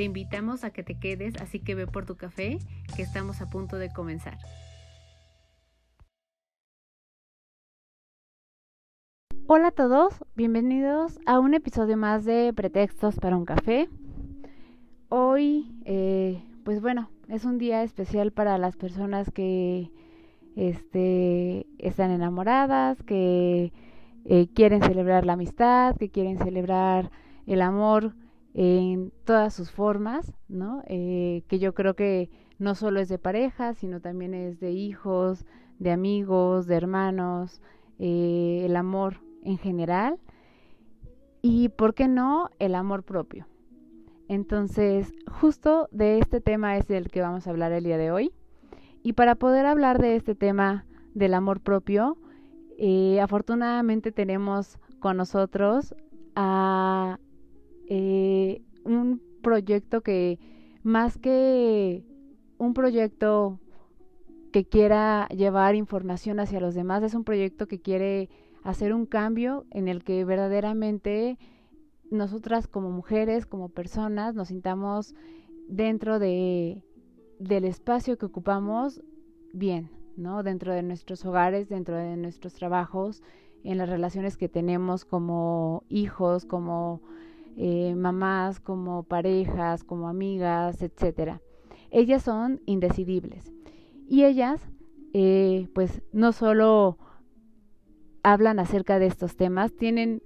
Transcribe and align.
Te 0.00 0.04
invitamos 0.04 0.64
a 0.64 0.70
que 0.70 0.82
te 0.82 0.98
quedes, 0.98 1.36
así 1.42 1.60
que 1.60 1.74
ve 1.74 1.86
por 1.86 2.06
tu 2.06 2.16
café, 2.16 2.58
que 2.96 3.02
estamos 3.02 3.42
a 3.42 3.50
punto 3.50 3.76
de 3.76 3.92
comenzar. 3.92 4.38
Hola 9.46 9.68
a 9.68 9.70
todos, 9.72 10.14
bienvenidos 10.34 11.18
a 11.26 11.38
un 11.38 11.52
episodio 11.52 11.98
más 11.98 12.24
de 12.24 12.50
Pretextos 12.54 13.16
para 13.16 13.36
un 13.36 13.44
café. 13.44 13.90
Hoy, 15.10 15.70
eh, 15.84 16.42
pues 16.64 16.80
bueno, 16.80 17.10
es 17.28 17.44
un 17.44 17.58
día 17.58 17.82
especial 17.82 18.32
para 18.32 18.56
las 18.56 18.78
personas 18.78 19.30
que 19.30 19.90
este, 20.56 21.66
están 21.76 22.10
enamoradas, 22.10 23.02
que 23.02 23.74
eh, 24.24 24.48
quieren 24.54 24.82
celebrar 24.82 25.26
la 25.26 25.34
amistad, 25.34 25.94
que 25.98 26.08
quieren 26.08 26.38
celebrar 26.38 27.10
el 27.46 27.60
amor 27.60 28.14
en 28.54 29.12
todas 29.24 29.54
sus 29.54 29.70
formas, 29.70 30.32
¿no? 30.48 30.82
Eh, 30.86 31.44
que 31.48 31.58
yo 31.58 31.74
creo 31.74 31.94
que 31.94 32.30
no 32.58 32.74
solo 32.74 33.00
es 33.00 33.08
de 33.08 33.18
pareja, 33.18 33.74
sino 33.74 34.00
también 34.00 34.34
es 34.34 34.60
de 34.60 34.72
hijos, 34.72 35.46
de 35.78 35.92
amigos, 35.92 36.66
de 36.66 36.76
hermanos, 36.76 37.62
eh, 37.98 38.62
el 38.64 38.76
amor 38.76 39.16
en 39.42 39.58
general 39.58 40.18
y, 41.42 41.70
¿por 41.70 41.94
qué 41.94 42.08
no?, 42.08 42.50
el 42.58 42.74
amor 42.74 43.02
propio. 43.02 43.46
Entonces, 44.28 45.12
justo 45.26 45.88
de 45.90 46.18
este 46.18 46.40
tema 46.40 46.76
es 46.76 46.88
el 46.90 47.08
que 47.08 47.22
vamos 47.22 47.46
a 47.46 47.50
hablar 47.50 47.72
el 47.72 47.84
día 47.84 47.98
de 47.98 48.10
hoy. 48.10 48.32
Y 49.02 49.14
para 49.14 49.34
poder 49.34 49.66
hablar 49.66 50.00
de 50.00 50.16
este 50.16 50.34
tema 50.34 50.84
del 51.14 51.34
amor 51.34 51.60
propio, 51.60 52.18
eh, 52.78 53.20
afortunadamente 53.20 54.12
tenemos 54.12 54.78
con 55.00 55.16
nosotros 55.16 55.94
a 56.36 57.18
eh, 57.90 58.62
un 58.84 59.20
proyecto 59.42 60.00
que 60.00 60.38
más 60.82 61.18
que 61.18 62.04
un 62.56 62.72
proyecto 62.72 63.58
que 64.52 64.64
quiera 64.64 65.26
llevar 65.28 65.74
información 65.74 66.40
hacia 66.40 66.60
los 66.60 66.74
demás, 66.74 67.02
es 67.02 67.14
un 67.14 67.24
proyecto 67.24 67.66
que 67.66 67.80
quiere 67.80 68.30
hacer 68.62 68.94
un 68.94 69.06
cambio 69.06 69.66
en 69.70 69.88
el 69.88 70.04
que 70.04 70.24
verdaderamente 70.24 71.36
nosotras 72.10 72.68
como 72.68 72.90
mujeres, 72.90 73.44
como 73.44 73.68
personas, 73.68 74.34
nos 74.34 74.48
sintamos 74.48 75.14
dentro 75.68 76.18
de, 76.18 76.84
del 77.40 77.64
espacio 77.64 78.18
que 78.18 78.26
ocupamos 78.26 79.02
bien, 79.52 79.90
¿no? 80.16 80.44
Dentro 80.44 80.72
de 80.72 80.82
nuestros 80.82 81.24
hogares, 81.24 81.68
dentro 81.68 81.96
de 81.96 82.16
nuestros 82.16 82.54
trabajos, 82.54 83.22
en 83.64 83.78
las 83.78 83.88
relaciones 83.88 84.36
que 84.36 84.48
tenemos 84.48 85.04
como 85.04 85.82
hijos, 85.88 86.44
como 86.44 87.02
eh, 87.62 87.94
mamás, 87.94 88.58
como 88.58 89.02
parejas, 89.02 89.84
como 89.84 90.08
amigas, 90.08 90.80
etcétera. 90.80 91.42
Ellas 91.90 92.22
son 92.22 92.62
indecidibles. 92.64 93.52
Y 94.08 94.24
ellas, 94.24 94.62
eh, 95.12 95.68
pues, 95.74 96.00
no 96.10 96.32
solo 96.32 96.96
hablan 98.22 98.60
acerca 98.60 98.98
de 98.98 99.08
estos 99.08 99.36
temas, 99.36 99.76
tienen 99.76 100.22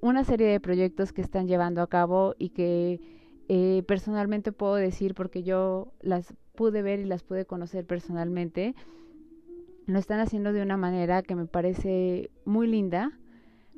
una 0.00 0.24
serie 0.24 0.46
de 0.46 0.60
proyectos 0.60 1.12
que 1.12 1.20
están 1.20 1.46
llevando 1.46 1.82
a 1.82 1.88
cabo 1.88 2.34
y 2.38 2.50
que 2.50 3.02
eh, 3.50 3.82
personalmente 3.86 4.52
puedo 4.52 4.76
decir, 4.76 5.14
porque 5.14 5.42
yo 5.42 5.92
las 6.00 6.34
pude 6.54 6.80
ver 6.80 7.00
y 7.00 7.04
las 7.04 7.22
pude 7.22 7.44
conocer 7.44 7.84
personalmente, 7.84 8.74
lo 9.84 9.98
están 9.98 10.20
haciendo 10.20 10.54
de 10.54 10.62
una 10.62 10.78
manera 10.78 11.22
que 11.22 11.34
me 11.34 11.44
parece 11.44 12.30
muy 12.46 12.66
linda, 12.66 13.12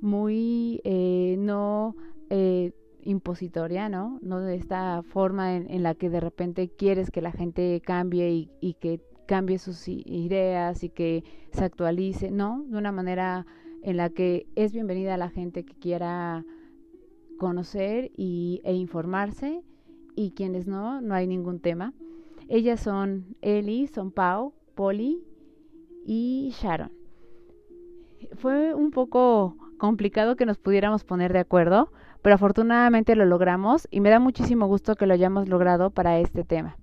muy 0.01 0.81
no 1.39 1.97
impositoria, 3.05 3.89
¿no? 3.89 4.19
No 4.23 4.41
de 4.41 4.55
esta 4.55 5.03
forma 5.03 5.57
en, 5.57 5.83
la 5.83 5.95
que 5.95 6.11
de 6.11 6.21
repente 6.21 6.69
quieres 6.69 7.11
que 7.11 7.21
la 7.21 7.33
gente 7.33 7.81
cambie 7.85 8.51
y, 8.61 8.75
que 8.75 9.01
cambie 9.27 9.59
sus 9.59 9.89
ideas 9.89 10.83
y 10.83 10.89
que 10.89 11.25
se 11.53 11.65
actualice, 11.65 12.31
¿no? 12.31 12.65
De 12.69 12.79
una 12.79 12.93
manera 12.93 13.47
en 13.83 13.97
la 13.97 14.11
que 14.11 14.47
es 14.57 14.73
bienvenida 14.73 15.15
a 15.15 15.19
la 15.19 15.31
gente 15.31 15.65
que 15.65 15.75
quiera 15.75 16.45
conocer 17.39 18.11
y, 18.17 18.61
e 18.65 18.75
informarse 18.75 19.63
y 20.15 20.33
quienes 20.33 20.67
no, 20.67 21.01
no 21.01 21.15
hay 21.15 21.27
ningún 21.27 21.61
tema. 21.61 21.95
Ellas 22.49 22.81
son 22.81 23.37
Eli, 23.41 23.87
son 23.87 24.11
Pau, 24.11 24.53
Polly 24.75 25.23
y 26.05 26.53
Sharon. 26.61 26.93
Fue 28.35 28.75
un 28.75 28.91
poco 28.91 29.57
complicado 29.79 30.37
que 30.37 30.47
nos 30.47 30.59
pudiéramos 30.59 31.05
poner 31.05 31.33
de 31.33 31.39
acuerdo 31.39 31.91
pero 32.23 32.35
afortunadamente 32.35 33.17
lo 33.17 33.25
logramos 33.25 33.89
y 33.91 34.01
me 34.01 34.11
da 34.11 34.19
muchísimo 34.19 34.67
gusto 34.67 34.95
que 34.97 35.07
lo 35.07 35.15
hayamos 35.15 35.49
logrado 35.49 35.91
para 35.91 36.19
este 36.21 36.45
tema. 36.45 36.77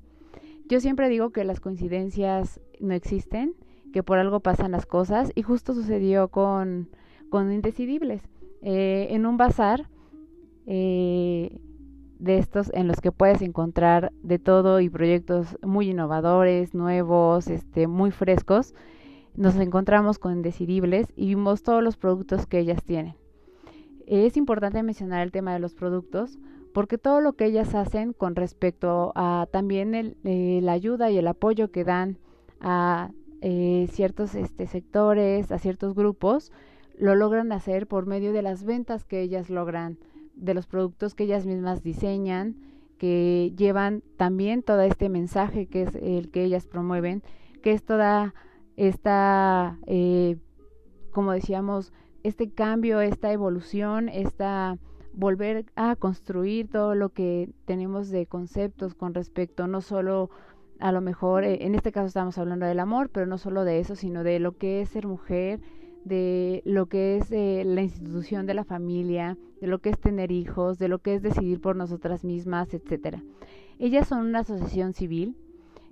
Yo 0.67 0.79
siempre 0.79 1.09
digo 1.09 1.29
que 1.29 1.43
las 1.43 1.59
coincidencias 1.59 2.59
no 2.79 2.93
existen, 2.93 3.55
que 3.93 4.03
por 4.03 4.17
algo 4.17 4.41
pasan 4.41 4.71
las 4.71 4.85
cosas 4.85 5.31
y 5.35 5.41
justo 5.41 5.73
sucedió 5.73 6.27
con, 6.27 6.89
con 7.29 7.51
Indecidibles. 7.51 8.21
Eh, 8.61 9.07
en 9.11 9.25
un 9.25 9.37
bazar 9.37 9.87
eh, 10.65 11.57
de 12.19 12.37
estos 12.37 12.71
en 12.73 12.87
los 12.87 12.99
que 12.99 13.11
puedes 13.11 13.41
encontrar 13.41 14.11
de 14.23 14.39
todo 14.39 14.81
y 14.81 14.89
proyectos 14.89 15.57
muy 15.61 15.91
innovadores, 15.91 16.73
nuevos, 16.73 17.47
este, 17.47 17.87
muy 17.87 18.11
frescos, 18.11 18.73
nos 19.35 19.55
encontramos 19.55 20.17
con 20.19 20.33
Indecidibles 20.33 21.07
y 21.15 21.27
vimos 21.27 21.61
todos 21.61 21.83
los 21.83 21.95
productos 21.95 22.47
que 22.47 22.59
ellas 22.59 22.83
tienen. 22.83 23.15
Es 24.07 24.37
importante 24.37 24.81
mencionar 24.83 25.21
el 25.21 25.33
tema 25.33 25.51
de 25.51 25.59
los 25.59 25.75
productos 25.75 26.39
porque 26.73 26.97
todo 26.97 27.19
lo 27.19 27.33
que 27.33 27.45
ellas 27.45 27.75
hacen 27.75 28.13
con 28.13 28.37
respecto 28.37 29.11
a 29.15 29.47
también 29.51 30.15
eh, 30.23 30.59
la 30.63 30.71
ayuda 30.71 31.11
y 31.11 31.17
el 31.17 31.27
apoyo 31.27 31.71
que 31.71 31.83
dan 31.83 32.17
a 32.61 33.11
eh, 33.41 33.87
ciertos 33.91 34.33
este, 34.33 34.65
sectores, 34.65 35.51
a 35.51 35.59
ciertos 35.59 35.93
grupos, 35.93 36.53
lo 36.97 37.15
logran 37.15 37.51
hacer 37.51 37.85
por 37.85 38.05
medio 38.05 38.31
de 38.31 38.41
las 38.41 38.63
ventas 38.63 39.03
que 39.03 39.21
ellas 39.21 39.49
logran, 39.49 39.97
de 40.35 40.53
los 40.53 40.67
productos 40.67 41.13
que 41.13 41.25
ellas 41.25 41.45
mismas 41.45 41.83
diseñan, 41.83 42.55
que 42.97 43.53
llevan 43.57 44.03
también 44.15 44.63
todo 44.63 44.81
este 44.81 45.09
mensaje 45.09 45.65
que 45.65 45.81
es 45.81 45.95
el 45.95 46.31
que 46.31 46.45
ellas 46.45 46.65
promueven, 46.65 47.23
que 47.61 47.73
es 47.73 47.83
toda 47.83 48.33
esta, 48.77 49.77
eh, 49.85 50.37
como 51.11 51.33
decíamos, 51.33 51.91
este 52.27 52.49
cambio, 52.49 52.99
esta 53.01 53.31
evolución, 53.31 54.09
esta 54.09 54.77
volver 55.13 55.65
a 55.75 55.95
construir 55.95 56.67
todo 56.67 56.93
lo 56.93 57.09
que 57.09 57.49
tenemos 57.65 58.09
de 58.09 58.27
conceptos 58.27 58.93
con 58.93 59.13
respecto 59.15 59.65
no 59.65 59.81
solo 59.81 60.29
a 60.79 60.91
lo 60.91 61.01
mejor, 61.01 61.43
eh, 61.43 61.65
en 61.65 61.73
este 61.73 61.91
caso 61.91 62.05
estamos 62.05 62.37
hablando 62.37 62.67
del 62.67 62.79
amor, 62.79 63.09
pero 63.09 63.25
no 63.25 63.37
solo 63.39 63.63
de 63.63 63.79
eso, 63.79 63.95
sino 63.95 64.23
de 64.23 64.39
lo 64.39 64.57
que 64.57 64.81
es 64.81 64.89
ser 64.89 65.07
mujer, 65.07 65.59
de 66.05 66.61
lo 66.65 66.85
que 66.85 67.17
es 67.17 67.31
eh, 67.31 67.63
la 67.65 67.81
institución 67.81 68.45
de 68.45 68.53
la 68.53 68.63
familia, 68.63 69.37
de 69.59 69.67
lo 69.67 69.79
que 69.79 69.89
es 69.89 69.99
tener 69.99 70.31
hijos, 70.31 70.77
de 70.77 70.87
lo 70.87 70.99
que 70.99 71.15
es 71.15 71.23
decidir 71.23 71.61
por 71.61 71.75
nosotras 71.75 72.23
mismas, 72.23 72.73
etcétera. 72.73 73.23
Ellas 73.79 74.07
son 74.07 74.27
una 74.27 74.39
asociación 74.39 74.93
civil 74.93 75.35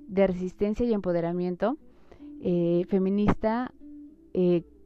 de 0.07 0.27
resistencia 0.27 0.85
y 0.85 0.93
empoderamiento 0.93 1.77
eh, 2.41 2.85
feminista 2.89 3.73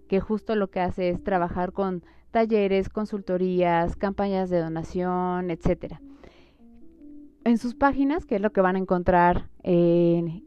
que 0.10 0.20
justo 0.20 0.56
lo 0.56 0.70
que 0.70 0.82
hace 0.82 1.10
es 1.10 1.24
trabajar 1.24 1.72
con 1.72 2.04
talleres, 2.32 2.90
consultorías, 2.90 3.96
campañas 3.96 4.50
de 4.50 4.60
donación, 4.60 5.52
etcétera. 5.52 6.02
En 7.46 7.58
sus 7.58 7.76
páginas, 7.76 8.26
que 8.26 8.36
es 8.36 8.42
lo 8.42 8.52
que 8.52 8.60
van 8.60 8.76
a 8.76 8.80
encontrar, 8.80 9.50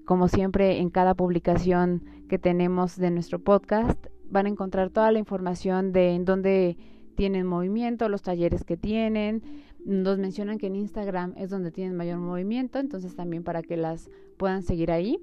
como 0.04 0.28
siempre, 0.28 0.78
en 0.80 0.90
cada 0.90 1.14
publicación 1.14 2.04
que 2.28 2.38
tenemos 2.38 2.96
de 2.96 3.10
nuestro 3.10 3.38
podcast, 3.38 4.06
van 4.28 4.46
a 4.46 4.50
encontrar 4.50 4.90
toda 4.90 5.10
la 5.10 5.18
información 5.18 5.92
de 5.92 6.10
en 6.10 6.24
dónde 6.24 6.76
tienen 7.14 7.46
movimiento, 7.46 8.08
los 8.08 8.22
talleres 8.22 8.64
que 8.64 8.76
tienen. 8.76 9.42
Nos 9.84 10.18
mencionan 10.18 10.58
que 10.58 10.66
en 10.66 10.76
Instagram 10.76 11.34
es 11.36 11.50
donde 11.50 11.70
tienen 11.70 11.96
mayor 11.96 12.18
movimiento, 12.18 12.78
entonces 12.78 13.14
también 13.16 13.42
para 13.42 13.62
que 13.62 13.76
las 13.76 14.10
puedan 14.36 14.62
seguir 14.62 14.90
ahí. 14.92 15.18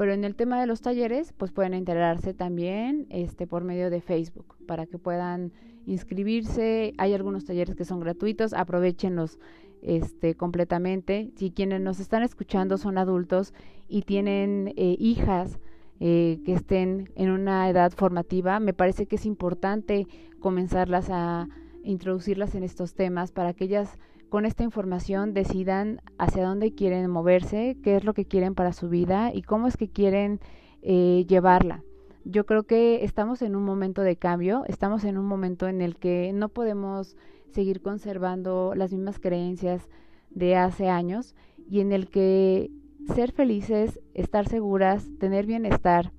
Pero 0.00 0.14
en 0.14 0.24
el 0.24 0.34
tema 0.34 0.58
de 0.58 0.66
los 0.66 0.80
talleres, 0.80 1.34
pues 1.34 1.52
pueden 1.52 1.74
enterarse 1.74 2.32
también 2.32 3.06
este, 3.10 3.46
por 3.46 3.64
medio 3.64 3.90
de 3.90 4.00
Facebook 4.00 4.56
para 4.66 4.86
que 4.86 4.96
puedan 4.96 5.52
inscribirse. 5.84 6.94
Hay 6.96 7.12
algunos 7.12 7.44
talleres 7.44 7.76
que 7.76 7.84
son 7.84 8.00
gratuitos, 8.00 8.54
aprovechenlos 8.54 9.38
este 9.82 10.36
completamente. 10.36 11.32
Si 11.36 11.50
quienes 11.50 11.82
nos 11.82 12.00
están 12.00 12.22
escuchando 12.22 12.78
son 12.78 12.96
adultos 12.96 13.52
y 13.88 14.00
tienen 14.00 14.72
eh, 14.78 14.96
hijas 14.98 15.60
eh, 16.00 16.40
que 16.46 16.54
estén 16.54 17.12
en 17.14 17.28
una 17.28 17.68
edad 17.68 17.92
formativa, 17.92 18.58
me 18.58 18.72
parece 18.72 19.04
que 19.04 19.16
es 19.16 19.26
importante 19.26 20.06
comenzarlas 20.38 21.10
a 21.10 21.46
introducirlas 21.84 22.54
en 22.54 22.62
estos 22.62 22.94
temas 22.94 23.32
para 23.32 23.52
que 23.52 23.64
ellas 23.64 23.98
con 24.30 24.46
esta 24.46 24.62
información 24.62 25.34
decidan 25.34 26.00
hacia 26.16 26.46
dónde 26.46 26.72
quieren 26.74 27.10
moverse, 27.10 27.76
qué 27.82 27.96
es 27.96 28.04
lo 28.04 28.14
que 28.14 28.24
quieren 28.24 28.54
para 28.54 28.72
su 28.72 28.88
vida 28.88 29.32
y 29.34 29.42
cómo 29.42 29.66
es 29.66 29.76
que 29.76 29.88
quieren 29.88 30.40
eh, 30.82 31.26
llevarla. 31.28 31.82
Yo 32.24 32.46
creo 32.46 32.62
que 32.62 33.04
estamos 33.04 33.42
en 33.42 33.56
un 33.56 33.64
momento 33.64 34.02
de 34.02 34.16
cambio, 34.16 34.64
estamos 34.66 35.04
en 35.04 35.18
un 35.18 35.26
momento 35.26 35.68
en 35.68 35.80
el 35.80 35.96
que 35.96 36.32
no 36.32 36.48
podemos 36.48 37.16
seguir 37.50 37.82
conservando 37.82 38.72
las 38.76 38.92
mismas 38.92 39.18
creencias 39.18 39.88
de 40.30 40.56
hace 40.56 40.88
años 40.88 41.34
y 41.68 41.80
en 41.80 41.92
el 41.92 42.08
que 42.08 42.70
ser 43.14 43.32
felices, 43.32 44.00
estar 44.14 44.48
seguras, 44.48 45.08
tener 45.18 45.46
bienestar 45.46 46.12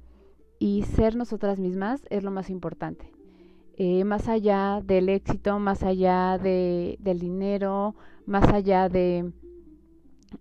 y 0.59 0.83
ser 0.83 1.15
nosotras 1.15 1.59
mismas 1.59 2.01
es 2.09 2.23
lo 2.23 2.31
más 2.31 2.49
importante. 2.49 3.20
Eh, 3.83 4.03
más 4.03 4.27
allá 4.27 4.79
del 4.85 5.09
éxito, 5.09 5.57
más 5.57 5.81
allá 5.81 6.37
de, 6.37 6.99
del 6.99 7.17
dinero, 7.17 7.95
más 8.27 8.47
allá 8.53 8.89
de 8.89 9.31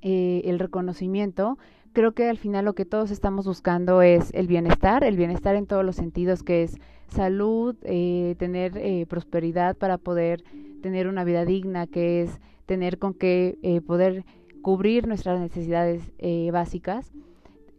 eh, 0.02 0.42
el 0.44 0.58
reconocimiento, 0.58 1.56
creo 1.94 2.12
que 2.12 2.28
al 2.28 2.37
final 2.37 2.66
lo 2.66 2.75
que 2.75 2.84
todos 2.84 3.10
estamos 3.10 3.46
buscando 3.46 4.02
es 4.02 4.31
el 4.34 4.46
bienestar, 4.46 5.04
el 5.04 5.16
bienestar 5.16 5.56
en 5.56 5.66
todos 5.66 5.87
los 5.87 5.96
sentidos, 5.96 6.42
que 6.42 6.64
es 6.64 6.76
salud, 7.06 7.76
eh, 7.84 8.34
tener 8.38 8.76
eh, 8.76 9.06
prosperidad 9.08 9.75
para 9.75 9.96
poder 9.96 10.44
tener 10.82 11.08
una 11.08 11.25
vida 11.25 11.46
digna, 11.46 11.87
que 11.87 12.20
es 12.20 12.40
tener 12.66 12.98
con 12.98 13.14
qué 13.14 13.58
eh, 13.62 13.81
poder 13.81 14.26
cubrir 14.60 15.08
nuestras 15.08 15.40
necesidades 15.40 16.12
eh, 16.19 16.50
básicas, 16.52 17.10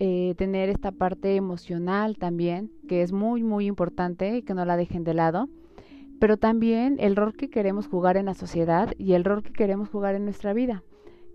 eh, 0.03 0.33
tener 0.35 0.69
esta 0.69 0.91
parte 0.91 1.35
emocional 1.35 2.17
también, 2.17 2.71
que 2.87 3.03
es 3.03 3.11
muy, 3.11 3.43
muy 3.43 3.67
importante, 3.67 4.41
que 4.41 4.55
no 4.55 4.65
la 4.65 4.75
dejen 4.75 5.03
de 5.03 5.13
lado, 5.13 5.47
pero 6.19 6.37
también 6.37 6.97
el 6.99 7.15
rol 7.15 7.35
que 7.35 7.51
queremos 7.51 7.85
jugar 7.85 8.17
en 8.17 8.25
la 8.25 8.33
sociedad 8.33 8.95
y 8.97 9.13
el 9.13 9.23
rol 9.23 9.43
que 9.43 9.53
queremos 9.53 9.89
jugar 9.89 10.15
en 10.15 10.23
nuestra 10.23 10.53
vida 10.53 10.83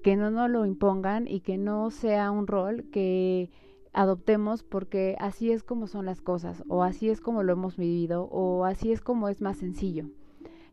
que 0.02 0.16
no 0.16 0.32
nos 0.32 0.50
lo 0.50 0.66
impongan 0.66 1.28
y 1.28 1.40
que 1.40 1.58
no 1.58 1.90
sea 1.90 2.32
un 2.32 2.46
rol 2.46 2.84
que 2.90 3.50
adoptemos 3.92 4.64
porque 4.64 5.16
así 5.18 5.52
es 5.52 5.62
como 5.62 5.86
son 5.86 6.06
las 6.06 6.20
cosas 6.20 6.64
o 6.68 6.82
así 6.82 7.08
es 7.08 7.20
como 7.20 7.44
lo 7.44 7.52
hemos 7.52 7.76
vivido 7.76 8.24
o 8.30 8.64
así 8.64 8.90
es 8.90 9.00
como 9.00 9.28
es 9.28 9.40
más 9.40 9.58
sencillo. 9.58 10.08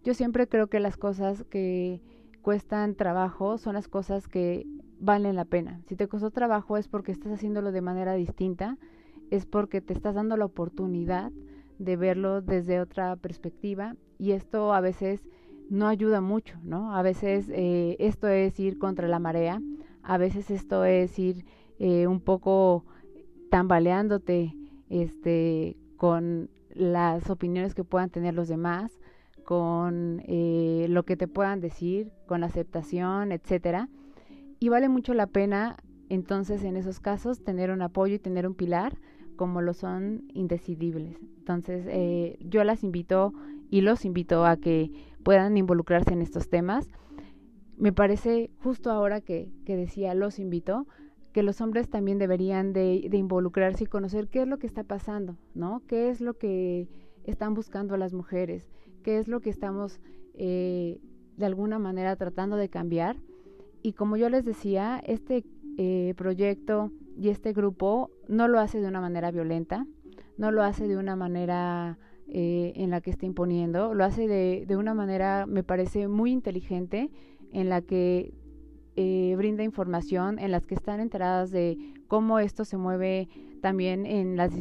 Yo 0.04 0.14
siempre 0.14 0.48
creo 0.48 0.68
que 0.68 0.80
las 0.80 0.98
cosas 0.98 1.44
que 1.46 2.02
cuestan 2.42 2.96
trabajo 2.96 3.60
son 3.60 3.74
las 3.76 3.88
cosas 3.88 4.28
que 4.28 4.66
valen 5.04 5.36
la 5.36 5.46
pena. 5.46 5.82
Si 5.86 5.96
te 5.96 6.08
costó 6.08 6.32
trabajo 6.32 6.78
es 6.78 6.88
porque 6.88 7.12
estás 7.12 7.34
haciéndolo 7.34 7.72
de 7.72 7.82
manera 7.82 8.14
distinta, 8.14 8.78
es 9.32 9.46
porque 9.46 9.82
te 9.82 9.94
estás 9.94 10.16
dando 10.16 10.38
la 10.38 10.46
oportunidad 10.46 11.32
de 11.78 11.98
verlo 11.98 12.42
desde 12.42 12.80
otra 12.80 13.16
perspectiva 13.18 13.96
y 14.18 14.32
esto 14.32 14.74
a 14.74 14.80
veces 14.80 15.28
no 15.70 15.88
ayuda 15.88 16.22
mucho, 16.22 16.58
¿no? 16.64 16.96
A 16.96 17.02
veces 17.02 17.50
eh, 17.50 17.98
esto 18.00 18.28
es 18.28 18.58
ir 18.60 18.78
contra 18.78 19.08
la 19.08 19.20
marea, 19.20 19.62
a 20.04 20.18
veces 20.18 20.50
esto 20.50 20.86
es 20.86 21.20
ir 21.20 21.46
eh, 21.80 22.08
un 22.08 22.22
poco 22.22 22.86
tambaleándote 23.50 24.56
este, 24.90 25.76
con 25.98 26.50
las 26.74 27.30
opiniones 27.30 27.76
que 27.76 27.84
puedan 27.84 28.10
tener 28.10 28.34
los 28.34 28.48
demás, 28.48 29.00
con 29.44 30.22
eh, 30.28 30.86
lo 30.90 31.04
que 31.04 31.18
te 31.18 31.28
puedan 31.28 31.60
decir, 31.60 32.12
con 32.26 32.40
la 32.42 32.48
aceptación, 32.48 33.34
etcétera. 33.34 33.90
Y 34.64 34.70
vale 34.70 34.88
mucho 34.88 35.14
la 35.14 35.28
pena 35.28 35.76
entonces 36.08 36.64
en 36.64 36.78
esos 36.78 37.02
casos 37.02 37.44
tener 37.44 37.70
un 37.70 37.82
apoyo 37.82 38.16
y 38.16 38.20
tener 38.20 38.48
un 38.48 38.56
pilar 38.56 38.98
como 39.36 39.62
lo 39.62 39.74
son 39.74 40.24
indecidibles. 40.34 41.18
Entonces 41.38 41.86
eh, 41.90 42.38
yo 42.40 42.64
las 42.64 42.82
invito 42.82 43.34
y 43.70 43.82
los 43.82 44.06
invito 44.06 44.46
a 44.46 44.56
que 44.56 44.90
puedan 45.22 45.58
involucrarse 45.58 46.14
en 46.14 46.22
estos 46.22 46.50
temas. 46.50 46.88
Me 47.76 47.92
parece 47.92 48.52
justo 48.64 48.90
ahora 48.90 49.20
que, 49.20 49.52
que 49.66 49.76
decía 49.76 50.14
los 50.14 50.40
invito, 50.40 50.88
que 51.34 51.44
los 51.44 51.60
hombres 51.60 51.90
también 51.90 52.18
deberían 52.18 52.72
de, 52.72 53.10
involucrarse 53.12 53.84
y 53.84 53.88
conocer 53.88 54.30
qué 54.30 54.44
es 54.44 54.48
lo 54.48 54.60
que 54.60 54.68
está 54.68 54.86
pasando, 54.86 55.38
¿no? 55.54 55.82
¿Qué 55.88 56.08
es 56.08 56.22
lo 56.22 56.36
que 56.36 56.88
están 57.26 57.54
buscando 57.54 57.98
las 57.98 58.14
mujeres? 58.14 58.72
¿Qué 59.04 59.18
es 59.18 59.28
lo 59.28 59.42
que 59.42 59.50
estamos 59.50 60.00
eh, 60.36 61.02
de 61.36 61.46
alguna 61.46 61.80
manera 61.80 62.16
tratando 62.16 62.56
de 62.56 62.70
cambiar? 62.70 63.18
Y 63.84 63.94
como 63.94 64.18
yo 64.18 64.30
les 64.30 64.46
decía, 64.46 65.02
este 65.06 65.44
eh, 65.78 66.14
proyecto 66.18 66.92
y 67.16 67.30
este 67.30 67.54
grupo 67.54 68.10
no 68.28 68.48
lo 68.48 68.60
hace 68.60 68.80
de 68.82 68.88
una 68.88 69.02
manera 69.02 69.30
violenta, 69.30 69.86
no 70.38 70.52
lo 70.52 70.64
hace 70.64 70.88
de 70.88 70.98
una 70.98 71.16
manera 71.16 72.00
eh, 72.28 72.74
en 72.76 72.90
la 72.90 73.02
que 73.02 73.12
está 73.12 73.26
imponiendo, 73.26 73.94
lo 73.94 74.06
hace 74.06 74.28
de, 74.28 74.66
de, 74.68 74.78
una 74.78 74.94
manera, 74.94 75.46
me 75.46 75.64
parece, 75.64 76.08
muy 76.08 76.32
inteligente, 76.32 77.12
en 77.52 77.70
la 77.70 77.82
que 77.82 78.34
eh, 78.96 79.34
brinda 79.38 79.64
información, 79.64 80.38
en 80.38 80.52
las 80.52 80.68
que 80.68 80.76
están 80.76 81.00
enteradas 81.00 81.50
de 81.52 81.78
cómo 82.08 82.38
esto 82.40 82.64
se 82.64 82.78
mueve 82.78 83.28
también 83.62 84.06
en 84.06 84.38
las 84.38 84.52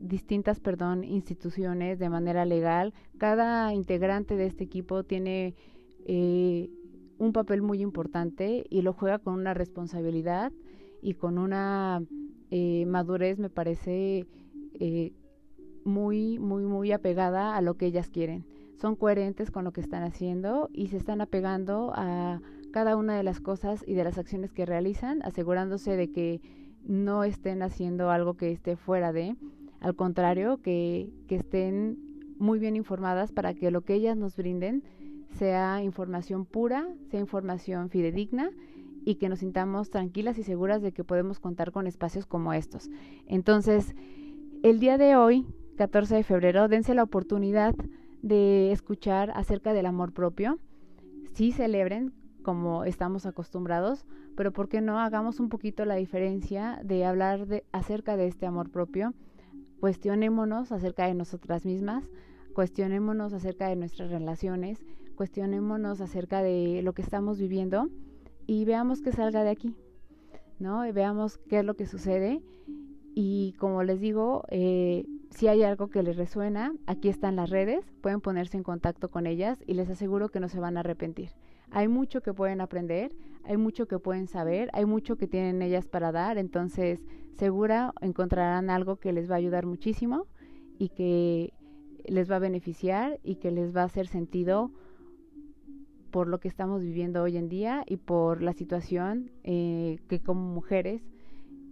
distintas 0.00 0.60
perdón, 0.60 1.02
instituciones 1.02 1.98
de 1.98 2.08
manera 2.08 2.44
legal. 2.44 2.94
Cada 3.18 3.74
integrante 3.74 4.36
de 4.36 4.46
este 4.46 4.64
equipo 4.64 5.02
tiene 5.02 5.54
eh, 6.06 6.70
un 7.20 7.32
papel 7.32 7.60
muy 7.60 7.82
importante 7.82 8.64
y 8.70 8.80
lo 8.80 8.94
juega 8.94 9.18
con 9.18 9.34
una 9.34 9.52
responsabilidad 9.52 10.52
y 11.02 11.14
con 11.14 11.38
una 11.38 12.02
eh, 12.50 12.86
madurez, 12.86 13.38
me 13.38 13.50
parece, 13.50 14.26
eh, 14.80 15.12
muy, 15.84 16.38
muy, 16.38 16.64
muy 16.64 16.92
apegada 16.92 17.56
a 17.56 17.60
lo 17.60 17.74
que 17.74 17.86
ellas 17.86 18.08
quieren. 18.08 18.46
Son 18.80 18.96
coherentes 18.96 19.50
con 19.50 19.64
lo 19.64 19.72
que 19.72 19.82
están 19.82 20.02
haciendo 20.02 20.70
y 20.72 20.88
se 20.88 20.96
están 20.96 21.20
apegando 21.20 21.92
a 21.94 22.40
cada 22.72 22.96
una 22.96 23.16
de 23.16 23.22
las 23.22 23.40
cosas 23.40 23.84
y 23.86 23.94
de 23.94 24.04
las 24.04 24.16
acciones 24.16 24.50
que 24.52 24.64
realizan, 24.64 25.22
asegurándose 25.22 25.96
de 25.96 26.10
que 26.10 26.40
no 26.86 27.24
estén 27.24 27.62
haciendo 27.62 28.10
algo 28.10 28.34
que 28.34 28.50
esté 28.50 28.76
fuera 28.76 29.12
de, 29.12 29.36
al 29.80 29.94
contrario, 29.94 30.62
que, 30.62 31.10
que 31.28 31.36
estén 31.36 31.98
muy 32.38 32.58
bien 32.58 32.76
informadas 32.76 33.30
para 33.30 33.52
que 33.52 33.70
lo 33.70 33.82
que 33.82 33.92
ellas 33.92 34.16
nos 34.16 34.36
brinden 34.36 34.82
sea 35.32 35.82
información 35.82 36.44
pura, 36.44 36.88
sea 37.10 37.20
información 37.20 37.90
fidedigna 37.90 38.50
y 39.04 39.16
que 39.16 39.28
nos 39.28 39.40
sintamos 39.40 39.90
tranquilas 39.90 40.38
y 40.38 40.42
seguras 40.42 40.82
de 40.82 40.92
que 40.92 41.04
podemos 41.04 41.40
contar 41.40 41.72
con 41.72 41.86
espacios 41.86 42.26
como 42.26 42.52
estos. 42.52 42.90
Entonces, 43.26 43.94
el 44.62 44.78
día 44.78 44.98
de 44.98 45.16
hoy 45.16 45.46
14 45.80 46.16
de 46.16 46.24
febrero, 46.24 46.68
dense 46.68 46.94
la 46.94 47.02
oportunidad 47.02 47.74
de 48.20 48.70
escuchar 48.70 49.32
acerca 49.34 49.72
del 49.72 49.86
amor 49.86 50.12
propio. 50.12 50.58
Sí 51.32 51.52
celebren 51.52 52.12
como 52.42 52.84
estamos 52.84 53.24
acostumbrados, 53.24 54.04
pero 54.36 54.52
¿por 54.52 54.68
qué 54.68 54.82
no 54.82 54.98
hagamos 54.98 55.40
un 55.40 55.48
poquito 55.48 55.86
la 55.86 55.94
diferencia 55.94 56.80
de 56.84 57.06
hablar 57.06 57.46
de, 57.46 57.64
acerca 57.72 58.18
de 58.18 58.26
este 58.26 58.44
amor 58.44 58.70
propio? 58.70 59.14
Cuestionémonos 59.80 60.70
acerca 60.70 61.06
de 61.06 61.14
nosotras 61.14 61.64
mismas, 61.64 62.04
cuestionémonos 62.54 63.32
acerca 63.32 63.68
de 63.68 63.76
nuestras 63.76 64.10
relaciones, 64.10 64.84
cuestionémonos 65.20 66.00
acerca 66.00 66.42
de 66.42 66.80
lo 66.82 66.94
que 66.94 67.02
estamos 67.02 67.38
viviendo 67.38 67.90
y 68.46 68.64
veamos 68.64 69.02
qué 69.02 69.12
salga 69.12 69.44
de 69.44 69.50
aquí, 69.50 69.76
¿no? 70.58 70.86
Y 70.86 70.92
veamos 70.92 71.36
qué 71.36 71.58
es 71.58 71.64
lo 71.66 71.74
que 71.74 71.84
sucede 71.84 72.40
y 73.14 73.52
como 73.58 73.82
les 73.82 74.00
digo, 74.00 74.44
eh, 74.48 75.04
si 75.28 75.46
hay 75.46 75.62
algo 75.62 75.88
que 75.88 76.02
les 76.02 76.16
resuena, 76.16 76.72
aquí 76.86 77.10
están 77.10 77.36
las 77.36 77.50
redes, 77.50 77.84
pueden 78.00 78.22
ponerse 78.22 78.56
en 78.56 78.62
contacto 78.62 79.10
con 79.10 79.26
ellas 79.26 79.62
y 79.66 79.74
les 79.74 79.90
aseguro 79.90 80.30
que 80.30 80.40
no 80.40 80.48
se 80.48 80.58
van 80.58 80.78
a 80.78 80.80
arrepentir. 80.80 81.32
Hay 81.70 81.86
mucho 81.86 82.22
que 82.22 82.32
pueden 82.32 82.62
aprender, 82.62 83.14
hay 83.44 83.58
mucho 83.58 83.86
que 83.86 83.98
pueden 83.98 84.26
saber, 84.26 84.70
hay 84.72 84.86
mucho 84.86 85.16
que 85.16 85.26
tienen 85.26 85.60
ellas 85.60 85.86
para 85.86 86.12
dar, 86.12 86.38
entonces 86.38 87.04
segura 87.36 87.92
encontrarán 88.00 88.70
algo 88.70 88.96
que 88.96 89.12
les 89.12 89.30
va 89.30 89.34
a 89.34 89.38
ayudar 89.38 89.66
muchísimo 89.66 90.28
y 90.78 90.88
que 90.88 91.52
les 92.06 92.30
va 92.30 92.36
a 92.36 92.38
beneficiar 92.38 93.20
y 93.22 93.34
que 93.34 93.50
les 93.50 93.76
va 93.76 93.82
a 93.82 93.84
hacer 93.84 94.06
sentido 94.06 94.70
por 96.10 96.28
lo 96.28 96.40
que 96.40 96.48
estamos 96.48 96.82
viviendo 96.82 97.22
hoy 97.22 97.36
en 97.36 97.48
día 97.48 97.84
y 97.86 97.96
por 97.96 98.42
la 98.42 98.52
situación 98.52 99.30
eh, 99.44 99.98
que 100.08 100.20
como 100.20 100.42
mujeres 100.52 101.02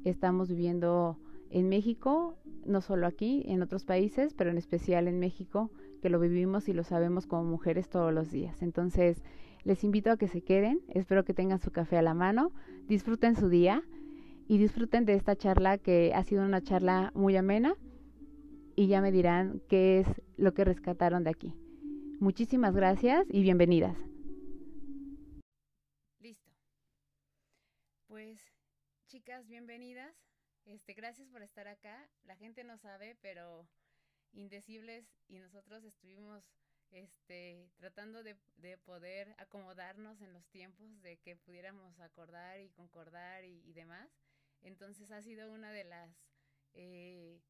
estamos 0.04 0.48
viviendo 0.48 1.18
en 1.50 1.68
México, 1.68 2.36
no 2.64 2.80
solo 2.80 3.06
aquí, 3.06 3.44
en 3.46 3.62
otros 3.62 3.84
países, 3.84 4.34
pero 4.34 4.50
en 4.50 4.58
especial 4.58 5.08
en 5.08 5.18
México, 5.18 5.70
que 6.02 6.10
lo 6.10 6.20
vivimos 6.20 6.68
y 6.68 6.72
lo 6.72 6.84
sabemos 6.84 7.26
como 7.26 7.44
mujeres 7.44 7.88
todos 7.88 8.12
los 8.12 8.30
días. 8.30 8.62
Entonces, 8.62 9.22
les 9.64 9.84
invito 9.84 10.10
a 10.10 10.16
que 10.16 10.28
se 10.28 10.42
queden, 10.42 10.80
espero 10.88 11.24
que 11.24 11.34
tengan 11.34 11.58
su 11.58 11.70
café 11.70 11.96
a 11.96 12.02
la 12.02 12.14
mano, 12.14 12.52
disfruten 12.86 13.36
su 13.36 13.48
día 13.48 13.82
y 14.46 14.58
disfruten 14.58 15.04
de 15.04 15.14
esta 15.14 15.36
charla 15.36 15.78
que 15.78 16.12
ha 16.14 16.22
sido 16.22 16.44
una 16.44 16.62
charla 16.62 17.12
muy 17.14 17.36
amena 17.36 17.74
y 18.76 18.86
ya 18.86 19.00
me 19.00 19.10
dirán 19.10 19.60
qué 19.68 20.00
es 20.00 20.06
lo 20.36 20.54
que 20.54 20.64
rescataron 20.64 21.24
de 21.24 21.30
aquí. 21.30 21.54
Muchísimas 22.20 22.74
gracias 22.74 23.26
y 23.30 23.42
bienvenidas. 23.42 23.96
Chicas, 29.28 29.46
bienvenidas. 29.46 30.16
Este, 30.64 30.94
gracias 30.94 31.28
por 31.28 31.42
estar 31.42 31.68
acá. 31.68 32.08
La 32.24 32.34
gente 32.34 32.64
no 32.64 32.78
sabe, 32.78 33.14
pero 33.20 33.68
Indecibles 34.32 35.04
y 35.28 35.38
nosotros 35.38 35.84
estuvimos 35.84 36.42
este, 36.92 37.68
tratando 37.76 38.22
de, 38.22 38.38
de, 38.56 38.78
poder 38.78 39.34
acomodarnos 39.36 40.22
en 40.22 40.32
los 40.32 40.48
tiempos 40.48 41.02
de 41.02 41.18
que 41.18 41.36
pudiéramos 41.36 42.00
acordar 42.00 42.58
y 42.62 42.70
concordar 42.70 43.44
y, 43.44 43.70
demás. 43.74 44.08
Entonces 44.62 45.10
ha 45.10 45.20
sido 45.20 45.52
una 45.52 45.72
de 45.72 45.84
las 45.84 46.10
eh, 46.72 47.42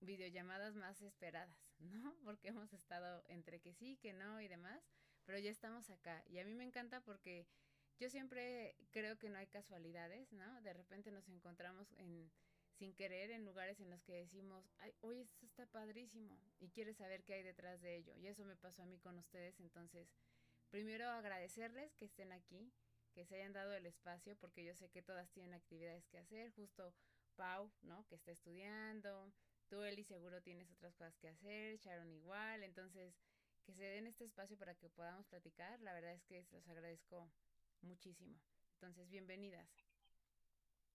videollamadas 0.00 0.74
más 0.74 1.00
esperadas, 1.00 1.56
¿no? 1.78 2.14
Porque 2.24 2.48
hemos 2.48 2.74
estado 2.74 3.24
entre 3.28 3.58
que 3.58 3.72
sí, 3.72 3.96
que 3.96 4.12
no 4.12 4.42
y 4.42 4.48
demás, 4.48 4.82
pero 5.24 5.38
ya 5.38 5.50
estamos 5.50 5.88
acá. 5.88 6.22
Y 6.26 6.40
a 6.40 6.44
mí 6.44 6.52
me 6.52 6.64
encanta 6.64 7.00
porque 7.00 7.46
yo 7.98 8.10
siempre 8.10 8.74
creo 8.90 9.18
que 9.18 9.28
no 9.28 9.38
hay 9.38 9.46
casualidades, 9.46 10.32
¿no? 10.32 10.60
De 10.62 10.72
repente 10.72 11.10
nos 11.10 11.28
encontramos 11.28 11.92
en 11.98 12.30
sin 12.76 12.92
querer 12.94 13.30
en 13.30 13.44
lugares 13.44 13.80
en 13.80 13.90
los 13.90 14.02
que 14.02 14.12
decimos, 14.12 14.70
ay, 14.78 14.92
oye, 15.00 15.22
esto 15.22 15.46
está 15.46 15.66
padrísimo 15.66 16.38
y 16.60 16.68
quieres 16.68 16.98
saber 16.98 17.24
qué 17.24 17.34
hay 17.34 17.42
detrás 17.42 17.80
de 17.80 17.96
ello. 17.96 18.14
Y 18.16 18.26
eso 18.26 18.44
me 18.44 18.56
pasó 18.56 18.82
a 18.82 18.86
mí 18.86 18.98
con 18.98 19.18
ustedes. 19.18 19.58
Entonces, 19.60 20.08
primero 20.70 21.08
agradecerles 21.08 21.94
que 21.94 22.04
estén 22.04 22.32
aquí, 22.32 22.70
que 23.14 23.24
se 23.24 23.36
hayan 23.36 23.54
dado 23.54 23.72
el 23.72 23.86
espacio, 23.86 24.36
porque 24.36 24.64
yo 24.64 24.74
sé 24.74 24.90
que 24.90 25.02
todas 25.02 25.30
tienen 25.30 25.54
actividades 25.54 26.06
que 26.08 26.18
hacer. 26.18 26.50
Justo 26.52 26.94
Pau, 27.34 27.70
¿no? 27.82 28.06
Que 28.08 28.14
está 28.14 28.32
estudiando. 28.32 29.32
Tú, 29.68 29.82
Eli, 29.82 30.04
seguro 30.04 30.42
tienes 30.42 30.70
otras 30.70 30.94
cosas 30.94 31.16
que 31.16 31.28
hacer. 31.28 31.78
Sharon 31.78 32.12
igual. 32.12 32.62
Entonces, 32.62 33.14
que 33.64 33.72
se 33.74 33.84
den 33.84 34.06
este 34.06 34.24
espacio 34.24 34.56
para 34.58 34.74
que 34.74 34.90
podamos 34.90 35.26
platicar. 35.26 35.80
La 35.80 35.94
verdad 35.94 36.12
es 36.12 36.22
que 36.24 36.46
los 36.52 36.68
agradezco 36.68 37.30
muchísimo. 37.86 38.38
Entonces, 38.74 39.08
bienvenidas. 39.08 39.68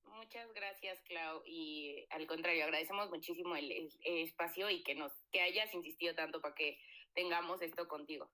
Muchas 0.03 0.51
gracias, 0.53 1.01
Clau. 1.03 1.41
Y 1.45 2.05
al 2.09 2.27
contrario, 2.27 2.63
agradecemos 2.65 3.09
muchísimo 3.09 3.55
el, 3.55 3.89
espacio 4.03 4.69
y 4.69 4.83
que 4.83 4.95
nos 4.95 5.11
que 5.31 5.41
hayas 5.41 5.73
insistido 5.73 6.13
tanto 6.15 6.41
para 6.41 6.55
que 6.55 6.77
tengamos 7.13 7.61
esto 7.61 7.87
contigo. 7.87 8.29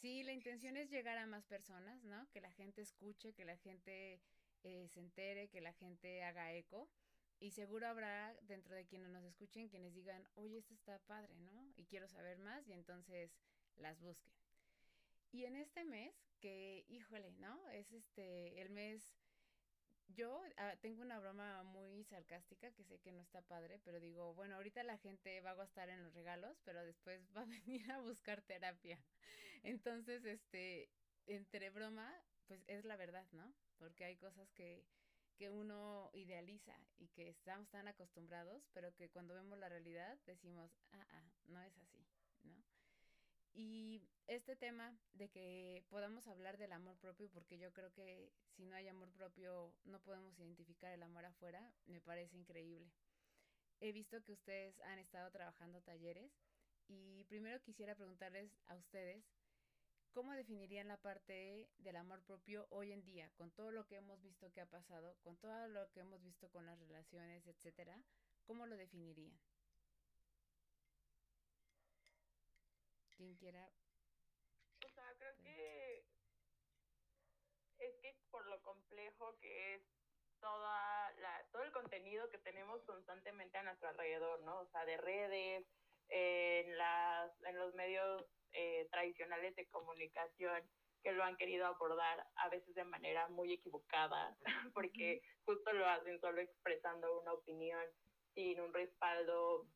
Sí, 0.00 0.22
la 0.22 0.32
intención 0.32 0.76
es 0.76 0.90
llegar 0.90 1.16
a 1.18 1.26
más 1.26 1.46
personas, 1.46 2.02
¿no? 2.04 2.28
Que 2.30 2.40
la 2.40 2.50
gente 2.52 2.82
escuche, 2.82 3.32
que 3.32 3.44
la 3.44 3.56
gente 3.56 4.20
eh, 4.64 4.88
se 4.88 5.00
entere, 5.00 5.48
que 5.48 5.60
la 5.60 5.72
gente 5.72 6.22
haga 6.22 6.52
eco. 6.52 6.90
Y 7.40 7.50
seguro 7.50 7.86
habrá 7.86 8.34
dentro 8.42 8.74
de 8.74 8.86
quienes 8.86 9.08
nos 9.08 9.24
escuchen 9.24 9.68
quienes 9.68 9.94
digan, 9.94 10.26
oye, 10.34 10.58
esto 10.58 10.74
está 10.74 10.98
padre, 11.00 11.34
¿no? 11.36 11.72
Y 11.76 11.84
quiero 11.84 12.08
saber 12.08 12.38
más 12.38 12.66
y 12.68 12.72
entonces 12.72 13.36
las 13.76 14.00
busquen. 14.00 14.32
Y 15.32 15.44
en 15.44 15.56
este 15.56 15.84
mes, 15.84 16.14
que, 16.44 16.84
híjole, 16.88 17.32
¿no? 17.38 17.70
Es 17.70 17.90
este, 17.90 18.60
el 18.60 18.68
mes 18.68 19.16
yo 20.08 20.42
ah, 20.58 20.74
tengo 20.82 21.00
una 21.00 21.18
broma 21.18 21.62
muy 21.62 22.04
sarcástica 22.04 22.70
que 22.72 22.84
sé 22.84 22.98
que 22.98 23.12
no 23.12 23.22
está 23.22 23.40
padre, 23.40 23.80
pero 23.82 23.98
digo, 23.98 24.34
bueno, 24.34 24.56
ahorita 24.56 24.82
la 24.82 24.98
gente 24.98 25.40
va 25.40 25.52
a 25.52 25.54
gastar 25.54 25.88
en 25.88 26.02
los 26.02 26.12
regalos, 26.12 26.60
pero 26.66 26.84
después 26.84 27.22
va 27.34 27.40
a 27.40 27.46
venir 27.66 27.90
a 27.90 28.00
buscar 28.02 28.42
terapia. 28.42 28.98
Entonces, 29.62 30.22
este, 30.26 30.90
entre 31.24 31.70
broma, 31.70 32.12
pues 32.46 32.62
es 32.66 32.84
la 32.84 32.96
verdad, 32.96 33.26
¿no? 33.32 33.54
Porque 33.78 34.04
hay 34.04 34.16
cosas 34.18 34.50
que, 34.52 34.84
que 35.38 35.48
uno 35.48 36.10
idealiza 36.12 36.76
y 36.98 37.08
que 37.08 37.30
estamos 37.30 37.70
tan 37.70 37.88
acostumbrados, 37.88 38.68
pero 38.74 38.94
que 38.94 39.08
cuando 39.08 39.32
vemos 39.32 39.58
la 39.58 39.70
realidad 39.70 40.18
decimos, 40.26 40.70
ah, 40.92 41.06
ah, 41.10 41.32
no 41.46 41.62
es 41.62 41.74
así. 41.78 42.04
Y 43.56 44.02
este 44.26 44.56
tema 44.56 44.98
de 45.12 45.28
que 45.28 45.84
podamos 45.88 46.26
hablar 46.26 46.58
del 46.58 46.72
amor 46.72 46.96
propio, 46.96 47.30
porque 47.30 47.56
yo 47.56 47.72
creo 47.72 47.92
que 47.92 48.32
si 48.56 48.64
no 48.64 48.74
hay 48.74 48.88
amor 48.88 49.12
propio 49.12 49.72
no 49.84 50.00
podemos 50.00 50.36
identificar 50.40 50.92
el 50.92 51.04
amor 51.04 51.24
afuera, 51.24 51.72
me 51.86 52.00
parece 52.00 52.36
increíble. 52.36 52.90
He 53.78 53.92
visto 53.92 54.22
que 54.24 54.32
ustedes 54.32 54.80
han 54.80 54.98
estado 54.98 55.30
trabajando 55.30 55.80
talleres 55.82 56.32
y 56.88 57.22
primero 57.24 57.62
quisiera 57.62 57.94
preguntarles 57.94 58.50
a 58.66 58.74
ustedes, 58.74 59.24
¿cómo 60.12 60.32
definirían 60.32 60.88
la 60.88 60.96
parte 60.96 61.68
del 61.78 61.96
amor 61.96 62.22
propio 62.22 62.66
hoy 62.70 62.90
en 62.90 63.04
día, 63.04 63.30
con 63.36 63.52
todo 63.52 63.70
lo 63.70 63.86
que 63.86 63.96
hemos 63.96 64.20
visto 64.20 64.50
que 64.52 64.62
ha 64.62 64.66
pasado, 64.66 65.16
con 65.22 65.36
todo 65.36 65.68
lo 65.68 65.88
que 65.92 66.00
hemos 66.00 66.20
visto 66.24 66.50
con 66.50 66.66
las 66.66 66.78
relaciones, 66.80 67.46
etcétera? 67.46 68.02
¿Cómo 68.46 68.66
lo 68.66 68.76
definirían? 68.76 69.38
Quien 73.24 73.36
quiera. 73.36 73.66
O 74.84 74.88
sea, 74.90 75.14
creo 75.18 75.34
que 75.42 76.04
es 77.78 77.94
que 78.02 78.14
por 78.30 78.46
lo 78.46 78.60
complejo 78.62 79.36
que 79.40 79.74
es 79.74 79.82
toda 80.40 81.12
la, 81.20 81.46
todo 81.50 81.62
el 81.62 81.72
contenido 81.72 82.28
que 82.28 82.38
tenemos 82.38 82.82
constantemente 82.82 83.56
a 83.56 83.62
nuestro 83.62 83.88
alrededor, 83.88 84.42
¿no? 84.42 84.60
O 84.60 84.66
sea, 84.66 84.84
de 84.84 84.98
redes, 84.98 85.66
en, 86.08 86.76
las, 86.76 87.42
en 87.44 87.58
los 87.58 87.74
medios 87.74 88.26
eh, 88.52 88.86
tradicionales 88.90 89.56
de 89.56 89.68
comunicación 89.68 90.62
que 91.02 91.12
lo 91.12 91.24
han 91.24 91.36
querido 91.36 91.66
abordar 91.66 92.26
a 92.36 92.48
veces 92.50 92.74
de 92.74 92.84
manera 92.84 93.28
muy 93.28 93.54
equivocada, 93.54 94.36
porque 94.74 95.22
justo 95.46 95.72
lo 95.72 95.86
hacen 95.88 96.20
solo 96.20 96.42
expresando 96.42 97.20
una 97.20 97.32
opinión 97.32 97.82
sin 98.34 98.60
un 98.60 98.72
respaldo 98.74 99.66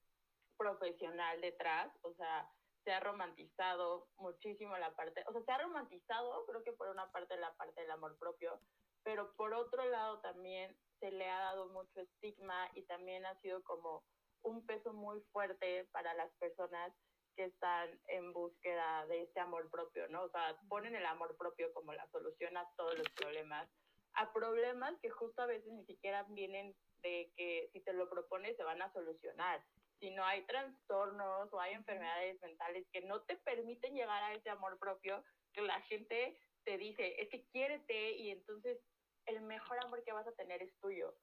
profesional 0.59 1.41
detrás, 1.41 1.91
o 2.03 2.13
sea, 2.15 2.51
se 2.89 2.95
ha 2.95 3.01
romantizado 3.01 4.09
muchísimo 4.17 4.75
la 4.79 4.97
parte, 4.97 5.23
o 5.27 5.33
sea, 5.33 5.43
se 5.43 5.53
ha 5.53 5.59
romantizado, 5.59 6.47
creo 6.47 6.65
que 6.65 6.73
por 6.73 6.89
una 6.89 7.13
parte 7.13 7.37
la 7.37 7.55
parte 7.57 7.83
del 7.83 7.91
amor 7.91 8.17
propio, 8.19 8.59
pero 9.03 9.35
por 9.37 9.53
otro 9.53 9.85
lado 9.85 10.21
también 10.21 10.75
se 10.99 11.11
le 11.11 11.29
ha 11.29 11.39
dado 11.39 11.69
mucho 11.69 12.01
estigma 12.01 12.71
y 12.73 12.85
también 12.85 13.27
ha 13.27 13.39
sido 13.43 13.63
como 13.65 14.05
un 14.41 14.65
peso 14.65 14.95
muy 14.95 15.21
fuerte 15.33 15.87
para 15.93 16.15
las 16.15 16.33
personas 16.37 16.91
que 17.37 17.45
están 17.45 17.91
en 18.07 18.33
búsqueda 18.33 19.05
de 19.05 19.25
ese 19.25 19.39
amor 19.39 19.69
propio, 19.69 20.09
¿no? 20.09 20.23
O 20.23 20.31
sea, 20.31 20.59
ponen 20.71 20.97
el 20.97 21.05
amor 21.05 21.37
propio 21.37 21.71
como 21.75 21.93
la 21.93 22.09
solución 22.11 22.57
a 22.57 22.67
todos 22.75 22.97
los 22.97 23.11
problemas, 23.11 23.69
a 24.15 24.33
problemas 24.33 24.99
que 25.03 25.11
justo 25.11 25.43
a 25.43 25.47
veces 25.47 25.71
ni 25.71 25.85
siquiera 25.85 26.23
vienen 26.31 26.75
de 27.03 27.31
que 27.37 27.69
si 27.71 27.81
te 27.81 27.93
lo 27.93 28.09
propones 28.09 28.57
se 28.57 28.65
van 28.65 28.81
a 28.81 28.91
solucionar, 28.95 29.63
si 30.01 30.11
no 30.11 30.25
hay 30.25 30.43
trastornos 30.47 31.53
o 31.53 31.61
hay 31.61 31.75
enfermedades 31.75 32.41
mentales 32.41 32.87
que 32.93 33.01
no 33.03 33.23
te 33.23 33.37
permiten 33.37 33.95
llegar 33.95 34.23
a 34.23 34.35
ese 34.35 34.51
amor 34.51 34.79
propio, 34.79 35.23
que 35.53 35.63
la 35.63 35.81
gente 35.83 36.39
te 36.65 36.79
dice, 36.79 37.21
es 37.21 37.29
que 37.31 37.47
quiérete 37.47 38.13
y 38.13 38.31
entonces 38.31 38.79
el 39.27 39.41
mejor 39.43 39.79
amor 39.85 40.03
que 40.05 40.13
vas 40.13 40.27
a 40.27 40.33
tener 40.33 40.63
es 40.63 40.79
tuyo. 40.81 41.15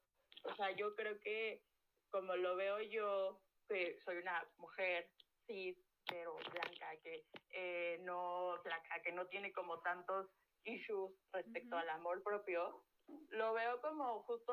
O 0.44 0.54
sea, 0.54 0.70
yo 0.72 0.94
creo 0.94 1.18
que 1.20 1.62
como 2.10 2.36
lo 2.36 2.56
veo 2.56 2.80
yo, 2.80 3.40
que 3.68 3.98
soy 4.04 4.18
una 4.18 4.46
mujer 4.58 5.10
cis, 5.46 5.76
pero 6.08 6.36
blanca, 6.36 6.96
que 7.02 7.26
eh, 7.50 7.98
no 8.02 8.60
blanca, 8.62 9.02
que 9.02 9.12
no 9.12 9.26
tiene 9.26 9.52
como 9.52 9.80
tantos 9.80 10.30
issues 10.64 11.12
respecto 11.32 11.76
al 11.76 11.88
amor 11.90 12.22
propio, 12.22 12.84
lo 13.30 13.52
veo 13.52 13.80
como 13.80 14.22
justo 14.22 14.52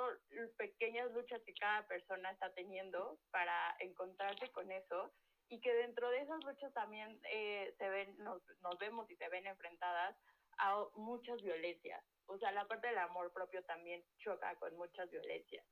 pequeñas 0.58 1.12
luchas 1.12 1.42
que 1.44 1.54
cada 1.54 1.88
persona 1.88 2.32
está 2.32 2.54
teniendo 2.54 3.20
para 3.32 3.76
encontrarse 3.80 4.52
con 4.52 4.72
eso 4.72 5.12
y 5.50 5.60
que 5.62 5.74
dentro 5.74 6.10
de 6.10 6.22
esas 6.22 6.44
luchas 6.44 6.74
también 6.74 7.20
eh, 7.32 7.74
se 7.78 7.90
ven, 7.90 8.18
nos, 8.20 8.42
nos 8.62 8.78
vemos 8.80 9.10
y 9.10 9.16
se 9.16 9.30
ven 9.30 9.46
enfrentadas 9.46 10.16
a 10.58 10.84
muchas 10.96 11.42
violencias. 11.42 12.04
O 12.28 12.38
sea, 12.38 12.52
la 12.52 12.68
parte 12.68 12.88
del 12.88 12.98
amor 12.98 13.32
propio 13.34 13.64
también 13.66 14.04
choca 14.20 14.56
con 14.56 14.76
muchas 14.78 15.10
violencias. 15.10 15.66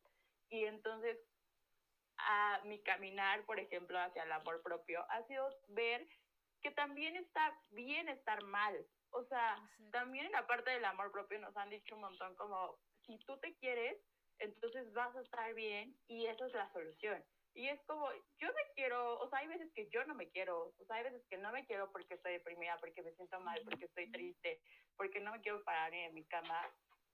Y 0.50 0.66
entonces, 0.66 1.18
a 2.18 2.62
mi 2.66 2.82
caminar, 2.84 3.46
por 3.46 3.60
ejemplo, 3.60 3.98
hacia 4.00 4.24
el 4.24 4.32
amor 4.32 4.62
propio, 4.62 5.06
ha 5.10 5.26
sido 5.28 5.50
ver 5.70 6.08
que 6.62 6.72
también 6.72 7.16
está 7.16 7.58
bien 7.72 8.10
estar 8.10 8.44
mal, 8.44 8.86
o 9.12 9.24
sea, 9.26 9.58
también 9.92 10.26
en 10.26 10.32
la 10.32 10.48
parte 10.48 10.72
del 10.72 10.86
amor 10.86 11.12
propio 11.12 11.40
nos 11.40 11.56
han 11.58 11.70
dicho 11.70 11.96
un 11.96 12.02
montón 12.02 12.36
como, 12.36 12.78
si 13.06 13.18
tú 13.26 13.38
te 13.40 13.56
quieres, 13.58 13.98
entonces 14.40 14.92
vas 14.94 15.16
a 15.16 15.22
estar 15.22 15.54
bien 15.54 15.96
y 16.08 16.26
esa 16.26 16.46
es 16.48 16.54
la 16.54 16.72
solución. 16.72 17.24
Y 17.54 17.68
es 17.68 17.82
como, 17.86 18.10
yo 18.40 18.48
me 18.48 18.74
quiero, 18.76 19.20
o 19.20 19.30
sea, 19.30 19.40
hay 19.40 19.48
veces 19.48 19.72
que 19.74 19.90
yo 19.90 20.06
no 20.06 20.16
me 20.16 20.30
quiero, 20.30 20.74
o 20.78 20.86
sea, 20.86 20.98
hay 20.98 21.04
veces 21.04 21.22
que 21.30 21.38
no 21.38 21.52
me 21.52 21.66
quiero 21.66 21.92
porque 21.92 22.14
estoy 22.14 22.34
deprimida, 22.34 22.78
porque 22.80 23.04
me 23.04 23.14
siento 23.14 23.40
mal, 23.42 23.62
porque 23.66 23.86
estoy 23.86 24.10
triste, 24.10 24.62
porque 24.96 25.20
no 25.20 25.34
me 25.34 25.42
quiero 25.42 25.64
parar 25.64 25.94
en 25.94 26.14
mi 26.14 26.24
cama. 26.26 26.58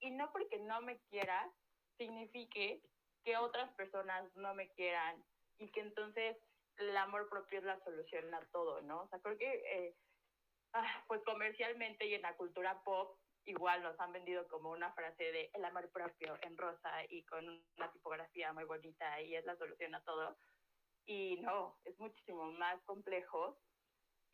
Y 0.00 0.12
no 0.12 0.30
porque 0.32 0.58
no 0.58 0.80
me 0.80 1.00
quiera, 1.10 1.50
signifique 1.96 2.80
que 3.24 3.36
otras 3.36 3.72
personas 3.74 4.24
no 4.36 4.54
me 4.54 4.70
quieran 4.74 5.22
y 5.58 5.68
que 5.72 5.80
entonces 5.80 6.36
el 6.76 6.96
amor 6.96 7.28
propio 7.28 7.58
es 7.58 7.64
la 7.64 7.82
solución 7.82 8.32
a 8.32 8.40
todo, 8.52 8.80
¿no? 8.82 9.02
O 9.02 9.08
sea, 9.08 9.18
creo 9.20 9.36
que... 9.36 9.50
Eh, 9.50 9.96
Ah, 10.72 11.04
pues 11.06 11.22
comercialmente 11.24 12.06
y 12.06 12.14
en 12.14 12.22
la 12.22 12.36
cultura 12.36 12.82
pop 12.84 13.18
igual 13.44 13.82
nos 13.82 13.98
han 13.98 14.12
vendido 14.12 14.46
como 14.48 14.70
una 14.70 14.92
frase 14.92 15.24
de 15.32 15.50
el 15.54 15.64
amor 15.64 15.90
propio 15.90 16.36
en 16.42 16.56
rosa 16.56 16.90
y 17.08 17.24
con 17.24 17.48
una 17.76 17.90
tipografía 17.90 18.52
muy 18.52 18.64
bonita 18.64 19.20
y 19.22 19.34
es 19.34 19.44
la 19.46 19.56
solución 19.56 19.94
a 19.94 20.02
todo. 20.02 20.36
Y 21.06 21.38
no, 21.40 21.78
es 21.84 21.98
muchísimo 21.98 22.52
más 22.52 22.80
complejo. 22.84 23.58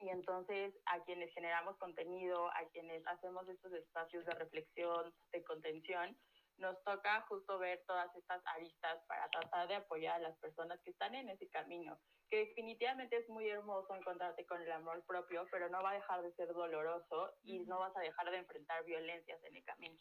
Y 0.01 0.09
entonces 0.09 0.75
a 0.87 1.01
quienes 1.05 1.33
generamos 1.33 1.79
contenido, 1.79 2.49
a 2.49 2.69
quienes 2.73 3.07
hacemos 3.07 3.49
estos 3.49 3.73
espacios 3.73 4.25
de 4.27 4.35
reflexión, 4.35 5.15
de 5.33 5.45
contención, 5.45 6.19
nos 6.57 6.83
toca 6.83 7.21
justo 7.23 7.59
ver 7.59 7.85
todas 7.87 8.15
estas 8.17 8.43
aristas 8.47 9.05
para 9.07 9.29
tratar 9.29 9.69
de 9.69 9.77
apoyar 9.77 10.17
a 10.17 10.29
las 10.29 10.37
personas 10.39 10.81
que 10.83 10.91
están 10.91 11.15
en 11.15 11.29
ese 11.29 11.49
camino, 11.49 11.99
que 12.35 12.47
definitivamente 12.47 13.17
es 13.17 13.29
muy 13.29 13.49
hermoso 13.49 13.95
encontrarte 13.95 14.45
con 14.45 14.61
el 14.61 14.73
amor 14.73 15.05
propio, 15.07 15.47
pero 15.53 15.69
no 15.69 15.81
va 15.85 15.93
a 15.93 15.95
dejar 15.95 16.21
de 16.21 16.33
ser 16.33 16.53
doloroso 16.53 17.33
y 17.45 17.61
no 17.61 17.79
vas 17.79 17.97
a 17.97 18.01
dejar 18.01 18.29
de 18.29 18.39
enfrentar 18.39 18.85
violencias 18.85 19.43
en 19.45 19.55
el 19.55 19.63
camino. 19.63 20.01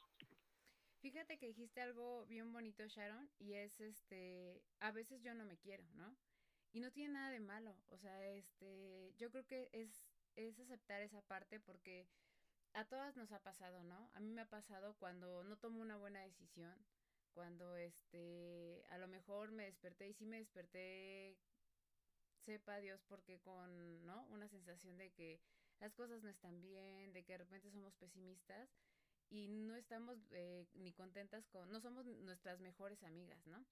Fíjate 0.99 1.37
que 1.37 1.47
dijiste 1.47 1.81
algo 1.81 2.25
bien 2.25 2.51
bonito, 2.51 2.87
Sharon, 2.87 3.29
y 3.37 3.53
es 3.53 3.79
este, 3.79 4.63
a 4.79 4.91
veces 4.91 5.21
yo 5.21 5.35
no 5.35 5.45
me 5.45 5.57
quiero, 5.57 5.83
¿no? 5.93 6.15
Y 6.71 6.79
no 6.79 6.91
tiene 6.91 7.13
nada 7.13 7.29
de 7.29 7.39
malo, 7.39 7.75
o 7.89 7.97
sea, 7.99 8.25
este, 8.25 9.13
yo 9.17 9.29
creo 9.29 9.45
que 9.45 9.69
es, 9.71 10.03
es 10.35 10.59
aceptar 10.59 11.01
esa 11.01 11.21
parte 11.21 11.59
porque 11.59 12.07
a 12.73 12.85
todas 12.85 13.15
nos 13.15 13.31
ha 13.31 13.43
pasado, 13.43 13.83
¿no? 13.83 14.09
A 14.15 14.19
mí 14.19 14.31
me 14.31 14.41
ha 14.41 14.49
pasado 14.49 14.95
cuando 14.97 15.43
no 15.43 15.57
tomo 15.57 15.81
una 15.81 15.97
buena 15.97 16.21
decisión, 16.21 16.75
cuando 17.33 17.75
este, 17.75 18.83
a 18.89 18.97
lo 18.97 19.07
mejor 19.07 19.51
me 19.51 19.65
desperté 19.65 20.07
y 20.07 20.13
sí 20.13 20.25
me 20.25 20.37
desperté, 20.37 21.37
sepa 22.43 22.79
Dios, 22.79 23.01
porque 23.07 23.39
con, 23.39 24.05
¿no? 24.05 24.25
Una 24.27 24.47
sensación 24.47 24.97
de 24.97 25.11
que 25.11 25.39
las 25.79 25.93
cosas 25.93 26.23
no 26.23 26.29
están 26.29 26.61
bien, 26.61 27.13
de 27.13 27.23
que 27.23 27.33
de 27.33 27.39
repente 27.39 27.71
somos 27.71 27.95
pesimistas 27.95 28.69
y 29.29 29.47
no 29.47 29.75
estamos 29.75 30.17
eh, 30.31 30.65
ni 30.73 30.93
contentas 30.93 31.47
con, 31.47 31.71
no 31.71 31.79
somos 31.79 32.05
nuestras 32.05 32.59
mejores 32.59 33.03
amigas, 33.03 33.45
¿no? 33.47 33.65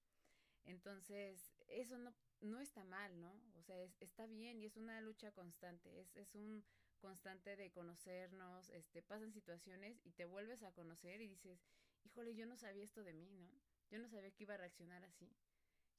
Entonces, 0.64 1.54
eso 1.68 1.98
no, 1.98 2.14
no 2.40 2.60
está 2.60 2.84
mal, 2.84 3.20
¿no? 3.20 3.32
O 3.54 3.62
sea, 3.62 3.76
está 4.00 4.26
bien 4.26 4.60
y 4.60 4.66
es 4.66 4.76
una 4.76 5.00
lucha 5.00 5.32
constante, 5.32 6.00
es, 6.00 6.14
es 6.16 6.34
un 6.34 6.64
constante 7.00 7.56
de 7.56 7.70
conocernos, 7.70 8.70
este, 8.70 9.02
pasan 9.02 9.32
situaciones 9.32 10.00
y 10.04 10.12
te 10.12 10.24
vuelves 10.24 10.62
a 10.62 10.72
conocer 10.72 11.20
y 11.20 11.28
dices, 11.28 11.60
híjole, 12.04 12.34
yo 12.34 12.46
no 12.46 12.56
sabía 12.56 12.84
esto 12.84 13.02
de 13.02 13.12
mí, 13.12 13.28
¿no? 13.32 13.50
Yo 13.90 13.98
no 13.98 14.08
sabía 14.08 14.30
que 14.30 14.44
iba 14.44 14.54
a 14.54 14.58
reaccionar 14.58 15.04
así. 15.04 15.28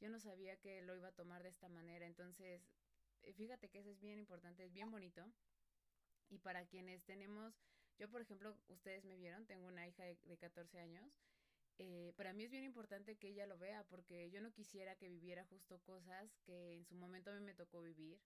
Yo 0.04 0.10
no 0.10 0.20
sabía 0.20 0.58
que 0.58 0.82
lo 0.82 0.98
iba 0.98 1.08
a 1.08 1.16
tomar 1.16 1.44
de 1.44 1.50
esta 1.50 1.70
manera. 1.70 2.06
Entonces, 2.06 2.62
eh, 3.22 3.32
fíjate 3.32 3.70
que 3.70 3.80
eso 3.80 3.90
es 3.90 4.02
bien 4.02 4.20
importante, 4.20 4.66
es 4.66 4.74
bien 4.74 4.92
bonito. 4.92 5.26
Y 6.28 6.40
para 6.40 6.66
quienes 6.66 7.06
tenemos, 7.06 7.54
yo 7.98 8.10
por 8.10 8.20
ejemplo, 8.20 8.54
ustedes 8.68 9.06
me 9.06 9.16
vieron, 9.16 9.46
tengo 9.46 9.66
una 9.66 9.88
hija 9.88 10.04
de, 10.04 10.18
de 10.26 10.38
14 10.38 10.78
años. 10.78 11.10
Eh, 11.78 12.12
para 12.18 12.34
mí 12.34 12.44
es 12.44 12.52
bien 12.52 12.66
importante 12.66 13.16
que 13.16 13.30
ella 13.30 13.48
lo 13.48 13.58
vea 13.58 13.86
porque 13.86 14.30
yo 14.30 14.42
no 14.42 14.52
quisiera 14.52 14.98
que 14.98 15.08
viviera 15.08 15.46
justo 15.46 15.80
cosas 15.84 16.38
que 16.44 16.74
en 16.74 16.84
su 16.84 16.96
momento 16.96 17.32
a 17.32 17.36
mí 17.36 17.40
me 17.40 17.54
tocó 17.54 17.82
vivir 17.82 18.20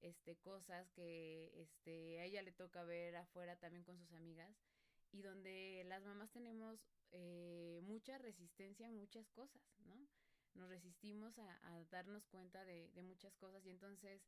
este, 0.00 0.34
cosas 0.38 0.90
que 0.90 1.52
este, 1.54 2.18
a 2.18 2.24
ella 2.24 2.42
le 2.42 2.50
toca 2.50 2.82
ver 2.82 3.14
afuera 3.14 3.54
también 3.54 3.84
con 3.84 3.96
sus 3.98 4.12
amigas 4.14 4.52
y 5.12 5.22
donde 5.22 5.84
las 5.86 6.02
mamás 6.02 6.32
tenemos 6.32 6.80
eh, 7.12 7.78
mucha 7.84 8.18
resistencia 8.18 8.88
a 8.88 8.90
muchas 8.90 9.30
cosas, 9.30 9.62
¿no? 9.84 10.08
Nos 10.54 10.68
resistimos 10.68 11.38
a, 11.38 11.84
darnos 11.90 12.26
cuenta 12.26 12.64
de, 12.64 12.90
muchas 13.02 13.34
cosas 13.36 13.64
y 13.66 13.70
entonces 13.70 14.22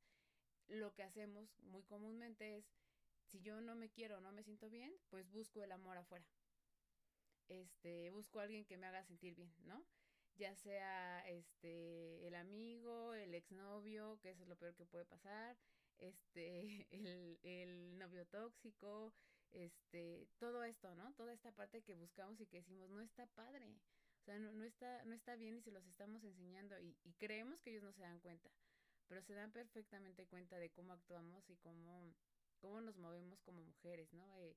lo 0.68 0.92
que 0.94 1.02
hacemos 1.02 1.58
muy 1.60 1.82
comúnmente 1.84 2.56
es, 2.56 2.64
si 3.24 3.40
yo 3.40 3.60
no 3.60 3.74
me 3.74 3.90
quiero, 3.90 4.20
no 4.20 4.32
me 4.32 4.42
siento 4.42 4.68
bien, 4.68 4.92
pues 5.08 5.30
busco 5.30 5.62
el 5.62 5.72
amor 5.72 5.96
afuera. 5.96 6.26
Este, 7.48 8.10
busco 8.10 8.40
a 8.40 8.44
alguien 8.44 8.64
que 8.64 8.76
me 8.76 8.86
haga 8.86 9.04
sentir 9.04 9.34
bien, 9.34 9.54
¿no? 9.64 9.84
ya 10.36 10.54
sea 10.54 11.26
este 11.28 12.26
el 12.26 12.34
amigo, 12.34 13.14
el 13.14 13.34
exnovio, 13.34 14.18
que 14.20 14.30
eso 14.30 14.42
es 14.42 14.48
lo 14.48 14.56
peor 14.56 14.74
que 14.74 14.84
puede 14.84 15.06
pasar, 15.06 15.56
este 15.98 16.86
el, 16.90 17.38
el 17.42 17.98
novio 17.98 18.26
tóxico, 18.26 19.14
este, 19.52 20.28
todo 20.38 20.64
esto, 20.64 20.94
¿no? 20.94 21.12
Toda 21.14 21.32
esta 21.32 21.52
parte 21.52 21.82
que 21.82 21.94
buscamos 21.94 22.40
y 22.40 22.46
que 22.46 22.58
decimos, 22.58 22.90
no 22.90 23.00
está 23.00 23.26
padre. 23.26 23.74
Sea, 24.26 24.40
no, 24.40 24.52
no 24.52 24.64
está, 24.64 25.04
no 25.04 25.14
está 25.14 25.36
bien 25.36 25.56
y 25.56 25.62
se 25.62 25.70
los 25.70 25.86
estamos 25.86 26.24
enseñando 26.24 26.76
y, 26.80 26.96
y 27.04 27.12
creemos 27.12 27.60
que 27.60 27.70
ellos 27.70 27.84
no 27.84 27.92
se 27.92 28.02
dan 28.02 28.18
cuenta, 28.18 28.50
pero 29.06 29.22
se 29.22 29.34
dan 29.34 29.52
perfectamente 29.52 30.26
cuenta 30.26 30.58
de 30.58 30.68
cómo 30.70 30.94
actuamos 30.94 31.48
y 31.48 31.54
cómo, 31.58 32.12
cómo 32.58 32.80
nos 32.80 32.96
movemos 32.98 33.40
como 33.42 33.62
mujeres, 33.62 34.12
¿no? 34.12 34.36
Eh, 34.38 34.56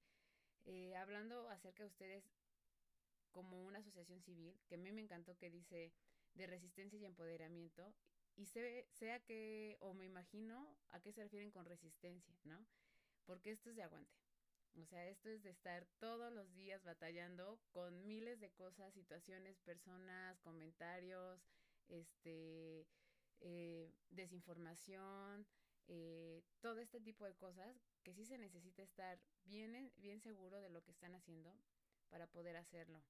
eh, 0.65 0.95
hablando 0.95 1.47
acerca 1.49 1.83
de 1.83 1.89
ustedes, 1.89 2.23
como 3.29 3.63
una 3.63 3.77
asociación 3.77 4.23
civil, 4.23 4.59
que 4.67 4.73
a 4.73 4.79
mí 4.79 4.91
me 4.91 5.01
encantó 5.01 5.37
que 5.37 5.51
dice 5.51 5.93
de 6.33 6.47
resistencia 6.47 6.97
y 6.97 7.05
empoderamiento, 7.05 7.93
y 8.37 8.47
sé, 8.47 8.87
sea 8.89 9.19
que, 9.19 9.77
o 9.81 9.93
me 9.93 10.05
imagino 10.05 10.75
a 10.87 10.99
qué 10.99 11.11
se 11.11 11.21
refieren 11.21 11.51
con 11.51 11.65
resistencia, 11.65 12.35
¿no? 12.43 12.65
Porque 13.27 13.51
esto 13.51 13.69
es 13.69 13.75
de 13.75 13.83
aguante. 13.83 14.18
O 14.75 14.85
sea, 14.85 15.07
esto 15.07 15.29
es 15.29 15.43
de 15.43 15.49
estar 15.49 15.85
todos 15.99 16.31
los 16.31 16.53
días 16.53 16.83
batallando 16.83 17.59
con 17.71 18.05
miles 18.07 18.39
de 18.39 18.51
cosas, 18.51 18.93
situaciones, 18.93 19.59
personas, 19.59 20.39
comentarios, 20.39 21.41
este, 21.87 22.87
eh, 23.41 23.91
desinformación, 24.09 25.45
eh, 25.87 26.43
todo 26.61 26.79
este 26.79 27.01
tipo 27.01 27.25
de 27.25 27.35
cosas 27.35 27.75
que 28.03 28.13
sí 28.13 28.25
se 28.25 28.37
necesita 28.37 28.83
estar 28.83 29.19
bien, 29.43 29.91
bien 29.97 30.21
seguro 30.21 30.61
de 30.61 30.69
lo 30.69 30.83
que 30.83 30.91
están 30.91 31.15
haciendo 31.15 31.57
para 32.09 32.27
poder 32.27 32.55
hacerlo. 32.55 33.03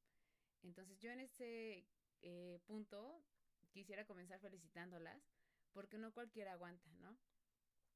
Entonces 0.64 0.98
yo 1.00 1.12
en 1.12 1.20
ese 1.20 1.86
eh, 2.22 2.60
punto 2.66 3.24
quisiera 3.72 4.06
comenzar 4.06 4.40
felicitándolas 4.40 5.22
porque 5.74 5.98
no 5.98 6.14
cualquiera 6.14 6.54
aguanta, 6.54 6.90
¿no? 7.00 7.18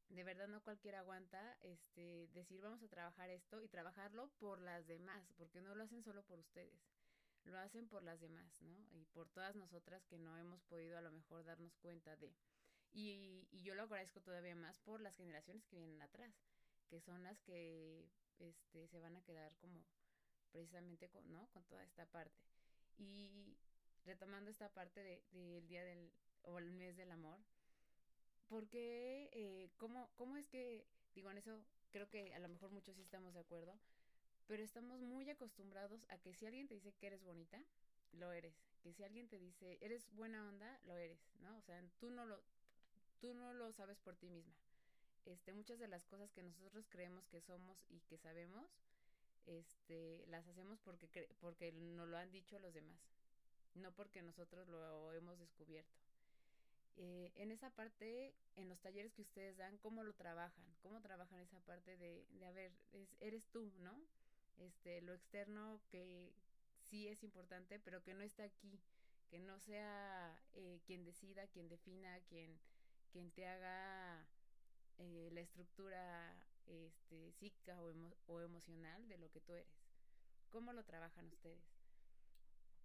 De 0.10 0.24
verdad 0.24 0.48
no 0.48 0.62
cualquiera 0.62 1.00
aguanta 1.00 1.58
este 1.62 2.28
decir 2.34 2.62
vamos 2.62 2.84
a 2.84 2.88
trabajar 2.88 3.30
esto 3.30 3.62
y 3.62 3.68
trabajarlo 3.68 4.30
por 4.40 4.62
las 4.62 4.86
demás, 4.88 5.34
porque 5.38 5.62
no 5.62 5.74
lo 5.76 5.84
hacen 5.84 6.04
solo 6.04 6.24
por 6.24 6.40
ustedes. 6.40 6.82
Lo 7.46 7.58
hacen 7.58 7.88
por 7.88 8.04
las 8.04 8.22
demás, 8.22 8.62
¿no? 8.62 8.88
Y 8.92 9.06
por 9.06 9.28
todas 9.30 9.56
nosotras 9.56 10.06
que 10.06 10.18
no 10.18 10.38
hemos 10.38 10.62
podido 10.64 10.98
a 10.98 11.02
lo 11.02 11.12
mejor 11.12 11.44
darnos 11.44 11.76
cuenta 11.78 12.16
de. 12.16 12.34
Y, 12.94 13.48
y 13.52 13.64
yo 13.64 13.76
lo 13.76 13.84
agradezco 13.84 14.22
todavía 14.22 14.56
más 14.56 14.80
por 14.80 15.02
las 15.02 15.16
generaciones 15.16 15.66
que 15.66 15.78
vienen 15.78 16.02
atrás, 16.02 16.34
que 16.88 17.02
son 17.02 17.24
las 17.24 17.42
que 17.42 18.08
este, 18.40 18.88
se 18.88 19.00
van 19.00 19.16
a 19.16 19.24
quedar 19.24 19.56
como 19.58 19.84
precisamente 20.52 21.10
con, 21.10 21.30
¿no? 21.32 21.48
con 21.50 21.64
toda 21.66 21.84
esta 21.84 22.06
parte. 22.06 22.40
Y 22.98 23.58
retomando 24.06 24.50
esta 24.50 24.70
parte 24.70 25.02
del 25.02 25.22
de, 25.32 25.62
día 25.62 25.84
del, 25.84 26.12
o 26.44 26.60
el 26.60 26.72
mes 26.72 26.96
del 26.96 27.12
amor, 27.12 27.40
porque, 28.50 29.30
eh, 29.34 29.70
¿cómo, 29.78 30.10
¿cómo 30.16 30.38
es 30.38 30.48
que, 30.48 30.86
digo, 31.16 31.32
en 31.32 31.38
eso 31.38 31.64
creo 31.92 32.10
que 32.10 32.34
a 32.34 32.40
lo 32.40 32.50
mejor 32.50 32.72
muchos 32.72 32.96
sí 32.96 33.02
estamos 33.02 33.34
de 33.34 33.40
acuerdo, 33.40 33.74
pero 34.48 34.64
estamos 34.64 35.02
muy 35.02 35.30
acostumbrados 35.30 36.06
a 36.10 36.18
que 36.18 36.34
si 36.34 36.46
alguien 36.46 36.68
te 36.68 36.76
dice 36.76 36.94
que 36.94 37.08
eres 37.08 37.24
bonita, 37.24 37.64
lo 38.14 38.32
eres. 38.32 38.56
Que 38.82 38.94
si 38.94 39.04
alguien 39.04 39.28
te 39.30 39.40
dice, 39.40 39.78
eres 39.82 40.14
buena 40.14 40.48
onda, 40.48 40.80
lo 40.86 40.98
eres, 40.98 41.20
¿no? 41.40 41.56
O 41.58 41.62
sea, 41.62 41.82
tú 42.00 42.10
no 42.10 42.26
lo, 42.26 42.42
tú 43.22 43.34
no 43.34 43.54
lo 43.54 43.72
sabes 43.72 44.00
por 44.00 44.16
ti 44.16 44.30
misma. 44.30 44.54
Este, 45.26 45.54
muchas 45.54 45.80
de 45.80 45.88
las 45.88 46.06
cosas 46.06 46.32
que 46.32 46.44
nosotros 46.44 46.86
creemos 46.90 47.26
que 47.28 47.42
somos 47.42 47.78
y 47.90 48.02
que 48.02 48.18
sabemos, 48.18 48.70
este, 49.46 50.26
las 50.28 50.46
hacemos 50.48 50.80
porque, 50.80 51.30
porque 51.40 51.72
nos 51.72 52.08
lo 52.08 52.18
han 52.18 52.32
dicho 52.32 52.60
los 52.60 52.74
demás, 52.74 53.00
no 53.76 53.92
porque 53.94 54.22
nosotros 54.22 54.68
lo 54.68 55.14
hemos 55.14 55.40
descubierto. 55.40 56.04
Eh, 56.96 57.32
en 57.36 57.52
esa 57.52 57.70
parte, 57.72 58.34
en 58.56 58.70
los 58.70 58.80
talleres 58.80 59.14
que 59.14 59.24
ustedes 59.24 59.58
dan, 59.58 59.78
¿cómo 59.80 60.04
lo 60.04 60.14
trabajan? 60.14 60.66
¿Cómo 60.82 61.02
trabajan 61.02 61.40
esa 61.40 61.60
parte 61.62 61.98
de, 61.98 62.26
a 62.46 62.52
ver, 62.52 62.72
eres 63.20 63.48
tú, 63.48 63.72
¿no? 63.80 64.00
Este, 64.60 65.02
lo 65.02 65.14
externo 65.14 65.82
que 65.90 66.32
sí 66.90 67.08
es 67.08 67.24
importante, 67.24 67.80
pero 67.80 68.04
que 68.04 68.14
no 68.14 68.22
está 68.22 68.44
aquí, 68.44 68.80
que 69.32 69.40
no 69.40 69.60
sea 69.60 70.40
eh, 70.54 70.80
quien 70.86 71.04
decida, 71.04 71.48
quien 71.48 71.68
defina, 71.68 72.20
quien, 72.30 72.60
quien 73.12 73.32
te 73.32 73.48
haga 73.48 74.28
eh, 75.00 75.30
la 75.32 75.42
estructura 75.42 76.36
este, 76.68 77.32
psíquica 77.34 77.82
o, 77.82 77.92
o 78.28 78.42
emocional 78.42 79.08
de 79.08 79.18
lo 79.18 79.32
que 79.32 79.42
tú 79.42 79.54
eres. 79.54 79.74
¿Cómo 80.52 80.72
lo 80.74 80.84
trabajan 80.84 81.26
ustedes? 81.26 81.64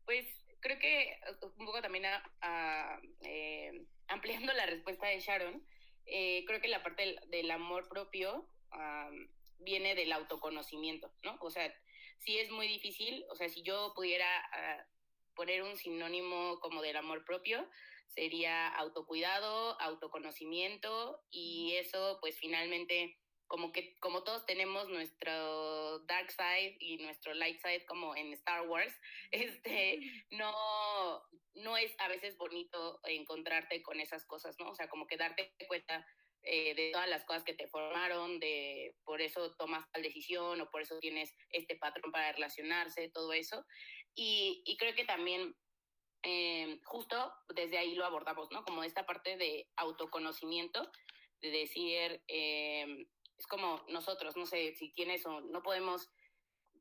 Pues 0.07 0.27
creo 0.61 0.79
que 0.79 1.19
uh, 1.43 1.47
un 1.59 1.67
poco 1.67 1.83
también 1.83 2.07
a, 2.07 3.01
eh, 3.23 3.87
ampliando 4.09 4.53
la 4.53 4.67
respuesta 4.67 5.07
de 5.07 5.21
Sharon, 5.21 5.67
eh, 6.07 6.45
creo 6.47 6.61
que 6.61 6.69
la 6.69 6.83
parte 6.83 7.03
del, 7.03 7.21
del 7.31 7.51
amor 7.51 7.89
propio 7.89 8.49
viene 9.61 9.95
del 9.95 10.13
autoconocimiento, 10.13 11.11
¿no? 11.23 11.37
O 11.41 11.51
sea, 11.51 11.75
sí 12.19 12.39
es 12.39 12.51
muy 12.51 12.69
difícil, 12.69 13.25
o 13.31 13.35
sea, 13.35 13.49
si 13.49 13.63
yo 13.63 13.93
pudiera 13.95 14.27
uh, 14.27 15.35
poner 15.35 15.63
un 15.63 15.77
sinónimo 15.77 16.59
como 16.61 16.83
del 16.83 16.97
amor 16.97 17.25
propio, 17.25 17.69
sería 18.09 18.69
autocuidado, 18.69 19.81
autoconocimiento 19.81 21.23
y 21.31 21.75
eso 21.77 22.19
pues 22.21 22.39
finalmente 22.39 23.19
como 23.49 23.73
que 23.73 23.99
como 23.99 24.23
todos 24.23 24.47
tenemos 24.47 24.89
nuestro 24.89 25.99
dark 26.01 26.31
side 26.31 26.77
y 26.79 26.99
nuestro 26.99 27.35
light 27.35 27.61
side 27.61 27.85
como 27.87 28.15
en 28.15 28.33
Star 28.35 28.69
Wars, 28.69 28.95
este 29.31 30.01
no 30.31 30.53
no 31.55 31.77
es 31.77 31.95
a 31.99 32.09
veces 32.09 32.37
bonito 32.37 33.01
encontrarte 33.05 33.83
con 33.83 34.01
esas 34.01 34.25
cosas, 34.27 34.57
¿no? 34.59 34.71
O 34.71 34.75
sea, 34.75 34.89
como 34.89 35.07
que 35.07 35.17
darte 35.17 35.53
cuenta 35.67 36.07
eh, 36.43 36.75
de 36.75 36.91
todas 36.93 37.09
las 37.09 37.25
cosas 37.25 37.43
que 37.43 37.55
te 37.55 37.67
formaron, 37.67 38.39
de 38.39 38.95
por 39.05 39.21
eso 39.21 39.55
tomas 39.57 39.91
tal 39.91 40.03
decisión 40.03 40.61
o 40.61 40.71
por 40.71 40.83
eso 40.83 40.99
tienes 41.01 41.35
este 41.51 41.77
patrón 41.77 42.13
para 42.13 42.33
relacionarse, 42.33 43.11
todo 43.11 43.33
eso. 43.33 43.67
Y, 44.15 44.63
y 44.65 44.77
creo 44.77 44.95
que 44.95 45.05
también 45.05 45.57
eh, 46.23 46.81
justo 46.85 47.33
desde 47.55 47.79
ahí 47.79 47.95
lo 47.95 48.05
abordamos, 48.05 48.51
¿no? 48.51 48.65
Como 48.65 48.85
esta 48.85 49.07
parte 49.07 49.37
de 49.37 49.69
autoconocimiento, 49.77 50.91
de 51.41 51.51
decir, 51.51 52.23
eh, 52.29 53.07
es 53.39 53.47
como 53.47 53.85
nosotros, 53.89 54.37
no 54.37 54.47
sé, 54.47 54.75
si 54.75 54.93
tienes 54.93 55.25
o 55.25 55.41
no 55.41 55.63
podemos, 55.63 56.11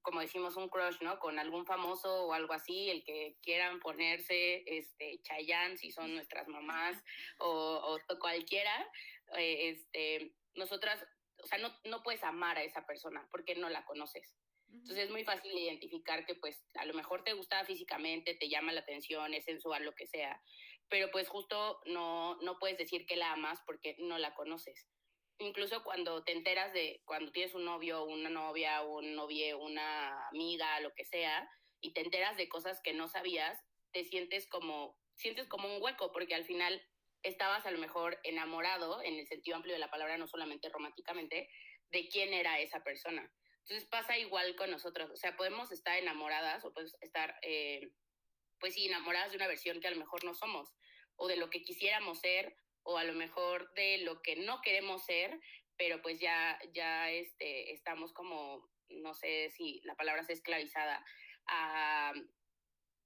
como 0.01 0.21
decimos, 0.21 0.55
un 0.55 0.69
crush, 0.69 0.97
¿no? 1.01 1.19
Con 1.19 1.37
algún 1.37 1.65
famoso 1.65 2.25
o 2.25 2.33
algo 2.33 2.53
así, 2.53 2.89
el 2.89 3.03
que 3.03 3.37
quieran 3.41 3.79
ponerse, 3.79 4.63
este, 4.65 5.21
Chayanne, 5.21 5.77
si 5.77 5.91
son 5.91 6.15
nuestras 6.15 6.47
mamás, 6.47 6.97
o, 7.39 7.97
o 8.09 8.19
cualquiera, 8.19 8.89
eh, 9.37 9.69
este, 9.69 10.33
nosotras, 10.55 11.05
o 11.43 11.47
sea, 11.47 11.59
no, 11.59 11.71
no 11.85 12.01
puedes 12.01 12.23
amar 12.23 12.57
a 12.57 12.63
esa 12.63 12.85
persona 12.85 13.27
porque 13.31 13.55
no 13.55 13.69
la 13.69 13.85
conoces. 13.85 14.35
Entonces 14.69 15.05
es 15.05 15.11
muy 15.11 15.23
fácil 15.23 15.57
identificar 15.57 16.25
que 16.25 16.35
pues 16.35 16.61
a 16.75 16.85
lo 16.85 16.93
mejor 16.93 17.23
te 17.23 17.33
gusta 17.33 17.63
físicamente, 17.63 18.35
te 18.35 18.49
llama 18.49 18.73
la 18.73 18.81
atención, 18.81 19.33
es 19.33 19.45
sensual, 19.45 19.85
lo 19.85 19.95
que 19.95 20.07
sea, 20.07 20.41
pero 20.89 21.09
pues 21.11 21.29
justo 21.29 21.79
no, 21.85 22.35
no 22.41 22.59
puedes 22.59 22.77
decir 22.77 23.05
que 23.05 23.15
la 23.15 23.31
amas 23.31 23.61
porque 23.65 23.95
no 23.99 24.17
la 24.17 24.33
conoces. 24.35 24.87
Incluso 25.39 25.83
cuando 25.83 26.23
te 26.23 26.31
enteras 26.31 26.73
de, 26.73 27.01
cuando 27.05 27.31
tienes 27.31 27.53
un 27.53 27.65
novio, 27.65 28.03
una 28.05 28.29
novia, 28.29 28.81
un 28.81 29.15
novio, 29.15 29.59
una 29.59 30.27
amiga, 30.29 30.79
lo 30.79 30.93
que 30.93 31.05
sea, 31.05 31.47
y 31.79 31.93
te 31.93 32.01
enteras 32.01 32.37
de 32.37 32.49
cosas 32.49 32.81
que 32.81 32.93
no 32.93 33.07
sabías, 33.07 33.59
te 33.91 34.03
sientes 34.03 34.47
como, 34.47 34.97
sientes 35.15 35.47
como 35.47 35.73
un 35.73 35.81
hueco, 35.81 36.11
porque 36.11 36.33
al 36.33 36.45
final 36.45 36.81
estabas 37.21 37.65
a 37.65 37.71
lo 37.71 37.77
mejor 37.77 38.19
enamorado, 38.23 39.01
en 39.03 39.15
el 39.15 39.27
sentido 39.27 39.57
amplio 39.57 39.73
de 39.73 39.79
la 39.79 39.91
palabra, 39.91 40.17
no 40.17 40.27
solamente 40.27 40.69
románticamente, 40.69 41.49
de 41.89 42.09
quién 42.09 42.33
era 42.33 42.59
esa 42.59 42.83
persona. 42.83 43.31
Entonces 43.59 43.87
pasa 43.89 44.17
igual 44.17 44.55
con 44.55 44.71
nosotros, 44.71 45.11
o 45.11 45.17
sea, 45.17 45.35
podemos 45.35 45.71
estar 45.71 45.97
enamoradas 45.97 46.63
o 46.65 46.73
podemos 46.73 46.95
estar, 47.01 47.35
eh, 47.41 47.91
pues 48.59 48.73
sí, 48.73 48.87
enamoradas 48.87 49.31
de 49.31 49.37
una 49.37 49.47
versión 49.47 49.81
que 49.81 49.87
a 49.87 49.91
lo 49.91 49.97
mejor 49.97 50.23
no 50.23 50.33
somos, 50.33 50.73
o 51.15 51.27
de 51.27 51.35
lo 51.35 51.49
que 51.49 51.63
quisiéramos 51.63 52.19
ser, 52.19 52.55
o 52.87 52.97
a 52.97 53.03
lo 53.03 53.13
mejor 53.13 53.73
de 53.73 53.97
lo 53.99 54.21
que 54.21 54.37
no 54.37 54.61
queremos 54.61 55.03
ser, 55.03 55.37
pero 55.77 56.01
pues 56.01 56.21
ya, 56.21 56.57
ya 56.73 57.11
este, 57.11 57.73
estamos 57.73 58.13
como, 58.13 58.65
no 58.89 59.13
sé 59.13 59.49
si 59.49 59.81
la 59.83 59.95
palabra 59.95 60.21
es 60.21 60.29
esclavizada, 60.29 61.05
a, 61.47 62.13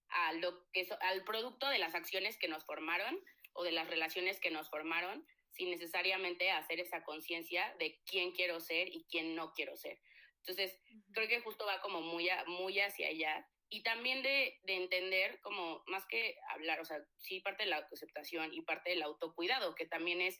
a 0.09 0.33
lo 0.33 0.69
que 0.71 0.87
al 1.01 1.23
producto 1.23 1.67
de 1.67 1.79
las 1.79 1.95
acciones 1.95 2.37
que 2.37 2.47
nos 2.47 2.63
formaron 2.63 3.19
o 3.53 3.63
de 3.63 3.71
las 3.71 3.87
relaciones 3.89 4.39
que 4.39 4.51
nos 4.51 4.69
formaron, 4.69 5.25
sin 5.49 5.71
necesariamente 5.71 6.51
hacer 6.51 6.79
esa 6.79 7.03
conciencia 7.03 7.75
de 7.79 7.99
quién 8.05 8.33
quiero 8.33 8.59
ser 8.59 8.87
y 8.87 9.07
quién 9.09 9.35
no 9.35 9.51
quiero 9.51 9.75
ser. 9.77 9.99
Entonces, 10.41 10.79
creo 11.11 11.27
que 11.27 11.41
justo 11.41 11.65
va 11.65 11.81
como 11.81 12.01
muy, 12.01 12.29
muy 12.45 12.79
hacia 12.79 13.07
allá. 13.07 13.49
Y 13.73 13.83
también 13.83 14.21
de, 14.21 14.59
de, 14.63 14.75
entender 14.75 15.39
como 15.41 15.81
más 15.87 16.05
que 16.05 16.35
hablar, 16.49 16.81
o 16.81 16.85
sea, 16.85 16.97
sí 17.17 17.39
parte 17.39 17.63
de 17.63 17.69
la 17.69 17.77
autoaceptación 17.77 18.53
y 18.53 18.61
parte 18.61 18.89
del 18.89 19.01
autocuidado, 19.01 19.75
que 19.75 19.85
también 19.85 20.19
es 20.19 20.37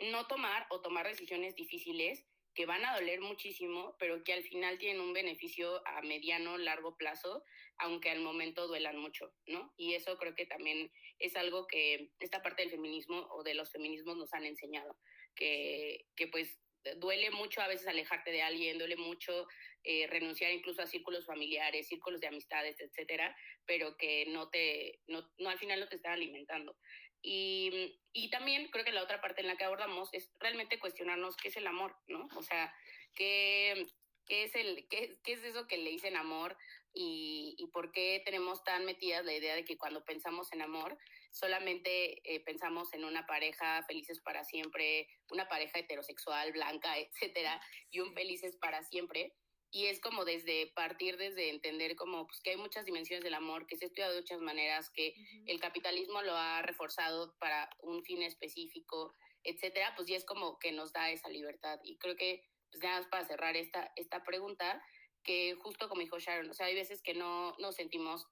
no 0.00 0.26
tomar 0.26 0.66
o 0.70 0.80
tomar 0.82 1.06
decisiones 1.06 1.54
difíciles 1.54 2.26
que 2.56 2.66
van 2.66 2.84
a 2.84 2.94
doler 2.94 3.20
muchísimo, 3.20 3.94
pero 3.98 4.24
que 4.24 4.32
al 4.32 4.42
final 4.42 4.78
tienen 4.78 5.00
un 5.00 5.12
beneficio 5.12 5.86
a 5.86 6.00
mediano, 6.00 6.56
largo 6.56 6.96
plazo, 6.96 7.44
aunque 7.76 8.10
al 8.10 8.20
momento 8.20 8.66
duelan 8.66 8.96
mucho, 8.96 9.32
¿no? 9.46 9.72
Y 9.76 9.94
eso 9.94 10.16
creo 10.16 10.34
que 10.34 10.46
también 10.46 10.90
es 11.18 11.36
algo 11.36 11.66
que 11.66 12.10
esta 12.18 12.42
parte 12.42 12.62
del 12.62 12.70
feminismo 12.70 13.28
o 13.30 13.42
de 13.42 13.54
los 13.54 13.70
feminismos 13.70 14.16
nos 14.16 14.32
han 14.32 14.46
enseñado, 14.46 14.98
que, 15.34 16.06
que 16.16 16.28
pues 16.28 16.58
duele 16.96 17.30
mucho 17.30 17.60
a 17.60 17.68
veces 17.68 17.86
alejarte 17.86 18.30
de 18.30 18.42
alguien, 18.42 18.78
duele 18.78 18.96
mucho 18.96 19.46
eh, 19.82 20.06
renunciar 20.08 20.52
incluso 20.52 20.82
a 20.82 20.86
círculos 20.86 21.26
familiares, 21.26 21.88
círculos 21.88 22.20
de 22.20 22.28
amistades, 22.28 22.76
etcétera, 22.80 23.36
pero 23.66 23.96
que 23.96 24.26
no 24.26 24.48
te, 24.48 25.00
no, 25.06 25.30
no 25.38 25.50
al 25.50 25.58
final 25.58 25.80
no 25.80 25.88
te 25.88 25.96
están 25.96 26.12
alimentando. 26.12 26.76
Y, 27.22 27.98
y, 28.12 28.30
también 28.30 28.68
creo 28.70 28.84
que 28.84 28.92
la 28.92 29.02
otra 29.02 29.20
parte 29.20 29.40
en 29.40 29.48
la 29.48 29.56
que 29.56 29.64
abordamos 29.64 30.10
es 30.12 30.30
realmente 30.38 30.78
cuestionarnos 30.78 31.36
qué 31.36 31.48
es 31.48 31.56
el 31.56 31.66
amor, 31.66 31.96
¿no? 32.06 32.28
O 32.36 32.42
sea, 32.42 32.72
qué, 33.14 33.86
qué 34.26 34.44
es, 34.44 34.54
el, 34.54 34.86
qué, 34.88 35.16
qué 35.24 35.32
es 35.32 35.42
eso 35.42 35.66
que 35.66 35.78
le 35.78 35.90
dicen 35.90 36.16
amor 36.16 36.56
y, 36.92 37.56
y 37.58 37.66
por 37.68 37.90
qué 37.90 38.22
tenemos 38.24 38.62
tan 38.64 38.84
metidas 38.84 39.24
la 39.24 39.34
idea 39.34 39.54
de 39.54 39.64
que 39.64 39.76
cuando 39.76 40.04
pensamos 40.04 40.52
en 40.52 40.62
amor 40.62 40.96
solamente 41.36 42.22
eh, 42.24 42.40
pensamos 42.40 42.92
en 42.94 43.04
una 43.04 43.26
pareja 43.26 43.82
felices 43.86 44.20
para 44.20 44.42
siempre, 44.44 45.06
una 45.30 45.48
pareja 45.48 45.78
heterosexual, 45.78 46.52
blanca, 46.52 46.96
etcétera, 46.98 47.60
y 47.90 48.00
un 48.00 48.14
felices 48.14 48.56
para 48.56 48.82
siempre. 48.82 49.34
Y 49.70 49.86
es 49.86 50.00
como 50.00 50.24
desde 50.24 50.68
partir, 50.68 51.18
desde 51.18 51.50
entender 51.50 51.96
como 51.96 52.26
pues, 52.26 52.40
que 52.40 52.50
hay 52.50 52.56
muchas 52.56 52.86
dimensiones 52.86 53.22
del 53.22 53.34
amor, 53.34 53.66
que 53.66 53.76
se 53.76 53.86
estudia 53.86 54.08
de 54.08 54.20
muchas 54.20 54.40
maneras, 54.40 54.90
que 54.90 55.14
el 55.44 55.60
capitalismo 55.60 56.22
lo 56.22 56.34
ha 56.34 56.62
reforzado 56.62 57.36
para 57.38 57.68
un 57.80 58.02
fin 58.04 58.22
específico, 58.22 59.14
etcétera, 59.42 59.92
pues 59.94 60.08
ya 60.08 60.16
es 60.16 60.24
como 60.24 60.58
que 60.58 60.72
nos 60.72 60.92
da 60.92 61.10
esa 61.10 61.28
libertad. 61.28 61.78
Y 61.84 61.98
creo 61.98 62.16
que, 62.16 62.44
pues 62.70 62.82
nada 62.82 63.00
más 63.00 63.08
para 63.08 63.26
cerrar 63.26 63.56
esta, 63.56 63.92
esta 63.96 64.24
pregunta, 64.24 64.82
que 65.24 65.54
justo 65.56 65.88
como 65.88 66.00
dijo 66.00 66.18
Sharon, 66.18 66.48
o 66.48 66.54
sea, 66.54 66.66
hay 66.66 66.74
veces 66.74 67.02
que 67.02 67.14
no 67.14 67.54
nos 67.58 67.74
sentimos 67.74 68.28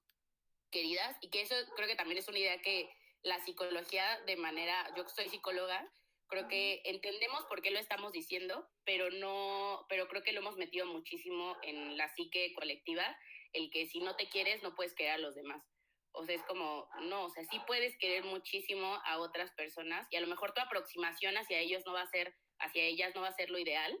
queridas 0.75 1.15
y 1.21 1.29
que 1.29 1.39
eso 1.39 1.55
creo 1.77 1.87
que 1.87 1.95
también 1.95 2.17
es 2.17 2.27
una 2.27 2.37
idea 2.37 2.61
que 2.61 2.89
la 3.23 3.39
psicología 3.39 4.19
de 4.25 4.35
manera, 4.35 4.93
yo 4.97 5.07
soy 5.07 5.29
psicóloga, 5.29 5.89
creo 6.27 6.49
que 6.49 6.81
entendemos 6.83 7.45
por 7.45 7.61
qué 7.61 7.71
lo 7.71 7.79
estamos 7.79 8.11
diciendo, 8.11 8.67
pero 8.83 9.09
no, 9.09 9.85
pero 9.87 10.09
creo 10.09 10.21
que 10.21 10.33
lo 10.33 10.41
hemos 10.41 10.57
metido 10.57 10.85
muchísimo 10.85 11.55
en 11.61 11.95
la 11.95 12.13
psique 12.13 12.53
colectiva, 12.55 13.17
el 13.53 13.71
que 13.71 13.87
si 13.87 14.01
no 14.01 14.17
te 14.17 14.27
quieres 14.27 14.63
no 14.63 14.75
puedes 14.75 14.93
querer 14.95 15.13
a 15.13 15.17
los 15.17 15.33
demás. 15.33 15.63
O 16.11 16.25
sea, 16.25 16.35
es 16.35 16.43
como, 16.43 16.89
no, 17.03 17.23
o 17.23 17.29
sea, 17.29 17.45
sí 17.45 17.57
puedes 17.65 17.97
querer 17.97 18.25
muchísimo 18.25 18.99
a 19.05 19.19
otras 19.19 19.51
personas 19.51 20.05
y 20.11 20.17
a 20.17 20.21
lo 20.21 20.27
mejor 20.27 20.53
tu 20.53 20.59
aproximación 20.59 21.37
hacia 21.37 21.59
ellos 21.59 21.83
no 21.85 21.93
va 21.93 22.01
a 22.01 22.11
ser, 22.11 22.35
hacia 22.59 22.83
ellas 22.83 23.15
no 23.15 23.21
va 23.21 23.29
a 23.29 23.35
ser 23.35 23.49
lo 23.49 23.59
ideal, 23.59 23.97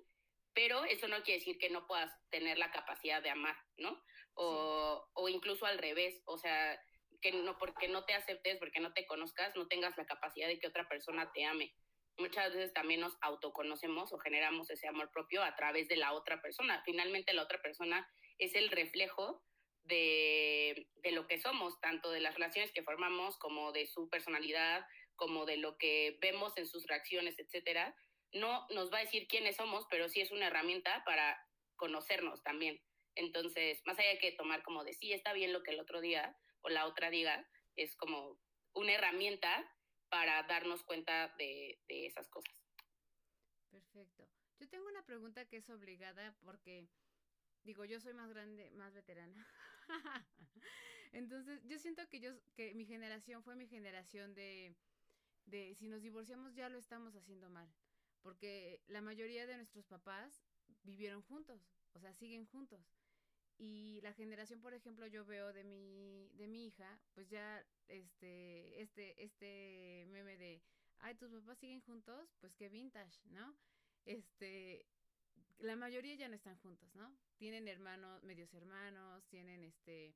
pero 0.53 0.83
eso 0.83 1.07
no 1.07 1.23
quiere 1.23 1.39
decir 1.39 1.57
que 1.57 1.69
no 1.69 1.87
puedas 1.87 2.11
tener 2.31 2.57
la 2.57 2.71
capacidad 2.71 3.23
de 3.23 3.29
amar, 3.29 3.55
¿no? 3.77 4.03
O, 4.35 5.07
o 5.13 5.29
incluso 5.29 5.65
al 5.65 5.77
revés, 5.77 6.21
o 6.25 6.37
sea, 6.37 6.79
que 7.21 7.31
no 7.31 7.57
porque 7.57 7.87
no 7.87 8.05
te 8.05 8.13
aceptes, 8.13 8.57
porque 8.57 8.79
no 8.79 8.93
te 8.93 9.05
conozcas, 9.05 9.55
no 9.55 9.67
tengas 9.67 9.97
la 9.97 10.05
capacidad 10.05 10.47
de 10.47 10.59
que 10.59 10.67
otra 10.67 10.87
persona 10.87 11.31
te 11.33 11.45
ame. 11.45 11.73
Muchas 12.17 12.53
veces 12.53 12.73
también 12.73 13.01
nos 13.01 13.17
autoconocemos 13.21 14.13
o 14.13 14.19
generamos 14.19 14.69
ese 14.69 14.87
amor 14.87 15.11
propio 15.11 15.43
a 15.43 15.55
través 15.55 15.87
de 15.87 15.97
la 15.97 16.13
otra 16.13 16.41
persona. 16.41 16.81
Finalmente 16.85 17.33
la 17.33 17.43
otra 17.43 17.61
persona 17.61 18.07
es 18.37 18.55
el 18.55 18.69
reflejo 18.69 19.43
de, 19.83 20.87
de 20.95 21.11
lo 21.11 21.27
que 21.27 21.39
somos, 21.39 21.79
tanto 21.81 22.09
de 22.11 22.21
las 22.21 22.35
relaciones 22.35 22.71
que 22.71 22.83
formamos 22.83 23.37
como 23.37 23.71
de 23.71 23.85
su 23.85 24.09
personalidad, 24.09 24.85
como 25.15 25.45
de 25.45 25.57
lo 25.57 25.77
que 25.77 26.17
vemos 26.21 26.57
en 26.57 26.67
sus 26.67 26.85
reacciones, 26.87 27.37
etcétera. 27.39 27.95
No 28.31 28.67
nos 28.69 28.91
va 28.91 28.99
a 28.99 29.03
decir 29.03 29.27
quiénes 29.27 29.55
somos, 29.55 29.85
pero 29.89 30.09
sí 30.09 30.21
es 30.21 30.31
una 30.31 30.47
herramienta 30.47 31.03
para 31.05 31.37
conocernos 31.75 32.43
también. 32.43 32.81
Entonces, 33.15 33.81
más 33.85 33.97
allá 33.97 34.09
de 34.09 34.19
que 34.19 34.31
tomar 34.33 34.63
como 34.63 34.83
de 34.83 34.93
sí, 34.93 35.13
está 35.13 35.33
bien 35.33 35.53
lo 35.53 35.63
que 35.63 35.71
el 35.71 35.79
otro 35.79 36.01
día 36.01 36.37
o 36.61 36.69
la 36.69 36.85
otra 36.85 37.09
diga, 37.09 37.47
es 37.75 37.95
como 37.95 38.39
una 38.73 38.93
herramienta 38.93 39.69
para 40.09 40.43
darnos 40.43 40.83
cuenta 40.83 41.33
de, 41.37 41.81
de 41.87 42.05
esas 42.05 42.29
cosas. 42.29 42.53
Perfecto. 43.69 44.27
Yo 44.59 44.69
tengo 44.69 44.87
una 44.87 45.05
pregunta 45.05 45.45
que 45.45 45.57
es 45.57 45.69
obligada 45.69 46.35
porque, 46.43 46.87
digo, 47.63 47.85
yo 47.85 47.99
soy 47.99 48.13
más 48.13 48.29
grande, 48.29 48.71
más 48.71 48.93
veterana. 48.93 49.47
Entonces, 51.11 51.61
yo 51.65 51.79
siento 51.79 52.07
que 52.09 52.19
yo, 52.19 52.31
que 52.55 52.73
mi 52.73 52.85
generación 52.85 53.43
fue 53.43 53.55
mi 53.55 53.67
generación 53.67 54.33
de, 54.33 54.75
de 55.45 55.73
si 55.75 55.87
nos 55.87 56.01
divorciamos 56.01 56.55
ya 56.55 56.69
lo 56.69 56.77
estamos 56.77 57.15
haciendo 57.15 57.49
mal. 57.49 57.71
Porque 58.21 58.81
la 58.87 59.01
mayoría 59.01 59.45
de 59.45 59.55
nuestros 59.55 59.85
papás 59.85 60.43
vivieron 60.83 61.21
juntos, 61.21 61.61
o 61.93 61.99
sea, 61.99 62.13
siguen 62.13 62.45
juntos. 62.45 62.81
Y 63.57 64.01
la 64.01 64.13
generación, 64.13 64.61
por 64.61 64.73
ejemplo, 64.73 65.07
yo 65.07 65.25
veo 65.25 65.53
de 65.53 65.63
mi, 65.63 66.29
de 66.33 66.47
mi 66.47 66.67
hija, 66.67 66.99
pues 67.13 67.29
ya 67.29 67.65
este, 67.87 68.81
este, 68.81 69.23
este 69.23 70.05
meme 70.09 70.37
de, 70.37 70.61
ay, 70.99 71.15
tus 71.15 71.31
papás 71.31 71.57
siguen 71.59 71.81
juntos, 71.81 72.35
pues 72.39 72.53
qué 72.55 72.67
vintage, 72.67 73.21
¿no? 73.29 73.55
Este, 74.05 74.85
la 75.59 75.75
mayoría 75.75 76.15
ya 76.15 76.27
no 76.27 76.35
están 76.35 76.57
juntos, 76.57 76.93
¿no? 76.95 77.15
Tienen 77.37 77.67
hermanos, 77.67 78.23
medios 78.23 78.53
hermanos, 78.53 79.25
tienen 79.27 79.63
este, 79.63 80.15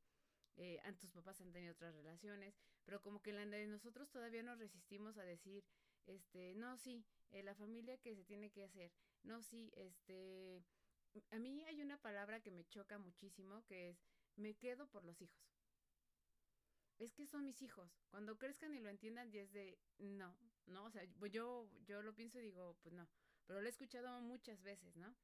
eh, 0.58 0.82
tus 1.00 1.12
papás 1.12 1.40
han 1.40 1.52
tenido 1.52 1.74
otras 1.74 1.96
relaciones, 1.96 2.54
pero 2.84 3.02
como 3.02 3.22
que 3.22 3.32
la 3.32 3.46
de 3.46 3.68
nosotros 3.68 4.10
todavía 4.10 4.44
nos 4.44 4.60
resistimos 4.60 5.18
a 5.18 5.24
decir, 5.24 5.64
este, 6.06 6.54
no, 6.56 6.78
sí, 6.78 7.06
eh, 7.32 7.44
la 7.44 7.56
familia 7.56 7.98
que 7.98 8.16
se 8.16 8.26
tiene 8.26 8.50
que 8.50 8.64
hacer, 8.64 8.92
no, 9.24 9.42
sí, 9.42 9.72
este, 9.76 10.64
a 11.32 11.40
mí 11.40 11.64
hay 11.66 11.82
una 11.82 11.98
palabra 11.98 12.40
que 12.40 12.52
me 12.52 12.66
choca 12.68 12.98
muchísimo 12.98 13.64
que 13.66 13.90
es 13.90 13.98
me 14.36 14.56
quedo 14.56 14.88
por 14.88 15.04
los 15.04 15.22
hijos. 15.22 15.44
Es 16.98 17.14
que 17.14 17.26
son 17.26 17.46
mis 17.46 17.62
hijos. 17.62 17.90
Cuando 18.10 18.38
crezcan 18.38 18.74
y 18.74 18.80
lo 18.80 18.90
entiendan, 18.90 19.32
ya 19.32 19.42
es 19.42 19.52
de 19.52 19.80
no, 19.98 20.36
no, 20.66 20.86
o 20.86 20.92
sea, 20.92 21.04
yo, 21.32 21.70
yo 21.86 22.02
lo 22.02 22.14
pienso 22.14 22.40
y 22.40 22.44
digo, 22.44 22.78
pues 22.82 22.94
no. 22.94 23.08
Pero 23.46 23.62
lo 23.62 23.68
he 23.68 23.70
escuchado 23.70 24.22
muchas 24.22 24.62
veces, 24.62 24.96
¿no? 24.96 25.16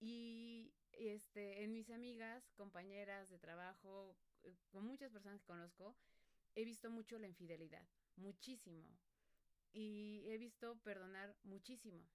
Y 0.00 0.74
este, 0.92 1.62
en 1.62 1.72
mis 1.72 1.90
amigas, 1.90 2.50
compañeras 2.56 3.30
de 3.30 3.38
trabajo, 3.38 4.16
eh, 4.42 4.56
con 4.70 4.84
muchas 4.84 5.12
personas 5.12 5.40
que 5.40 5.46
conozco, 5.46 5.96
he 6.54 6.64
visto 6.64 6.90
mucho 6.90 7.18
la 7.18 7.26
infidelidad, 7.26 7.86
muchísimo. 8.16 8.84
Y 9.72 10.24
he 10.26 10.38
visto 10.38 10.76
perdonar 10.82 11.36
muchísimo. 11.42 12.06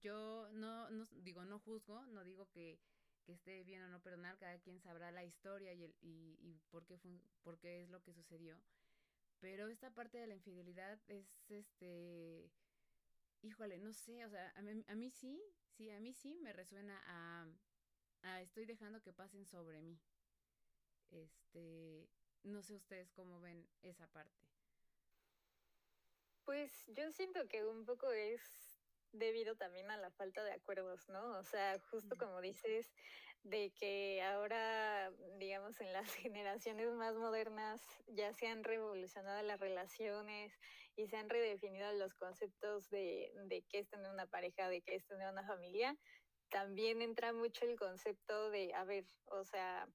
Yo 0.00 0.48
no, 0.52 0.90
no 0.90 1.04
digo, 1.22 1.44
no 1.44 1.58
juzgo, 1.60 2.04
no 2.06 2.24
digo 2.24 2.48
que, 2.50 2.78
que 3.24 3.32
esté 3.32 3.64
bien 3.64 3.82
o 3.82 3.88
no 3.88 4.00
perdonar, 4.00 4.38
cada 4.38 4.58
quien 4.58 4.80
sabrá 4.80 5.10
la 5.10 5.24
historia 5.24 5.72
y, 5.72 5.84
el, 5.84 5.94
y, 6.00 6.38
y 6.40 6.60
por, 6.70 6.84
qué 6.84 6.98
por 7.42 7.58
qué 7.58 7.82
es 7.82 7.90
lo 7.90 8.02
que 8.02 8.12
sucedió. 8.12 8.60
Pero 9.40 9.68
esta 9.68 9.90
parte 9.90 10.18
de 10.18 10.26
la 10.26 10.34
infidelidad 10.34 10.98
es 11.08 11.50
este, 11.50 12.50
híjole, 13.42 13.78
no 13.78 13.92
sé, 13.92 14.24
o 14.24 14.30
sea, 14.30 14.52
a 14.56 14.62
mí, 14.62 14.84
a 14.88 14.94
mí 14.94 15.10
sí, 15.10 15.42
sí, 15.76 15.90
a 15.90 16.00
mí 16.00 16.12
sí 16.14 16.34
me 16.36 16.52
resuena 16.52 17.00
a, 17.06 17.46
a 18.22 18.40
estoy 18.42 18.64
dejando 18.64 19.02
que 19.02 19.12
pasen 19.12 19.44
sobre 19.46 19.82
mí. 19.82 20.00
Este, 21.10 22.08
no 22.42 22.62
sé 22.62 22.74
ustedes 22.74 23.10
cómo 23.12 23.40
ven 23.40 23.68
esa 23.82 24.06
parte. 24.08 24.48
Pues 26.44 26.84
yo 26.88 27.10
siento 27.12 27.46
que 27.48 27.64
un 27.64 27.84
poco 27.84 28.10
es 28.12 28.73
debido 29.14 29.56
también 29.56 29.90
a 29.90 29.96
la 29.96 30.10
falta 30.10 30.42
de 30.44 30.52
acuerdos, 30.52 31.08
¿no? 31.08 31.38
O 31.38 31.44
sea, 31.44 31.78
justo 31.90 32.16
como 32.16 32.40
dices, 32.40 32.92
de 33.44 33.70
que 33.72 34.22
ahora, 34.22 35.12
digamos, 35.38 35.80
en 35.80 35.92
las 35.92 36.12
generaciones 36.32 36.90
más 36.92 37.14
modernas 37.14 37.80
ya 38.08 38.32
se 38.32 38.48
han 38.48 38.64
revolucionado 38.64 39.42
las 39.42 39.60
relaciones 39.60 40.58
y 40.96 41.06
se 41.06 41.16
han 41.16 41.28
redefinido 41.28 41.92
los 41.92 42.14
conceptos 42.14 42.88
de, 42.90 43.32
de 43.46 43.62
qué 43.62 43.80
es 43.80 43.88
tener 43.88 44.10
una 44.10 44.26
pareja, 44.26 44.68
de 44.68 44.82
qué 44.82 44.96
es 44.96 45.06
tener 45.06 45.28
una 45.30 45.46
familia. 45.46 45.96
También 46.50 47.02
entra 47.02 47.32
mucho 47.32 47.64
el 47.66 47.76
concepto 47.76 48.50
de, 48.50 48.72
a 48.74 48.84
ver, 48.84 49.04
o 49.26 49.44
sea, 49.44 49.88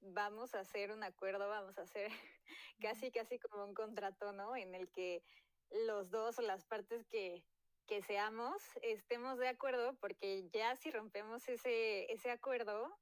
vamos 0.00 0.54
a 0.54 0.60
hacer 0.60 0.90
un 0.92 1.02
acuerdo, 1.02 1.48
vamos 1.48 1.78
a 1.78 1.82
hacer 1.82 2.10
casi, 2.80 3.10
casi 3.10 3.38
como 3.38 3.64
un 3.64 3.74
contrato, 3.74 4.32
¿no? 4.32 4.54
En 4.56 4.74
el 4.74 4.90
que 4.90 5.22
los 5.70 6.10
dos 6.10 6.38
o 6.38 6.42
las 6.42 6.64
partes 6.64 7.06
que 7.06 7.42
que 7.86 8.02
seamos, 8.02 8.62
estemos 8.82 9.38
de 9.38 9.48
acuerdo, 9.48 9.94
porque 10.00 10.48
ya 10.52 10.74
si 10.76 10.90
rompemos 10.90 11.48
ese, 11.48 12.10
ese 12.12 12.30
acuerdo, 12.30 12.98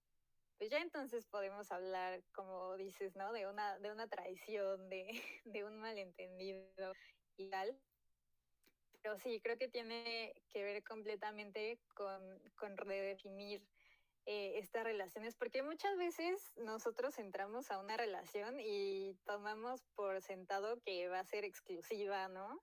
pues 0.59 0.71
ya 0.71 0.79
entonces 0.79 1.27
podemos 1.27 1.71
hablar, 1.73 2.23
como 2.33 2.77
dices, 2.77 3.17
¿no? 3.17 3.33
De 3.33 3.47
una, 3.47 3.79
de 3.79 3.91
una 3.91 4.07
traición, 4.09 4.89
de, 4.89 5.07
de 5.45 5.65
un 5.65 5.79
malentendido 5.79 6.93
y 7.37 7.49
tal. 7.49 7.77
Pero 9.03 9.19
sí, 9.19 9.41
creo 9.41 9.59
que 9.59 9.69
tiene 9.69 10.35
que 10.51 10.63
ver 10.63 10.85
completamente 10.85 11.81
con, 11.95 12.39
con 12.57 12.77
redefinir 12.77 13.67
eh, 14.25 14.59
estas 14.59 14.85
relaciones, 14.85 15.35
porque 15.35 15.65
muchas 15.65 15.97
veces 15.97 16.53
nosotros 16.59 17.19
entramos 17.19 17.73
a 17.73 17.81
una 17.81 17.97
relación 17.97 18.61
y 18.61 19.17
tomamos 19.25 19.83
por 19.97 20.23
sentado 20.23 20.81
que 20.83 21.09
va 21.09 21.19
a 21.19 21.25
ser 21.25 21.45
exclusiva, 21.45 22.29
¿no? 22.29 22.63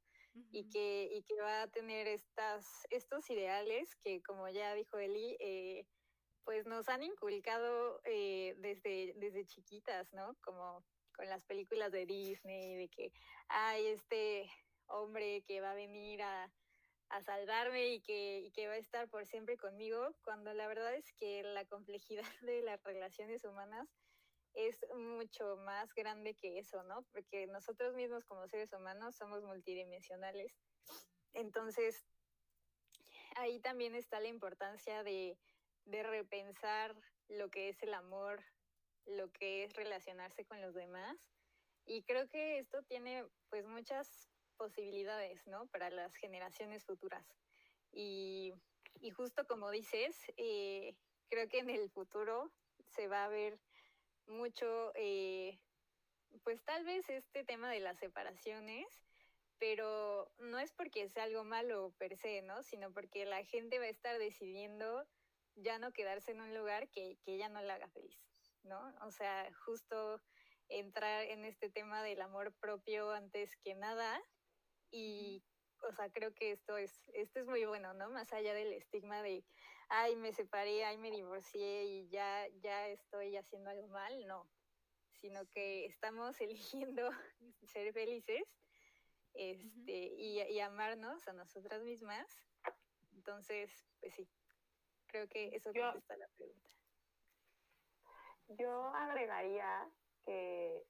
Y, 0.52 0.70
que, 0.70 1.10
y 1.12 1.24
que 1.24 1.42
va 1.42 1.64
a 1.64 1.68
tener 1.68 2.08
estas, 2.08 2.66
estos 2.90 3.30
ideales 3.30 3.96
que, 3.98 4.22
como 4.22 4.48
ya 4.50 4.74
dijo 4.74 4.98
Eli, 4.98 5.38
eh, 5.40 5.86
pues 6.44 6.66
nos 6.66 6.90
han 6.90 7.04
inculcado 7.04 8.02
eh, 8.06 8.56
desde, 8.58 9.14
desde 9.18 9.46
chiquitas, 9.46 10.12
¿no? 10.14 10.36
Como 10.42 10.84
con 11.14 11.28
las 11.28 11.44
películas 11.46 11.92
de 11.92 12.06
Disney, 12.06 12.76
de 12.76 12.90
que 12.90 13.12
hay 13.50 13.88
este 13.88 14.50
hombre 14.88 15.44
que 15.44 15.62
va 15.62 15.72
a 15.72 15.76
venir 15.76 16.22
a, 16.22 16.52
a 17.10 17.22
salvarme 17.22 17.90
y 17.90 18.02
que, 18.02 18.40
y 18.40 18.52
que 18.52 18.68
va 18.68 18.74
a 18.74 18.78
estar 18.78 19.10
por 19.10 19.26
siempre 19.26 19.58
conmigo, 19.58 20.16
cuando 20.24 20.54
la 20.54 20.68
verdad 20.68 20.96
es 20.96 21.12
que 21.14 21.44
la 21.44 21.66
complejidad 21.66 22.24
de 22.42 22.62
las 22.62 22.82
relaciones 22.84 23.44
humanas 23.44 23.88
es 24.68 24.86
mucho 24.94 25.56
más 25.58 25.94
grande 25.94 26.36
que 26.36 26.60
eso, 26.60 26.84
¿no? 26.84 27.04
Porque 27.14 27.48
nosotros 27.48 27.96
mismos 27.96 28.26
como 28.26 28.46
seres 28.48 28.74
humanos 28.74 29.16
somos 29.16 29.42
multidimensionales. 29.44 30.54
Entonces, 31.34 32.06
ahí 33.38 33.62
también 33.62 33.96
está 33.96 34.20
la 34.20 34.28
importancia 34.28 35.02
de, 35.04 35.38
de 35.86 36.04
repensar 36.04 36.94
lo 37.30 37.50
que 37.50 37.70
es 37.70 37.82
el 37.84 37.94
amor, 37.94 38.44
lo 39.06 39.32
que 39.32 39.64
es 39.64 39.74
relacionarse 39.74 40.44
con 40.46 40.60
los 40.62 40.74
demás. 40.74 41.18
Y 41.86 42.04
creo 42.04 42.28
que 42.28 42.60
esto 42.60 42.84
tiene 42.84 43.26
pues 43.50 43.66
muchas 43.66 44.30
posibilidades, 44.58 45.48
¿no? 45.48 45.68
Para 45.68 45.90
las 45.90 46.14
generaciones 46.16 46.84
futuras. 46.84 47.26
Y, 47.94 48.54
y 49.00 49.12
justo 49.12 49.48
como 49.48 49.72
dices, 49.72 50.18
eh, 50.36 50.96
creo 51.30 51.48
que 51.48 51.60
en 51.60 51.70
el 51.70 51.90
futuro 51.90 52.52
se 52.90 53.08
va 53.08 53.24
a 53.24 53.30
ver 53.30 53.58
mucho, 54.30 54.92
eh, 54.96 55.60
pues 56.44 56.64
tal 56.64 56.86
vez 56.86 57.10
este 57.10 57.44
tema 57.44 57.70
de 57.70 57.80
las 57.80 57.98
separaciones, 57.98 58.88
pero 59.58 60.32
no 60.40 60.60
es 60.60 60.72
porque 60.72 61.10
sea 61.10 61.24
algo 61.24 61.44
malo 61.44 61.94
per 61.98 62.16
se, 62.16 62.42
¿no? 62.42 62.64
Sino 62.64 62.94
porque 62.94 63.26
la 63.26 63.44
gente 63.44 63.80
va 63.80 63.86
a 63.86 63.90
estar 63.90 64.18
decidiendo 64.18 65.06
ya 65.56 65.78
no 65.80 65.92
quedarse 65.92 66.32
en 66.32 66.42
un 66.42 66.56
lugar 66.56 66.88
que, 66.90 67.18
que 67.26 67.38
ya 67.38 67.50
no 67.50 67.62
la 67.62 67.74
haga 67.74 67.90
feliz, 67.90 68.18
¿no? 68.64 68.96
O 69.02 69.12
sea, 69.12 69.50
justo 69.66 70.22
entrar 70.70 71.24
en 71.26 71.44
este 71.44 71.70
tema 71.70 72.04
del 72.04 72.22
amor 72.22 72.54
propio 72.54 73.12
antes 73.12 73.58
que 73.58 73.76
nada 73.76 74.22
y 74.92 75.44
o 75.88 75.92
sea, 75.94 76.10
creo 76.10 76.34
que 76.34 76.52
esto 76.52 76.78
es, 76.78 77.10
esto 77.14 77.40
es 77.40 77.48
muy 77.48 77.66
bueno, 77.66 77.94
¿no? 77.94 78.10
Más 78.10 78.32
allá 78.34 78.54
del 78.54 78.74
estigma 78.74 79.22
de, 79.22 79.44
ay, 79.90 80.16
me 80.16 80.32
separé, 80.34 80.86
ay, 80.86 80.98
me 80.98 81.12
divorcié 81.12 81.86
y 81.86 82.10
ya, 82.10 82.48
ya 82.62 82.88
estoy 82.88 83.36
haciendo 83.36 83.70
algo 83.70 83.88
mal, 83.88 84.26
no. 84.28 84.50
Sino 85.14 85.46
que 85.48 85.86
estamos 85.86 86.40
eligiendo 86.42 87.10
ser 87.64 87.92
felices 87.94 88.44
este, 89.34 90.14
y, 90.16 90.42
y 90.42 90.60
amarnos 90.60 91.28
a 91.28 91.34
nosotras 91.34 91.82
mismas. 91.84 92.28
Entonces, 93.14 93.86
pues 94.00 94.14
sí, 94.14 94.30
creo 95.08 95.28
que 95.28 95.48
eso 95.56 95.72
yo, 95.74 95.84
contesta 95.84 96.16
la 96.18 96.28
pregunta. 96.38 96.70
Yo 98.48 98.88
agregaría 98.96 99.92
que 100.26 100.86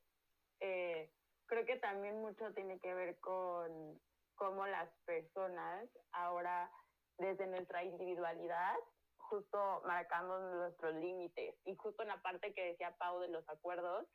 eh, 0.60 1.12
creo 1.46 1.66
que 1.66 1.78
también 1.78 2.22
mucho 2.22 2.54
tiene 2.54 2.80
que 2.80 2.94
ver 2.94 3.20
con 3.20 4.00
cómo 4.36 4.66
las 4.68 4.90
personas 5.06 5.90
ahora 6.12 6.72
desde 7.20 7.48
nuestra 7.48 7.84
individualidad, 7.84 8.76
justo 9.18 9.82
marcando 9.86 10.40
nuestros 10.56 10.96
límites 10.96 11.56
y 11.66 11.76
justo 11.76 12.02
en 12.02 12.10
la 12.10 12.22
parte 12.22 12.54
que 12.54 12.66
decía 12.66 12.96
Pau 12.98 13.20
de 13.20 13.28
los 13.28 13.48
acuerdos, 13.48 14.08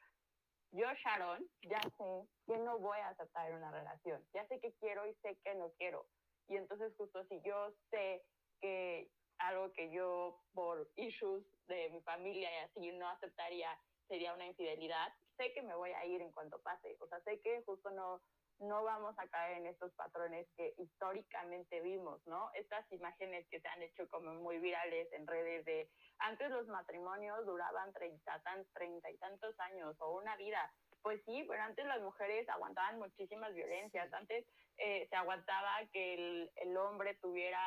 yo, 0.72 0.86
Sharon, 0.92 1.48
ya 1.62 1.80
sé 1.80 2.28
que 2.46 2.58
no 2.58 2.78
voy 2.78 2.98
a 2.98 3.10
aceptar 3.10 3.52
una 3.52 3.70
relación, 3.70 4.20
ya 4.32 4.44
sé 4.48 4.58
que 4.58 4.72
quiero 4.80 5.06
y 5.06 5.14
sé 5.22 5.38
que 5.44 5.54
no 5.54 5.70
quiero. 5.78 6.06
Y 6.48 6.56
entonces 6.56 6.92
justo 6.96 7.24
si 7.26 7.40
yo 7.42 7.72
sé 7.90 8.24
que 8.60 9.08
algo 9.38 9.72
que 9.72 9.90
yo 9.90 10.42
por 10.52 10.88
issues 10.96 11.44
de 11.68 11.90
mi 11.90 12.00
familia 12.00 12.50
y 12.52 12.64
así 12.64 12.92
no 12.92 13.08
aceptaría 13.08 13.68
sería 14.08 14.34
una 14.34 14.46
infidelidad, 14.46 15.12
sé 15.36 15.52
que 15.52 15.62
me 15.62 15.74
voy 15.74 15.90
a 15.90 16.04
ir 16.06 16.20
en 16.20 16.32
cuanto 16.32 16.60
pase. 16.62 16.96
O 17.00 17.06
sea, 17.06 17.20
sé 17.20 17.40
que 17.40 17.62
justo 17.62 17.90
no, 17.90 18.20
no 18.68 18.82
vamos 18.84 19.14
a 19.18 19.28
caer 19.28 19.58
en 19.58 19.66
estos 19.66 19.92
patrones 19.94 20.46
que 20.56 20.74
históricamente 20.78 21.80
vimos, 21.80 22.24
¿no? 22.26 22.50
Estas 22.54 22.90
imágenes 22.92 23.46
que 23.48 23.60
se 23.60 23.68
han 23.68 23.82
hecho 23.82 24.08
como 24.08 24.34
muy 24.34 24.58
virales 24.58 25.12
en 25.12 25.26
redes 25.26 25.64
de 25.64 25.88
antes 26.18 26.50
los 26.50 26.66
matrimonios 26.68 27.44
duraban 27.46 27.92
treinta, 27.92 28.40
tan, 28.42 28.64
treinta 28.72 29.10
y 29.10 29.16
tantos 29.18 29.58
años 29.60 29.96
o 30.00 30.16
una 30.16 30.36
vida. 30.36 30.72
Pues 31.02 31.22
sí, 31.26 31.44
pero 31.48 31.62
antes 31.62 31.84
las 31.86 32.00
mujeres 32.00 32.48
aguantaban 32.48 32.98
muchísimas 32.98 33.54
violencias. 33.54 34.12
Antes 34.12 34.46
eh, 34.78 35.06
se 35.08 35.16
aguantaba 35.16 35.86
que 35.92 36.14
el, 36.14 36.50
el 36.56 36.76
hombre 36.76 37.14
tuviera 37.20 37.60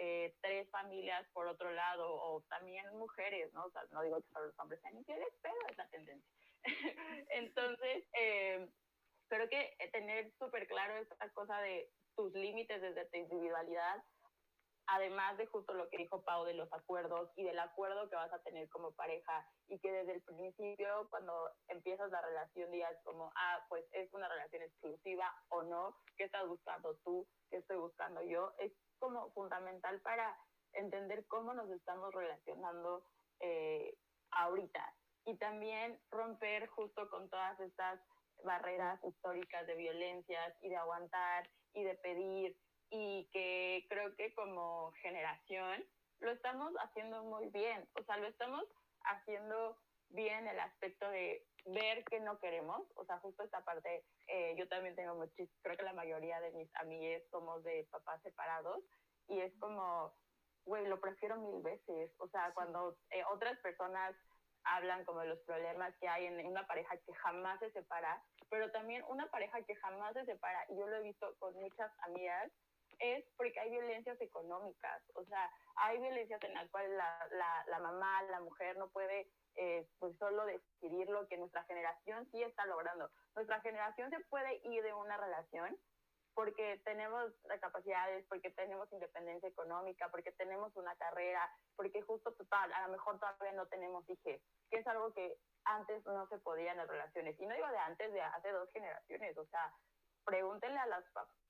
eh, 0.00 0.32
tres 0.40 0.70
familias 0.70 1.26
por 1.32 1.48
otro 1.48 1.72
lado, 1.72 2.08
o 2.08 2.40
también 2.42 2.86
mujeres, 2.96 3.52
¿no? 3.52 3.64
O 3.64 3.70
sea, 3.70 3.82
no 3.90 4.02
digo 4.02 4.20
que 4.22 4.30
solo 4.30 4.46
los 4.46 4.58
hombres 4.60 4.80
sean 4.80 4.96
infieles, 4.96 5.28
pero 5.42 5.56
es 5.68 5.76
la 5.76 5.88
tendencia. 5.88 6.32
Entonces, 7.30 8.04
eh, 8.12 8.68
creo 9.28 9.48
que 9.48 9.76
eh, 9.78 9.90
tener 9.92 10.32
súper 10.38 10.66
claro 10.66 10.96
esta 10.96 11.30
cosa 11.32 11.60
de 11.60 11.90
tus 12.16 12.32
límites 12.32 12.80
desde 12.80 13.06
tu 13.06 13.16
individualidad, 13.16 14.02
además 14.86 15.36
de 15.36 15.46
justo 15.46 15.74
lo 15.74 15.88
que 15.88 15.98
dijo 15.98 16.22
Pau 16.22 16.44
de 16.44 16.54
los 16.54 16.72
acuerdos 16.72 17.30
y 17.36 17.44
del 17.44 17.58
acuerdo 17.58 18.08
que 18.08 18.16
vas 18.16 18.32
a 18.32 18.42
tener 18.42 18.68
como 18.70 18.92
pareja 18.92 19.46
y 19.68 19.78
que 19.78 19.92
desde 19.92 20.14
el 20.14 20.22
principio 20.22 21.06
cuando 21.10 21.50
empiezas 21.68 22.10
la 22.10 22.22
relación 22.22 22.70
digas 22.70 22.96
como, 23.04 23.30
ah, 23.36 23.64
pues 23.68 23.84
es 23.92 24.12
una 24.14 24.28
relación 24.28 24.62
exclusiva 24.62 25.32
o 25.48 25.62
no, 25.62 25.96
qué 26.16 26.24
estás 26.24 26.46
buscando 26.48 26.96
tú, 27.04 27.28
qué 27.50 27.58
estoy 27.58 27.76
buscando 27.76 28.22
yo, 28.22 28.52
es 28.58 28.72
como 28.98 29.30
fundamental 29.32 30.00
para 30.00 30.36
entender 30.72 31.26
cómo 31.26 31.54
nos 31.54 31.70
estamos 31.70 32.12
relacionando 32.14 33.04
eh, 33.40 33.94
ahorita. 34.30 34.94
Y 35.26 35.36
también 35.36 36.00
romper 36.10 36.66
justo 36.68 37.08
con 37.10 37.28
todas 37.28 37.60
estas 37.60 38.00
barreras 38.44 39.02
históricas 39.04 39.66
de 39.66 39.74
violencias 39.74 40.54
y 40.62 40.68
de 40.68 40.76
aguantar 40.76 41.48
y 41.74 41.84
de 41.84 41.94
pedir 41.96 42.56
y 42.90 43.28
que 43.32 43.86
creo 43.88 44.14
que 44.16 44.32
como 44.34 44.92
generación 45.02 45.84
lo 46.20 46.30
estamos 46.30 46.72
haciendo 46.80 47.22
muy 47.24 47.48
bien, 47.50 47.88
o 47.94 48.02
sea, 48.02 48.16
lo 48.16 48.26
estamos 48.26 48.64
haciendo 49.04 49.76
bien 50.10 50.46
el 50.48 50.58
aspecto 50.58 51.08
de 51.10 51.46
ver 51.66 52.04
que 52.04 52.20
no 52.20 52.38
queremos, 52.38 52.86
o 52.94 53.04
sea, 53.04 53.18
justo 53.18 53.42
esta 53.42 53.62
parte, 53.64 54.04
eh, 54.26 54.54
yo 54.56 54.66
también 54.68 54.96
tengo 54.96 55.14
muchísimo, 55.14 55.58
creo 55.62 55.76
que 55.76 55.82
la 55.82 55.92
mayoría 55.92 56.40
de 56.40 56.50
mis 56.52 56.74
amigues 56.76 57.22
somos 57.30 57.62
de 57.62 57.86
papás 57.90 58.22
separados 58.22 58.82
y 59.28 59.38
es 59.40 59.54
como, 59.58 60.14
güey, 60.64 60.86
lo 60.86 61.00
prefiero 61.00 61.36
mil 61.36 61.62
veces, 61.62 62.10
o 62.18 62.28
sea, 62.28 62.52
cuando 62.54 62.96
eh, 63.10 63.22
otras 63.30 63.58
personas 63.58 64.16
hablan 64.64 65.04
como 65.04 65.20
de 65.20 65.28
los 65.28 65.38
problemas 65.40 65.94
que 65.98 66.08
hay 66.08 66.26
en 66.26 66.46
una 66.46 66.66
pareja 66.66 66.96
que 66.98 67.14
jamás 67.14 67.58
se 67.60 67.70
separa, 67.72 68.22
pero 68.50 68.70
también 68.70 69.04
una 69.08 69.26
pareja 69.30 69.62
que 69.62 69.74
jamás 69.76 70.14
se 70.14 70.24
separa, 70.24 70.64
y 70.68 70.76
yo 70.76 70.86
lo 70.86 70.96
he 70.96 71.02
visto 71.02 71.34
con 71.38 71.54
muchas 71.54 71.90
amigas, 72.02 72.50
es 72.98 73.24
porque 73.36 73.60
hay 73.60 73.70
violencias 73.70 74.20
económicas, 74.20 75.02
o 75.14 75.24
sea, 75.24 75.50
hay 75.76 75.98
violencias 75.98 76.42
en 76.42 76.54
las 76.54 76.68
cuales 76.70 76.90
la, 76.90 77.28
la, 77.30 77.64
la 77.68 77.78
mamá, 77.78 78.22
la 78.24 78.40
mujer 78.40 78.76
no 78.76 78.88
puede 78.88 79.28
eh, 79.56 79.86
pues 79.98 80.16
solo 80.18 80.44
decidir 80.46 81.08
lo 81.08 81.26
que 81.26 81.36
nuestra 81.36 81.64
generación 81.64 82.28
sí 82.30 82.42
está 82.42 82.64
logrando. 82.66 83.10
Nuestra 83.34 83.60
generación 83.60 84.10
se 84.10 84.20
puede 84.30 84.60
ir 84.64 84.82
de 84.82 84.94
una 84.94 85.16
relación 85.16 85.76
porque 86.38 86.80
tenemos 86.84 87.32
capacidades, 87.60 88.24
porque 88.28 88.50
tenemos 88.50 88.86
independencia 88.92 89.48
económica, 89.48 90.08
porque 90.08 90.30
tenemos 90.30 90.70
una 90.76 90.94
carrera, 90.94 91.42
porque 91.74 92.00
justo 92.02 92.32
total, 92.34 92.72
a 92.74 92.86
lo 92.86 92.92
mejor 92.92 93.18
todavía 93.18 93.50
no 93.54 93.66
tenemos 93.66 94.08
hijos, 94.08 94.40
que 94.70 94.78
es 94.78 94.86
algo 94.86 95.12
que 95.14 95.36
antes 95.64 96.06
no 96.06 96.28
se 96.28 96.38
podía 96.38 96.70
en 96.70 96.76
las 96.76 96.86
relaciones. 96.86 97.34
Y 97.40 97.44
no 97.44 97.56
digo 97.56 97.66
de 97.66 97.78
antes, 97.78 98.12
de 98.12 98.22
hace 98.22 98.52
dos 98.52 98.70
generaciones, 98.70 99.36
o 99.36 99.46
sea, 99.46 99.74
pregúntenle 100.24 100.78
a 100.78 100.86
las, 100.86 101.04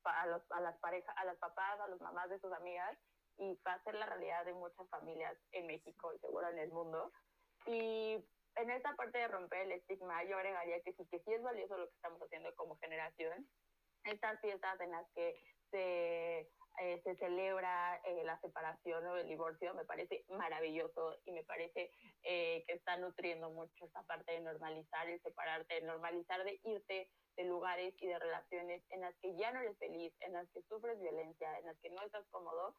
a, 0.05 0.27
los, 0.27 0.51
a 0.53 0.61
las 0.61 0.79
parejas, 0.79 1.14
a 1.18 1.24
las 1.27 1.37
papás, 1.37 1.79
a 1.81 1.88
las 1.88 2.01
mamás 2.01 2.31
de 2.31 2.40
sus 2.40 2.53
amigas, 2.55 2.96
y 3.37 3.61
va 3.66 3.74
a 3.74 3.85
ser 3.85 3.94
la 3.94 4.07
realidad 4.07 4.46
de 4.46 4.55
muchas 4.55 4.88
familias 4.88 5.37
en 5.53 5.66
México 5.66 6.14
y 6.14 6.18
seguro 6.20 6.48
en 6.48 6.61
el 6.61 6.70
mundo. 6.70 7.12
Y 7.66 8.24
en 8.57 8.70
esta 8.70 8.96
parte 8.96 9.18
de 9.18 9.29
romper 9.29 9.66
el 9.66 9.72
estigma, 9.72 10.24
yo 10.24 10.38
agregaría 10.38 10.81
que 10.81 10.94
sí, 10.94 11.05
que 11.11 11.18
sí 11.18 11.35
es 11.35 11.42
valioso 11.42 11.77
lo 11.77 11.90
que 11.90 11.94
estamos 11.94 12.22
haciendo 12.22 12.55
como 12.57 12.79
generación, 12.79 13.46
estas 14.08 14.40
fiestas 14.40 14.80
en 14.80 14.90
las 14.90 15.06
que 15.14 15.36
se, 15.70 16.50
eh, 16.80 17.00
se 17.04 17.16
celebra 17.16 18.00
eh, 18.04 18.22
la 18.24 18.40
separación 18.40 19.06
o 19.06 19.16
el 19.16 19.28
divorcio 19.28 19.74
me 19.74 19.84
parece 19.84 20.24
maravilloso 20.28 21.16
y 21.24 21.32
me 21.32 21.44
parece 21.44 21.90
eh, 22.22 22.64
que 22.66 22.74
está 22.74 22.96
nutriendo 22.96 23.50
mucho 23.50 23.84
esta 23.84 24.02
parte 24.04 24.32
de 24.32 24.40
normalizar 24.40 25.08
el 25.08 25.20
separarte, 25.22 25.74
de 25.74 25.82
normalizar 25.82 26.42
de 26.44 26.60
irte 26.64 27.10
de 27.36 27.44
lugares 27.44 27.94
y 28.00 28.06
de 28.06 28.18
relaciones 28.18 28.82
en 28.90 29.02
las 29.02 29.14
que 29.18 29.36
ya 29.36 29.52
no 29.52 29.60
eres 29.60 29.78
feliz, 29.78 30.12
en 30.20 30.32
las 30.32 30.48
que 30.50 30.62
sufres 30.62 30.98
violencia, 31.00 31.58
en 31.58 31.66
las 31.66 31.78
que 31.80 31.90
no 31.90 32.02
estás 32.02 32.26
cómodo. 32.30 32.74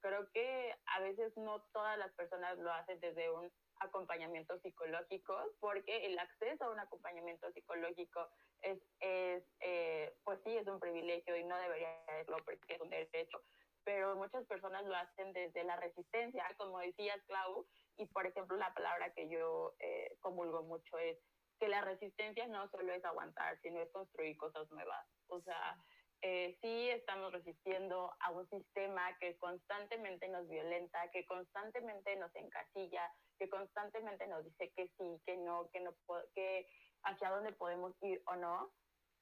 creo 0.00 0.28
que 0.32 0.74
a 0.86 1.00
veces 1.00 1.32
no 1.36 1.62
todas 1.72 1.96
las 1.98 2.12
personas 2.14 2.58
lo 2.58 2.70
hacen 2.72 2.98
desde 3.00 3.30
un 3.30 3.50
acompañamiento 3.80 4.58
psicológico, 4.60 5.34
porque 5.60 6.06
el 6.06 6.18
acceso 6.18 6.64
a 6.64 6.70
un 6.70 6.80
acompañamiento 6.80 7.50
psicológico 7.52 8.28
es, 8.62 8.78
es 9.00 9.44
eh, 9.60 10.14
pues 10.24 10.40
sí, 10.44 10.56
es 10.56 10.66
un 10.66 10.80
privilegio 10.80 11.36
y 11.36 11.44
no 11.44 11.56
debería 11.58 12.04
serlo 12.06 12.36
porque 12.44 12.74
es 12.74 12.80
un 12.80 12.90
derecho, 12.90 13.42
pero 13.84 14.16
muchas 14.16 14.44
personas 14.46 14.84
lo 14.84 14.94
hacen 14.96 15.32
desde 15.32 15.64
la 15.64 15.76
resistencia, 15.76 16.44
como 16.56 16.80
decías, 16.80 17.22
Clau, 17.26 17.66
y 17.96 18.06
por 18.06 18.26
ejemplo 18.26 18.56
la 18.56 18.74
palabra 18.74 19.12
que 19.14 19.28
yo 19.28 19.74
eh, 19.78 20.16
comulgo 20.20 20.62
mucho 20.62 20.98
es 20.98 21.18
que 21.58 21.68
la 21.68 21.80
resistencia 21.82 22.46
no 22.48 22.68
solo 22.70 22.92
es 22.92 23.04
aguantar, 23.04 23.58
sino 23.62 23.80
es 23.80 23.90
construir 23.90 24.36
cosas 24.36 24.70
nuevas. 24.70 25.06
O 25.28 25.40
sea, 25.40 25.78
eh, 26.22 26.56
sí 26.60 26.88
estamos 26.90 27.32
resistiendo 27.32 28.14
a 28.20 28.30
un 28.30 28.48
sistema 28.48 29.16
que 29.18 29.36
constantemente 29.38 30.28
nos 30.28 30.48
violenta, 30.48 31.10
que 31.12 31.24
constantemente 31.26 32.16
nos 32.16 32.34
encasilla, 32.34 33.10
que 33.38 33.48
constantemente 33.48 34.26
nos 34.26 34.44
dice 34.44 34.72
que 34.74 34.88
sí, 34.98 35.20
que 35.24 35.36
no, 35.36 35.70
que 35.70 35.80
no, 35.80 35.94
que 36.34 36.66
hacia 37.06 37.30
dónde 37.30 37.52
podemos 37.52 37.94
ir 38.02 38.22
o 38.26 38.36
no, 38.36 38.70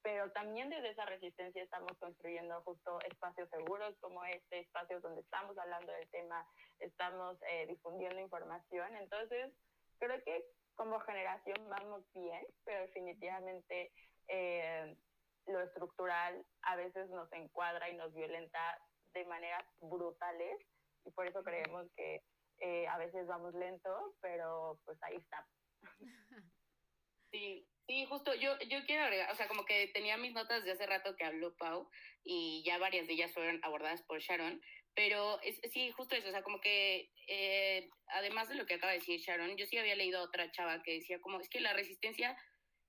pero 0.03 0.31
también 0.33 0.69
desde 0.69 0.91
esa 0.91 1.07
resistencia 1.07 1.63
estamos 1.63 1.97
construyendo 1.99 2.61
justo 2.63 3.01
espacios 3.03 3.49
seguros 3.51 3.97
como 4.01 4.25
este, 4.25 4.61
espacios 4.61 5.03
donde 5.03 5.21
estamos 5.23 5.57
hablando 5.57 5.93
del 5.93 6.09
tema, 6.11 6.47
estamos 6.81 7.39
eh, 7.49 7.67
difundiendo 7.67 8.21
información, 8.21 8.95
entonces 8.97 9.53
creo 9.99 10.23
que 10.25 10.45
como 10.75 11.01
generación 11.01 11.57
vamos 11.69 12.03
bien, 12.13 12.45
pero 12.65 12.81
definitivamente 12.81 13.93
eh, 14.29 14.97
lo 15.47 15.61
estructural 15.61 16.45
a 16.63 16.77
veces 16.77 17.09
nos 17.11 17.33
encuadra 17.33 17.89
y 17.89 17.97
nos 17.97 18.13
violenta 18.15 18.79
de 19.13 19.25
maneras 19.27 19.65
brutales 19.81 20.59
y 21.05 21.11
por 21.13 21.27
eso 21.27 21.43
creemos 21.45 21.87
que 21.97 22.23
eh, 22.59 22.87
a 22.89 22.99
veces 22.99 23.27
vamos 23.27 23.55
lento, 23.55 24.15
pero 24.21 24.79
pues 24.85 25.03
ahí 25.03 25.17
está. 25.17 25.47
Sí, 27.31 27.67
sí, 27.87 28.05
justo 28.07 28.35
yo, 28.35 28.59
yo 28.61 28.85
quiero 28.87 29.05
agregar, 29.05 29.31
o 29.31 29.35
sea, 29.35 29.49
como 29.49 29.65
que 29.65 29.89
tenía 29.89 30.17
mis 30.17 30.33
notas 30.33 30.65
de 30.65 30.73
hace 30.73 30.87
rato 30.87 31.17
que 31.17 31.25
habló 31.25 31.57
Pau 31.57 31.89
y 32.23 32.63
ya 32.65 32.79
varias 32.79 33.07
de 33.07 33.15
ellas 33.15 33.33
fueron 33.33 33.61
abordadas 33.63 34.03
por 34.03 34.21
Sharon, 34.21 34.61
pero 34.95 35.41
es, 35.43 35.61
sí, 35.73 35.91
justo 35.91 36.15
eso, 36.15 36.29
o 36.29 36.31
sea, 36.31 36.43
como 36.43 36.61
que 36.61 37.11
eh, 37.27 37.91
además 38.09 38.49
de 38.49 38.55
lo 38.55 38.67
que 38.67 38.75
acaba 38.75 38.93
de 38.93 38.99
decir 38.99 39.21
Sharon, 39.21 39.57
yo 39.57 39.67
sí 39.67 39.77
había 39.77 39.97
leído 39.97 40.21
a 40.21 40.25
otra 40.25 40.51
chava 40.53 40.83
que 40.83 40.95
decía 40.95 41.21
como, 41.21 41.41
es 41.41 41.49
que 41.49 41.61
la 41.61 41.73
resistencia 41.73 42.37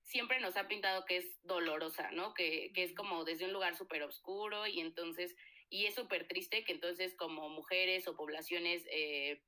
siempre 0.02 0.40
nos 0.40 0.56
ha 0.56 0.68
pintado 0.68 1.04
que 1.04 1.16
es 1.16 1.42
dolorosa, 1.42 2.10
¿no? 2.12 2.32
Que, 2.32 2.70
que 2.74 2.84
es 2.84 2.94
como 2.94 3.24
desde 3.24 3.44
un 3.44 3.52
lugar 3.52 3.76
súper 3.76 4.04
oscuro 4.04 4.66
y 4.66 4.80
entonces, 4.80 5.34
y 5.68 5.86
es 5.86 5.96
súper 5.96 6.28
triste 6.28 6.64
que 6.64 6.72
entonces 6.72 7.14
como 7.16 7.48
mujeres 7.48 8.06
o 8.06 8.16
poblaciones 8.16 8.84
eh, 8.90 9.42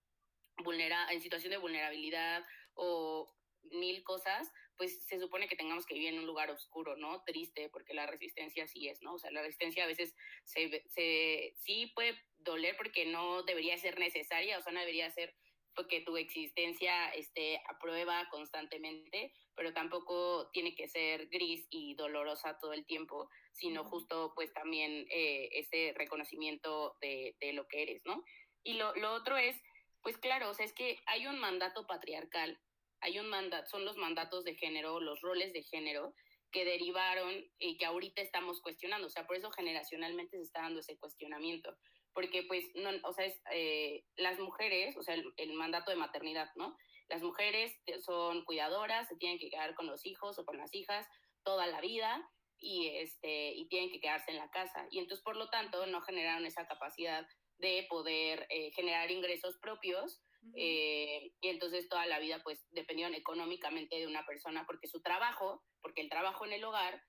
vulnera 0.56 1.06
en 1.12 1.20
situación 1.20 1.52
de 1.52 1.58
vulnerabilidad 1.58 2.44
o 2.74 3.32
mil 3.70 4.02
cosas, 4.02 4.50
pues 4.78 5.04
se 5.04 5.18
supone 5.18 5.48
que 5.48 5.56
tengamos 5.56 5.84
que 5.84 5.94
vivir 5.94 6.14
en 6.14 6.20
un 6.20 6.26
lugar 6.26 6.50
oscuro, 6.50 6.96
¿no? 6.96 7.22
Triste, 7.24 7.68
porque 7.68 7.92
la 7.92 8.06
resistencia 8.06 8.66
sí 8.66 8.88
es, 8.88 9.02
¿no? 9.02 9.14
O 9.14 9.18
sea, 9.18 9.30
la 9.30 9.42
resistencia 9.42 9.84
a 9.84 9.88
veces 9.88 10.14
se, 10.44 10.82
se, 10.88 11.52
sí 11.56 11.92
puede 11.94 12.16
doler 12.38 12.76
porque 12.76 13.04
no 13.04 13.42
debería 13.42 13.76
ser 13.76 13.98
necesaria, 13.98 14.56
o 14.56 14.62
sea, 14.62 14.72
no 14.72 14.80
debería 14.80 15.10
ser 15.10 15.34
porque 15.74 16.00
tu 16.00 16.16
existencia 16.16 17.10
esté 17.10 17.60
a 17.68 17.78
prueba 17.78 18.28
constantemente, 18.30 19.32
pero 19.54 19.72
tampoco 19.72 20.48
tiene 20.52 20.74
que 20.74 20.88
ser 20.88 21.28
gris 21.28 21.66
y 21.70 21.94
dolorosa 21.94 22.58
todo 22.58 22.72
el 22.72 22.86
tiempo, 22.86 23.28
sino 23.52 23.84
justo 23.84 24.32
pues 24.34 24.52
también 24.52 25.06
eh, 25.10 25.48
ese 25.52 25.92
reconocimiento 25.96 26.96
de, 27.00 27.36
de, 27.40 27.52
lo 27.52 27.68
que 27.68 27.82
eres, 27.82 28.02
¿no? 28.04 28.24
Y 28.64 28.74
lo, 28.74 28.94
lo 28.96 29.12
otro 29.12 29.36
es 29.36 29.56
pues 30.02 30.16
claro, 30.16 30.50
o 30.50 30.54
sea, 30.54 30.64
es 30.64 30.72
que 30.72 30.98
hay 31.06 31.26
un 31.26 31.38
mandato 31.38 31.86
patriarcal, 31.86 32.58
hay 33.00 33.18
un 33.18 33.28
mandato, 33.28 33.68
son 33.68 33.84
los 33.84 33.96
mandatos 33.96 34.44
de 34.44 34.54
género, 34.54 35.00
los 35.00 35.20
roles 35.20 35.52
de 35.52 35.62
género 35.62 36.14
que 36.50 36.64
derivaron 36.64 37.44
y 37.58 37.76
que 37.76 37.84
ahorita 37.84 38.22
estamos 38.22 38.60
cuestionando, 38.62 39.06
o 39.06 39.10
sea, 39.10 39.26
por 39.26 39.36
eso 39.36 39.50
generacionalmente 39.50 40.36
se 40.36 40.44
está 40.44 40.62
dando 40.62 40.80
ese 40.80 40.98
cuestionamiento, 40.98 41.76
porque 42.14 42.42
pues, 42.42 42.64
no, 42.74 42.90
o 43.04 43.12
sea, 43.12 43.26
es, 43.26 43.40
eh, 43.52 44.04
las 44.16 44.38
mujeres, 44.38 44.96
o 44.96 45.02
sea, 45.02 45.14
el, 45.14 45.52
mandato 45.54 45.90
de 45.90 45.96
maternidad, 45.96 46.50
¿no? 46.56 46.76
Las 47.08 47.22
mujeres 47.22 47.72
son 48.04 48.44
cuidadoras, 48.44 49.08
se 49.08 49.16
tienen 49.16 49.38
que 49.38 49.50
quedar 49.50 49.74
con 49.74 49.86
los 49.86 50.04
hijos 50.04 50.38
o 50.38 50.44
con 50.44 50.58
las 50.58 50.74
hijas 50.74 51.06
toda 51.42 51.66
la 51.66 51.80
vida 51.80 52.28
y, 52.58 52.88
este, 52.88 53.52
y 53.54 53.68
tienen 53.68 53.90
que 53.90 54.00
quedarse 54.00 54.30
en 54.30 54.38
la 54.38 54.50
casa. 54.50 54.86
Y 54.90 54.98
entonces, 54.98 55.22
por 55.24 55.36
lo 55.36 55.48
tanto, 55.48 55.86
no 55.86 56.00
generaron 56.02 56.44
esa 56.44 56.66
capacidad 56.66 57.26
de 57.58 57.86
poder 57.88 58.46
eh, 58.50 58.70
generar 58.72 59.10
ingresos 59.10 59.56
propios. 59.58 60.20
Eh, 60.56 61.32
y 61.40 61.48
entonces 61.48 61.88
toda 61.88 62.06
la 62.06 62.18
vida 62.18 62.40
pues 62.42 62.64
dependieron 62.70 63.14
económicamente 63.14 63.96
de 63.96 64.06
una 64.06 64.26
persona 64.26 64.64
porque 64.66 64.88
su 64.88 65.00
trabajo, 65.00 65.62
porque 65.80 66.00
el 66.00 66.08
trabajo 66.08 66.46
en 66.46 66.52
el 66.52 66.64
hogar 66.64 67.02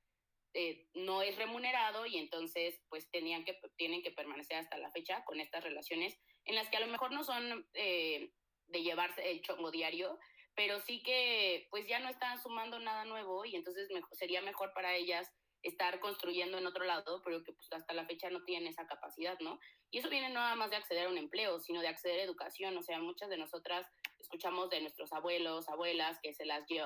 eh, 0.53 0.87
no 0.93 1.21
es 1.21 1.37
remunerado 1.37 2.05
y 2.05 2.17
entonces 2.17 2.81
pues 2.89 3.09
tenían 3.11 3.45
que, 3.45 3.59
tienen 3.77 4.01
que 4.01 4.11
permanecer 4.11 4.57
hasta 4.57 4.77
la 4.77 4.91
fecha 4.91 5.23
con 5.25 5.39
estas 5.39 5.63
relaciones 5.63 6.17
en 6.45 6.55
las 6.55 6.69
que 6.69 6.77
a 6.77 6.79
lo 6.79 6.87
mejor 6.87 7.11
no 7.11 7.23
son 7.23 7.67
eh, 7.73 8.31
de 8.67 8.81
llevarse 8.81 9.29
el 9.29 9.41
chongo 9.41 9.69
diario, 9.69 10.17
pero 10.55 10.79
sí 10.79 11.03
que 11.03 11.67
pues 11.69 11.87
ya 11.87 11.99
no 11.99 12.09
están 12.09 12.41
sumando 12.41 12.79
nada 12.79 13.05
nuevo 13.05 13.45
y 13.45 13.55
entonces 13.55 13.89
mejor, 13.91 14.09
sería 14.15 14.41
mejor 14.41 14.73
para 14.73 14.95
ellas 14.95 15.31
estar 15.61 15.99
construyendo 15.99 16.57
en 16.57 16.65
otro 16.65 16.85
lado, 16.85 17.21
pero 17.23 17.43
que 17.43 17.53
pues 17.53 17.67
hasta 17.71 17.93
la 17.93 18.05
fecha 18.05 18.29
no 18.29 18.43
tienen 18.43 18.69
esa 18.69 18.87
capacidad, 18.87 19.37
¿no? 19.39 19.59
Y 19.91 19.99
eso 19.99 20.09
viene 20.09 20.29
no 20.29 20.35
nada 20.35 20.55
más 20.55 20.69
de 20.69 20.75
acceder 20.75 21.07
a 21.07 21.09
un 21.09 21.17
empleo, 21.17 21.59
sino 21.59 21.81
de 21.81 21.87
acceder 21.87 22.19
a 22.19 22.23
educación, 22.23 22.77
o 22.77 22.83
sea, 22.83 22.99
muchas 22.99 23.29
de 23.29 23.37
nosotras 23.37 23.87
escuchamos 24.19 24.69
de 24.69 24.81
nuestros 24.81 25.11
abuelos, 25.13 25.67
abuelas 25.67 26.19
que 26.21 26.33
se 26.33 26.45
las, 26.45 26.65
lle 26.67 26.83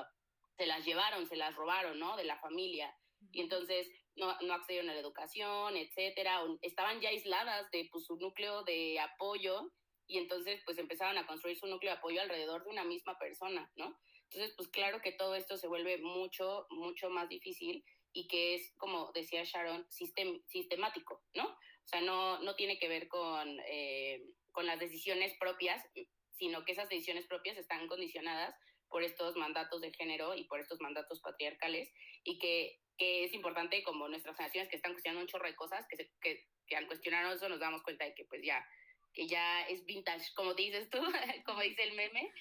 se 0.56 0.66
las 0.66 0.84
llevaron, 0.84 1.26
se 1.26 1.36
las 1.36 1.54
robaron, 1.54 1.98
¿no? 1.98 2.16
De 2.16 2.24
la 2.24 2.38
familia. 2.38 2.94
Y 3.32 3.40
entonces 3.40 3.88
no, 4.16 4.36
no 4.40 4.54
accedieron 4.54 4.88
a 4.90 4.94
la 4.94 5.00
educación, 5.00 5.76
etcétera, 5.76 6.42
o 6.44 6.58
estaban 6.62 7.00
ya 7.00 7.08
aisladas 7.08 7.70
de 7.70 7.88
pues, 7.90 8.06
su 8.06 8.16
núcleo 8.16 8.62
de 8.62 9.00
apoyo 9.00 9.72
y 10.06 10.18
entonces 10.18 10.60
pues 10.64 10.78
empezaron 10.78 11.18
a 11.18 11.26
construir 11.26 11.58
su 11.58 11.66
núcleo 11.66 11.92
de 11.92 11.98
apoyo 11.98 12.20
alrededor 12.20 12.64
de 12.64 12.70
una 12.70 12.84
misma 12.84 13.18
persona, 13.18 13.70
¿no? 13.76 13.98
Entonces, 14.30 14.54
pues 14.56 14.68
claro 14.68 15.00
que 15.00 15.12
todo 15.12 15.34
esto 15.34 15.56
se 15.56 15.68
vuelve 15.68 15.98
mucho, 15.98 16.66
mucho 16.70 17.08
más 17.10 17.28
difícil 17.28 17.84
y 18.12 18.26
que 18.26 18.54
es, 18.54 18.72
como 18.76 19.12
decía 19.12 19.44
Sharon, 19.44 19.86
sistem 19.90 20.42
sistemático, 20.46 21.22
¿no? 21.34 21.56
O 21.84 21.88
sea, 21.88 22.00
no, 22.00 22.40
no 22.40 22.54
tiene 22.56 22.78
que 22.78 22.88
ver 22.88 23.08
con, 23.08 23.60
eh, 23.66 24.22
con 24.52 24.66
las 24.66 24.78
decisiones 24.78 25.36
propias, 25.38 25.84
sino 26.32 26.64
que 26.64 26.72
esas 26.72 26.88
decisiones 26.88 27.26
propias 27.26 27.56
están 27.56 27.86
condicionadas 27.88 28.54
por 28.88 29.02
estos 29.02 29.36
mandatos 29.36 29.80
de 29.80 29.92
género 29.92 30.34
y 30.34 30.44
por 30.44 30.60
estos 30.60 30.80
mandatos 30.80 31.20
patriarcales 31.20 31.92
y 32.22 32.38
que, 32.38 32.80
que 32.96 33.24
es 33.24 33.32
importante 33.34 33.82
como 33.82 34.08
nuestras 34.08 34.36
generaciones 34.36 34.70
que 34.70 34.76
están 34.76 34.92
cuestionando 34.92 35.22
un 35.22 35.28
chorro 35.28 35.46
de 35.46 35.56
cosas, 35.56 35.84
que, 35.88 36.10
que, 36.20 36.46
que 36.66 36.76
al 36.76 36.86
cuestionar 36.86 37.30
eso 37.32 37.48
nos 37.48 37.60
damos 37.60 37.82
cuenta 37.82 38.04
de 38.04 38.14
que 38.14 38.24
pues 38.24 38.42
ya, 38.44 38.64
que 39.12 39.26
ya 39.26 39.66
es 39.68 39.84
vintage, 39.84 40.32
como 40.34 40.54
te 40.54 40.62
dices 40.62 40.88
tú, 40.90 40.98
como 41.44 41.60
dice 41.60 41.82
el 41.82 41.94
meme, 41.94 42.32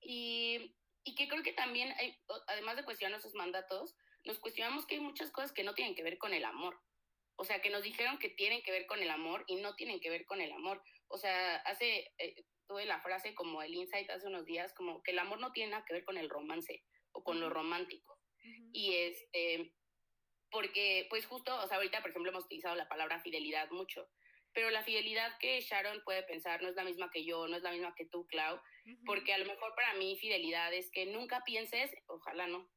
y, 0.00 0.74
y 1.04 1.14
que 1.14 1.28
creo 1.28 1.42
que 1.42 1.52
también, 1.52 1.94
además 2.46 2.76
de 2.76 2.84
cuestionar 2.84 3.18
esos 3.18 3.34
mandatos, 3.34 3.94
nos 4.24 4.38
cuestionamos 4.38 4.86
que 4.86 4.96
hay 4.96 5.00
muchas 5.00 5.30
cosas 5.30 5.52
que 5.52 5.64
no 5.64 5.74
tienen 5.74 5.94
que 5.94 6.02
ver 6.02 6.18
con 6.18 6.32
el 6.34 6.44
amor. 6.44 6.78
O 7.40 7.44
sea, 7.44 7.62
que 7.62 7.70
nos 7.70 7.84
dijeron 7.84 8.18
que 8.18 8.28
tienen 8.28 8.62
que 8.62 8.72
ver 8.72 8.86
con 8.86 9.00
el 9.00 9.10
amor 9.10 9.44
y 9.46 9.56
no 9.56 9.76
tienen 9.76 10.00
que 10.00 10.10
ver 10.10 10.26
con 10.26 10.40
el 10.40 10.50
amor. 10.50 10.82
O 11.06 11.18
sea, 11.18 11.56
hace, 11.58 12.12
eh, 12.18 12.44
tuve 12.66 12.84
la 12.84 13.00
frase 13.00 13.34
como 13.34 13.62
el 13.62 13.74
insight 13.74 14.10
hace 14.10 14.26
unos 14.26 14.44
días, 14.44 14.74
como 14.74 15.02
que 15.02 15.12
el 15.12 15.18
amor 15.20 15.38
no 15.38 15.52
tiene 15.52 15.70
nada 15.70 15.84
que 15.86 15.94
ver 15.94 16.04
con 16.04 16.18
el 16.18 16.28
romance 16.28 16.84
o 17.12 17.22
con 17.22 17.40
lo 17.40 17.48
romántico. 17.48 18.18
Y 18.72 18.94
este, 18.94 19.72
porque 20.50 21.06
pues 21.10 21.26
justo, 21.26 21.56
o 21.56 21.66
sea, 21.68 21.76
ahorita 21.76 22.00
por 22.00 22.10
ejemplo 22.10 22.30
hemos 22.32 22.44
utilizado 22.44 22.74
la 22.74 22.88
palabra 22.88 23.20
fidelidad 23.20 23.70
mucho, 23.70 24.10
pero 24.52 24.70
la 24.70 24.82
fidelidad 24.82 25.38
que 25.38 25.60
Sharon 25.60 26.02
puede 26.04 26.24
pensar 26.24 26.62
no 26.62 26.68
es 26.68 26.74
la 26.74 26.84
misma 26.84 27.10
que 27.10 27.24
yo, 27.24 27.46
no 27.46 27.56
es 27.56 27.62
la 27.62 27.70
misma 27.70 27.94
que 27.96 28.06
tú, 28.06 28.26
Clau, 28.26 28.60
porque 29.04 29.32
a 29.32 29.38
lo 29.38 29.44
mejor 29.46 29.74
para 29.74 29.94
mí 29.94 30.16
fidelidad 30.18 30.72
es 30.72 30.90
que 30.90 31.06
nunca 31.06 31.42
pienses, 31.44 31.90
ojalá 32.06 32.46
no, 32.46 32.70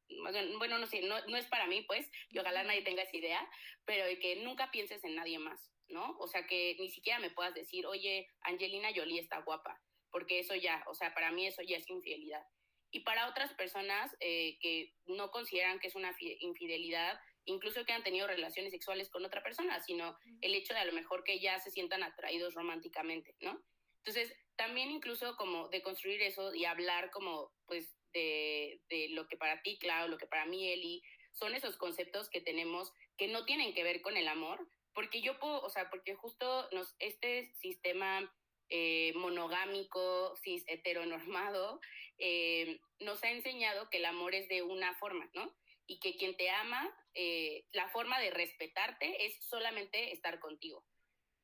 bueno, 0.58 0.78
no 0.78 0.86
sé, 0.86 1.02
no, 1.02 1.24
no 1.26 1.36
es 1.36 1.46
para 1.46 1.66
mí, 1.66 1.82
pues, 1.82 2.10
y 2.30 2.38
ojalá 2.38 2.62
nadie 2.64 2.82
tenga 2.82 3.02
esa 3.02 3.16
idea, 3.16 3.48
pero 3.84 4.04
que 4.20 4.36
nunca 4.36 4.70
pienses 4.70 5.02
en 5.04 5.14
nadie 5.14 5.38
más, 5.38 5.70
¿no? 5.88 6.16
O 6.18 6.26
sea, 6.26 6.46
que 6.46 6.76
ni 6.78 6.90
siquiera 6.90 7.18
me 7.18 7.30
puedas 7.30 7.54
decir, 7.54 7.86
oye, 7.86 8.28
Angelina 8.42 8.90
Jolie 8.94 9.20
está 9.20 9.38
guapa, 9.40 9.80
porque 10.10 10.38
eso 10.38 10.54
ya, 10.54 10.84
o 10.86 10.94
sea, 10.94 11.14
para 11.14 11.30
mí 11.32 11.46
eso 11.46 11.62
ya 11.62 11.76
es 11.76 11.88
infidelidad. 11.88 12.44
Y 12.90 13.00
para 13.00 13.28
otras 13.28 13.54
personas 13.54 14.14
eh, 14.20 14.58
que 14.60 14.94
no 15.06 15.30
consideran 15.30 15.78
que 15.78 15.88
es 15.88 15.94
una 15.94 16.14
infidelidad, 16.40 17.18
incluso 17.46 17.86
que 17.86 17.92
han 17.92 18.02
tenido 18.02 18.26
relaciones 18.26 18.72
sexuales 18.72 19.08
con 19.08 19.24
otra 19.24 19.42
persona, 19.42 19.80
sino 19.80 20.16
el 20.42 20.54
hecho 20.54 20.74
de 20.74 20.80
a 20.80 20.84
lo 20.84 20.92
mejor 20.92 21.24
que 21.24 21.40
ya 21.40 21.58
se 21.58 21.70
sientan 21.70 22.02
atraídos 22.02 22.54
románticamente, 22.54 23.34
¿no? 23.40 23.62
Entonces, 24.04 24.36
también 24.56 24.90
incluso 24.90 25.36
como 25.36 25.68
de 25.68 25.82
construir 25.82 26.20
eso 26.22 26.54
y 26.54 26.64
hablar 26.64 27.10
como, 27.10 27.52
pues, 27.66 27.88
de, 28.12 28.80
de 28.90 29.08
lo 29.10 29.26
que 29.26 29.36
para 29.36 29.62
ti, 29.62 29.78
Clau, 29.78 30.08
lo 30.08 30.18
que 30.18 30.26
para 30.26 30.44
mí, 30.44 30.68
Eli, 30.68 31.02
son 31.32 31.54
esos 31.54 31.76
conceptos 31.76 32.28
que 32.28 32.40
tenemos 32.40 32.92
que 33.16 33.28
no 33.28 33.44
tienen 33.44 33.74
que 33.74 33.84
ver 33.84 34.02
con 34.02 34.16
el 34.16 34.28
amor, 34.28 34.68
porque 34.94 35.20
yo 35.20 35.38
puedo, 35.38 35.62
o 35.62 35.70
sea, 35.70 35.88
porque 35.90 36.14
justo 36.14 36.68
nos, 36.72 36.94
este 36.98 37.52
sistema 37.60 38.30
eh, 38.68 39.12
monogámico, 39.14 40.34
cis 40.42 40.64
heteronormado, 40.66 41.80
eh, 42.18 42.80
nos 43.00 43.22
ha 43.22 43.30
enseñado 43.30 43.88
que 43.90 43.98
el 43.98 44.04
amor 44.04 44.34
es 44.34 44.48
de 44.48 44.62
una 44.62 44.94
forma, 44.96 45.30
¿no? 45.34 45.54
Y 45.86 45.98
que 46.00 46.16
quien 46.16 46.36
te 46.36 46.50
ama, 46.50 46.92
eh, 47.14 47.64
la 47.72 47.88
forma 47.88 48.20
de 48.20 48.30
respetarte 48.30 49.26
es 49.26 49.36
solamente 49.44 50.12
estar 50.12 50.38
contigo 50.40 50.84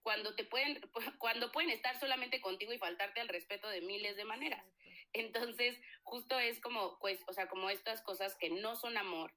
cuando 0.09 0.35
te 0.35 0.45
pueden, 0.45 0.81
cuando 1.19 1.53
pueden 1.53 1.69
estar 1.69 2.01
solamente 2.01 2.41
contigo 2.41 2.73
y 2.73 2.79
faltarte 2.79 3.21
al 3.21 3.29
respeto 3.29 3.69
de 3.69 3.83
miles 3.83 4.17
de 4.17 4.25
maneras. 4.25 4.65
Entonces, 5.13 5.79
justo 6.03 6.39
es 6.39 6.61
como, 6.61 6.99
pues, 6.99 7.21
o 7.27 7.35
sea, 7.35 7.47
como 7.47 7.69
estas 7.69 8.01
cosas 8.01 8.35
que 8.37 8.49
no 8.49 8.75
son 8.75 8.97
amor 8.97 9.35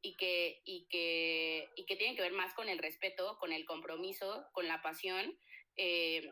y 0.00 0.16
que, 0.16 0.62
y 0.64 0.86
que, 0.88 1.68
y 1.74 1.86
que 1.86 1.96
tienen 1.96 2.14
que 2.14 2.22
ver 2.22 2.34
más 2.34 2.54
con 2.54 2.68
el 2.68 2.78
respeto, 2.78 3.36
con 3.40 3.52
el 3.52 3.64
compromiso, 3.64 4.46
con 4.52 4.68
la 4.68 4.80
pasión, 4.80 5.36
eh, 5.76 6.30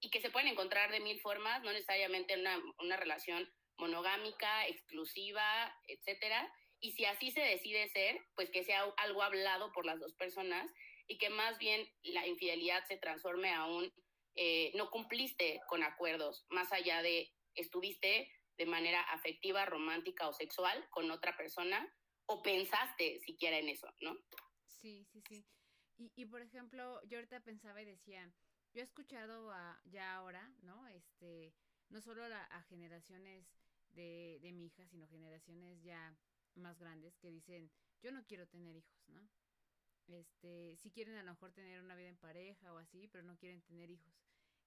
y 0.00 0.10
que 0.10 0.20
se 0.20 0.30
pueden 0.30 0.48
encontrar 0.48 0.90
de 0.90 0.98
mil 0.98 1.20
formas, 1.20 1.62
no 1.62 1.72
necesariamente 1.72 2.34
en 2.34 2.40
una, 2.40 2.60
una 2.80 2.96
relación 2.96 3.48
monogámica, 3.76 4.66
exclusiva, 4.66 5.72
etcétera. 5.86 6.52
Y 6.80 6.90
si 6.94 7.04
así 7.04 7.30
se 7.30 7.42
decide 7.42 7.88
ser, 7.90 8.20
pues 8.34 8.50
que 8.50 8.64
sea 8.64 8.82
algo 8.96 9.22
hablado 9.22 9.70
por 9.70 9.86
las 9.86 10.00
dos 10.00 10.12
personas 10.14 10.68
y 11.06 11.18
que 11.18 11.30
más 11.30 11.58
bien 11.58 11.86
la 12.02 12.26
infidelidad 12.26 12.84
se 12.86 12.96
transforme 12.96 13.52
a 13.52 13.66
un 13.66 13.92
eh, 14.34 14.72
no 14.74 14.90
cumpliste 14.90 15.60
con 15.68 15.82
acuerdos, 15.82 16.46
más 16.48 16.72
allá 16.72 17.02
de 17.02 17.30
estuviste 17.54 18.30
de 18.56 18.66
manera 18.66 19.02
afectiva, 19.02 19.66
romántica 19.66 20.28
o 20.28 20.32
sexual 20.32 20.86
con 20.90 21.10
otra 21.10 21.36
persona 21.36 21.86
o 22.26 22.42
pensaste 22.42 23.20
siquiera 23.20 23.58
en 23.58 23.68
eso, 23.68 23.88
¿no? 24.00 24.16
Sí, 24.66 25.04
sí, 25.12 25.22
sí. 25.28 25.44
Y, 25.98 26.12
y 26.16 26.26
por 26.26 26.40
ejemplo, 26.40 27.00
yo 27.04 27.18
ahorita 27.18 27.40
pensaba 27.40 27.82
y 27.82 27.84
decía, 27.84 28.32
yo 28.72 28.80
he 28.80 28.84
escuchado 28.84 29.50
a, 29.50 29.80
ya 29.84 30.14
ahora, 30.14 30.50
¿no? 30.62 30.86
Este, 30.88 31.54
no 31.90 32.00
solo 32.00 32.24
a 32.24 32.62
generaciones 32.70 33.46
de, 33.90 34.38
de 34.40 34.52
mi 34.52 34.66
hija, 34.66 34.86
sino 34.86 35.06
generaciones 35.08 35.82
ya 35.82 36.16
más 36.54 36.78
grandes 36.78 37.16
que 37.18 37.30
dicen, 37.30 37.70
yo 38.00 38.12
no 38.12 38.24
quiero 38.26 38.46
tener 38.48 38.76
hijos, 38.76 39.08
¿no? 39.08 39.28
Este, 40.08 40.76
si 40.76 40.90
quieren 40.90 41.16
a 41.16 41.22
lo 41.22 41.32
mejor 41.32 41.52
tener 41.52 41.80
una 41.80 41.94
vida 41.94 42.08
en 42.08 42.16
pareja 42.16 42.72
o 42.72 42.78
así, 42.78 43.08
pero 43.08 43.24
no 43.24 43.36
quieren 43.36 43.62
tener 43.62 43.90
hijos. 43.90 44.12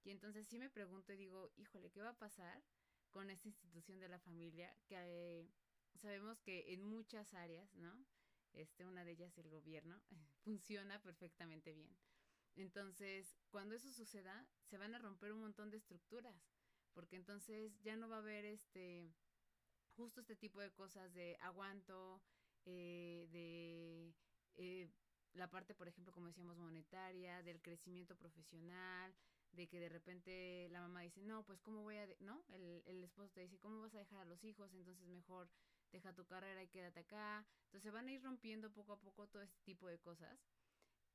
Y 0.04 0.12
entonces 0.12 0.48
sí 0.48 0.60
me 0.60 0.70
pregunto 0.70 1.14
y 1.14 1.18
digo, 1.18 1.52
híjole, 1.58 1.92
¿qué 1.92 2.02
va 2.02 2.10
a 2.10 2.20
pasar 2.20 2.64
con 3.10 3.30
esta 3.30 3.48
institución 3.48 4.00
de 4.00 4.10
la 4.10 4.20
familia? 4.20 4.76
Que 4.88 5.48
sabemos 5.96 6.40
que 6.42 6.74
en 6.74 6.84
muchas 6.84 7.34
áreas, 7.34 7.74
¿no? 7.76 8.06
Este, 8.54 8.86
una 8.86 9.04
de 9.04 9.12
ellas 9.12 9.38
el 9.38 9.50
gobierno, 9.50 10.02
funciona 10.44 11.02
perfectamente 11.02 11.74
bien. 11.74 11.98
Entonces, 12.56 13.38
cuando 13.50 13.76
eso 13.76 13.92
suceda, 13.92 14.48
se 14.64 14.78
van 14.78 14.96
a 14.96 15.00
romper 15.00 15.34
un 15.34 15.42
montón 15.42 15.72
de 15.72 15.78
estructuras, 15.78 16.36
porque 16.94 17.18
entonces 17.18 17.82
ya 17.82 17.98
no 17.98 18.08
va 18.08 18.18
a 18.18 18.20
haber 18.20 18.46
este, 18.46 19.12
justo 19.96 20.22
este 20.22 20.36
tipo 20.36 20.62
de 20.62 20.72
cosas 20.72 21.14
de 21.14 21.38
aguanto, 21.42 22.22
eh, 22.66 23.28
de 23.32 24.14
eh, 24.56 24.90
la 25.36 25.50
parte, 25.50 25.76
por 25.76 25.88
ejemplo, 25.88 26.14
como 26.14 26.28
decíamos, 26.28 26.58
monetaria, 26.58 27.44
del 27.44 27.62
crecimiento 27.62 28.16
profesional, 28.16 29.14
de 29.52 29.68
que 29.68 29.80
de 29.80 29.90
repente 29.90 30.68
la 30.72 30.82
mamá 30.82 31.02
dice, 31.02 31.22
no, 31.22 31.44
pues 31.46 31.62
cómo 31.62 31.84
voy 31.84 31.98
a, 31.98 32.08
¿no? 32.20 32.44
El, 32.50 32.84
el 32.86 33.04
esposo 33.04 33.30
te 33.32 33.42
dice, 33.42 33.60
¿cómo 33.60 33.82
vas 33.82 33.96
a 33.96 34.00
dejar 34.00 34.20
a 34.22 34.26
los 34.26 34.44
hijos? 34.44 34.74
Entonces 34.74 35.08
mejor 35.08 35.50
deja 35.92 36.14
tu 36.14 36.26
carrera 36.26 36.64
y 36.64 36.68
quédate 36.68 37.02
acá. 37.02 37.46
Entonces 37.66 37.92
van 37.92 38.08
a 38.08 38.12
ir 38.12 38.24
rompiendo 38.24 38.72
poco 38.72 38.94
a 38.94 39.00
poco 39.00 39.28
todo 39.28 39.42
este 39.44 39.60
tipo 39.64 39.88
de 39.88 40.00
cosas. 40.00 40.40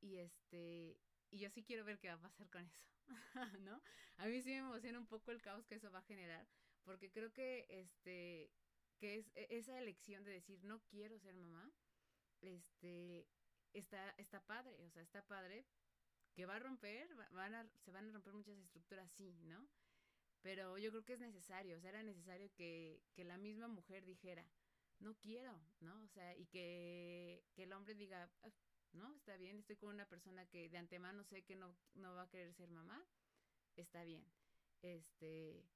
Y 0.00 0.16
este, 0.16 0.98
y 1.30 1.38
yo 1.38 1.50
sí 1.50 1.62
quiero 1.62 1.84
ver 1.84 1.98
qué 1.98 2.08
va 2.08 2.14
a 2.14 2.20
pasar 2.20 2.48
con 2.50 2.64
eso, 2.64 2.84
¿no? 3.60 3.80
A 4.16 4.26
mí 4.26 4.42
sí 4.42 4.50
me 4.50 4.58
emociona 4.58 4.98
un 4.98 5.06
poco 5.06 5.30
el 5.30 5.42
caos 5.42 5.66
que 5.66 5.76
eso 5.76 5.90
va 5.90 6.00
a 6.00 6.02
generar, 6.02 6.46
porque 6.84 7.10
creo 7.10 7.32
que 7.32 7.66
este, 7.68 8.50
que 8.98 9.16
es 9.16 9.30
e, 9.34 9.46
esa 9.50 9.78
elección 9.78 10.24
de 10.24 10.32
decir, 10.32 10.62
no 10.64 10.80
quiero 10.84 11.18
ser 11.18 11.34
mamá, 11.34 11.70
este, 12.40 13.28
está, 13.72 14.14
está 14.18 14.40
padre, 14.40 14.82
o 14.84 14.90
sea, 14.90 15.02
está 15.02 15.22
padre 15.26 15.64
que 16.34 16.46
va 16.46 16.56
a 16.56 16.58
romper, 16.60 17.14
van 17.32 17.70
se 17.84 17.90
van 17.90 18.08
a 18.08 18.12
romper 18.12 18.32
muchas 18.32 18.58
estructuras, 18.58 19.10
sí, 19.12 19.36
¿no? 19.42 19.68
Pero 20.42 20.78
yo 20.78 20.90
creo 20.90 21.04
que 21.04 21.14
es 21.14 21.20
necesario, 21.20 21.76
o 21.76 21.80
sea, 21.80 21.90
era 21.90 22.02
necesario 22.02 22.50
que, 22.54 23.02
que 23.14 23.24
la 23.24 23.36
misma 23.36 23.68
mujer 23.68 24.04
dijera, 24.04 24.46
no 24.98 25.14
quiero, 25.18 25.60
¿no? 25.80 26.02
O 26.02 26.08
sea, 26.08 26.36
y 26.36 26.46
que, 26.46 27.44
que 27.54 27.64
el 27.64 27.72
hombre 27.72 27.94
diga, 27.94 28.30
ah, 28.42 28.50
no, 28.92 29.14
está 29.16 29.36
bien, 29.36 29.58
estoy 29.58 29.76
con 29.76 29.90
una 29.90 30.06
persona 30.06 30.46
que 30.46 30.68
de 30.68 30.78
antemano 30.78 31.24
sé 31.24 31.42
que 31.42 31.56
no, 31.56 31.76
no 31.94 32.14
va 32.14 32.22
a 32.22 32.30
querer 32.30 32.54
ser 32.54 32.70
mamá, 32.70 33.04
está 33.76 34.02
bien. 34.04 34.24
Este, 34.82 35.68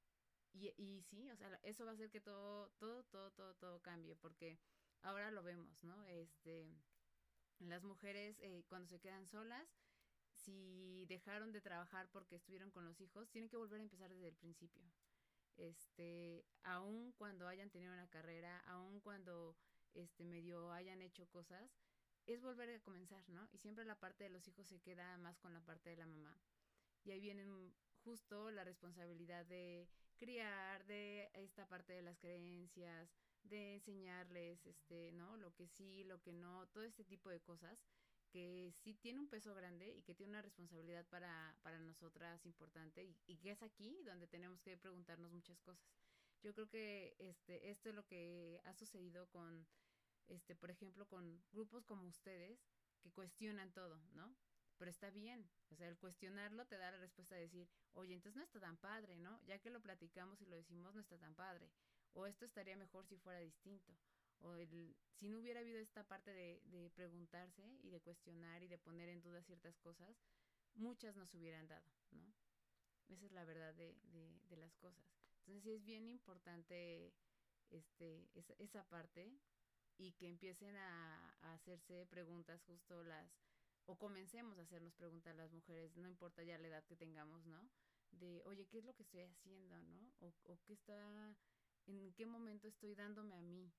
y, 0.53 0.73
y 0.77 1.03
sí, 1.03 1.29
o 1.29 1.35
sea, 1.35 1.59
eso 1.63 1.85
va 1.85 1.91
a 1.91 1.93
hacer 1.93 2.09
que 2.09 2.21
todo, 2.21 2.69
todo, 2.79 3.03
todo, 3.03 3.31
todo, 3.31 3.53
todo 3.55 3.81
cambie, 3.81 4.15
porque 4.15 4.59
ahora 5.03 5.31
lo 5.31 5.43
vemos, 5.43 5.83
¿no? 5.83 6.03
Este, 6.05 6.67
las 7.59 7.83
mujeres 7.83 8.37
eh, 8.41 8.63
cuando 8.67 8.87
se 8.87 8.99
quedan 8.99 9.25
solas, 9.27 9.67
si 10.33 11.05
dejaron 11.07 11.51
de 11.51 11.61
trabajar 11.61 12.09
porque 12.11 12.35
estuvieron 12.35 12.71
con 12.71 12.85
los 12.85 12.99
hijos, 13.01 13.29
tienen 13.29 13.49
que 13.49 13.57
volver 13.57 13.79
a 13.79 13.83
empezar 13.83 14.09
desde 14.09 14.27
el 14.27 14.35
principio. 14.35 14.83
Este, 15.57 16.45
aun 16.63 17.13
cuando 17.13 17.47
hayan 17.47 17.69
tenido 17.69 17.93
una 17.93 18.09
carrera, 18.09 18.59
aun 18.67 18.99
cuando 18.99 19.55
este 19.93 20.25
medio 20.25 20.71
hayan 20.71 21.01
hecho 21.01 21.27
cosas, 21.29 21.71
es 22.25 22.41
volver 22.41 22.69
a 22.69 22.79
comenzar, 22.79 23.27
¿no? 23.29 23.47
Y 23.53 23.57
siempre 23.57 23.85
la 23.85 23.99
parte 23.99 24.25
de 24.25 24.29
los 24.29 24.47
hijos 24.47 24.67
se 24.67 24.79
queda 24.79 25.17
más 25.17 25.37
con 25.39 25.53
la 25.53 25.61
parte 25.61 25.89
de 25.91 25.97
la 25.97 26.07
mamá. 26.07 26.37
Y 27.03 27.11
ahí 27.11 27.19
viene 27.19 27.45
justo 28.03 28.51
la 28.51 28.63
responsabilidad 28.63 29.45
de 29.45 29.87
criar, 30.17 30.85
de 30.85 31.29
esta 31.33 31.67
parte 31.67 31.93
de 31.93 32.01
las 32.01 32.17
creencias, 32.17 33.09
de 33.49 33.75
enseñarles, 33.75 34.65
este, 34.65 35.11
¿no? 35.13 35.37
Lo 35.37 35.53
que 35.53 35.67
sí, 35.67 36.03
lo 36.03 36.21
que 36.21 36.33
no, 36.33 36.67
todo 36.67 36.83
este 36.83 37.03
tipo 37.03 37.29
de 37.29 37.41
cosas 37.41 37.85
que 38.31 38.73
sí 38.83 38.93
tiene 38.95 39.19
un 39.19 39.29
peso 39.29 39.55
grande 39.55 39.93
y 39.95 40.01
que 40.01 40.13
tiene 40.13 40.31
una 40.31 40.41
responsabilidad 40.41 41.05
para, 41.07 41.55
para 41.61 41.79
nosotras 41.79 42.45
importante 42.45 43.03
y, 43.27 43.37
que 43.37 43.51
es 43.51 43.63
aquí 43.63 44.01
donde 44.03 44.27
tenemos 44.27 44.59
que 44.61 44.77
preguntarnos 44.77 45.31
muchas 45.31 45.59
cosas. 45.61 45.87
Yo 46.41 46.53
creo 46.53 46.67
que 46.67 47.15
este, 47.19 47.69
esto 47.69 47.89
es 47.89 47.95
lo 47.95 48.05
que 48.05 48.59
ha 48.65 48.73
sucedido 48.73 49.27
con, 49.29 49.65
este, 50.27 50.55
por 50.55 50.69
ejemplo, 50.69 51.07
con 51.07 51.41
grupos 51.53 51.85
como 51.85 52.07
ustedes 52.07 52.59
que 53.01 53.11
cuestionan 53.11 53.71
todo, 53.71 54.01
¿no? 54.13 54.35
pero 54.77 54.91
está 54.91 55.09
bien. 55.09 55.49
O 55.69 55.75
sea, 55.75 55.87
el 55.87 55.97
cuestionarlo 55.97 56.65
te 56.65 56.77
da 56.77 56.91
la 56.91 56.97
respuesta 56.97 57.35
de 57.35 57.41
decir, 57.41 57.69
oye, 57.93 58.13
entonces 58.13 58.37
no 58.37 58.43
está 58.43 58.59
tan 58.59 58.77
padre, 58.77 59.17
¿no? 59.17 59.39
Ya 59.45 59.59
que 59.59 59.69
lo 59.69 59.81
platicamos 59.81 60.41
y 60.41 60.45
lo 60.45 60.55
decimos, 60.55 60.93
no 60.93 61.01
está 61.01 61.17
tan 61.17 61.35
padre. 61.35 61.71
O 62.15 62.25
esto 62.25 62.45
estaría 62.45 62.75
mejor 62.77 63.05
si 63.05 63.17
fuera 63.17 63.39
distinto. 63.39 63.93
O 64.39 64.55
el, 64.55 64.95
si 65.19 65.29
no 65.29 65.39
hubiera 65.39 65.59
habido 65.59 65.79
esta 65.79 66.03
parte 66.03 66.31
de, 66.33 66.91
preguntarse 66.95 67.63
y 67.83 67.89
de 67.89 68.01
cuestionar 68.01 68.63
y 68.63 68.67
de 68.67 68.77
poner 68.77 69.09
en 69.09 69.21
duda 69.21 69.41
ciertas 69.43 69.77
cosas, 69.79 70.15
muchas 70.75 71.15
nos 71.15 71.33
hubieran 71.33 71.67
dado, 71.67 71.89
¿no? 72.11 72.33
Esa 73.07 73.25
es 73.25 73.31
la 73.31 73.45
verdad 73.45 73.73
de, 73.75 73.95
de, 74.49 74.57
las 74.57 74.75
cosas. 74.77 75.05
Entonces 75.39 75.63
sí 75.63 75.71
es 75.71 75.85
bien 75.85 76.09
importante 76.09 77.13
este, 77.69 78.27
esa, 78.33 78.53
esa 78.57 78.83
parte 78.85 79.37
y 79.97 80.13
que 80.13 80.27
empiecen 80.27 80.75
a, 80.75 81.53
hacerse 81.53 82.05
preguntas 82.07 82.61
justo 82.63 83.03
las, 83.03 83.29
o 83.85 83.95
comencemos 83.97 84.57
a 84.57 84.63
hacernos 84.63 84.93
preguntas 84.95 85.35
las 85.35 85.51
mujeres, 85.51 85.95
no 85.95 86.07
importa 86.07 86.43
ya 86.43 86.57
la 86.57 86.67
edad 86.67 86.83
que 86.85 86.95
tengamos, 86.95 87.45
¿no? 87.45 87.69
De, 88.11 88.41
oye, 88.45 88.65
¿qué 88.67 88.79
es 88.79 88.85
lo 88.85 88.93
que 88.95 89.03
estoy 89.03 89.21
haciendo, 89.21 89.81
¿no? 89.83 90.11
O 90.19 90.57
qué 90.65 90.73
está, 90.73 91.35
en 91.87 92.13
qué 92.13 92.25
momento 92.25 92.67
estoy 92.67 92.95
dándome 92.95 93.35
a 93.35 93.41
mí 93.41 93.71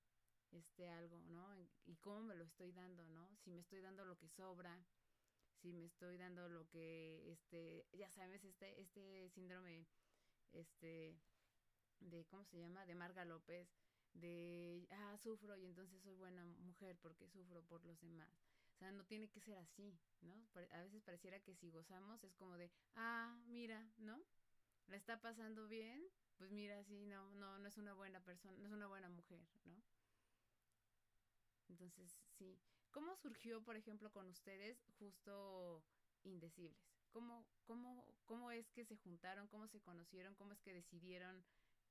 este 0.51 0.89
algo, 0.89 1.21
¿no? 1.23 1.55
Y 1.85 1.95
cómo 1.97 2.21
me 2.21 2.35
lo 2.35 2.43
estoy 2.43 2.71
dando, 2.71 3.05
¿no? 3.07 3.29
Si 3.43 3.51
me 3.51 3.61
estoy 3.61 3.81
dando 3.81 4.05
lo 4.05 4.17
que 4.17 4.29
sobra, 4.29 4.85
si 5.61 5.73
me 5.73 5.85
estoy 5.85 6.17
dando 6.17 6.47
lo 6.49 6.67
que, 6.69 7.31
este, 7.31 7.85
ya 7.93 8.09
sabes, 8.11 8.43
este, 8.43 8.79
este 8.79 9.29
síndrome, 9.29 9.87
este, 10.53 11.17
de, 11.99 12.25
¿cómo 12.25 12.45
se 12.45 12.59
llama? 12.59 12.85
De 12.85 12.95
Marga 12.95 13.25
López, 13.25 13.67
de, 14.13 14.87
ah, 14.91 15.17
sufro 15.17 15.57
y 15.57 15.65
entonces 15.65 16.01
soy 16.01 16.15
buena 16.15 16.45
mujer 16.45 16.97
porque 17.01 17.27
sufro 17.27 17.63
por 17.63 17.83
los 17.85 17.99
demás. 18.01 18.29
O 18.75 18.79
sea, 18.79 18.91
no 18.91 19.03
tiene 19.05 19.27
que 19.29 19.41
ser 19.41 19.57
así, 19.57 19.99
¿no? 20.21 20.35
A 20.71 20.81
veces 20.81 21.01
pareciera 21.01 21.39
que 21.39 21.55
si 21.55 21.71
gozamos 21.71 22.23
es 22.23 22.35
como 22.35 22.57
de, 22.57 22.71
ah, 22.95 23.35
mira, 23.47 23.91
¿no? 23.97 24.21
La 24.87 24.97
está 24.97 25.19
pasando 25.19 25.67
bien, 25.67 26.07
pues 26.37 26.51
mira, 26.51 26.83
sí, 26.83 27.05
no, 27.05 27.29
no, 27.31 27.57
no 27.57 27.67
es 27.67 27.77
una 27.77 27.93
buena 27.93 28.19
persona, 28.23 28.57
no 28.57 28.67
es 28.67 28.73
una 28.73 28.87
buena 28.87 29.09
mujer, 29.09 29.41
¿no? 29.65 29.81
Entonces, 31.69 32.17
sí. 32.37 32.59
¿Cómo 32.91 33.15
surgió, 33.17 33.63
por 33.63 33.75
ejemplo, 33.75 34.11
con 34.11 34.27
ustedes 34.27 34.77
justo 34.99 35.83
Indecibles? 36.23 36.77
¿Cómo, 37.11 37.45
cómo, 37.65 38.05
¿Cómo 38.25 38.51
es 38.51 38.69
que 38.71 38.85
se 38.85 38.97
juntaron? 38.97 39.47
¿Cómo 39.47 39.67
se 39.67 39.81
conocieron? 39.81 40.35
¿Cómo 40.35 40.53
es 40.53 40.61
que 40.61 40.73
decidieron 40.73 41.43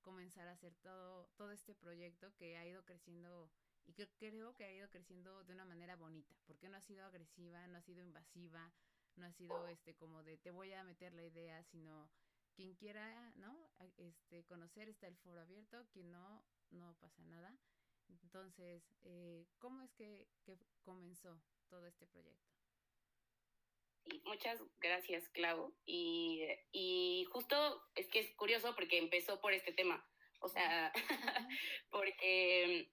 comenzar 0.03 0.49
a 0.49 0.53
hacer 0.53 0.75
todo, 0.77 1.29
todo 1.37 1.51
este 1.51 1.75
proyecto 1.75 2.33
que 2.37 2.57
ha 2.57 2.67
ido 2.67 2.85
creciendo 2.85 3.51
y 3.87 3.93
que 3.93 4.09
creo 4.19 4.55
que 4.55 4.65
ha 4.65 4.73
ido 4.73 4.89
creciendo 4.89 5.45
de 5.45 5.53
una 5.53 5.65
manera 5.65 5.97
bonita? 5.97 6.37
Porque 6.47 6.69
no 6.69 6.77
ha 6.77 6.83
sido 6.83 7.05
agresiva, 7.05 7.67
no 7.67 7.79
ha 7.79 7.83
sido 7.83 8.03
invasiva, 8.03 8.73
no 9.17 9.27
ha 9.27 9.33
sido 9.33 9.67
este 9.69 9.95
como 9.95 10.23
de 10.23 10.39
te 10.39 10.51
voy 10.51 10.73
a 10.73 10.85
meter 10.85 11.13
la 11.15 11.25
idea, 11.25 11.63
sino 11.65 12.09
quien 12.57 12.75
quiera, 12.75 13.33
¿no? 13.37 13.55
Este 13.99 14.45
conocer 14.45 14.89
está 14.89 15.07
el 15.07 15.17
foro 15.19 15.41
abierto, 15.41 15.87
quien 15.93 16.11
no, 16.11 16.43
no 16.71 16.97
pasa 17.01 17.23
nada. 17.25 17.55
Entonces, 18.09 18.83
eh, 19.05 19.47
¿cómo 19.59 19.83
es 19.83 19.93
que, 19.93 20.27
que, 20.45 20.59
comenzó 20.83 21.41
todo 21.69 21.87
este 21.87 22.07
proyecto? 22.07 22.51
Muchas 24.25 24.61
gracias, 24.79 25.29
Clau. 25.31 25.75
Y, 25.85 26.43
y, 26.73 27.25
justo 27.33 27.83
es 27.95 28.09
que 28.09 28.21
es 28.21 28.35
curioso 28.37 28.75
porque 28.75 28.99
empezó 28.99 29.41
por 29.41 29.53
este 29.53 29.73
tema. 29.73 30.05
O 30.41 30.49
sea, 30.49 30.93
porque 31.91 32.93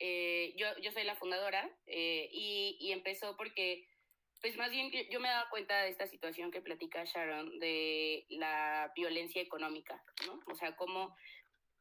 eh, 0.00 0.54
yo, 0.56 0.66
yo 0.78 0.90
soy 0.90 1.04
la 1.04 1.16
fundadora 1.16 1.70
eh, 1.86 2.28
y, 2.32 2.76
y, 2.80 2.92
empezó 2.92 3.36
porque, 3.36 3.88
pues 4.40 4.56
más 4.56 4.70
bien 4.70 4.90
yo 5.10 5.20
me 5.20 5.28
daba 5.28 5.50
cuenta 5.50 5.82
de 5.82 5.90
esta 5.90 6.06
situación 6.06 6.50
que 6.50 6.60
platica 6.60 7.04
Sharon 7.04 7.58
de 7.58 8.26
la 8.28 8.92
violencia 8.94 9.42
económica, 9.42 10.02
¿no? 10.26 10.40
O 10.46 10.54
sea, 10.54 10.76
cómo 10.76 11.14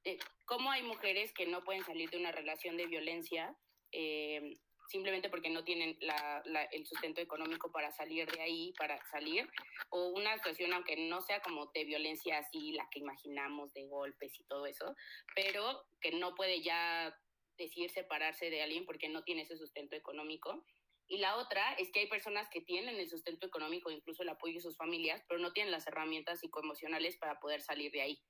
eh, 0.04 0.18
cómo 0.46 0.72
hay 0.72 0.84
mujeres 0.84 1.34
que 1.34 1.46
no 1.46 1.64
pueden 1.64 1.84
salir 1.84 2.10
de 2.10 2.18
una 2.18 2.32
relación 2.32 2.78
de 2.78 2.88
violencia 2.88 3.56
eh, 3.92 4.58
simplemente 4.90 5.30
porque 5.30 5.50
no 5.50 5.64
tienen 5.64 5.98
la, 6.00 6.42
la, 6.46 6.64
el 6.64 6.86
sustento 6.86 7.22
económico 7.22 7.72
para 7.72 7.92
salir 7.92 8.30
de 8.32 8.42
ahí, 8.42 8.74
para 8.78 8.98
salir, 9.08 9.50
o 9.90 10.08
una 10.10 10.36
situación, 10.36 10.74
aunque 10.74 10.96
no 10.96 11.22
sea 11.22 11.42
como 11.42 11.68
de 11.74 11.84
violencia 11.84 12.38
así, 12.38 12.72
la 12.72 12.88
que 12.90 13.00
imaginamos, 13.00 13.74
de 13.74 13.86
golpes 13.86 14.40
y 14.40 14.46
todo 14.46 14.66
eso, 14.66 14.96
pero 15.36 15.84
que 16.00 16.12
no 16.12 16.36
puede 16.36 16.62
ya 16.62 17.14
decidir 17.58 17.90
separarse 17.90 18.50
de 18.50 18.62
alguien 18.62 18.86
porque 18.86 19.10
no 19.10 19.24
tiene 19.24 19.42
ese 19.42 19.58
sustento 19.58 19.96
económico. 19.96 20.64
Y 21.08 21.18
la 21.18 21.38
otra 21.38 21.74
es 21.74 21.92
que 21.92 22.02
hay 22.02 22.08
personas 22.08 22.50
que 22.50 22.62
tienen 22.62 22.98
el 22.98 23.10
sustento 23.10 23.48
económico, 23.48 23.90
incluso 23.90 24.24
el 24.24 24.30
apoyo 24.30 24.56
de 24.56 24.62
sus 24.62 24.76
familias, 24.76 25.24
pero 25.28 25.40
no 25.40 25.54
tienen 25.54 25.72
las 25.72 25.88
herramientas 25.88 26.42
psicoemocionales 26.42 27.18
para 27.18 27.40
poder 27.40 27.62
salir 27.62 27.92
de 27.92 28.02
ahí. 28.02 28.22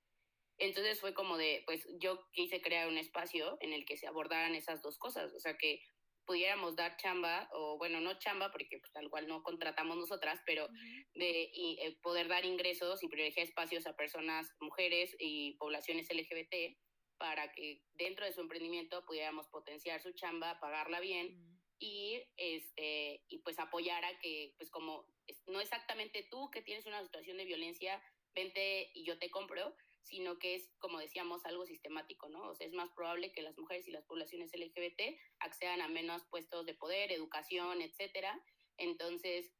Entonces 0.58 1.00
fue 1.00 1.14
como 1.14 1.36
de, 1.36 1.62
pues 1.66 1.86
yo 2.00 2.20
quise 2.32 2.60
crear 2.60 2.88
un 2.88 2.98
espacio 2.98 3.58
en 3.60 3.72
el 3.72 3.84
que 3.84 3.96
se 3.96 4.06
abordaran 4.06 4.54
esas 4.54 4.82
dos 4.82 4.98
cosas, 4.98 5.32
o 5.34 5.38
sea, 5.38 5.56
que 5.56 5.80
pudiéramos 6.28 6.76
dar 6.76 6.96
chamba, 6.98 7.48
o 7.52 7.78
bueno, 7.78 8.00
no 8.00 8.18
chamba, 8.18 8.52
porque 8.52 8.78
pues, 8.78 8.92
tal 8.92 9.08
cual 9.08 9.26
no 9.28 9.42
contratamos 9.42 9.96
nosotras, 9.96 10.40
pero 10.44 10.66
uh 10.66 10.68
-huh. 10.68 11.06
de 11.14 11.50
y, 11.54 11.78
eh, 11.80 11.98
poder 12.02 12.28
dar 12.28 12.44
ingresos 12.44 13.02
y 13.02 13.08
privilegiar 13.08 13.46
espacios 13.46 13.86
a 13.86 13.96
personas, 13.96 14.52
mujeres 14.60 15.16
y 15.18 15.56
poblaciones 15.58 16.10
LGBT 16.10 16.76
para 17.18 17.50
que 17.52 17.82
dentro 17.94 18.26
de 18.26 18.32
su 18.32 18.42
emprendimiento 18.42 19.04
pudiéramos 19.06 19.48
potenciar 19.48 20.00
su 20.02 20.12
chamba, 20.12 20.60
pagarla 20.60 21.00
bien 21.00 21.26
uh 21.28 21.30
-huh. 21.30 21.57
Y, 21.78 22.22
este, 22.36 23.22
y 23.28 23.38
pues 23.38 23.58
apoyar 23.58 24.04
a 24.04 24.18
que, 24.18 24.54
pues 24.56 24.70
como 24.70 25.06
no 25.46 25.60
exactamente 25.60 26.26
tú 26.30 26.50
que 26.50 26.62
tienes 26.62 26.86
una 26.86 27.02
situación 27.02 27.36
de 27.36 27.44
violencia, 27.44 28.02
vente 28.34 28.90
y 28.94 29.04
yo 29.04 29.18
te 29.18 29.30
compro, 29.30 29.74
sino 30.02 30.38
que 30.38 30.54
es, 30.54 30.70
como 30.78 30.98
decíamos, 30.98 31.44
algo 31.44 31.66
sistemático, 31.66 32.28
¿no? 32.28 32.48
O 32.48 32.54
sea, 32.54 32.66
es 32.66 32.72
más 32.72 32.90
probable 32.90 33.32
que 33.32 33.42
las 33.42 33.58
mujeres 33.58 33.86
y 33.86 33.90
las 33.90 34.04
poblaciones 34.04 34.52
LGBT 34.54 35.18
accedan 35.40 35.82
a 35.82 35.88
menos 35.88 36.24
puestos 36.30 36.64
de 36.64 36.74
poder, 36.74 37.12
educación, 37.12 37.82
etcétera. 37.82 38.42
Entonces, 38.78 39.52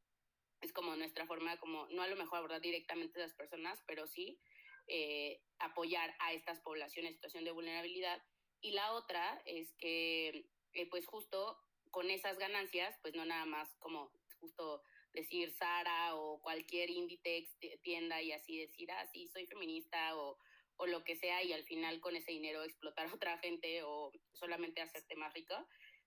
es 0.60 0.72
como 0.72 0.96
nuestra 0.96 1.26
forma, 1.26 1.58
como 1.58 1.86
no 1.88 2.02
a 2.02 2.08
lo 2.08 2.16
mejor 2.16 2.38
abordar 2.38 2.60
directamente 2.60 3.20
a 3.20 3.24
las 3.24 3.34
personas, 3.34 3.82
pero 3.86 4.06
sí 4.06 4.40
eh, 4.86 5.42
apoyar 5.58 6.14
a 6.18 6.32
estas 6.32 6.60
poblaciones 6.60 7.10
en 7.10 7.16
situación 7.16 7.44
de 7.44 7.52
vulnerabilidad. 7.52 8.22
Y 8.60 8.72
la 8.72 8.92
otra 8.92 9.42
es 9.44 9.72
que, 9.74 10.48
eh, 10.72 10.88
pues 10.88 11.06
justo 11.06 11.58
con 11.90 12.10
esas 12.10 12.38
ganancias, 12.38 12.98
pues 13.02 13.14
no 13.14 13.24
nada 13.24 13.44
más 13.44 13.68
como 13.78 14.10
justo 14.40 14.82
decir 15.12 15.50
Sara 15.50 16.14
o 16.14 16.40
cualquier 16.40 16.90
Inditex 16.90 17.56
tienda 17.82 18.22
y 18.22 18.32
así 18.32 18.58
decir, 18.58 18.90
ah, 18.92 19.06
sí, 19.12 19.28
soy 19.28 19.46
feminista 19.46 20.16
o, 20.16 20.38
o 20.76 20.86
lo 20.86 21.02
que 21.04 21.16
sea 21.16 21.42
y 21.42 21.52
al 21.52 21.64
final 21.64 22.00
con 22.00 22.16
ese 22.16 22.32
dinero 22.32 22.62
explotar 22.62 23.08
a 23.08 23.14
otra 23.14 23.38
gente 23.38 23.82
o 23.82 24.12
solamente 24.32 24.80
hacerte 24.80 25.16
más 25.16 25.32
rico, 25.34 25.54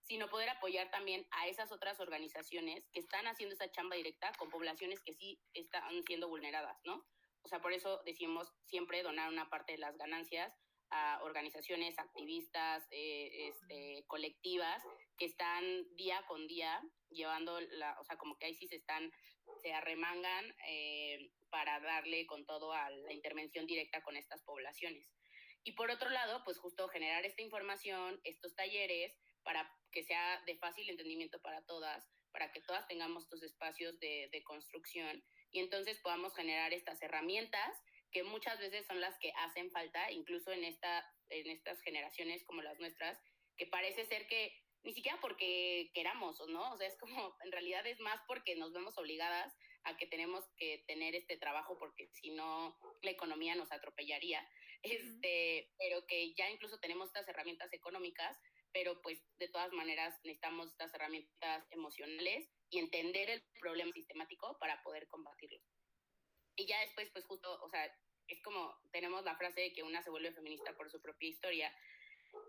sino 0.03 0.29
poder 0.29 0.49
apoyar 0.49 0.89
también 0.89 1.27
a 1.31 1.47
esas 1.47 1.71
otras 1.71 1.99
organizaciones 1.99 2.87
que 2.91 2.99
están 2.99 3.27
haciendo 3.27 3.53
esa 3.53 3.71
chamba 3.71 3.95
directa 3.95 4.31
con 4.37 4.49
poblaciones 4.49 5.01
que 5.01 5.13
sí 5.13 5.39
están 5.53 6.03
siendo 6.03 6.27
vulneradas, 6.27 6.77
¿no? 6.85 7.05
O 7.43 7.47
sea, 7.47 7.61
por 7.61 7.73
eso 7.73 8.01
decimos 8.05 8.53
siempre 8.65 9.03
donar 9.03 9.29
una 9.29 9.49
parte 9.49 9.73
de 9.73 9.79
las 9.79 9.97
ganancias 9.97 10.53
a 10.91 11.19
organizaciones 11.23 11.97
activistas, 11.97 12.83
eh, 12.91 13.49
este, 13.49 14.03
colectivas, 14.07 14.83
que 15.17 15.25
están 15.25 15.63
día 15.95 16.23
con 16.27 16.47
día 16.47 16.81
llevando 17.09 17.59
la, 17.59 17.99
o 17.99 18.03
sea, 18.03 18.17
como 18.17 18.37
que 18.37 18.47
ahí 18.47 18.53
sí 18.53 18.67
se 18.67 18.75
están, 18.75 19.11
se 19.61 19.73
arremangan 19.73 20.55
eh, 20.67 21.31
para 21.49 21.79
darle 21.79 22.25
con 22.25 22.45
todo 22.45 22.73
a 22.73 22.89
la 22.89 23.13
intervención 23.13 23.65
directa 23.65 24.01
con 24.03 24.15
estas 24.17 24.41
poblaciones. 24.43 25.09
Y 25.63 25.73
por 25.73 25.91
otro 25.91 26.09
lado, 26.09 26.43
pues 26.43 26.57
justo 26.57 26.87
generar 26.89 27.25
esta 27.25 27.41
información, 27.41 28.19
estos 28.23 28.55
talleres, 28.55 29.15
para 29.43 29.71
que 29.91 30.03
sea 30.03 30.41
de 30.45 30.57
fácil 30.57 30.89
entendimiento 30.89 31.39
para 31.41 31.61
todas, 31.65 32.07
para 32.31 32.51
que 32.51 32.61
todas 32.61 32.87
tengamos 32.87 33.23
estos 33.23 33.43
espacios 33.43 33.99
de, 33.99 34.29
de 34.31 34.43
construcción 34.43 35.23
y 35.51 35.59
entonces 35.59 35.99
podamos 35.99 36.33
generar 36.33 36.73
estas 36.73 37.01
herramientas 37.01 37.77
que 38.11 38.23
muchas 38.23 38.59
veces 38.59 38.85
son 38.85 38.99
las 39.01 39.17
que 39.19 39.31
hacen 39.37 39.71
falta, 39.71 40.11
incluso 40.11 40.51
en, 40.51 40.63
esta, 40.63 41.05
en 41.29 41.49
estas 41.49 41.81
generaciones 41.81 42.43
como 42.45 42.61
las 42.61 42.79
nuestras, 42.79 43.19
que 43.57 43.67
parece 43.67 44.05
ser 44.05 44.27
que 44.27 44.53
ni 44.83 44.93
siquiera 44.93 45.19
porque 45.21 45.91
queramos, 45.93 46.39
¿no? 46.49 46.73
O 46.73 46.77
sea, 46.77 46.87
es 46.87 46.97
como, 46.97 47.35
en 47.43 47.51
realidad 47.51 47.85
es 47.85 47.99
más 47.99 48.19
porque 48.27 48.55
nos 48.55 48.73
vemos 48.73 48.97
obligadas 48.97 49.53
a 49.83 49.97
que 49.97 50.07
tenemos 50.07 50.45
que 50.57 50.83
tener 50.87 51.15
este 51.15 51.37
trabajo 51.37 51.77
porque 51.77 52.07
si 52.13 52.31
no, 52.31 52.77
la 53.01 53.11
economía 53.11 53.55
nos 53.55 53.71
atropellaría. 53.71 54.41
Uh 54.41 54.87
-huh. 54.87 54.93
Este, 54.93 55.71
pero 55.77 56.05
que 56.07 56.33
ya 56.33 56.49
incluso 56.49 56.79
tenemos 56.79 57.07
estas 57.07 57.27
herramientas 57.27 57.71
económicas, 57.73 58.37
pero 58.73 59.01
pues 59.01 59.21
de 59.37 59.49
todas 59.49 59.71
maneras 59.73 60.19
necesitamos 60.23 60.71
estas 60.71 60.93
herramientas 60.93 61.67
emocionales 61.71 62.49
y 62.69 62.79
entender 62.79 63.29
el 63.29 63.43
problema 63.59 63.91
sistemático 63.91 64.57
para 64.59 64.81
poder 64.81 65.07
combatirlo. 65.07 65.59
Y 66.55 66.65
ya 66.65 66.79
después, 66.81 67.09
pues 67.11 67.25
justo, 67.25 67.61
o 67.63 67.69
sea, 67.69 67.85
es 68.27 68.41
como 68.41 68.75
tenemos 68.91 69.23
la 69.23 69.35
frase 69.35 69.61
de 69.61 69.73
que 69.73 69.83
una 69.83 70.01
se 70.01 70.09
vuelve 70.09 70.33
feminista 70.33 70.75
por 70.75 70.89
su 70.89 71.01
propia 71.01 71.29
historia. 71.29 71.75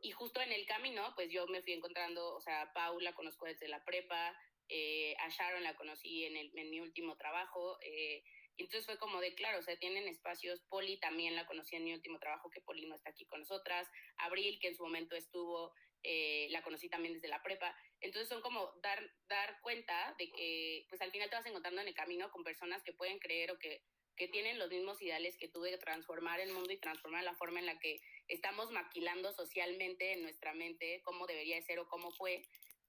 Y 0.01 0.13
justo 0.13 0.41
en 0.41 0.53
el 0.53 0.65
camino, 0.67 1.13
pues 1.17 1.31
yo 1.31 1.47
me 1.49 1.63
fui 1.63 1.73
encontrando, 1.73 2.35
o 2.35 2.41
sea, 2.41 2.73
Paula 2.73 3.15
conozco 3.15 3.47
desde 3.47 3.69
la 3.69 3.85
prepa, 3.85 4.37
eh, 4.69 5.15
a 5.19 5.29
Sharon 5.29 5.65
la 5.65 5.77
conocí 5.77 6.25
en, 6.25 6.37
el, 6.37 6.57
en 6.57 6.71
mi 6.71 6.81
último 6.81 7.17
trabajo, 7.17 7.79
eh, 7.83 8.23
entonces 8.57 8.87
fue 8.87 8.99
como 8.99 9.21
de, 9.21 9.35
claro, 9.35 9.59
o 9.59 9.63
sea, 9.63 9.77
tienen 9.79 10.07
espacios, 10.09 10.61
Poli 10.69 10.99
también 10.99 11.35
la 11.35 11.47
conocí 11.47 11.77
en 11.77 11.85
mi 11.85 11.93
último 11.93 12.19
trabajo, 12.19 12.51
que 12.51 12.61
Poli 12.61 12.87
no 12.87 12.95
está 12.95 13.11
aquí 13.11 13.25
con 13.27 13.41
nosotras, 13.41 13.89
Abril, 14.19 14.59
que 14.61 14.69
en 14.69 14.77
su 14.77 14.85
momento 14.85 15.17
estuvo, 15.17 15.75
eh, 16.03 16.49
la 16.51 16.63
conocí 16.63 16.89
también 16.89 17.15
desde 17.15 17.29
la 17.29 17.43
prepa, 17.43 17.77
entonces 18.01 18.29
son 18.29 18.43
como 18.43 18.73
dar, 18.83 19.01
dar 19.29 19.61
cuenta 19.61 20.15
de 20.19 20.31
que, 20.31 20.87
pues 20.89 21.01
al 21.01 21.11
final 21.11 21.31
te 21.31 21.37
vas 21.37 21.47
encontrando 21.47 21.81
en 21.81 21.89
el 21.89 21.95
camino 21.95 22.31
con 22.31 22.45
personas 22.45 22.83
que 22.83 22.93
pueden 22.93 23.19
creer 23.19 23.53
o 23.53 23.59
que 23.59 23.83
que 24.17 24.29
tienen 24.29 24.59
los 24.59 24.71
mismos 24.71 25.01
ideales 25.01 25.37
que 25.39 25.49
tú 25.49 25.63
de 25.63 25.79
transformar 25.79 26.41
el 26.41 26.53
mundo 26.53 26.73
y 26.73 26.79
transformar 26.79 27.25
la 27.25 27.35
forma 27.35 27.61
en 27.61 27.67
la 27.67 27.79
que 27.79 28.01
estamos 28.29 28.71
maquilando 28.71 29.33
socialmente 29.33 30.13
en 30.13 30.23
nuestra 30.23 30.53
mente 30.55 31.01
cómo 31.03 31.27
debería 31.27 31.61
ser 31.63 31.79
o 31.79 31.89
cómo 31.89 32.11
fue 32.13 32.43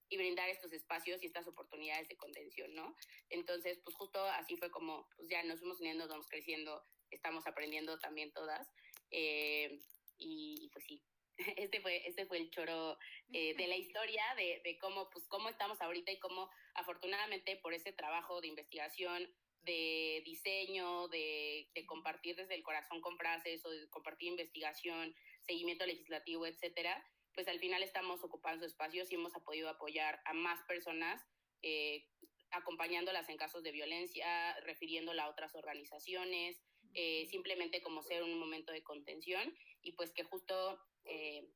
y 0.09 0.17
brindar 0.17 0.49
estos 0.49 0.73
espacios 0.73 1.23
y 1.23 1.27
estas 1.27 1.47
oportunidades 1.47 2.07
de 2.07 2.17
contención, 2.17 2.75
¿no? 2.75 2.95
Entonces, 3.29 3.79
pues 3.83 3.95
justo 3.95 4.23
así 4.23 4.55
fue 4.57 4.69
como, 4.69 5.09
pues 5.15 5.27
ya 5.29 5.41
nos 5.43 5.59
fuimos 5.59 5.79
uniendo, 5.79 6.07
vamos 6.07 6.27
creciendo, 6.27 6.83
estamos 7.09 7.47
aprendiendo 7.47 7.97
también 7.97 8.31
todas. 8.31 8.67
Eh, 9.09 9.81
y, 10.17 10.69
pues 10.71 10.85
sí, 10.85 11.01
este 11.57 11.81
fue, 11.81 12.07
este 12.07 12.25
fue 12.25 12.37
el 12.37 12.49
choro 12.49 12.97
eh, 13.31 13.55
de 13.55 13.67
la 13.67 13.75
historia 13.75 14.23
de, 14.35 14.61
de, 14.63 14.77
cómo, 14.77 15.09
pues, 15.09 15.27
cómo 15.27 15.49
estamos 15.49 15.81
ahorita 15.81 16.11
y 16.11 16.19
cómo 16.19 16.49
afortunadamente 16.75 17.57
por 17.57 17.73
ese 17.73 17.93
trabajo 17.93 18.41
de 18.41 18.47
investigación, 18.47 19.27
de 19.63 20.21
diseño, 20.25 21.07
de, 21.07 21.69
de, 21.73 21.85
compartir 21.85 22.35
desde 22.35 22.55
el 22.55 22.63
corazón 22.63 22.99
con 22.99 23.17
frases 23.17 23.65
o 23.65 23.69
de 23.69 23.89
compartir 23.89 24.29
investigación, 24.29 25.15
seguimiento 25.41 25.85
legislativo, 25.85 26.45
etcétera, 26.45 27.03
pues 27.33 27.47
al 27.47 27.59
final 27.59 27.81
estamos 27.81 28.23
ocupando 28.23 28.65
espacios 28.65 29.11
y 29.11 29.15
hemos 29.15 29.33
podido 29.45 29.69
apoyar 29.69 30.21
a 30.25 30.33
más 30.33 30.61
personas, 30.67 31.21
eh, 31.61 32.05
acompañándolas 32.51 33.27
en 33.29 33.37
casos 33.37 33.63
de 33.63 33.71
violencia, 33.71 34.53
refiriéndola 34.61 35.23
a 35.23 35.29
otras 35.29 35.55
organizaciones, 35.55 36.61
eh, 36.93 37.25
simplemente 37.31 37.81
como 37.81 38.03
ser 38.03 38.21
un 38.21 38.37
momento 38.37 38.71
de 38.71 38.83
contención 38.83 39.55
y 39.81 39.93
pues 39.93 40.11
que 40.11 40.23
justo, 40.23 40.79
eh, 41.05 41.47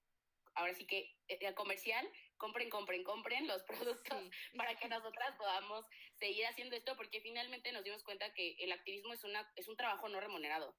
ahora 0.55 0.73
sí 0.73 0.85
que 0.85 1.15
el 1.27 1.53
comercial, 1.53 2.07
compren, 2.37 2.69
compren, 2.69 3.03
compren 3.03 3.47
los 3.47 3.63
productos 3.63 4.23
para 4.57 4.75
que 4.77 4.87
nosotras 4.87 5.35
podamos 5.37 5.85
seguir 6.15 6.45
haciendo 6.47 6.75
esto, 6.75 6.95
porque 6.95 7.21
finalmente 7.21 7.71
nos 7.71 7.83
dimos 7.83 8.03
cuenta 8.03 8.33
que 8.33 8.55
el 8.59 8.71
activismo 8.71 9.13
es, 9.13 9.23
una, 9.23 9.51
es 9.55 9.67
un 9.67 9.77
trabajo 9.77 10.09
no 10.09 10.19
remunerado. 10.19 10.75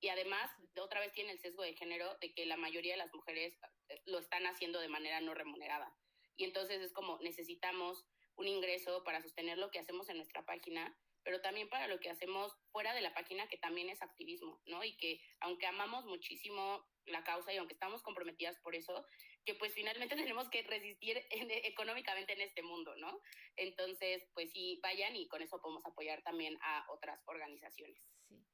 Y 0.00 0.08
además, 0.08 0.50
otra 0.78 1.00
vez 1.00 1.12
tiene 1.12 1.32
el 1.32 1.38
sesgo 1.38 1.62
de 1.62 1.74
género 1.74 2.16
de 2.20 2.34
que 2.34 2.44
la 2.44 2.58
mayoría 2.58 2.92
de 2.92 2.98
las 2.98 3.14
mujeres 3.14 3.56
eh, 3.88 4.02
lo 4.04 4.18
están 4.18 4.46
haciendo 4.46 4.80
de 4.80 4.88
manera 4.88 5.20
no 5.20 5.32
remunerada. 5.32 5.96
Y 6.36 6.44
entonces 6.44 6.82
es 6.82 6.92
como 6.92 7.18
necesitamos 7.20 8.04
un 8.36 8.48
ingreso 8.48 9.02
para 9.04 9.22
sostener 9.22 9.56
lo 9.56 9.70
que 9.70 9.78
hacemos 9.78 10.08
en 10.08 10.16
nuestra 10.16 10.44
página, 10.44 10.94
pero 11.22 11.40
también 11.40 11.70
para 11.70 11.88
lo 11.88 12.00
que 12.00 12.10
hacemos 12.10 12.52
fuera 12.70 12.92
de 12.92 13.00
la 13.00 13.14
página, 13.14 13.48
que 13.48 13.56
también 13.56 13.88
es 13.88 14.02
activismo, 14.02 14.60
¿no? 14.66 14.84
Y 14.84 14.96
que 14.96 15.22
aunque 15.40 15.66
amamos 15.66 16.04
muchísimo 16.04 16.84
la 17.06 17.22
causa 17.24 17.52
y 17.52 17.56
aunque 17.56 17.74
estamos 17.74 18.02
comprometidas 18.02 18.58
por 18.60 18.74
eso, 18.74 19.06
que 19.44 19.54
pues 19.54 19.72
finalmente 19.74 20.16
tenemos 20.34 20.48
que 20.48 20.62
resistir 20.62 21.20
económicamente 21.30 22.32
en 22.32 22.40
este 22.40 22.62
mundo, 22.62 22.94
¿no? 22.96 23.20
Entonces, 23.56 24.26
pues 24.34 24.50
sí, 24.50 24.80
vayan 24.82 25.16
y 25.16 25.28
con 25.28 25.42
eso 25.42 25.60
podemos 25.60 25.84
apoyar 25.86 26.22
también 26.22 26.56
a 26.62 26.86
otras 26.90 27.22
organizaciones. 27.26 28.02
Sí. 28.28 28.44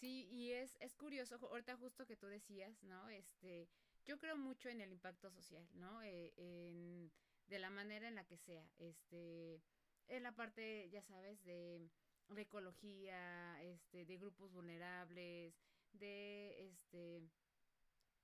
Sí, 0.00 0.28
y 0.30 0.52
es, 0.52 0.76
es 0.80 0.94
curioso, 0.94 1.36
ahorita 1.36 1.76
justo 1.76 2.06
que 2.06 2.16
tú 2.16 2.26
decías, 2.26 2.82
¿no? 2.82 3.08
Este, 3.08 3.68
yo 4.04 4.18
creo 4.18 4.36
mucho 4.36 4.68
en 4.68 4.80
el 4.80 4.92
impacto 4.92 5.30
social, 5.30 5.66
¿no? 5.72 6.02
Eh, 6.02 6.34
en, 6.36 7.10
de 7.46 7.58
la 7.58 7.70
manera 7.70 8.08
en 8.08 8.14
la 8.14 8.26
que 8.26 8.36
sea, 8.36 8.68
este, 8.76 9.62
en 10.08 10.22
la 10.22 10.32
parte, 10.32 10.90
ya 10.90 11.02
sabes, 11.02 11.42
de, 11.44 11.88
de 12.28 12.42
ecología, 12.42 13.62
este, 13.62 14.04
de 14.04 14.18
grupos 14.18 14.52
vulnerables, 14.52 15.54
de, 15.92 16.68
este, 16.68 17.22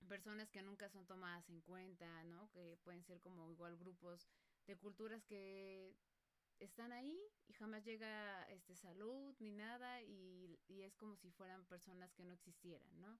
personas 0.08 0.50
que 0.50 0.62
nunca 0.62 0.88
son 0.88 1.06
tomadas 1.06 1.48
en 1.48 1.60
cuenta, 1.60 2.22
¿no? 2.24 2.50
Que 2.50 2.76
pueden 2.82 3.04
ser 3.04 3.20
como 3.20 3.50
igual 3.50 3.76
grupos 3.76 4.28
de 4.66 4.76
culturas 4.76 5.24
que 5.24 5.94
están 6.58 6.92
ahí 6.92 7.18
y 7.48 7.52
jamás 7.54 7.84
llega 7.84 8.44
este 8.50 8.76
salud 8.76 9.34
ni 9.38 9.50
nada 9.50 10.02
y, 10.02 10.58
es 10.68 10.94
como 10.96 11.16
si 11.16 11.30
fueran 11.30 11.64
personas 11.66 12.12
que 12.12 12.24
no 12.24 12.32
existieran, 12.32 13.00
¿no? 13.00 13.18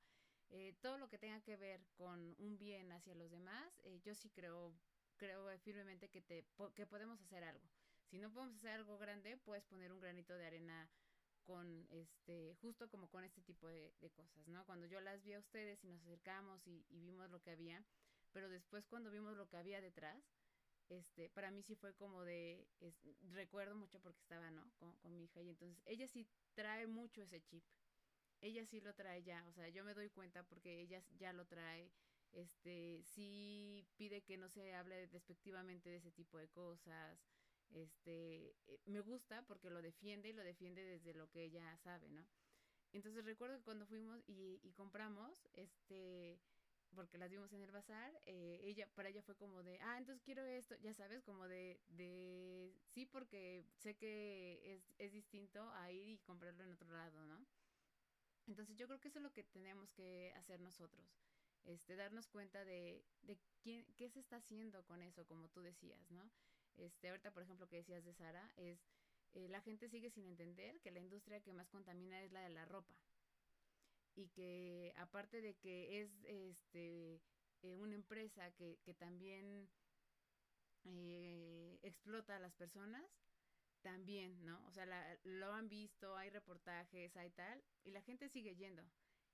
Eh, 0.51 0.75
todo 0.81 0.99
lo 0.99 1.09
que 1.09 1.19
tenga 1.19 1.41
que 1.41 1.57
ver 1.57 1.85
con 1.95 2.35
un 2.39 2.59
bien 2.59 2.91
hacia 2.93 3.15
los 3.15 3.31
demás, 3.31 3.73
eh, 3.85 4.01
yo 4.03 4.15
sí 4.15 4.31
creo, 4.31 4.75
creo 5.17 5.47
firmemente 5.61 6.09
que, 6.09 6.21
te, 6.21 6.45
que 6.75 6.87
podemos 6.87 7.21
hacer 7.21 7.45
algo. 7.45 7.69
Si 8.07 8.19
no 8.19 8.33
podemos 8.33 8.57
hacer 8.57 8.71
algo 8.71 8.99
grande, 8.99 9.37
puedes 9.37 9.65
poner 9.65 9.93
un 9.93 10.01
granito 10.01 10.35
de 10.35 10.47
arena 10.47 10.91
con 11.51 11.85
este, 11.91 12.55
justo 12.61 12.89
como 12.89 13.09
con 13.09 13.25
este 13.25 13.43
tipo 13.43 13.67
de, 13.67 13.93
cosas, 14.15 14.47
¿no? 14.47 14.65
Cuando 14.67 14.87
yo 14.87 15.01
las 15.01 15.21
vi 15.25 15.33
a 15.33 15.41
ustedes 15.41 15.83
y 15.83 15.89
nos 15.89 16.01
acercamos 16.03 16.65
y, 16.65 16.87
y 16.89 17.01
vimos 17.01 17.29
lo 17.29 17.43
que 17.43 17.51
había, 17.51 17.85
pero 18.31 18.49
después 18.49 18.87
cuando 18.87 19.11
vimos 19.11 19.37
lo 19.37 19.49
que 19.49 19.57
había 19.57 19.81
detrás, 19.81 20.23
este, 20.89 21.29
para 21.29 21.51
mí 21.51 21.61
sí 21.65 21.75
fue 21.75 21.93
como 21.95 22.23
de, 22.23 22.69
recuerdo 23.33 23.75
mucho 23.75 23.99
porque 23.99 24.21
estaba, 24.21 24.49
¿no? 24.53 24.71
Con, 24.79 24.95
con, 24.99 25.13
mi 25.13 25.25
hija 25.25 25.43
y 25.43 25.49
entonces 25.49 25.83
ella 25.87 26.07
sí 26.07 26.25
trae 26.55 26.87
mucho 26.87 27.21
ese 27.23 27.43
chip. 27.43 27.65
Ella 28.41 28.65
sí 28.65 28.81
lo 28.81 28.95
trae 28.95 29.25
ya, 29.25 29.45
o 29.49 29.53
sea, 29.53 29.69
yo 29.71 29.83
me 29.83 29.93
doy 29.93 30.09
cuenta 30.09 30.45
porque 30.45 30.81
ella 30.81 31.03
ya 31.19 31.33
lo 31.33 31.47
trae. 31.47 31.91
Este, 32.31 33.03
sí 33.03 33.85
pide 33.97 34.23
que 34.23 34.37
no 34.37 34.49
se 34.49 34.73
hable 34.73 35.09
despectivamente 35.09 35.91
de 35.91 35.97
ese 35.97 36.13
tipo 36.13 36.39
de 36.39 36.47
cosas. 36.47 37.19
Este, 37.71 38.57
eh, 38.67 38.81
me 38.87 39.01
gusta 39.01 39.43
porque 39.47 39.71
lo 39.71 39.81
defiende 39.83 40.29
y 40.29 40.33
lo 40.33 40.43
defiende 40.43 40.85
desde 40.85 41.15
lo 41.15 41.31
que 41.31 41.45
ella 41.45 41.77
sabe, 41.79 42.09
¿no? 42.11 42.27
Entonces 42.93 43.25
recuerdo 43.25 43.57
que 43.57 43.65
cuando 43.65 43.87
fuimos 43.87 44.23
y, 44.27 44.73
compramos, 44.73 45.49
este, 45.53 46.41
porque 46.95 47.19
las 47.19 47.31
vimos 47.31 47.53
en 47.53 47.63
el 47.63 47.71
bazar, 47.71 48.21
eh, 48.27 48.61
ella, 48.65 48.89
para 48.95 49.09
ella 49.09 49.23
fue 49.23 49.37
como 49.37 49.63
de, 49.63 49.79
ah, 49.81 49.99
entonces 49.99 50.23
quiero 50.25 50.45
esto, 50.45 50.75
ya 50.77 50.93
sabes, 50.95 51.23
como 51.23 51.47
de, 51.47 51.81
de, 51.89 52.75
sí, 52.89 53.07
porque 53.07 53.65
sé 53.77 53.95
que 53.95 54.75
es, 54.75 54.93
es 54.99 55.13
distinto 55.13 55.71
a 55.75 55.93
ir 55.93 56.09
y 56.09 56.19
comprarlo 56.19 56.65
en 56.65 56.73
otro 56.73 56.91
lado, 56.91 57.25
¿no? 57.25 57.47
Entonces 58.49 58.77
yo 58.77 58.87
creo 58.89 58.99
que 58.99 59.09
eso 59.09 59.21
es 59.21 59.23
lo 59.23 59.33
que 59.33 59.45
tenemos 59.45 59.93
que 59.93 60.33
hacer 60.35 60.61
nosotros, 60.61 61.07
este, 61.63 61.95
darnos 61.95 62.27
cuenta 62.27 62.65
de, 62.65 63.05
de 63.23 63.39
quién, 63.63 63.87
qué 63.95 64.11
se 64.11 64.19
está 64.19 64.37
haciendo 64.37 64.85
con 64.85 65.01
eso, 65.03 65.25
como 65.27 65.49
tú 65.49 65.61
decías, 65.61 66.11
¿no? 66.11 66.29
Este, 66.81 67.11
ahorita, 67.11 67.31
por 67.31 67.43
ejemplo, 67.43 67.69
que 67.69 67.77
decías 67.77 68.05
de 68.05 68.15
Sara, 68.15 68.51
es, 68.57 68.79
eh, 69.33 69.49
la 69.49 69.61
gente 69.61 69.89
sigue 69.89 70.11
sin 70.11 70.27
entender 70.27 70.81
que 70.81 70.91
la 70.91 71.01
industria 71.01 71.41
que 71.41 71.53
más 71.53 71.69
contamina 71.69 72.23
es 72.23 72.33
la 72.33 72.41
de 72.41 72.51
la 72.51 72.65
ropa, 72.65 72.95
y 74.15 74.29
que 74.29 74.93
aparte 74.97 75.41
de 75.41 75.55
que 75.57 76.01
es 76.01 76.11
este 76.25 77.21
eh, 77.63 77.77
una 77.77 77.95
empresa 77.95 78.51
que, 78.53 78.79
que 78.83 78.95
también 78.95 79.69
eh, 80.85 81.79
explota 81.83 82.37
a 82.37 82.41
las 82.41 82.55
personas, 82.55 83.05
también, 83.83 84.45
¿no? 84.45 84.63
O 84.67 84.71
sea, 84.73 84.87
la, 84.87 85.19
lo 85.25 85.53
han 85.53 85.69
visto, 85.69 86.17
hay 86.17 86.31
reportajes, 86.31 87.17
hay 87.17 87.31
tal, 87.31 87.63
y 87.85 87.91
la 87.91 88.03
gente 88.03 88.29
sigue 88.29 88.57
yendo. 88.57 88.83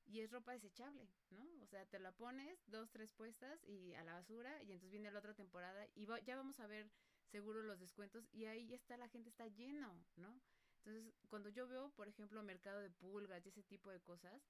Y 0.05 0.21
es 0.21 0.31
ropa 0.31 0.53
desechable, 0.53 1.09
¿no? 1.31 1.45
O 1.63 1.67
sea, 1.67 1.85
te 1.87 1.99
la 1.99 2.13
pones, 2.13 2.63
dos, 2.67 2.91
tres 2.91 3.11
puestas 3.13 3.61
y 3.65 3.93
a 3.95 4.05
la 4.05 4.13
basura, 4.15 4.63
y 4.63 4.73
entonces 4.73 4.91
viene 4.91 5.11
la 5.11 5.19
otra 5.19 5.35
temporada 5.35 5.89
y 5.95 6.07
ya 6.25 6.37
vamos 6.37 6.61
a 6.61 6.67
ver 6.69 6.89
seguro 7.31 7.63
los 7.63 7.79
descuentos 7.79 8.29
y 8.33 8.47
ahí 8.47 8.73
está, 8.75 8.97
la 8.97 9.09
gente 9.09 9.29
está 9.29 9.47
lleno, 9.49 10.05
¿no? 10.17 10.41
Entonces, 10.85 11.13
cuando 11.29 11.49
yo 11.49 11.67
veo, 11.67 11.91
por 11.91 12.09
ejemplo, 12.09 12.43
mercado 12.43 12.81
de 12.81 12.91
pulgas 12.91 13.45
y 13.45 13.49
ese 13.49 13.63
tipo 13.65 13.91
de 13.91 14.01
cosas, 14.01 14.41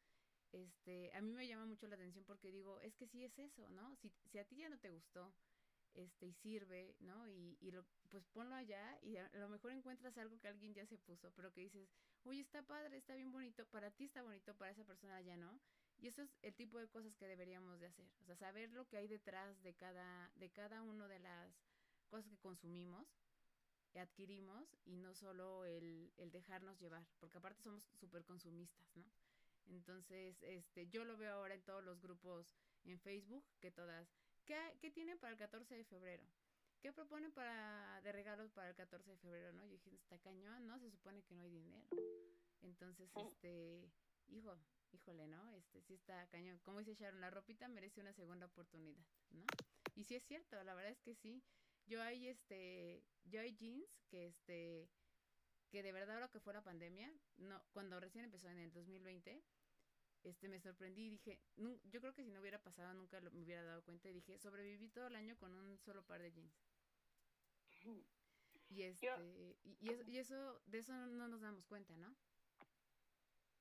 este, 0.52 1.10
a 1.14 1.20
mí 1.20 1.32
me 1.32 1.46
llama 1.46 1.66
mucho 1.66 1.88
la 1.88 1.96
atención 1.96 2.24
porque 2.24 2.50
digo, 2.50 2.80
es 2.80 2.94
que 2.94 3.06
sí 3.06 3.24
es 3.24 3.38
eso, 3.38 3.68
¿no? 3.70 3.96
Si, 3.96 4.10
si 4.30 4.38
a 4.38 4.44
ti 4.44 4.56
ya 4.56 4.68
no 4.68 4.78
te 4.78 4.90
gustó, 4.90 5.32
este, 5.96 6.26
y 6.26 6.34
sirve, 6.34 6.94
¿no? 7.00 7.26
Y, 7.28 7.56
y 7.60 7.70
lo, 7.70 7.84
pues 8.10 8.24
ponlo 8.26 8.54
allá 8.54 8.98
y 9.02 9.16
a, 9.16 9.28
lo 9.34 9.48
mejor 9.48 9.72
encuentras 9.72 10.16
algo 10.18 10.38
que 10.38 10.48
alguien 10.48 10.74
ya 10.74 10.86
se 10.86 10.98
puso, 10.98 11.32
pero 11.34 11.52
que 11.52 11.62
dices, 11.62 11.88
oye, 12.24 12.40
está 12.40 12.62
padre, 12.62 12.98
está 12.98 13.14
bien 13.14 13.32
bonito, 13.32 13.64
para 13.66 13.90
ti 13.90 14.04
está 14.04 14.22
bonito, 14.22 14.54
para 14.54 14.72
esa 14.72 14.84
persona 14.84 15.20
ya 15.22 15.36
no. 15.36 15.58
Y 15.98 16.08
eso 16.08 16.20
es 16.20 16.30
el 16.42 16.54
tipo 16.54 16.78
de 16.78 16.88
cosas 16.88 17.16
que 17.16 17.26
deberíamos 17.26 17.80
de 17.80 17.86
hacer, 17.86 18.06
o 18.20 18.24
sea, 18.24 18.36
saber 18.36 18.70
lo 18.72 18.86
que 18.86 18.98
hay 18.98 19.08
detrás 19.08 19.62
de 19.62 19.72
cada, 19.72 20.30
de 20.34 20.50
cada 20.50 20.82
uno 20.82 21.08
de 21.08 21.18
las 21.18 21.50
cosas 22.06 22.30
que 22.30 22.38
consumimos, 22.38 23.06
adquirimos, 24.00 24.76
y 24.84 24.96
no 24.96 25.14
solo 25.14 25.64
el, 25.64 26.12
el 26.18 26.30
dejarnos 26.30 26.78
llevar, 26.78 27.06
porque 27.18 27.38
aparte 27.38 27.62
somos 27.62 27.88
súper 27.94 28.24
consumistas, 28.24 28.86
¿no? 28.96 29.04
Entonces, 29.68 30.42
este, 30.42 30.88
yo 30.88 31.04
lo 31.04 31.16
veo 31.16 31.34
ahora 31.34 31.54
en 31.54 31.62
todos 31.62 31.82
los 31.82 32.00
grupos 32.00 32.54
en 32.84 33.00
Facebook, 33.00 33.44
que 33.60 33.70
todas, 33.70 34.08
¿qué, 34.44 34.56
qué 34.80 34.90
tienen 34.90 35.18
para 35.18 35.32
el 35.32 35.38
14 35.38 35.74
de 35.74 35.84
febrero? 35.84 36.24
¿Qué 36.80 36.92
proponen 36.92 37.32
para 37.32 38.00
de 38.02 38.12
regalos 38.12 38.50
para 38.52 38.68
el 38.68 38.76
14 38.76 39.10
de 39.10 39.16
febrero, 39.16 39.52
no? 39.52 39.64
Yo 39.64 39.72
dije, 39.72 39.96
está 39.96 40.18
cañón, 40.18 40.66
¿no? 40.66 40.78
Se 40.78 40.90
supone 40.90 41.22
que 41.22 41.34
no 41.34 41.42
hay 41.42 41.50
dinero. 41.50 41.88
Entonces, 42.62 43.10
este, 43.16 43.90
hijo, 44.28 44.56
híjole, 44.92 45.26
¿no? 45.26 45.50
Este, 45.50 45.82
sí 45.82 45.94
está 45.94 46.26
cañón. 46.28 46.60
Como 46.60 46.78
dice 46.78 46.94
Sharon, 46.94 47.20
la 47.20 47.30
ropita 47.30 47.66
merece 47.66 48.00
una 48.00 48.12
segunda 48.12 48.46
oportunidad, 48.46 49.04
¿no? 49.30 49.44
Y 49.96 50.04
sí 50.04 50.14
es 50.14 50.24
cierto, 50.24 50.62
la 50.62 50.74
verdad 50.74 50.92
es 50.92 51.00
que 51.00 51.14
sí. 51.14 51.42
Yo 51.86 52.02
hay 52.02 52.28
este, 52.28 53.02
yo 53.24 53.40
hay 53.40 53.54
jeans 53.56 53.88
que 54.08 54.26
este, 54.26 54.88
que 55.70 55.82
de 55.82 55.92
verdad 55.92 56.16
ahora 56.16 56.28
que 56.28 56.40
fue 56.40 56.52
la 56.52 56.62
pandemia, 56.62 57.12
no, 57.36 57.62
cuando 57.72 58.00
recién 58.00 58.24
empezó 58.24 58.48
en 58.48 58.58
el 58.58 58.72
2020, 58.72 59.42
este, 60.24 60.48
me 60.48 60.58
sorprendí 60.58 61.06
y 61.06 61.10
dije, 61.10 61.40
yo 61.56 62.00
creo 62.00 62.12
que 62.12 62.24
si 62.24 62.30
no 62.32 62.40
hubiera 62.40 62.60
pasado 62.60 62.92
nunca 62.94 63.20
me 63.20 63.42
hubiera 63.42 63.62
dado 63.62 63.84
cuenta 63.84 64.08
y 64.08 64.14
dije, 64.14 64.38
sobreviví 64.38 64.88
todo 64.88 65.06
el 65.06 65.16
año 65.16 65.36
con 65.36 65.52
un 65.52 65.78
solo 65.78 66.04
par 66.04 66.20
de 66.20 66.32
jeans. 66.32 66.54
Y 68.68 68.82
este, 68.82 69.06
y, 69.80 69.90
eso, 69.92 70.02
y 70.08 70.18
eso, 70.18 70.60
de 70.66 70.78
eso 70.78 70.92
no 70.92 71.28
nos 71.28 71.40
damos 71.40 71.64
cuenta, 71.66 71.94
¿no? 71.96 72.16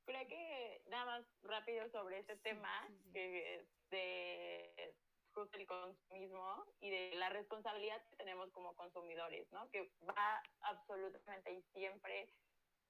Creo 0.05 0.28
que 0.28 0.82
nada 0.88 1.05
más 1.05 1.26
rápido 1.43 1.88
sobre 1.89 2.19
este 2.19 2.36
tema, 2.38 2.88
que 3.13 3.67
de 3.89 4.95
justo 5.36 5.58
el 5.58 5.68
consumismo 5.68 6.66
y 6.80 6.90
de 6.90 7.16
la 7.16 7.30
responsabilidad 7.30 8.02
que 8.10 8.16
tenemos 8.16 8.50
como 8.52 8.74
consumidores, 8.76 9.46
¿no? 9.52 9.70
Que 9.70 9.92
va 10.08 10.42
absolutamente 10.62 11.52
y 11.52 11.62
siempre 11.74 12.30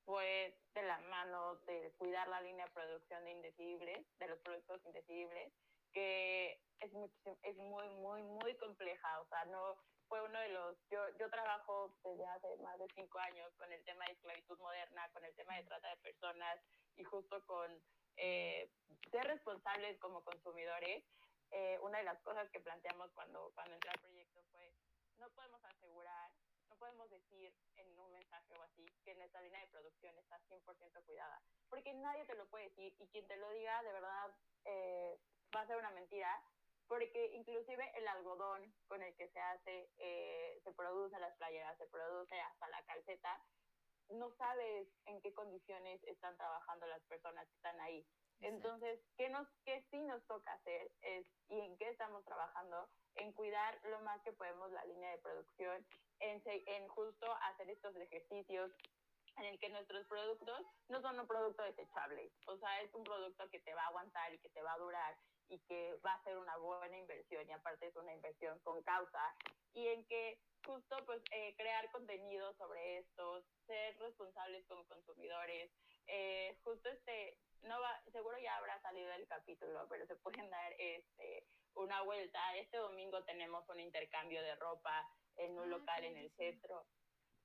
pues 0.06 0.54
de 0.76 0.84
la 0.84 1.00
mano 1.10 1.56
de 1.66 1.92
cuidar 1.98 2.28
la 2.28 2.40
línea 2.42 2.66
de 2.66 2.72
producción 2.72 3.26
de 3.26 3.32
indecibles, 3.32 4.06
de 4.20 4.28
los 4.28 4.40
productos 4.42 4.86
indecibles, 4.86 5.52
que 5.92 6.62
es 6.80 6.92
es 7.42 7.58
muy, 7.58 7.90
muy, 7.90 8.22
muy 8.22 8.56
compleja, 8.58 9.20
o 9.22 9.26
sea, 9.28 9.46
no 9.46 9.76
fue 10.08 10.22
uno 10.22 10.40
de 10.40 10.50
los, 10.50 10.78
yo, 10.92 11.00
yo 11.18 11.30
trabajo 11.32 11.98
desde 12.04 12.26
hace 12.28 12.58
más 12.58 12.78
de 12.78 12.88
cinco 12.94 13.18
años 13.18 13.52
con 13.58 13.72
el 13.72 13.84
tema 13.84 14.06
de 14.06 14.14
esclavitud 14.14 14.60
moderna, 14.60 15.10
con 15.14 15.26
el 15.26 15.34
tema 15.36 15.56
de 15.56 15.64
trata 15.64 15.90
de 15.90 15.98
personas 15.98 16.60
y 16.96 17.04
justo 17.04 17.44
con 17.48 17.72
eh, 18.18 18.70
ser 19.10 19.26
responsables 19.26 19.98
como 20.00 20.24
consumidores 20.24 21.04
eh, 21.52 21.80
una 21.82 22.00
de 22.00 22.04
las 22.04 22.20
cosas 22.22 22.50
que 22.52 22.60
planteamos 22.60 23.12
cuando, 23.14 23.52
cuando 23.56 23.76
entré 23.76 23.90
al 23.92 24.00
proyecto 24.00 24.42
fue, 24.52 24.74
no 25.18 25.30
podemos 25.32 25.64
asegurar, 25.64 26.32
no 26.70 26.76
podemos 26.78 27.10
decir 27.10 27.54
en 27.76 28.00
un 28.00 28.12
mensaje 28.12 28.54
o 28.54 28.62
así 28.64 28.86
que 29.04 29.16
nuestra 29.16 29.42
línea 29.42 29.62
de 29.62 29.68
producción 29.68 30.18
está 30.18 30.40
100% 30.50 31.06
cuidada, 31.06 31.42
porque 31.70 31.94
nadie 31.94 32.26
te 32.26 32.36
lo 32.36 32.48
puede 32.48 32.66
decir 32.66 32.96
y 33.00 33.08
quien 33.10 33.28
te 33.28 33.38
lo 33.38 33.50
diga 33.52 33.82
de 33.84 33.94
verdad 33.94 34.36
eh, 34.66 35.20
va 35.56 35.62
a 35.62 35.68
ser 35.68 35.78
una 35.78 35.92
mentira, 35.92 36.44
porque 36.88 37.32
inclusive 37.34 37.92
el 37.96 38.08
algodón 38.08 38.74
con 38.88 39.02
el 39.02 39.16
que 39.16 39.28
se 39.30 39.40
hace, 39.40 39.90
eh, 39.98 40.60
se 40.64 40.72
produce 40.74 41.20
las 41.20 41.36
playeras, 41.38 41.78
se 41.78 41.88
produce 41.88 42.40
hasta 42.40 42.68
la 42.70 42.84
calceta, 42.84 43.42
no 44.10 44.32
sabes 44.32 44.88
en 45.06 45.22
qué 45.22 45.34
condiciones 45.34 46.04
están 46.04 46.38
trabajando 46.38 46.86
las 46.88 47.02
personas 47.04 47.48
que 47.48 47.56
están 47.56 47.80
ahí. 47.82 48.06
Entonces, 48.46 49.00
¿qué, 49.18 49.28
nos, 49.30 49.48
¿qué 49.66 49.84
sí 49.90 49.98
nos 50.02 50.24
toca 50.28 50.54
hacer 50.54 50.92
es, 51.02 51.26
y 51.50 51.60
en 51.60 51.76
qué 51.78 51.90
estamos 51.90 52.24
trabajando? 52.26 52.88
En 53.16 53.34
cuidar 53.34 53.80
lo 53.86 54.00
más 54.02 54.22
que 54.22 54.34
podemos 54.34 54.72
la 54.72 54.86
línea 54.86 55.10
de 55.10 55.18
producción, 55.18 55.84
en, 56.20 56.42
en 56.46 56.88
justo 56.90 57.26
hacer 57.42 57.70
estos 57.72 57.96
ejercicios 57.96 58.72
en 59.38 59.46
el 59.46 59.60
que 59.60 59.70
nuestros 59.70 60.06
productos 60.06 60.62
no 60.90 61.02
son 61.02 61.20
un 61.20 61.28
producto 61.28 61.64
desechable, 61.64 62.32
o 62.46 62.56
sea, 62.58 62.82
es 62.82 62.94
un 62.94 63.04
producto 63.04 63.50
que 63.50 63.60
te 63.62 63.74
va 63.74 63.82
a 63.82 63.88
aguantar 63.88 64.34
y 64.34 64.40
que 64.40 64.50
te 64.50 64.62
va 64.62 64.74
a 64.74 64.78
durar 64.78 65.18
y 65.50 65.60
que 65.62 65.96
va 66.06 66.14
a 66.14 66.24
ser 66.24 66.38
una 66.38 66.56
buena 66.58 66.98
inversión 66.98 67.50
y 67.50 67.52
aparte 67.52 67.88
es 67.88 67.96
una 67.96 68.14
inversión 68.14 68.60
con 68.60 68.82
causa. 68.84 69.36
Y 69.74 69.88
en 69.88 70.06
que 70.06 70.40
justo 70.66 70.96
pues 71.06 71.22
eh, 71.32 71.54
crear 71.58 71.92
contenido 71.92 72.54
sobre 72.54 73.00
esto, 73.00 73.44
ser 73.66 73.98
responsables 74.00 74.66
como 74.68 74.86
consumidores, 74.86 75.72
eh, 76.08 76.58
justo 76.64 76.90
este 76.90 77.38
no 77.66 77.82
va, 77.82 78.02
seguro 78.12 78.38
ya 78.38 78.58
habrá 78.58 78.80
salido 78.82 79.12
el 79.14 79.28
capítulo, 79.28 79.88
pero 79.90 80.06
se 80.06 80.16
pueden 80.18 80.50
dar 80.50 80.74
este, 80.78 81.48
una 81.74 82.02
vuelta. 82.04 82.40
Este 82.58 82.78
domingo 82.78 83.24
tenemos 83.24 83.68
un 83.70 83.80
intercambio 83.80 84.42
de 84.42 84.56
ropa 84.56 85.08
en 85.38 85.58
un 85.58 85.74
ah, 85.74 85.78
local 85.78 86.04
en 86.04 86.18
el 86.18 86.32
centro. 86.36 86.86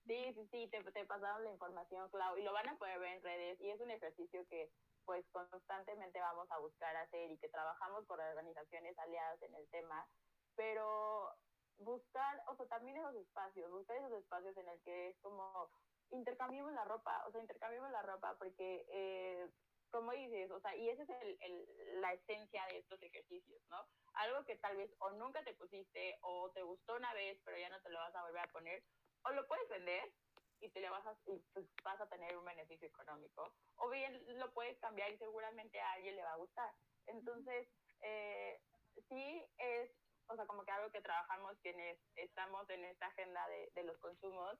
Sí, 0.06 0.32
sí, 0.34 0.48
sí, 0.50 0.68
te, 0.68 0.82
te 0.92 1.04
pasaron 1.04 1.44
la 1.44 1.50
información, 1.50 2.08
Clau, 2.10 2.36
y 2.36 2.42
lo 2.42 2.52
van 2.52 2.68
a 2.68 2.78
poder 2.78 2.98
ver 2.98 3.16
en 3.16 3.22
redes. 3.22 3.60
Y 3.60 3.70
es 3.70 3.80
un 3.80 3.90
ejercicio 3.90 4.46
que 4.48 4.70
pues 5.04 5.24
constantemente 5.32 6.20
vamos 6.20 6.50
a 6.50 6.58
buscar 6.58 6.94
hacer 6.96 7.30
y 7.30 7.38
que 7.38 7.48
trabajamos 7.48 8.06
con 8.06 8.20
organizaciones 8.20 8.96
aliadas 8.98 9.42
en 9.42 9.54
el 9.54 9.68
tema, 9.70 10.06
pero 10.54 11.34
buscar, 11.78 12.42
o 12.46 12.54
sea, 12.56 12.66
también 12.66 12.98
esos 12.98 13.16
espacios, 13.16 13.70
buscar 13.70 13.96
esos 13.96 14.12
espacios 14.12 14.56
en 14.56 14.68
el 14.68 14.80
que 14.82 15.08
es 15.08 15.18
como 15.20 15.70
intercambiemos 16.10 16.72
la 16.72 16.84
ropa, 16.84 17.24
o 17.26 17.32
sea, 17.32 17.40
intercambiemos 17.40 17.90
la 17.90 18.02
ropa 18.02 18.36
porque 18.38 18.86
eh, 18.88 19.50
como 19.90 20.12
dices, 20.12 20.50
o 20.50 20.60
sea, 20.60 20.74
y 20.76 20.88
esa 20.88 21.02
es 21.02 21.10
el, 21.10 21.38
el, 21.40 22.00
la 22.00 22.12
esencia 22.12 22.64
de 22.66 22.78
estos 22.78 23.02
ejercicios, 23.02 23.60
¿no? 23.68 23.84
Algo 24.14 24.44
que 24.44 24.56
tal 24.56 24.76
vez 24.76 24.90
o 24.98 25.10
nunca 25.12 25.42
te 25.44 25.54
pusiste 25.54 26.18
o 26.22 26.50
te 26.52 26.62
gustó 26.62 26.96
una 26.96 27.12
vez, 27.14 27.40
pero 27.44 27.58
ya 27.58 27.68
no 27.68 27.80
te 27.82 27.90
lo 27.90 27.98
vas 27.98 28.14
a 28.14 28.22
volver 28.22 28.42
a 28.42 28.52
poner, 28.52 28.82
o 29.24 29.30
lo 29.30 29.46
puedes 29.46 29.68
vender 29.68 30.12
y 30.60 30.70
te 30.70 30.80
le 30.80 30.90
vas 30.90 31.04
a, 31.06 31.16
y 31.26 31.38
pues 31.52 31.66
vas 31.82 32.00
a 32.00 32.08
tener 32.08 32.36
un 32.36 32.44
beneficio 32.44 32.86
económico, 32.86 33.52
o 33.76 33.90
bien 33.90 34.38
lo 34.38 34.52
puedes 34.52 34.78
cambiar 34.78 35.10
y 35.10 35.18
seguramente 35.18 35.80
a 35.80 35.92
alguien 35.92 36.16
le 36.16 36.22
va 36.22 36.32
a 36.32 36.36
gustar. 36.36 36.72
Entonces, 37.06 37.68
eh, 38.02 38.60
sí 39.08 39.44
es, 39.58 39.90
o 40.28 40.36
sea, 40.36 40.46
como 40.46 40.64
que 40.64 40.70
algo 40.70 40.92
que 40.92 41.00
trabajamos 41.00 41.58
quienes 41.62 41.98
estamos 42.14 42.68
en 42.70 42.84
esta 42.84 43.06
agenda 43.06 43.46
de, 43.48 43.70
de 43.74 43.82
los 43.84 43.98
consumos, 43.98 44.58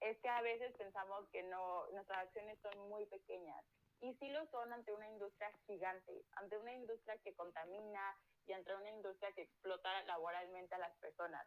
es 0.00 0.18
que 0.18 0.28
a 0.28 0.40
veces 0.42 0.72
pensamos 0.76 1.28
que 1.30 1.42
no, 1.44 1.86
nuestras 1.90 2.26
acciones 2.26 2.58
son 2.60 2.88
muy 2.88 3.06
pequeñas 3.06 3.64
y 4.00 4.14
sí 4.14 4.28
lo 4.30 4.46
son 4.46 4.72
ante 4.72 4.92
una 4.92 5.08
industria 5.08 5.50
gigante, 5.66 6.24
ante 6.36 6.56
una 6.56 6.72
industria 6.72 7.18
que 7.18 7.34
contamina 7.34 8.16
y 8.46 8.52
ante 8.52 8.74
una 8.74 8.90
industria 8.90 9.32
que 9.32 9.42
explota 9.42 10.02
laboralmente 10.04 10.74
a 10.74 10.78
las 10.78 10.96
personas. 10.98 11.46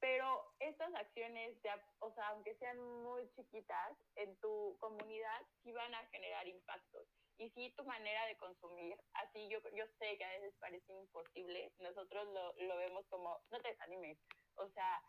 Pero 0.00 0.54
estas 0.58 0.92
acciones, 0.94 1.56
o 2.00 2.10
sea, 2.12 2.28
aunque 2.28 2.56
sean 2.56 2.78
muy 3.02 3.30
chiquitas, 3.32 3.96
en 4.16 4.34
tu 4.40 4.76
comunidad 4.80 5.40
sí 5.62 5.72
van 5.72 5.94
a 5.94 6.06
generar 6.06 6.48
impactos. 6.48 7.06
Y 7.36 7.50
sí, 7.50 7.72
tu 7.76 7.84
manera 7.84 8.26
de 8.26 8.36
consumir, 8.36 8.98
así 9.14 9.48
yo, 9.48 9.60
yo 9.74 9.86
sé 9.98 10.18
que 10.18 10.24
a 10.24 10.32
veces 10.32 10.54
parece 10.58 10.92
imposible, 10.92 11.72
nosotros 11.78 12.28
lo, 12.28 12.52
lo 12.66 12.76
vemos 12.76 13.06
como, 13.08 13.40
no 13.50 13.60
te 13.60 13.68
desanimes, 13.68 14.18
o 14.56 14.68
sea, 14.68 15.02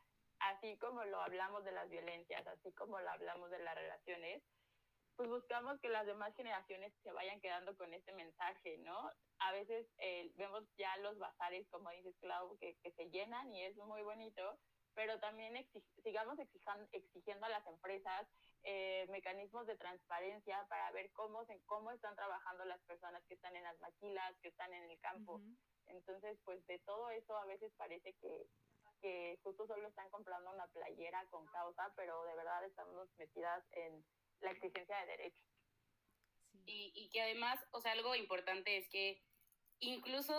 así 0.49 0.77
como 0.77 1.03
lo 1.05 1.21
hablamos 1.21 1.63
de 1.63 1.71
las 1.71 1.89
violencias, 1.89 2.45
así 2.47 2.71
como 2.73 2.99
lo 2.99 3.09
hablamos 3.09 3.49
de 3.51 3.59
las 3.59 3.75
relaciones, 3.75 4.43
pues 5.15 5.29
buscamos 5.29 5.79
que 5.81 5.89
las 5.89 6.05
demás 6.05 6.35
generaciones 6.35 6.93
se 7.03 7.11
vayan 7.11 7.39
quedando 7.41 7.75
con 7.77 7.93
este 7.93 8.11
mensaje, 8.13 8.77
¿no? 8.79 9.11
A 9.39 9.51
veces 9.51 9.87
eh, 9.99 10.31
vemos 10.35 10.63
ya 10.77 10.95
los 10.97 11.17
bazares, 11.19 11.67
como 11.69 11.89
dices, 11.91 12.15
Clau, 12.21 12.57
que, 12.59 12.75
que 12.81 12.91
se 12.93 13.09
llenan 13.09 13.53
y 13.53 13.63
es 13.63 13.75
muy 13.77 14.01
bonito, 14.01 14.57
pero 14.93 15.19
también 15.19 15.53
sigamos 16.03 16.37
exigiendo 16.91 17.45
a 17.45 17.49
las 17.49 17.65
empresas 17.67 18.27
eh, 18.63 19.07
mecanismos 19.09 19.65
de 19.67 19.77
transparencia 19.77 20.65
para 20.69 20.91
ver 20.91 21.11
cómo, 21.13 21.45
se, 21.45 21.61
cómo 21.65 21.91
están 21.91 22.15
trabajando 22.15 22.65
las 22.65 22.81
personas 22.83 23.23
que 23.27 23.35
están 23.35 23.55
en 23.55 23.63
las 23.63 23.79
maquilas, 23.79 24.37
que 24.41 24.49
están 24.49 24.73
en 24.73 24.89
el 24.89 24.99
campo. 24.99 25.41
Entonces, 25.87 26.37
pues 26.43 26.65
de 26.67 26.79
todo 26.79 27.09
eso 27.09 27.35
a 27.37 27.45
veces 27.45 27.71
parece 27.77 28.13
que, 28.21 28.47
que 29.01 29.37
justo 29.43 29.67
solo 29.67 29.87
están 29.87 30.09
comprando 30.09 30.51
una 30.51 30.67
playera 30.67 31.25
con 31.29 31.45
causa, 31.47 31.91
pero 31.95 32.23
de 32.23 32.35
verdad 32.35 32.65
estamos 32.65 33.09
metidas 33.17 33.63
en 33.71 34.05
la 34.41 34.51
exigencia 34.51 34.97
de 34.97 35.05
derechos. 35.07 35.47
Y, 36.65 36.91
y 36.95 37.09
que 37.09 37.21
además, 37.21 37.59
o 37.71 37.81
sea, 37.81 37.93
algo 37.93 38.15
importante 38.15 38.77
es 38.77 38.87
que 38.89 39.21
incluso, 39.79 40.33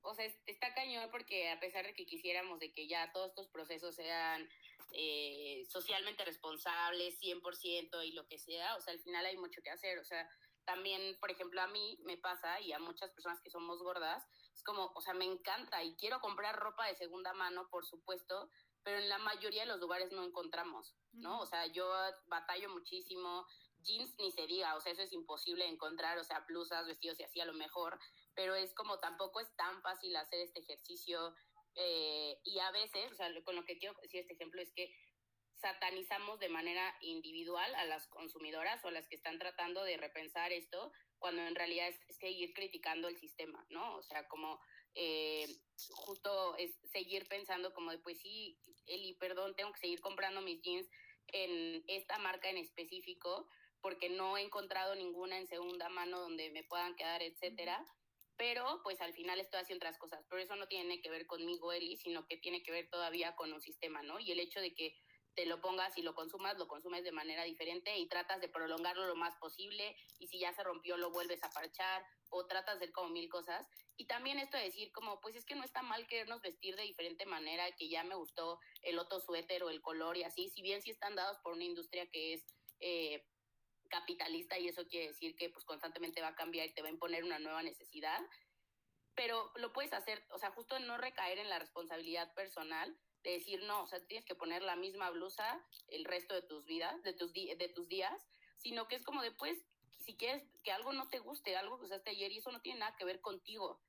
o 0.00 0.14
sea, 0.14 0.26
está 0.46 0.74
cañón 0.74 1.10
porque 1.10 1.50
a 1.50 1.60
pesar 1.60 1.84
de 1.84 1.94
que 1.94 2.06
quisiéramos 2.06 2.58
de 2.58 2.72
que 2.72 2.88
ya 2.88 3.12
todos 3.12 3.28
estos 3.28 3.48
procesos 3.48 3.94
sean 3.94 4.48
eh, 4.92 5.64
socialmente 5.68 6.24
responsables, 6.24 7.20
100% 7.20 8.06
y 8.06 8.12
lo 8.12 8.26
que 8.26 8.38
sea, 8.38 8.76
o 8.76 8.80
sea, 8.80 8.94
al 8.94 9.00
final 9.00 9.26
hay 9.26 9.36
mucho 9.36 9.62
que 9.62 9.70
hacer, 9.70 9.98
o 9.98 10.04
sea, 10.04 10.28
también, 10.64 11.16
por 11.20 11.30
ejemplo, 11.30 11.60
a 11.60 11.68
mí 11.68 11.98
me 12.04 12.16
pasa 12.16 12.60
y 12.60 12.72
a 12.72 12.78
muchas 12.78 13.10
personas 13.10 13.40
que 13.40 13.50
somos 13.50 13.82
gordas, 13.82 14.26
es 14.56 14.62
como, 14.62 14.90
o 14.94 15.00
sea, 15.02 15.12
me 15.12 15.26
encanta 15.26 15.84
y 15.84 15.94
quiero 15.96 16.18
comprar 16.20 16.56
ropa 16.56 16.86
de 16.86 16.96
segunda 16.96 17.34
mano, 17.34 17.68
por 17.68 17.84
supuesto, 17.84 18.50
pero 18.82 18.98
en 18.98 19.08
la 19.10 19.18
mayoría 19.18 19.62
de 19.62 19.68
los 19.68 19.80
lugares 19.80 20.12
no 20.12 20.24
encontramos, 20.24 20.96
¿no? 21.12 21.40
O 21.40 21.46
sea, 21.46 21.66
yo 21.66 21.86
batallo 22.26 22.70
muchísimo, 22.70 23.46
jeans 23.80 24.14
ni 24.18 24.32
se 24.32 24.46
diga, 24.46 24.74
o 24.74 24.80
sea, 24.80 24.92
eso 24.92 25.02
es 25.02 25.12
imposible 25.12 25.66
encontrar, 25.66 26.18
o 26.18 26.24
sea, 26.24 26.40
blusas, 26.48 26.86
vestidos 26.86 27.20
y 27.20 27.24
así 27.24 27.38
a 27.38 27.44
lo 27.44 27.52
mejor, 27.52 27.98
pero 28.34 28.54
es 28.54 28.72
como 28.74 28.98
tampoco 28.98 29.40
es 29.40 29.56
tan 29.56 29.82
fácil 29.82 30.16
hacer 30.16 30.40
este 30.40 30.60
ejercicio 30.60 31.34
eh, 31.74 32.40
y 32.42 32.58
a 32.58 32.70
veces, 32.70 33.12
o 33.12 33.14
sea, 33.14 33.28
con 33.44 33.56
lo 33.56 33.64
que 33.66 33.76
quiero 33.78 33.94
decir 34.00 34.20
este 34.20 34.32
ejemplo 34.32 34.62
es 34.62 34.72
que 34.72 34.90
satanizamos 35.60 36.38
de 36.38 36.48
manera 36.48 36.96
individual 37.00 37.74
a 37.74 37.84
las 37.84 38.06
consumidoras 38.08 38.82
o 38.84 38.88
a 38.88 38.92
las 38.92 39.06
que 39.08 39.16
están 39.16 39.38
tratando 39.38 39.82
de 39.84 39.98
repensar 39.98 40.52
esto, 40.52 40.92
cuando 41.26 41.42
en 41.42 41.56
realidad 41.56 41.88
es, 41.88 42.00
es 42.06 42.18
seguir 42.18 42.54
criticando 42.54 43.08
el 43.08 43.18
sistema, 43.18 43.66
¿no? 43.68 43.96
O 43.96 44.02
sea, 44.04 44.28
como 44.28 44.60
eh, 44.94 45.44
justo 45.90 46.56
es 46.56 46.70
seguir 46.92 47.26
pensando 47.26 47.74
como 47.74 47.90
de, 47.90 47.98
pues 47.98 48.20
sí, 48.20 48.56
Eli, 48.86 49.14
perdón, 49.14 49.56
tengo 49.56 49.72
que 49.72 49.80
seguir 49.80 50.00
comprando 50.00 50.40
mis 50.40 50.62
jeans 50.62 50.88
en 51.32 51.82
esta 51.88 52.18
marca 52.18 52.48
en 52.48 52.58
específico 52.58 53.48
porque 53.80 54.08
no 54.08 54.36
he 54.36 54.42
encontrado 54.42 54.94
ninguna 54.94 55.36
en 55.36 55.48
segunda 55.48 55.88
mano 55.88 56.20
donde 56.20 56.48
me 56.50 56.62
puedan 56.62 56.94
quedar, 56.94 57.20
etcétera. 57.24 57.84
pero 58.36 58.80
pues 58.84 59.00
al 59.00 59.12
final 59.12 59.40
estoy 59.40 59.58
haciendo 59.58 59.84
otras 59.84 59.98
cosas, 59.98 60.24
pero 60.30 60.40
eso 60.40 60.54
no 60.54 60.68
tiene 60.68 61.00
que 61.00 61.10
ver 61.10 61.26
conmigo, 61.26 61.72
Eli, 61.72 61.96
sino 61.96 62.24
que 62.28 62.36
tiene 62.36 62.62
que 62.62 62.70
ver 62.70 62.88
todavía 62.88 63.34
con 63.34 63.52
un 63.52 63.60
sistema, 63.60 64.00
¿no? 64.04 64.20
Y 64.20 64.30
el 64.30 64.38
hecho 64.38 64.60
de 64.60 64.74
que 64.76 64.94
te 65.36 65.44
lo 65.44 65.60
pongas 65.60 65.96
y 65.98 66.02
lo 66.02 66.14
consumas, 66.14 66.56
lo 66.56 66.66
consumes 66.66 67.04
de 67.04 67.12
manera 67.12 67.44
diferente 67.44 67.96
y 67.98 68.08
tratas 68.08 68.40
de 68.40 68.48
prolongarlo 68.48 69.06
lo 69.06 69.14
más 69.16 69.36
posible 69.36 69.94
y 70.18 70.26
si 70.28 70.40
ya 70.40 70.52
se 70.54 70.64
rompió 70.64 70.96
lo 70.96 71.10
vuelves 71.10 71.44
a 71.44 71.50
parchar 71.50 72.04
o 72.30 72.46
tratas 72.46 72.80
de 72.80 72.86
hacer 72.86 72.92
como 72.92 73.10
mil 73.10 73.28
cosas. 73.28 73.68
Y 73.98 74.06
también 74.06 74.38
esto 74.38 74.56
de 74.56 74.64
decir 74.64 74.90
como, 74.92 75.20
pues 75.20 75.36
es 75.36 75.44
que 75.44 75.54
no 75.54 75.62
está 75.62 75.82
mal 75.82 76.06
querernos 76.06 76.40
vestir 76.40 76.74
de 76.74 76.82
diferente 76.82 77.26
manera, 77.26 77.70
que 77.72 77.88
ya 77.88 78.02
me 78.02 78.14
gustó 78.14 78.58
el 78.82 78.98
otro 78.98 79.20
suéter 79.20 79.62
o 79.62 79.70
el 79.70 79.82
color 79.82 80.16
y 80.16 80.24
así, 80.24 80.48
si 80.48 80.62
bien 80.62 80.80
sí 80.80 80.90
están 80.90 81.14
dados 81.14 81.38
por 81.38 81.52
una 81.52 81.64
industria 81.64 82.06
que 82.10 82.34
es... 82.34 82.44
Eh, 82.80 83.24
capitalista 83.88 84.58
y 84.58 84.66
eso 84.66 84.84
quiere 84.88 85.06
decir 85.06 85.36
que 85.36 85.48
pues 85.48 85.64
constantemente 85.64 86.20
va 86.20 86.28
a 86.28 86.34
cambiar 86.34 86.66
y 86.66 86.74
te 86.74 86.82
va 86.82 86.88
a 86.88 86.90
imponer 86.90 87.22
una 87.22 87.38
nueva 87.38 87.62
necesidad, 87.62 88.20
pero 89.14 89.52
lo 89.54 89.72
puedes 89.72 89.92
hacer, 89.92 90.24
o 90.30 90.38
sea, 90.40 90.50
justo 90.50 90.76
no 90.80 90.98
recaer 90.98 91.38
en 91.38 91.48
la 91.48 91.60
responsabilidad 91.60 92.34
personal 92.34 92.98
de 93.26 93.32
decir, 93.32 93.60
no, 93.64 93.82
o 93.82 93.86
sea, 93.88 93.98
tienes 94.06 94.24
que 94.24 94.36
poner 94.36 94.62
la 94.62 94.76
misma 94.76 95.10
blusa 95.10 95.60
el 95.88 96.04
resto 96.04 96.32
de 96.32 96.42
tus 96.42 96.64
vidas, 96.64 97.02
de 97.02 97.12
tus, 97.12 97.32
de 97.32 97.72
tus 97.74 97.88
días, 97.88 98.14
sino 98.58 98.86
que 98.86 98.94
es 98.94 99.02
como 99.02 99.20
después, 99.20 99.58
si 99.98 100.16
quieres 100.16 100.44
que 100.62 100.70
algo 100.70 100.92
no 100.92 101.08
te 101.08 101.18
guste, 101.18 101.56
algo 101.56 101.76
que 101.78 101.86
usaste 101.86 102.10
ayer 102.10 102.30
y 102.30 102.38
eso 102.38 102.52
no 102.52 102.60
tiene 102.60 102.78
nada 102.80 102.94
que 102.96 103.04
ver 103.04 103.20
contigo, 103.20 103.82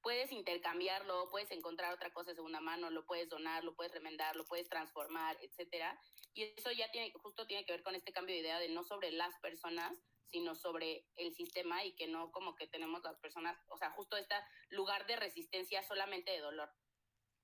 puedes 0.00 0.32
intercambiarlo, 0.32 1.28
puedes 1.30 1.50
encontrar 1.50 1.92
otra 1.92 2.10
cosa 2.14 2.30
de 2.30 2.36
segunda 2.36 2.62
mano, 2.62 2.88
lo 2.88 3.04
puedes 3.04 3.28
donar, 3.28 3.64
lo 3.64 3.76
puedes 3.76 3.92
remendar, 3.92 4.34
lo 4.34 4.46
puedes 4.46 4.66
transformar, 4.70 5.36
etcétera. 5.42 6.00
Y 6.32 6.44
eso 6.44 6.72
ya 6.72 6.90
tiene, 6.90 7.12
justo 7.12 7.46
tiene 7.46 7.66
que 7.66 7.72
ver 7.72 7.82
con 7.82 7.94
este 7.94 8.12
cambio 8.12 8.34
de 8.34 8.40
idea 8.40 8.58
de 8.60 8.70
no 8.70 8.82
sobre 8.82 9.12
las 9.12 9.38
personas, 9.40 9.92
sino 10.24 10.54
sobre 10.54 11.04
el 11.16 11.34
sistema 11.34 11.84
y 11.84 11.94
que 11.96 12.06
no 12.06 12.32
como 12.32 12.54
que 12.54 12.66
tenemos 12.66 13.02
las 13.02 13.18
personas, 13.18 13.58
o 13.68 13.76
sea, 13.76 13.90
justo 13.90 14.16
este 14.16 14.36
lugar 14.70 15.06
de 15.06 15.16
resistencia 15.16 15.82
solamente 15.82 16.30
de 16.30 16.38
dolor 16.38 16.70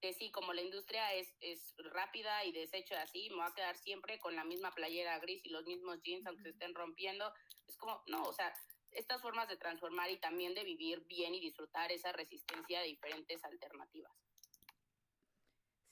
que 0.00 0.12
sí, 0.12 0.30
como 0.30 0.52
la 0.52 0.62
industria 0.62 1.12
es, 1.14 1.34
es 1.40 1.74
rápida 1.92 2.44
y 2.44 2.52
desecho 2.52 2.94
así, 2.96 3.28
me 3.30 3.36
voy 3.36 3.46
a 3.46 3.54
quedar 3.54 3.76
siempre 3.76 4.18
con 4.18 4.36
la 4.36 4.44
misma 4.44 4.72
playera 4.72 5.18
gris 5.18 5.44
y 5.44 5.50
los 5.50 5.64
mismos 5.66 6.00
jeans, 6.02 6.26
aunque 6.26 6.42
se 6.42 6.50
estén 6.50 6.74
rompiendo. 6.74 7.32
Es 7.66 7.76
como, 7.76 8.02
no, 8.06 8.22
o 8.24 8.32
sea, 8.32 8.52
estas 8.92 9.20
formas 9.22 9.48
de 9.48 9.56
transformar 9.56 10.10
y 10.10 10.18
también 10.18 10.54
de 10.54 10.64
vivir 10.64 11.04
bien 11.06 11.34
y 11.34 11.40
disfrutar 11.40 11.92
esa 11.92 12.12
resistencia 12.12 12.80
de 12.80 12.86
diferentes 12.86 13.42
alternativas. 13.44 14.12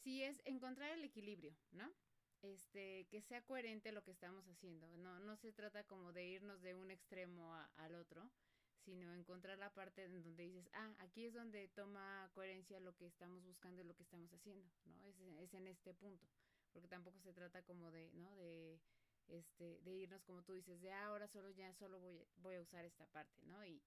Sí, 0.03 0.23
es 0.23 0.41
encontrar 0.45 0.91
el 0.91 1.05
equilibrio, 1.05 1.57
¿no? 1.73 1.91
Este, 2.43 3.07
que 3.11 3.23
sea 3.23 3.43
coherente 3.43 3.91
lo 3.91 4.03
que 4.05 4.11
estamos 4.11 4.47
haciendo. 4.49 4.87
No, 4.99 5.19
no 5.21 5.37
se 5.37 5.53
trata 5.53 5.85
como 5.85 6.13
de 6.13 6.27
irnos 6.27 6.61
de 6.61 6.75
un 6.75 6.91
extremo 6.91 7.55
al 7.77 7.95
otro, 7.95 8.31
sino 8.85 9.15
encontrar 9.15 9.59
la 9.59 9.73
parte 9.73 10.05
en 10.05 10.23
donde 10.23 10.43
dices, 10.43 10.69
ah, 10.75 10.95
aquí 10.99 11.27
es 11.27 11.35
donde 11.35 11.69
toma 11.69 12.31
coherencia 12.35 12.81
lo 12.81 12.95
que 12.97 13.07
estamos 13.07 13.43
buscando 13.45 13.83
y 13.83 13.85
lo 13.85 13.95
que 13.97 14.03
estamos 14.03 14.33
haciendo, 14.33 14.71
¿no? 14.85 15.05
Es, 15.05 15.19
es 15.21 15.55
en 15.55 15.67
este 15.67 15.95
punto, 15.95 16.27
porque 16.73 16.89
tampoco 16.89 17.19
se 17.21 17.33
trata 17.33 17.63
como 17.63 17.91
de, 17.91 18.13
¿no? 18.15 18.35
De, 18.37 18.81
este, 19.29 19.81
de 19.81 19.95
irnos 19.95 20.23
como 20.25 20.43
tú 20.43 20.53
dices, 20.53 20.81
de 20.81 20.93
ah, 20.93 21.07
ahora 21.07 21.29
solo 21.29 21.51
ya 21.51 21.73
solo 21.75 21.99
voy, 22.01 22.27
voy 22.37 22.57
a 22.57 22.61
usar 22.61 22.85
esta 22.85 23.07
parte, 23.07 23.45
¿no? 23.47 23.65
Y, 23.65 23.83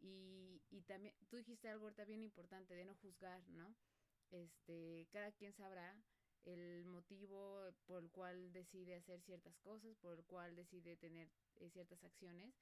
y, 0.00 0.62
y 0.70 0.82
también, 0.82 1.14
tú 1.28 1.36
dijiste 1.36 1.68
algo 1.68 1.84
ahorita 1.84 2.04
bien 2.04 2.22
importante 2.22 2.74
de 2.74 2.84
no 2.84 2.94
juzgar, 2.96 3.42
¿no? 3.48 3.74
Este, 4.30 5.06
cada 5.10 5.32
quien 5.32 5.52
sabrá 5.52 5.96
el 6.44 6.84
motivo 6.86 7.70
por 7.86 8.02
el 8.02 8.10
cual 8.10 8.52
decide 8.52 8.96
hacer 8.96 9.20
ciertas 9.22 9.56
cosas, 9.58 9.96
por 9.98 10.18
el 10.18 10.24
cual 10.24 10.54
decide 10.56 10.96
tener 10.96 11.30
eh, 11.56 11.70
ciertas 11.70 12.02
acciones 12.02 12.52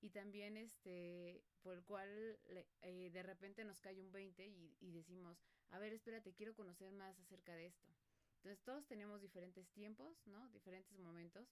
y 0.00 0.10
también 0.10 0.56
este 0.56 1.42
por 1.62 1.74
el 1.74 1.84
cual 1.84 2.38
eh, 2.82 3.10
de 3.12 3.22
repente 3.22 3.64
nos 3.64 3.80
cae 3.80 4.00
un 4.00 4.12
20 4.12 4.46
y, 4.46 4.76
y, 4.80 4.92
decimos, 4.92 5.42
a 5.70 5.78
ver, 5.78 5.92
espérate, 5.92 6.32
quiero 6.32 6.54
conocer 6.54 6.92
más 6.92 7.18
acerca 7.18 7.54
de 7.54 7.66
esto. 7.66 7.88
Entonces 8.36 8.62
todos 8.62 8.86
tenemos 8.86 9.20
diferentes 9.20 9.68
tiempos, 9.70 10.26
¿no? 10.26 10.48
Diferentes 10.50 10.98
momentos. 10.98 11.48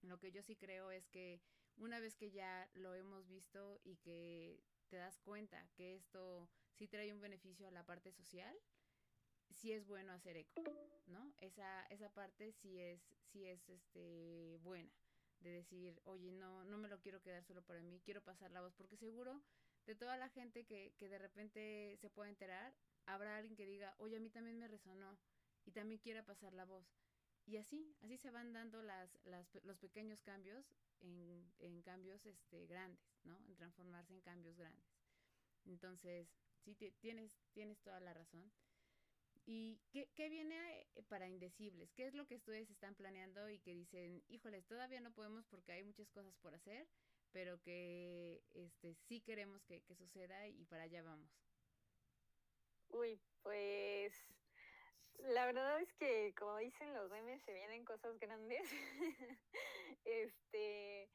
Lo 0.00 0.18
que 0.18 0.32
yo 0.32 0.42
sí 0.42 0.56
creo 0.56 0.90
es 0.90 1.06
que 1.08 1.40
una 1.76 2.00
vez 2.00 2.16
que 2.16 2.30
ya 2.30 2.68
lo 2.74 2.94
hemos 2.94 3.28
visto 3.28 3.80
y 3.84 3.96
que 3.96 4.62
te 4.88 4.96
das 4.96 5.18
cuenta 5.20 5.68
que 5.74 5.94
esto 5.94 6.48
sí 6.72 6.88
trae 6.88 7.12
un 7.12 7.20
beneficio 7.20 7.68
a 7.68 7.70
la 7.70 7.84
parte 7.84 8.12
social, 8.12 8.56
sí 9.50 9.72
es 9.72 9.86
bueno 9.86 10.12
hacer 10.12 10.36
eco, 10.36 10.62
¿no? 11.06 11.32
Esa, 11.40 11.84
esa 11.86 12.08
parte 12.12 12.52
sí 12.52 12.78
es, 12.78 13.00
sí 13.30 13.46
es 13.46 13.68
este 13.68 14.58
buena 14.62 14.90
de 15.42 15.50
decir, 15.50 16.00
oye, 16.04 16.30
no, 16.32 16.64
no 16.64 16.78
me 16.78 16.88
lo 16.88 17.00
quiero 17.00 17.20
quedar 17.20 17.44
solo 17.44 17.62
para 17.62 17.82
mí, 17.82 18.00
quiero 18.04 18.22
pasar 18.22 18.50
la 18.50 18.60
voz, 18.60 18.72
porque 18.74 18.96
seguro 18.96 19.42
de 19.86 19.94
toda 19.94 20.16
la 20.16 20.28
gente 20.28 20.64
que, 20.64 20.94
que 20.98 21.08
de 21.08 21.18
repente 21.18 21.96
se 22.00 22.10
pueda 22.10 22.28
enterar, 22.30 22.72
habrá 23.06 23.36
alguien 23.36 23.56
que 23.56 23.66
diga, 23.66 23.94
oye, 23.98 24.16
a 24.16 24.20
mí 24.20 24.30
también 24.30 24.58
me 24.58 24.68
resonó 24.68 25.18
y 25.64 25.72
también 25.72 26.00
quiera 26.00 26.24
pasar 26.24 26.52
la 26.52 26.64
voz. 26.64 26.86
Y 27.46 27.56
así, 27.56 27.96
así 28.02 28.16
se 28.18 28.30
van 28.30 28.52
dando 28.52 28.82
las, 28.82 29.18
las, 29.24 29.46
los 29.64 29.76
pequeños 29.78 30.22
cambios 30.22 30.64
en, 31.00 31.52
en 31.58 31.82
cambios 31.82 32.24
este, 32.24 32.66
grandes, 32.66 33.02
¿no? 33.24 33.36
En 33.48 33.56
transformarse 33.56 34.12
en 34.12 34.20
cambios 34.20 34.56
grandes. 34.56 34.84
Entonces, 35.64 36.28
sí, 36.64 36.74
tienes, 37.00 37.40
tienes 37.52 37.80
toda 37.80 38.00
la 38.00 38.14
razón. 38.14 38.52
¿Y 39.44 39.80
qué, 39.90 40.08
qué, 40.14 40.28
viene 40.28 40.86
eh, 40.94 41.02
para 41.08 41.28
Indecibles? 41.28 41.92
¿Qué 41.92 42.06
es 42.06 42.14
lo 42.14 42.26
que 42.26 42.36
ustedes 42.36 42.70
están 42.70 42.94
planeando 42.94 43.48
y 43.50 43.58
que 43.58 43.74
dicen, 43.74 44.22
híjoles, 44.28 44.64
todavía 44.66 45.00
no 45.00 45.12
podemos 45.12 45.44
porque 45.46 45.72
hay 45.72 45.82
muchas 45.82 46.08
cosas 46.10 46.34
por 46.36 46.54
hacer, 46.54 46.88
pero 47.32 47.60
que 47.60 48.42
este, 48.54 48.94
sí 48.94 49.20
queremos 49.20 49.62
que, 49.64 49.82
que 49.82 49.96
suceda 49.96 50.46
y 50.46 50.64
para 50.66 50.84
allá 50.84 51.02
vamos? 51.02 51.30
Uy, 52.90 53.18
pues 53.42 54.14
la 55.18 55.46
verdad 55.46 55.80
es 55.80 55.92
que 55.94 56.34
como 56.38 56.56
dicen 56.58 56.92
los 56.94 57.10
memes, 57.10 57.42
se 57.42 57.52
vienen 57.52 57.84
cosas 57.84 58.18
grandes. 58.18 58.62
este, 60.04 61.08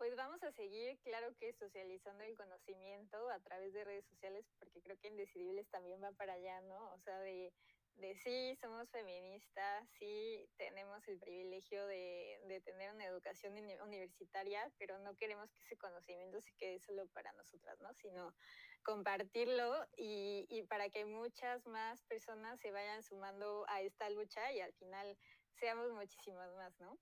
pues 0.00 0.16
vamos 0.16 0.42
a 0.42 0.50
seguir, 0.50 0.98
claro 1.00 1.34
que 1.36 1.52
socializando 1.52 2.24
el 2.24 2.34
conocimiento 2.34 3.28
a 3.28 3.38
través 3.40 3.74
de 3.74 3.84
redes 3.84 4.06
sociales, 4.06 4.46
porque 4.58 4.80
creo 4.80 4.96
que 4.96 5.08
Indecidibles 5.08 5.68
también 5.68 6.02
va 6.02 6.10
para 6.12 6.32
allá, 6.32 6.62
¿no? 6.62 6.90
O 6.94 6.98
sea, 7.00 7.18
de, 7.18 7.52
de 7.96 8.14
sí, 8.14 8.56
somos 8.56 8.88
feministas, 8.88 9.90
sí 9.98 10.48
tenemos 10.56 11.06
el 11.06 11.18
privilegio 11.18 11.86
de, 11.86 12.40
de 12.46 12.62
tener 12.62 12.94
una 12.94 13.04
educación 13.04 13.52
universitaria, 13.82 14.72
pero 14.78 14.98
no 15.00 15.14
queremos 15.16 15.52
que 15.52 15.60
ese 15.64 15.76
conocimiento 15.76 16.40
se 16.40 16.54
quede 16.56 16.80
solo 16.80 17.06
para 17.08 17.30
nosotras, 17.32 17.78
¿no? 17.82 17.92
Sino 17.92 18.34
compartirlo 18.82 19.86
y, 19.98 20.46
y 20.48 20.62
para 20.62 20.88
que 20.88 21.04
muchas 21.04 21.66
más 21.66 22.02
personas 22.04 22.58
se 22.58 22.72
vayan 22.72 23.02
sumando 23.02 23.66
a 23.68 23.82
esta 23.82 24.08
lucha 24.08 24.50
y 24.50 24.60
al 24.60 24.72
final 24.72 25.18
seamos 25.52 25.92
muchísimas 25.92 26.50
más, 26.54 26.80
¿no? 26.80 26.98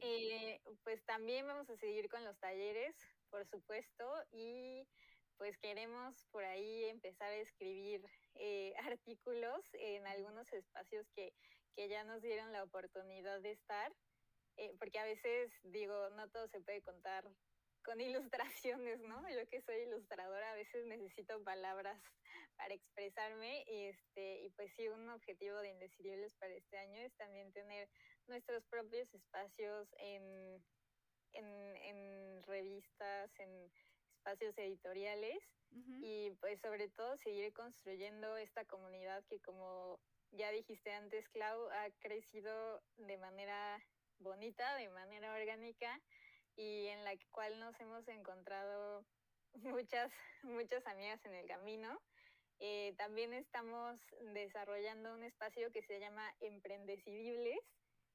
Eh, 0.00 0.60
pues 0.82 1.04
también 1.04 1.46
vamos 1.46 1.68
a 1.70 1.76
seguir 1.76 2.08
con 2.08 2.24
los 2.24 2.38
talleres, 2.38 2.96
por 3.30 3.46
supuesto, 3.46 4.04
y 4.32 4.86
pues 5.36 5.58
queremos 5.58 6.26
por 6.30 6.44
ahí 6.44 6.84
empezar 6.84 7.30
a 7.30 7.36
escribir 7.36 8.04
eh, 8.34 8.74
artículos 8.98 9.68
en 9.74 10.06
algunos 10.06 10.52
espacios 10.52 11.06
que, 11.14 11.32
que, 11.76 11.88
ya 11.88 12.04
nos 12.04 12.22
dieron 12.22 12.52
la 12.52 12.62
oportunidad 12.62 13.40
de 13.40 13.52
estar, 13.52 13.92
eh, 14.56 14.74
porque 14.78 14.98
a 14.98 15.04
veces 15.04 15.52
digo, 15.64 16.10
no 16.10 16.28
todo 16.30 16.46
se 16.48 16.60
puede 16.60 16.82
contar 16.82 17.24
con 17.84 18.00
ilustraciones, 18.00 19.00
¿no? 19.00 19.28
Yo 19.30 19.46
que 19.48 19.60
soy 19.62 19.82
ilustradora 19.82 20.52
a 20.52 20.54
veces 20.54 20.86
necesito 20.86 21.42
palabras 21.44 22.00
para 22.56 22.74
expresarme 22.74 23.64
y, 23.66 23.84
este, 23.86 24.42
y 24.42 24.50
pues 24.50 24.72
sí, 24.76 24.88
un 24.88 25.08
objetivo 25.10 25.58
de 25.58 25.70
Indecidibles 25.70 26.34
para 26.36 26.54
este 26.54 26.78
año 26.78 27.00
es 27.00 27.14
también 27.16 27.52
tener 27.52 27.88
nuestros 28.28 28.64
propios 28.66 29.12
espacios 29.14 29.88
en, 29.98 30.62
en, 31.32 31.76
en 31.76 32.42
revistas, 32.44 33.30
en 33.38 33.70
espacios 34.16 34.56
editoriales 34.58 35.38
y 36.00 36.30
pues 36.40 36.60
sobre 36.60 36.88
todo 36.88 37.16
seguir 37.16 37.52
construyendo 37.52 38.36
esta 38.36 38.64
comunidad 38.64 39.24
que 39.24 39.40
como 39.40 39.98
ya 40.30 40.50
dijiste 40.50 40.92
antes, 40.92 41.28
Clau, 41.30 41.68
ha 41.70 41.90
crecido 42.00 42.82
de 42.96 43.18
manera 43.18 43.84
bonita, 44.18 44.76
de 44.76 44.88
manera 44.90 45.34
orgánica 45.34 46.00
y 46.56 46.86
en 46.86 47.04
la 47.04 47.12
cual 47.32 47.58
nos 47.58 47.78
hemos 47.80 48.06
encontrado 48.08 49.04
muchas, 49.54 50.10
muchas 50.42 50.86
amigas 50.86 51.24
en 51.24 51.34
el 51.34 51.46
camino. 51.46 52.00
Eh, 52.60 52.94
también 52.96 53.32
estamos 53.32 53.98
desarrollando 54.32 55.12
un 55.14 55.24
espacio 55.24 55.70
que 55.72 55.82
se 55.82 55.98
llama 55.98 56.34
Emprendecidibles, 56.40 57.58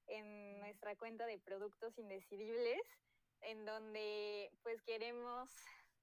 en 0.10 0.60
nuestra 0.60 0.96
cuenta 0.96 1.26
de 1.26 1.40
productos 1.40 1.98
indecidibles, 1.98 2.82
en 3.42 3.66
donde 3.66 4.52
pues 4.64 4.82
queremos 4.82 5.50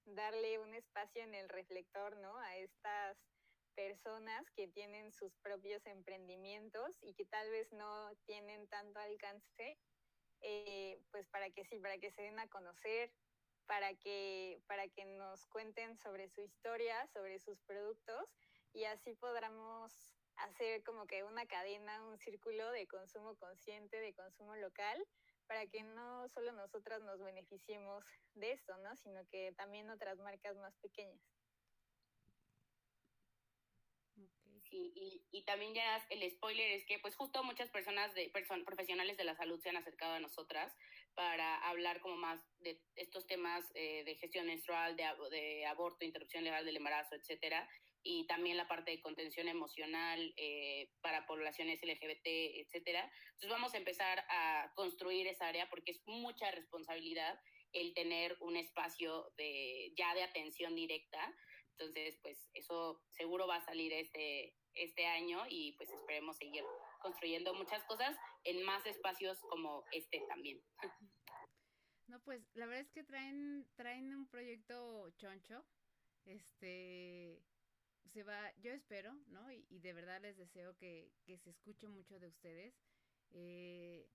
darle 0.05 0.59
un 0.59 0.75
espacio 0.75 1.23
en 1.23 1.35
el 1.35 1.49
reflector, 1.49 2.17
¿no? 2.19 2.37
A 2.39 2.57
estas 2.57 3.19
personas 3.75 4.51
que 4.53 4.69
tienen 4.69 5.13
sus 5.13 5.37
propios 5.37 5.85
emprendimientos 5.87 6.97
y 7.03 7.15
que 7.15 7.27
tal 7.27 7.51
vez 7.51 7.71
no 7.73 8.17
tienen 8.25 8.67
tanto 8.69 8.99
alcance, 8.99 9.79
eh, 10.41 10.99
pues 11.11 11.29
para 11.29 11.51
que 11.51 11.65
sí, 11.65 11.79
para 11.79 11.99
que 11.99 12.11
se 12.11 12.23
den 12.23 12.39
a 12.39 12.49
conocer, 12.49 13.13
para 13.67 13.95
que, 13.95 14.63
para 14.67 14.89
que 14.89 15.05
nos 15.05 15.47
cuenten 15.49 15.97
sobre 15.99 16.29
su 16.29 16.41
historia, 16.43 17.07
sobre 17.09 17.39
sus 17.39 17.61
productos 17.63 18.35
y 18.73 18.85
así 18.85 19.15
podamos 19.15 20.16
hacer 20.37 20.83
como 20.83 21.07
que 21.07 21.25
una 21.25 21.47
cadena, 21.47 22.05
un 22.05 22.19
círculo 22.19 22.71
de 22.73 22.87
consumo 22.87 23.37
consciente, 23.37 23.99
de 24.01 24.15
consumo 24.15 24.57
local, 24.57 25.05
para 25.47 25.67
que 25.67 25.83
no 25.83 26.29
solo 26.29 26.53
nosotras 26.53 27.03
nos 27.03 27.21
beneficiemos 27.21 28.05
de 28.35 28.53
esto, 28.53 28.77
¿no? 28.79 28.97
Sino 28.97 29.27
que 29.29 29.53
también 29.57 29.91
otras 29.91 30.19
marcas 30.19 30.57
más 30.57 30.77
pequeñas. 30.79 31.21
Sí, 34.69 34.93
y, 34.97 35.23
y, 35.31 35.45
también 35.45 35.75
ya 35.75 36.05
el 36.11 36.29
spoiler 36.33 36.73
es 36.73 36.85
que 36.87 36.99
pues 36.99 37.15
justo 37.15 37.45
muchas 37.45 37.71
personas 37.71 38.13
de 38.15 38.33
profesionales 38.65 39.17
de 39.17 39.23
la 39.23 39.37
salud 39.37 39.61
se 39.61 39.69
han 39.69 39.77
acercado 39.77 40.15
a 40.15 40.21
nosotras 40.21 40.75
para 41.15 41.57
hablar 41.69 42.01
como 42.01 42.17
más 42.17 42.41
de 42.59 42.81
estos 42.97 43.27
temas 43.27 43.65
eh, 43.75 44.03
de 44.05 44.17
gestión 44.17 44.47
menstrual, 44.47 44.97
de, 44.97 45.05
de, 45.31 45.67
aborto, 45.67 46.05
interrupción 46.05 46.43
legal 46.43 46.65
del 46.65 46.77
embarazo, 46.77 47.15
etcétera, 47.15 47.69
y 48.07 48.27
también 48.27 48.57
la 48.57 48.69
parte 48.69 48.93
de 48.93 49.01
contención 49.01 49.49
emocional 49.49 50.33
eh, 50.37 50.91
para 51.01 51.27
poblaciones 51.27 51.83
LGBT, 51.83 52.27
etcétera. 52.27 53.11
Entonces 53.25 53.51
vamos 53.51 53.75
a 53.75 53.79
empezar 53.79 54.25
a 54.29 54.73
construir 54.75 55.27
esa 55.27 55.49
área 55.49 55.69
porque 55.69 55.91
es 55.91 56.01
mucha 56.07 56.51
responsabilidad 56.53 57.39
el 57.73 57.93
tener 57.95 58.37
un 58.41 58.57
espacio 58.57 59.29
de 59.37 59.93
ya 59.97 60.15
de 60.15 60.23
atención 60.23 60.75
directa 60.75 61.35
entonces, 61.79 62.19
pues 62.23 62.39
eso 62.55 63.03
seguro 63.11 63.47
va 63.47 63.57
a 63.57 63.65
salir 63.65 63.93
este, 63.93 64.55
este 64.75 65.07
año 65.07 65.45
y 65.49 65.73
pues 65.73 65.91
esperemos 65.91 66.37
seguir 66.39 66.65
construyendo 67.03 67.53
muchas 67.53 67.85
cosas 67.85 68.17
en 68.45 68.63
más 68.63 68.85
espacios 68.87 69.39
como 69.51 69.85
este 69.93 70.23
también. 70.29 70.61
No, 72.09 72.21
pues 72.23 72.41
la 72.55 72.67
verdad 72.67 72.83
es 72.83 72.93
que 72.93 73.03
traen, 73.03 73.67
traen 73.75 74.15
un 74.15 74.29
proyecto 74.29 75.11
choncho. 75.17 75.65
Este 76.25 77.43
se 78.13 78.23
va, 78.23 78.53
yo 78.57 78.73
espero, 78.73 79.15
¿no? 79.29 79.51
Y, 79.53 79.79
de 79.79 79.93
verdad 79.93 80.21
les 80.21 80.37
deseo 80.37 80.77
que, 80.77 81.13
que, 81.25 81.39
se 81.39 81.51
escuche 81.51 81.89
mucho 81.89 82.19
de 82.19 82.29
ustedes. 82.29 82.75
Eh, 83.31 84.09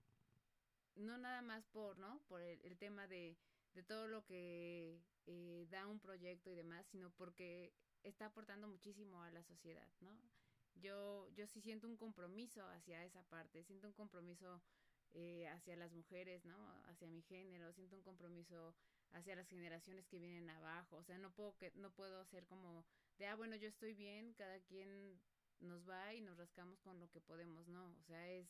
no 0.95 1.17
nada 1.17 1.41
más 1.41 1.65
por, 1.67 1.97
¿no? 1.97 2.21
Por 2.27 2.41
el 2.41 2.77
tema 2.77 3.07
de, 3.07 3.37
de 3.73 3.83
todo 3.83 4.07
lo 4.07 4.25
que 4.25 5.01
eh, 5.27 5.67
da 5.69 5.87
un 5.87 5.99
proyecto 5.99 6.49
y 6.49 6.55
demás, 6.55 6.85
sino 6.87 7.09
porque 7.11 7.73
está 8.03 8.27
aportando 8.27 8.67
muchísimo 8.67 9.21
a 9.21 9.31
la 9.31 9.43
sociedad, 9.43 9.87
¿no? 10.01 10.17
Yo, 10.75 11.29
yo 11.35 11.47
sí 11.47 11.61
siento 11.61 11.87
un 11.87 11.97
compromiso 11.97 12.65
hacia 12.69 13.03
esa 13.05 13.23
parte, 13.23 13.63
siento 13.63 13.87
un 13.87 13.93
compromiso 13.93 14.61
eh, 15.13 15.47
hacia 15.49 15.75
las 15.75 15.91
mujeres, 15.91 16.45
¿no? 16.45 16.57
Hacia 16.85 17.07
mi 17.07 17.21
género, 17.21 17.71
siento 17.73 17.95
un 17.95 18.01
compromiso 18.01 18.73
hacia 19.11 19.35
las 19.35 19.47
generaciones 19.47 20.07
que 20.07 20.19
vienen 20.19 20.49
abajo, 20.49 20.97
o 20.97 21.03
sea, 21.03 21.17
no 21.17 21.31
puedo 21.31 21.57
que 21.57 21.71
no 21.75 21.91
puedo 21.91 22.23
ser 22.25 22.45
como 22.47 22.85
de 23.21 23.27
ah 23.27 23.35
bueno 23.35 23.55
yo 23.55 23.67
estoy 23.67 23.93
bien, 23.93 24.33
cada 24.33 24.59
quien 24.61 25.21
nos 25.59 25.87
va 25.87 26.11
y 26.15 26.21
nos 26.21 26.35
rascamos 26.37 26.79
con 26.79 26.99
lo 26.99 27.07
que 27.11 27.21
podemos, 27.21 27.67
no, 27.67 27.85
o 27.85 28.03
sea 28.07 28.27
es 28.27 28.47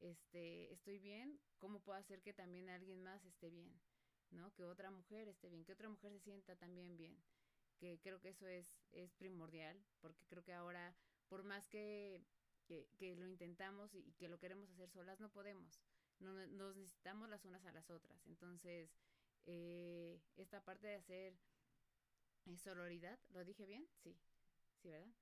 este 0.00 0.70
estoy 0.70 0.98
bien, 0.98 1.40
cómo 1.58 1.80
puedo 1.80 1.98
hacer 1.98 2.20
que 2.20 2.34
también 2.34 2.68
alguien 2.68 3.02
más 3.02 3.24
esté 3.24 3.48
bien, 3.48 3.72
¿no? 4.30 4.52
Que 4.52 4.66
otra 4.66 4.90
mujer 4.90 5.28
esté 5.28 5.48
bien, 5.48 5.64
que 5.64 5.72
otra 5.72 5.88
mujer 5.88 6.12
se 6.12 6.20
sienta 6.20 6.54
también 6.56 6.94
bien, 6.94 7.16
que 7.78 8.00
creo 8.02 8.20
que 8.20 8.28
eso 8.28 8.46
es, 8.46 8.66
es 8.92 9.14
primordial, 9.14 9.82
porque 10.02 10.26
creo 10.26 10.44
que 10.44 10.52
ahora, 10.52 10.94
por 11.30 11.42
más 11.42 11.66
que, 11.68 12.20
que, 12.66 13.16
lo 13.16 13.26
intentamos 13.26 13.94
y, 13.94 14.12
que 14.18 14.28
lo 14.28 14.38
queremos 14.38 14.68
hacer 14.68 14.90
solas, 14.90 15.20
no 15.20 15.30
podemos, 15.30 15.80
no, 16.18 16.34
nos 16.48 16.76
necesitamos 16.76 17.30
las 17.30 17.46
unas 17.46 17.64
a 17.64 17.72
las 17.72 17.88
otras, 17.88 18.26
entonces, 18.26 18.90
eh, 19.46 20.20
esta 20.36 20.62
parte 20.62 20.86
de 20.88 20.96
hacer 20.96 21.34
eh, 22.46 22.56
sororidad, 22.56 23.18
¿lo 23.30 23.44
dije 23.44 23.66
bien? 23.66 23.86
Sí, 24.02 24.16
sí, 24.82 24.90
¿verdad? 24.90 25.12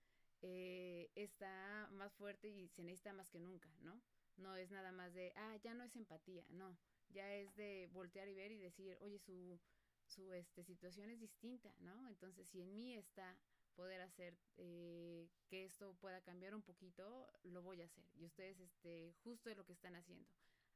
Eh, 0.42 1.10
está 1.14 1.88
más 1.92 2.14
fuerte 2.14 2.48
y 2.48 2.68
se 2.68 2.82
necesita 2.82 3.12
más 3.12 3.28
que 3.30 3.38
nunca, 3.38 3.70
¿no? 3.80 4.00
No 4.36 4.56
es 4.56 4.70
nada 4.70 4.90
más 4.92 5.12
de, 5.12 5.32
ah, 5.36 5.56
ya 5.62 5.74
no 5.74 5.84
es 5.84 5.94
empatía, 5.96 6.44
no 6.48 6.78
ya 7.10 7.32
es 7.34 7.54
de 7.56 7.88
voltear 7.92 8.28
y 8.28 8.34
ver 8.34 8.52
y 8.52 8.58
decir, 8.58 8.96
oye, 9.00 9.18
su, 9.18 9.58
su 10.06 10.32
este, 10.32 10.64
situación 10.64 11.10
es 11.10 11.20
distinta, 11.20 11.74
¿no? 11.80 12.06
Entonces, 12.08 12.48
si 12.48 12.62
en 12.62 12.74
mí 12.74 12.94
está 12.94 13.36
poder 13.74 14.00
hacer 14.00 14.36
eh, 14.56 15.28
que 15.48 15.64
esto 15.64 15.94
pueda 16.00 16.20
cambiar 16.20 16.54
un 16.54 16.62
poquito, 16.62 17.30
lo 17.44 17.62
voy 17.62 17.82
a 17.82 17.86
hacer. 17.86 18.04
Y 18.14 18.24
ustedes, 18.24 18.58
este, 18.60 19.14
justo 19.24 19.50
es 19.50 19.56
lo 19.56 19.64
que 19.64 19.72
están 19.72 19.94
haciendo, 19.96 20.26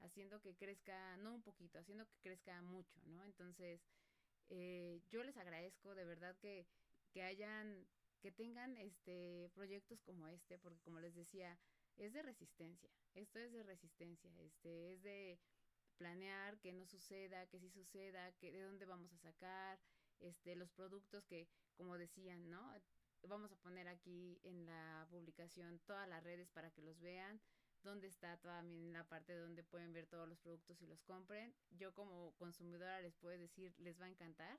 haciendo 0.00 0.40
que 0.40 0.56
crezca, 0.56 1.16
no 1.18 1.34
un 1.34 1.42
poquito, 1.42 1.78
haciendo 1.78 2.06
que 2.06 2.16
crezca 2.20 2.60
mucho, 2.62 3.00
¿no? 3.06 3.24
Entonces, 3.24 3.80
eh, 4.50 5.00
yo 5.10 5.22
les 5.24 5.36
agradezco 5.36 5.94
de 5.94 6.04
verdad 6.04 6.36
que, 6.38 6.66
que 7.12 7.22
hayan, 7.22 7.86
que 8.20 8.32
tengan 8.32 8.76
este 8.76 9.50
proyectos 9.54 10.00
como 10.02 10.28
este, 10.28 10.58
porque 10.58 10.80
como 10.82 11.00
les 11.00 11.14
decía, 11.14 11.58
es 11.96 12.12
de 12.12 12.22
resistencia. 12.22 12.90
Esto 13.14 13.38
es 13.38 13.52
de 13.52 13.62
resistencia, 13.62 14.30
este, 14.40 14.92
es 14.92 15.02
de 15.02 15.38
planear 15.96 16.58
que 16.58 16.72
no 16.72 16.84
suceda, 16.86 17.46
que 17.46 17.60
sí 17.60 17.70
suceda, 17.70 18.32
que 18.32 18.50
de 18.50 18.62
dónde 18.62 18.84
vamos 18.84 19.12
a 19.12 19.18
sacar, 19.18 19.78
este, 20.20 20.56
los 20.56 20.70
productos 20.70 21.24
que, 21.24 21.48
como 21.76 21.96
decían, 21.98 22.48
¿no? 22.48 22.74
Vamos 23.28 23.52
a 23.52 23.56
poner 23.56 23.88
aquí 23.88 24.38
en 24.42 24.66
la 24.66 25.06
publicación 25.10 25.78
todas 25.86 26.08
las 26.08 26.22
redes 26.22 26.48
para 26.50 26.70
que 26.70 26.82
los 26.82 27.00
vean, 27.00 27.40
dónde 27.84 28.08
está 28.08 28.36
también 28.38 28.92
la 28.92 29.04
parte 29.04 29.36
donde 29.36 29.62
pueden 29.62 29.92
ver 29.92 30.06
todos 30.06 30.28
los 30.28 30.38
productos 30.38 30.80
y 30.82 30.86
los 30.86 31.02
compren. 31.02 31.54
Yo 31.70 31.94
como 31.94 32.32
consumidora 32.36 33.00
les 33.00 33.14
puedo 33.14 33.38
decir, 33.38 33.72
les 33.78 34.00
va 34.00 34.06
a 34.06 34.08
encantar, 34.08 34.58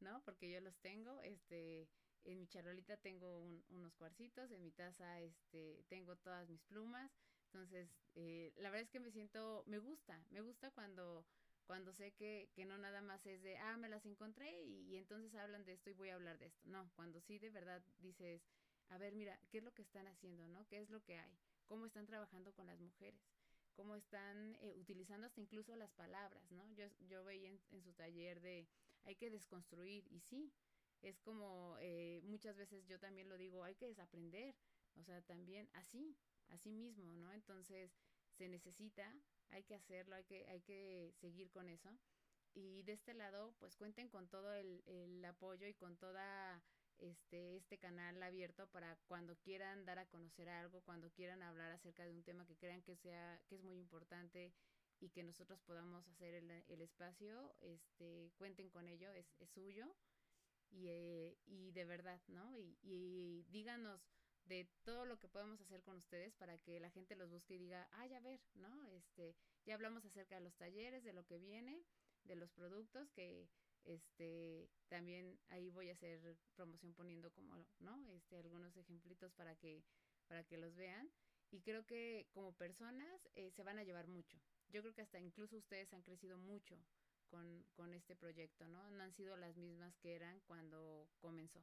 ¿no? 0.00 0.22
Porque 0.24 0.50
yo 0.50 0.60
los 0.60 0.78
tengo, 0.78 1.20
este, 1.22 1.88
en 2.24 2.38
mi 2.38 2.46
charolita 2.46 2.96
tengo 2.96 3.40
unos 3.68 3.94
cuarcitos, 3.96 4.50
en 4.50 4.62
mi 4.62 4.70
taza, 4.70 5.20
este, 5.20 5.84
tengo 5.88 6.16
todas 6.16 6.48
mis 6.48 6.62
plumas, 6.62 7.10
entonces, 7.52 7.88
eh, 8.14 8.52
la 8.58 8.70
verdad 8.70 8.84
es 8.84 8.90
que 8.90 9.00
me 9.00 9.10
siento, 9.10 9.64
me 9.66 9.78
gusta, 9.78 10.24
me 10.30 10.40
gusta 10.40 10.70
cuando, 10.70 11.26
cuando 11.66 11.92
sé 11.92 12.12
que, 12.12 12.48
que 12.54 12.64
no 12.64 12.78
nada 12.78 13.02
más 13.02 13.26
es 13.26 13.42
de, 13.42 13.56
ah, 13.58 13.76
me 13.76 13.88
las 13.88 14.06
encontré 14.06 14.62
y, 14.62 14.96
entonces 14.96 15.34
hablan 15.34 15.64
de 15.64 15.72
esto 15.72 15.90
y 15.90 15.94
voy 15.94 16.10
a 16.10 16.14
hablar 16.14 16.38
de 16.38 16.46
esto. 16.46 16.68
No, 16.68 16.88
cuando 16.94 17.20
sí 17.20 17.38
de 17.38 17.50
verdad 17.50 17.82
dices, 17.98 18.42
a 18.88 18.98
ver, 18.98 19.14
mira, 19.16 19.38
¿qué 19.50 19.58
es 19.58 19.64
lo 19.64 19.74
que 19.74 19.82
están 19.82 20.06
haciendo, 20.06 20.46
no? 20.46 20.64
¿Qué 20.68 20.78
es 20.78 20.90
lo 20.90 21.02
que 21.02 21.18
hay? 21.18 21.36
¿Cómo 21.70 21.86
están 21.86 22.04
trabajando 22.04 22.52
con 22.52 22.66
las 22.66 22.80
mujeres? 22.80 23.22
¿Cómo 23.76 23.94
están 23.94 24.56
eh, 24.56 24.74
utilizando 24.76 25.28
hasta 25.28 25.40
incluso 25.40 25.76
las 25.76 25.92
palabras, 25.92 26.50
no? 26.50 26.68
Yo, 26.72 26.86
yo 27.08 27.22
veía 27.22 27.48
en, 27.48 27.60
su 27.80 27.92
taller 27.92 28.40
de, 28.40 28.66
hay 29.04 29.14
que 29.14 29.30
desconstruir 29.30 30.04
y 30.10 30.18
sí, 30.18 30.52
es 31.00 31.20
como 31.20 31.76
eh, 31.78 32.22
muchas 32.24 32.56
veces 32.56 32.88
yo 32.88 32.98
también 32.98 33.28
lo 33.28 33.38
digo, 33.38 33.62
hay 33.62 33.76
que 33.76 33.86
desaprender, 33.86 34.56
o 34.96 35.04
sea, 35.04 35.22
también 35.22 35.70
así, 35.74 36.16
a 36.48 36.58
sí 36.58 36.72
mismo, 36.72 37.14
¿no? 37.14 37.32
Entonces 37.32 37.96
se 38.32 38.48
necesita, 38.48 39.14
hay 39.50 39.62
que 39.62 39.76
hacerlo, 39.76 40.16
hay 40.16 40.24
que, 40.24 40.44
hay 40.48 40.62
que 40.62 41.12
seguir 41.20 41.52
con 41.52 41.68
eso. 41.68 41.96
Y 42.52 42.82
de 42.82 42.94
este 42.94 43.14
lado, 43.14 43.54
pues 43.60 43.76
cuenten 43.76 44.08
con 44.08 44.26
todo 44.26 44.52
el, 44.54 44.82
el 44.86 45.24
apoyo 45.24 45.68
y 45.68 45.74
con 45.74 45.96
toda 45.96 46.60
este, 47.00 47.56
este 47.56 47.78
canal 47.78 48.22
abierto 48.22 48.66
para 48.68 48.96
cuando 49.06 49.36
quieran 49.36 49.84
dar 49.84 49.98
a 49.98 50.06
conocer 50.06 50.48
algo, 50.48 50.82
cuando 50.82 51.10
quieran 51.10 51.42
hablar 51.42 51.72
acerca 51.72 52.04
de 52.04 52.12
un 52.12 52.22
tema 52.22 52.46
que 52.46 52.56
crean 52.56 52.82
que 52.82 52.96
sea, 52.96 53.40
que 53.48 53.56
es 53.56 53.62
muy 53.62 53.78
importante 53.78 54.52
y 55.00 55.10
que 55.10 55.22
nosotros 55.22 55.60
podamos 55.62 56.06
hacer 56.08 56.34
el, 56.34 56.50
el 56.50 56.80
espacio, 56.82 57.54
este, 57.60 58.32
cuenten 58.36 58.68
con 58.68 58.88
ello, 58.88 59.10
es, 59.12 59.26
es 59.38 59.50
suyo. 59.50 59.86
Y, 60.72 60.86
eh, 60.88 61.36
y 61.46 61.72
de 61.72 61.84
verdad, 61.84 62.20
¿no? 62.28 62.56
Y, 62.56 62.78
y 62.82 63.42
díganos, 63.48 64.00
de 64.50 64.68
todo 64.82 65.04
lo 65.04 65.18
que 65.18 65.28
podemos 65.28 65.60
hacer 65.60 65.82
con 65.82 65.96
ustedes 65.96 66.34
para 66.34 66.58
que 66.58 66.80
la 66.80 66.90
gente 66.90 67.14
los 67.14 67.30
busque 67.30 67.54
y 67.54 67.58
diga, 67.58 67.88
ah, 67.92 68.06
ya 68.06 68.20
ver, 68.20 68.40
¿no? 68.54 68.86
Este, 68.88 69.36
ya 69.64 69.74
hablamos 69.74 70.04
acerca 70.04 70.34
de 70.34 70.40
los 70.40 70.56
talleres, 70.56 71.04
de 71.04 71.12
lo 71.12 71.24
que 71.24 71.38
viene, 71.38 71.84
de 72.24 72.34
los 72.36 72.50
productos 72.50 73.10
que 73.10 73.48
este 73.84 74.68
también 74.88 75.38
ahí 75.48 75.70
voy 75.70 75.90
a 75.90 75.94
hacer 75.94 76.36
promoción 76.54 76.94
poniendo 76.94 77.32
como, 77.32 77.56
¿no? 77.78 78.06
Este 78.08 78.38
algunos 78.38 78.76
ejemplitos 78.76 79.32
para 79.32 79.56
que 79.56 79.82
para 80.26 80.44
que 80.44 80.58
los 80.58 80.74
vean 80.76 81.10
y 81.50 81.60
creo 81.60 81.84
que 81.86 82.28
como 82.32 82.56
personas 82.56 83.28
eh, 83.34 83.50
se 83.50 83.62
van 83.62 83.78
a 83.78 83.84
llevar 83.84 84.06
mucho. 84.06 84.38
Yo 84.68 84.82
creo 84.82 84.94
que 84.94 85.02
hasta 85.02 85.18
incluso 85.18 85.56
ustedes 85.56 85.92
han 85.92 86.02
crecido 86.02 86.38
mucho 86.38 86.76
con, 87.28 87.64
con 87.74 87.92
este 87.94 88.14
proyecto, 88.14 88.68
¿no? 88.68 88.90
No 88.90 89.02
han 89.02 89.14
sido 89.14 89.36
las 89.36 89.56
mismas 89.56 89.96
que 89.98 90.14
eran 90.14 90.40
cuando 90.40 91.08
comenzó. 91.18 91.60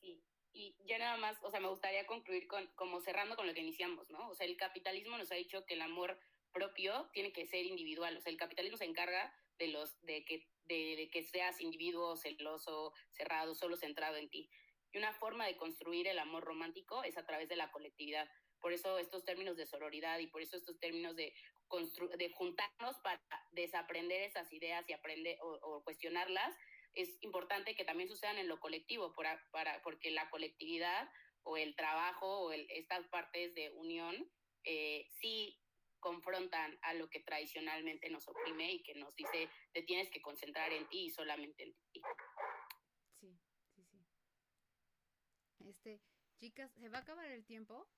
Sí, 0.00 0.22
y 0.52 0.76
ya 0.84 0.98
nada 0.98 1.16
más, 1.16 1.36
o 1.42 1.50
sea, 1.50 1.60
me 1.60 1.68
gustaría 1.68 2.06
concluir 2.06 2.46
con, 2.46 2.66
como 2.74 3.00
cerrando 3.00 3.36
con 3.36 3.46
lo 3.46 3.54
que 3.54 3.60
iniciamos, 3.60 4.08
¿no? 4.10 4.28
O 4.28 4.34
sea, 4.34 4.46
el 4.46 4.56
capitalismo 4.56 5.16
nos 5.16 5.30
ha 5.32 5.36
dicho 5.36 5.64
que 5.64 5.74
el 5.74 5.82
amor 5.82 6.18
propio 6.52 7.08
tiene 7.12 7.32
que 7.32 7.46
ser 7.46 7.64
individual, 7.64 8.16
o 8.16 8.20
sea, 8.20 8.30
el 8.30 8.38
capitalismo 8.38 8.76
se 8.76 8.84
encarga 8.84 9.34
de 9.62 9.68
los, 9.68 10.00
de 10.02 10.24
que, 10.24 10.48
de, 10.64 11.08
que 11.12 11.22
seas 11.22 11.60
individuo, 11.60 12.16
celoso, 12.16 12.92
cerrado, 13.10 13.54
solo 13.54 13.76
centrado 13.76 14.16
en 14.16 14.28
ti. 14.28 14.50
Y 14.92 14.98
una 14.98 15.12
forma 15.14 15.46
de 15.46 15.56
construir 15.56 16.08
el 16.08 16.18
amor 16.18 16.44
romántico 16.44 17.04
es 17.04 17.16
a 17.16 17.24
través 17.24 17.48
de 17.48 17.56
la 17.56 17.70
colectividad. 17.70 18.28
Por 18.60 18.72
eso 18.72 18.98
estos 18.98 19.24
términos 19.24 19.56
de 19.56 19.66
sororidad 19.66 20.18
y 20.18 20.26
por 20.26 20.42
eso 20.42 20.56
estos 20.56 20.78
términos 20.78 21.16
de 21.16 21.32
de 22.18 22.30
juntarnos 22.30 22.98
para 22.98 23.22
desaprender 23.52 24.22
esas 24.22 24.52
ideas 24.52 24.84
y 24.88 24.92
aprender 24.92 25.38
o, 25.40 25.82
cuestionarlas, 25.84 26.54
es 26.94 27.08
importante 27.22 27.74
que 27.74 27.84
también 27.84 28.10
sucedan 28.10 28.36
en 28.36 28.48
lo 28.48 28.60
colectivo, 28.60 29.14
para, 29.14 29.42
para, 29.52 29.82
porque 29.82 30.10
la 30.10 30.28
colectividad 30.28 31.08
o 31.44 31.56
el 31.56 31.74
trabajo 31.74 32.42
o 32.42 32.52
estas 32.52 33.06
partes 33.08 33.54
de 33.54 33.70
unión 33.70 34.30
eh, 34.64 35.08
sí 35.20 35.61
confrontan 36.02 36.78
a 36.82 36.92
lo 36.94 37.08
que 37.08 37.20
tradicionalmente 37.20 38.10
nos 38.10 38.28
oprime 38.28 38.72
y 38.72 38.82
que 38.82 38.94
nos 38.96 39.14
dice 39.14 39.48
te 39.72 39.82
tienes 39.82 40.10
que 40.10 40.20
concentrar 40.20 40.70
en 40.72 40.86
ti 40.88 41.06
y 41.06 41.10
solamente 41.10 41.62
en 41.62 41.72
ti. 41.92 42.02
Sí, 43.20 43.38
sí, 43.74 43.84
sí. 43.84 44.04
Este, 45.60 46.00
chicas, 46.38 46.70
se 46.72 46.88
va 46.88 46.98
a 46.98 47.02
acabar 47.02 47.30
el 47.30 47.46
tiempo. 47.46 47.88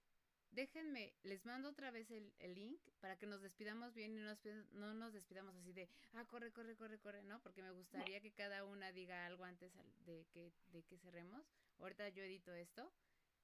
Déjenme, 0.50 1.14
les 1.24 1.44
mando 1.46 1.70
otra 1.70 1.90
vez 1.90 2.08
el, 2.12 2.32
link 2.54 2.80
para 3.00 3.18
que 3.18 3.26
nos 3.26 3.40
despidamos 3.40 3.92
bien 3.92 4.12
y 4.12 4.20
no 4.20 4.94
nos 4.94 5.12
despidamos 5.12 5.56
así 5.56 5.72
de, 5.72 5.88
ah, 6.12 6.24
corre, 6.26 6.52
corre, 6.52 6.76
corre, 6.76 7.00
corre, 7.00 7.22
¿no? 7.24 7.40
Porque 7.42 7.62
me 7.62 7.72
gustaría 7.72 8.20
que 8.20 8.32
cada 8.32 8.64
una 8.64 8.92
diga 8.92 9.26
algo 9.26 9.42
antes 9.42 9.72
de 10.04 10.26
que, 10.32 10.52
de 10.66 10.84
que 10.84 10.98
cerremos. 10.98 11.44
Ahorita 11.78 12.08
yo 12.10 12.22
edito 12.22 12.54
esto 12.54 12.92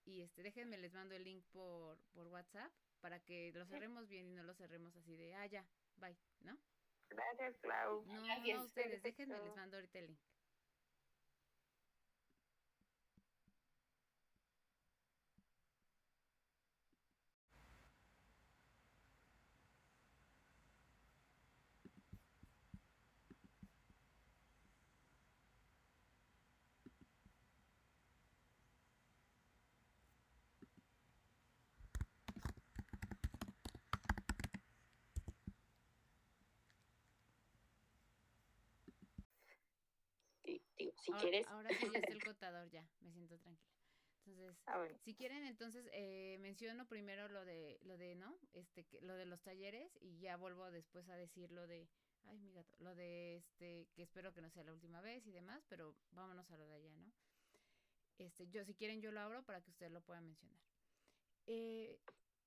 y 0.04 0.20
este, 0.20 0.44
déjenme, 0.44 0.78
les 0.78 0.92
mando 0.92 1.16
el 1.16 1.24
link 1.24 1.44
por, 1.50 1.98
por 2.12 2.28
WhatsApp 2.28 2.70
para 3.00 3.20
que 3.20 3.52
lo 3.52 3.66
cerremos 3.66 4.08
bien 4.08 4.28
y 4.28 4.32
no 4.32 4.42
lo 4.42 4.54
cerremos 4.54 4.94
así 4.96 5.16
de, 5.16 5.34
ah, 5.34 5.46
ya, 5.46 5.66
bye, 5.96 6.16
¿no? 6.40 6.58
Gracias, 7.08 7.58
Clau. 7.58 8.04
No, 8.06 8.20
no, 8.22 8.64
ustedes, 8.64 9.02
déjenme, 9.02 9.38
les 9.38 9.56
mando 9.56 9.76
ahorita 9.76 9.98
el 9.98 10.06
link. 10.06 10.20
Si 41.18 41.22
quieres. 41.22 41.46
Ahora 41.48 41.70
sí 41.70 41.86
ya 41.92 41.98
está 41.98 42.12
el 42.12 42.24
contador, 42.34 42.70
ya, 42.70 42.88
me 43.00 43.12
siento 43.12 43.38
tranquila. 43.38 43.70
Entonces, 44.26 44.62
ah, 44.66 44.86
si 45.02 45.14
quieren, 45.14 45.44
entonces 45.44 45.88
eh, 45.92 46.36
menciono 46.40 46.86
primero 46.86 47.28
lo 47.28 47.44
de, 47.44 47.80
lo 47.84 47.96
de, 47.96 48.14
¿no? 48.14 48.38
Este, 48.52 48.84
que, 48.84 49.00
lo 49.00 49.14
de 49.14 49.24
los 49.24 49.40
talleres 49.40 49.90
y 50.00 50.18
ya 50.20 50.36
vuelvo 50.36 50.70
después 50.70 51.08
a 51.08 51.16
decir 51.16 51.50
lo 51.50 51.66
de, 51.66 51.88
ay, 52.24 52.38
mi 52.38 52.52
gato, 52.52 52.76
lo 52.78 52.94
de 52.94 53.36
este, 53.36 53.88
que 53.94 54.02
espero 54.02 54.32
que 54.32 54.42
no 54.42 54.50
sea 54.50 54.64
la 54.64 54.72
última 54.72 55.00
vez 55.00 55.26
y 55.26 55.32
demás, 55.32 55.64
pero 55.68 55.96
vámonos 56.10 56.50
a 56.50 56.56
lo 56.56 56.66
de 56.66 56.74
allá, 56.74 56.96
¿no? 56.96 57.12
Este, 58.18 58.46
yo, 58.48 58.64
si 58.64 58.74
quieren, 58.74 59.00
yo 59.00 59.10
lo 59.10 59.20
abro 59.20 59.42
para 59.44 59.62
que 59.62 59.70
usted 59.70 59.90
lo 59.90 60.02
pueda 60.02 60.20
mencionar. 60.20 60.60
Eh, 61.46 61.98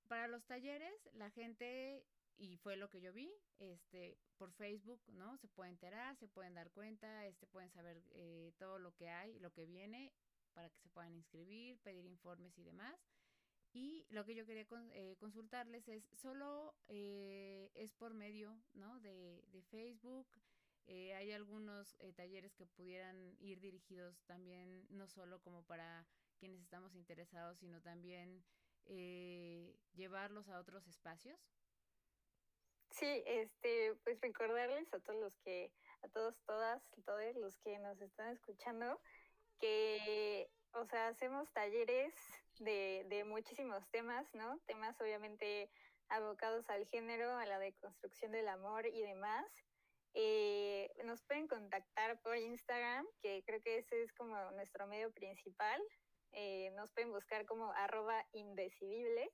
para 0.08 0.28
los 0.28 0.46
talleres, 0.46 0.94
la 1.14 1.32
gente 1.32 2.06
y 2.38 2.58
fue 2.58 2.76
lo 2.76 2.90
que 2.90 3.02
yo 3.02 3.14
vi, 3.14 3.32
este, 3.60 4.18
por 4.38 4.52
Facebook, 4.52 5.02
¿no? 5.08 5.38
Se 5.38 5.48
puede 5.48 5.70
enterar, 5.70 6.16
se 6.18 6.28
pueden 6.28 6.54
dar 6.54 6.72
cuenta, 6.72 7.26
este, 7.26 7.48
pueden 7.48 7.70
saber 7.70 8.02
eh, 8.12 8.54
todo 8.58 8.80
lo 8.80 8.94
que 8.96 9.10
hay, 9.10 9.40
lo 9.40 9.52
que 9.52 9.66
viene, 9.66 10.12
para 10.54 10.70
que 10.70 10.80
se 10.80 10.90
puedan 10.90 11.14
inscribir, 11.16 11.80
pedir 11.80 12.06
informes 12.06 12.58
y 12.58 12.64
demás. 12.64 13.00
Y 13.74 14.06
lo 14.10 14.24
que 14.24 14.36
yo 14.36 14.46
quería 14.46 14.68
eh, 14.94 15.16
consultarles 15.20 15.88
es, 15.88 16.04
solo 16.14 16.76
eh, 16.88 17.72
es 17.74 17.94
por 17.94 18.14
medio, 18.14 18.56
¿no? 18.74 19.00
De, 19.00 19.44
de 19.48 19.64
Facebook. 19.64 20.28
hay 20.88 21.32
algunos 21.32 21.98
talleres 22.16 22.54
que 22.54 22.68
pudieran 22.68 23.36
ir 23.40 23.60
dirigidos 23.60 24.22
también, 24.26 24.86
no 24.90 25.08
solo 25.08 25.40
como 25.40 25.64
para 25.64 26.06
quienes 26.38 26.62
estamos 26.62 26.94
interesados, 26.94 27.58
sino 27.58 27.82
también 27.82 28.44
llevarlos 29.96 30.50
a 30.50 30.60
otros 30.60 30.86
espacios. 30.88 31.40
Sí, 32.94 33.24
este, 33.26 33.96
pues 34.04 34.22
recordarles 34.22 34.94
a 34.94 35.00
todos 35.00 35.20
los 35.20 35.36
que, 35.40 35.72
a 36.04 36.08
todos, 36.10 36.36
todas, 36.46 36.80
todos 37.06 37.36
los 37.38 37.58
que 37.58 37.80
nos 37.80 38.00
están 38.00 38.32
escuchando, 38.34 39.02
que, 39.60 40.48
o 40.74 40.86
sea, 40.86 41.08
hacemos 41.08 41.52
talleres 41.54 42.14
de, 42.60 43.04
de 43.10 43.24
muchísimos 43.24 43.90
temas, 43.90 44.32
¿no? 44.36 44.60
Temas 44.68 44.96
obviamente 45.02 45.72
abocados 46.10 46.70
al 46.70 46.86
género, 46.86 47.36
a 47.36 47.48
la 47.48 47.58
deconstrucción 47.58 48.32
del 48.32 48.48
amor 48.48 48.86
y 48.86 49.02
demás. 49.02 49.48
Eh, 50.14 50.92
nos 51.04 51.24
pueden 51.24 51.48
contactar 51.48 52.22
por 52.22 52.38
Instagram, 52.38 53.08
que 53.24 53.42
creo 53.44 53.60
que 53.62 53.80
ese 53.80 54.04
es 54.04 54.14
como 54.14 54.36
nuestro 54.52 54.86
medio 54.86 55.12
principal. 55.14 55.82
Eh, 56.34 56.70
nos 56.76 56.92
pueden 56.92 57.12
buscar 57.12 57.48
como 57.48 57.72
arroba 57.74 58.24
indecidibles 58.34 59.32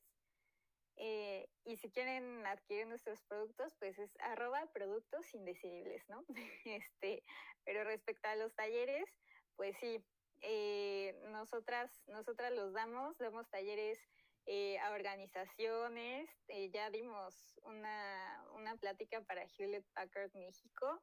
eh, 1.01 1.47
y 1.63 1.77
si 1.77 1.89
quieren 1.89 2.45
adquirir 2.45 2.85
nuestros 2.85 3.21
productos, 3.23 3.73
pues 3.79 3.97
es 3.97 4.11
arroba 4.19 4.65
productos 4.73 5.33
indecidibles, 5.33 6.03
¿no? 6.09 6.25
este, 6.65 7.23
pero 7.63 7.85
respecto 7.85 8.27
a 8.27 8.35
los 8.35 8.53
talleres, 8.53 9.09
pues 9.55 9.77
sí, 9.77 10.03
eh, 10.41 11.17
nosotras, 11.31 12.03
nosotras 12.07 12.51
los 12.51 12.73
damos, 12.73 13.17
damos 13.17 13.49
talleres 13.49 13.97
eh, 14.45 14.77
a 14.79 14.91
organizaciones, 14.91 16.29
ya 16.71 16.89
dimos 16.89 17.59
una, 17.63 18.43
una 18.55 18.75
plática 18.75 19.21
para 19.21 19.45
Hewlett 19.57 19.85
Packard 19.93 20.33
México 20.33 21.01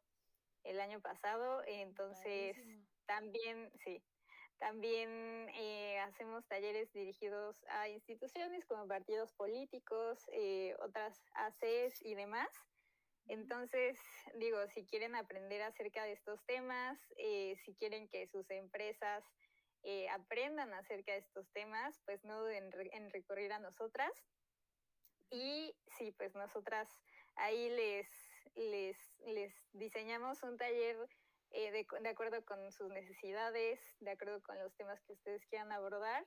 el 0.65 0.81
año 0.81 1.01
pasado, 1.01 1.63
entonces 1.67 2.57
también, 3.07 3.71
sí, 3.85 4.03
también 4.59 5.49
eh, 5.55 5.99
hacemos 6.01 6.47
talleres 6.47 6.93
dirigidos 6.93 7.57
a 7.69 7.89
instituciones 7.89 8.65
como 8.67 8.87
partidos 8.89 9.33
políticos, 9.35 10.19
eh, 10.33 10.75
otras 10.81 11.21
ACs 11.35 12.03
y 12.03 12.15
demás. 12.15 12.49
Entonces, 13.29 13.99
digo, 14.39 14.59
si 14.69 14.87
quieren 14.87 15.15
aprender 15.15 15.63
acerca 15.63 16.05
de 16.05 16.13
estos 16.13 16.45
temas, 16.47 16.99
eh, 17.17 17.57
si 17.65 17.75
quieren 17.75 18.09
que 18.09 18.27
sus 18.29 18.49
empresas 18.51 19.25
aprendan 20.11 20.75
acerca 20.75 21.13
de 21.13 21.19
estos 21.19 21.49
temas, 21.53 22.01
pues 22.07 22.25
no 22.25 22.41
duden 22.41 22.73
en 22.91 23.09
recurrir 23.13 23.53
a 23.53 23.61
nosotras. 23.61 24.11
Y 25.31 25.77
sí, 25.97 26.11
pues 26.19 26.35
nosotras 26.35 26.89
ahí 27.37 27.71
les, 27.71 28.09
les, 28.57 28.97
les 29.27 29.55
diseñamos 29.75 30.43
un 30.43 30.57
taller 30.57 30.97
eh, 31.57 31.73
de, 31.73 32.09
acuerdo 32.11 32.45
con 32.45 32.71
sus 32.71 32.91
necesidades, 32.91 33.81
de 34.01 34.11
acuerdo 34.11 34.43
con 34.43 34.59
los 34.59 34.75
temas 34.77 35.03
que 35.05 35.15
ustedes 35.15 35.43
quieran 35.47 35.73
abordar. 35.73 36.27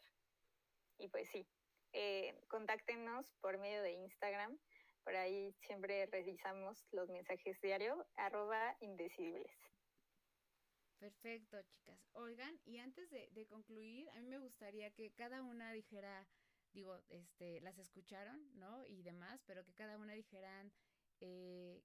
Y 0.97 1.07
pues 1.07 1.29
sí, 1.29 1.47
eh, 1.93 2.35
contáctenos 2.47 3.31
por 3.39 3.59
medio 3.59 3.83
de 3.83 3.91
Instagram. 3.91 4.57
Por 5.03 5.15
ahí 5.15 5.53
siempre 5.61 6.07
revisamos 6.07 6.83
los 6.91 7.09
mensajes 7.09 7.61
diario, 7.61 8.07
arroba 8.15 8.75
indecidibles. 8.79 9.55
Perfecto, 10.97 11.61
chicas. 11.61 11.99
Oigan, 12.13 12.59
y 12.65 12.79
antes 12.79 13.07
de, 13.11 13.45
concluir, 13.47 14.09
a 14.09 14.21
mí 14.21 14.27
me 14.27 14.39
gustaría 14.39 14.89
que 14.89 15.11
cada 15.11 15.43
una 15.43 15.71
dijera, 15.73 16.27
digo, 16.73 16.99
este, 17.09 17.61
las 17.61 17.77
escucharon, 17.77 18.49
¿no? 18.57 18.83
Y 18.87 19.03
demás, 19.03 19.43
pero 19.45 19.63
que 19.63 19.75
cada 19.75 19.95
una 19.99 20.13
dijeran 20.13 20.73
eh, 21.21 21.83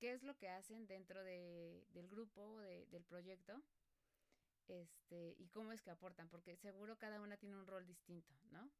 qué 0.00 0.12
es 0.14 0.22
lo 0.22 0.36
que 0.36 0.48
hacen 0.48 0.86
dentro 0.86 1.22
de, 1.22 1.86
del 1.92 2.08
grupo, 2.08 2.58
de, 2.60 2.86
del 2.86 3.04
proyecto, 3.04 3.62
este, 4.66 5.34
y 5.38 5.48
cómo 5.48 5.72
es 5.72 5.82
que 5.82 5.90
aportan, 5.90 6.28
porque 6.30 6.56
seguro 6.56 6.96
cada 6.96 7.20
una 7.20 7.36
tiene 7.36 7.56
un 7.56 7.66
rol 7.66 7.86
distinto, 7.86 8.34
¿no? 8.50 8.70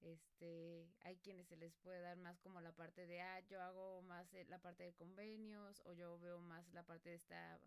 Este, 0.00 0.92
hay 1.00 1.16
quienes 1.18 1.46
se 1.46 1.56
les 1.56 1.74
puede 1.76 2.00
dar 2.00 2.16
más 2.16 2.38
como 2.40 2.60
la 2.60 2.72
parte 2.72 3.06
de, 3.06 3.22
ah, 3.22 3.40
yo 3.48 3.62
hago 3.62 4.02
más 4.02 4.32
la 4.48 4.58
parte 4.58 4.82
de 4.82 4.92
convenios, 4.92 5.80
o 5.86 5.92
yo 5.92 6.18
veo 6.18 6.40
más 6.40 6.68
la 6.72 6.82
parte 6.82 7.10
de 7.10 7.16
esta 7.16 7.60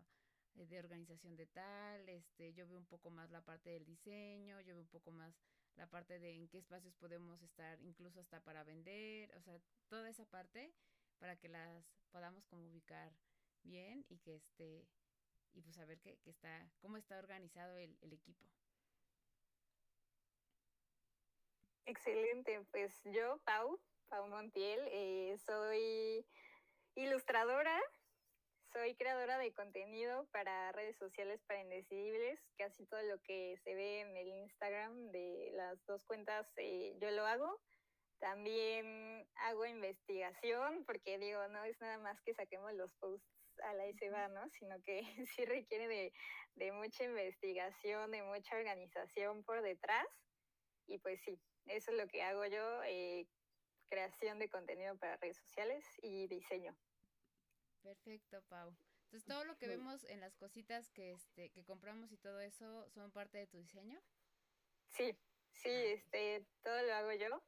eh, 0.54 0.66
de 0.66 0.78
organización 0.78 1.36
de 1.36 1.46
tal, 1.46 2.06
este, 2.08 2.52
yo 2.52 2.68
veo 2.68 2.76
un 2.76 2.86
poco 2.86 3.10
más 3.10 3.30
la 3.30 3.40
parte 3.40 3.70
del 3.70 3.86
diseño, 3.86 4.60
yo 4.60 4.74
veo 4.74 4.82
un 4.82 4.88
poco 4.88 5.10
más 5.10 5.34
la 5.76 5.86
parte 5.86 6.18
de 6.18 6.34
en 6.34 6.48
qué 6.48 6.58
espacios 6.58 6.94
podemos 6.96 7.40
estar, 7.40 7.80
incluso 7.80 8.20
hasta 8.20 8.40
para 8.40 8.62
vender, 8.62 9.34
o 9.36 9.40
sea, 9.40 9.58
toda 9.88 10.10
esa 10.10 10.26
parte 10.26 10.74
para 11.20 11.36
que 11.36 11.48
las 11.48 11.84
podamos 12.10 12.44
como 12.46 12.66
ubicar 12.66 13.12
bien 13.62 14.04
y 14.08 14.18
que 14.18 14.36
este 14.36 14.88
y 15.52 15.62
pues 15.62 15.76
saber 15.76 16.00
que, 16.00 16.16
que 16.18 16.30
está 16.30 16.70
cómo 16.80 16.96
está 16.96 17.18
organizado 17.18 17.76
el, 17.76 17.96
el 18.00 18.12
equipo. 18.12 18.44
Excelente, 21.86 22.64
pues 22.70 23.00
yo, 23.04 23.38
Pau, 23.44 23.80
Pau 24.08 24.28
Montiel, 24.28 24.80
eh, 24.92 25.36
soy 25.44 26.24
ilustradora, 26.94 27.80
soy 28.72 28.94
creadora 28.94 29.38
de 29.38 29.52
contenido 29.52 30.26
para 30.26 30.70
redes 30.70 30.96
sociales 30.98 31.42
para 31.48 31.60
indecidibles, 31.60 32.38
casi 32.56 32.86
todo 32.86 33.02
lo 33.02 33.20
que 33.22 33.56
se 33.64 33.74
ve 33.74 34.00
en 34.00 34.16
el 34.16 34.28
Instagram 34.28 35.10
de 35.10 35.50
las 35.54 35.84
dos 35.86 36.04
cuentas 36.04 36.46
eh, 36.56 36.96
yo 37.00 37.10
lo 37.10 37.26
hago. 37.26 37.60
También 38.20 39.26
hago 39.36 39.64
investigación, 39.64 40.84
porque 40.84 41.18
digo, 41.18 41.48
no 41.48 41.64
es 41.64 41.80
nada 41.80 41.98
más 41.98 42.20
que 42.20 42.34
saquemos 42.34 42.72
los 42.74 42.92
posts 42.94 43.26
a 43.64 43.72
la 43.74 43.84
va, 44.12 44.28
¿no? 44.28 44.48
Sino 44.50 44.80
que 44.82 45.02
sí 45.34 45.44
requiere 45.44 45.88
de, 45.88 46.12
de 46.54 46.72
mucha 46.72 47.04
investigación, 47.04 48.10
de 48.10 48.22
mucha 48.22 48.56
organización 48.56 49.42
por 49.44 49.62
detrás. 49.62 50.06
Y 50.86 50.98
pues 50.98 51.20
sí, 51.22 51.40
eso 51.66 51.92
es 51.92 51.96
lo 51.96 52.06
que 52.08 52.22
hago 52.22 52.44
yo, 52.46 52.82
eh, 52.84 53.26
creación 53.88 54.38
de 54.38 54.50
contenido 54.50 54.96
para 54.98 55.16
redes 55.16 55.38
sociales 55.38 55.84
y 56.02 56.26
diseño. 56.26 56.76
Perfecto, 57.82 58.42
Pau. 58.48 58.76
Entonces, 59.04 59.26
todo 59.26 59.44
lo 59.44 59.56
que 59.56 59.66
vemos 59.66 60.04
en 60.04 60.20
las 60.20 60.36
cositas 60.36 60.90
que, 60.90 61.12
este, 61.12 61.50
que 61.50 61.64
compramos 61.64 62.12
y 62.12 62.16
todo 62.18 62.40
eso, 62.40 62.88
¿son 62.90 63.10
parte 63.10 63.38
de 63.38 63.46
tu 63.46 63.56
diseño? 63.56 64.00
Sí, 64.88 65.16
sí, 65.52 65.68
ah, 65.68 65.94
este, 65.94 66.46
todo 66.62 66.82
lo 66.82 66.94
hago 66.94 67.12
yo. 67.12 67.42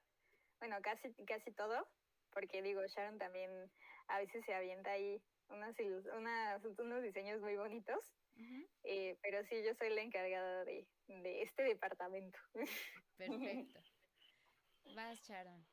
Bueno, 0.62 0.80
casi, 0.80 1.12
casi 1.26 1.50
todo, 1.50 1.88
porque 2.32 2.62
digo, 2.62 2.86
Sharon 2.86 3.18
también 3.18 3.50
a 4.06 4.18
veces 4.20 4.44
se 4.46 4.54
avienta 4.54 4.92
ahí 4.92 5.20
unas, 5.48 5.74
unos 6.78 7.02
diseños 7.02 7.40
muy 7.40 7.56
bonitos, 7.56 7.98
eh, 8.84 9.18
pero 9.22 9.44
sí, 9.48 9.60
yo 9.64 9.74
soy 9.74 9.90
la 9.90 10.02
encargada 10.02 10.64
de, 10.64 10.86
de 11.08 11.42
este 11.42 11.64
departamento. 11.64 12.38
Perfecto. 13.16 13.80
Vas, 14.94 15.18
Sharon. 15.26 15.66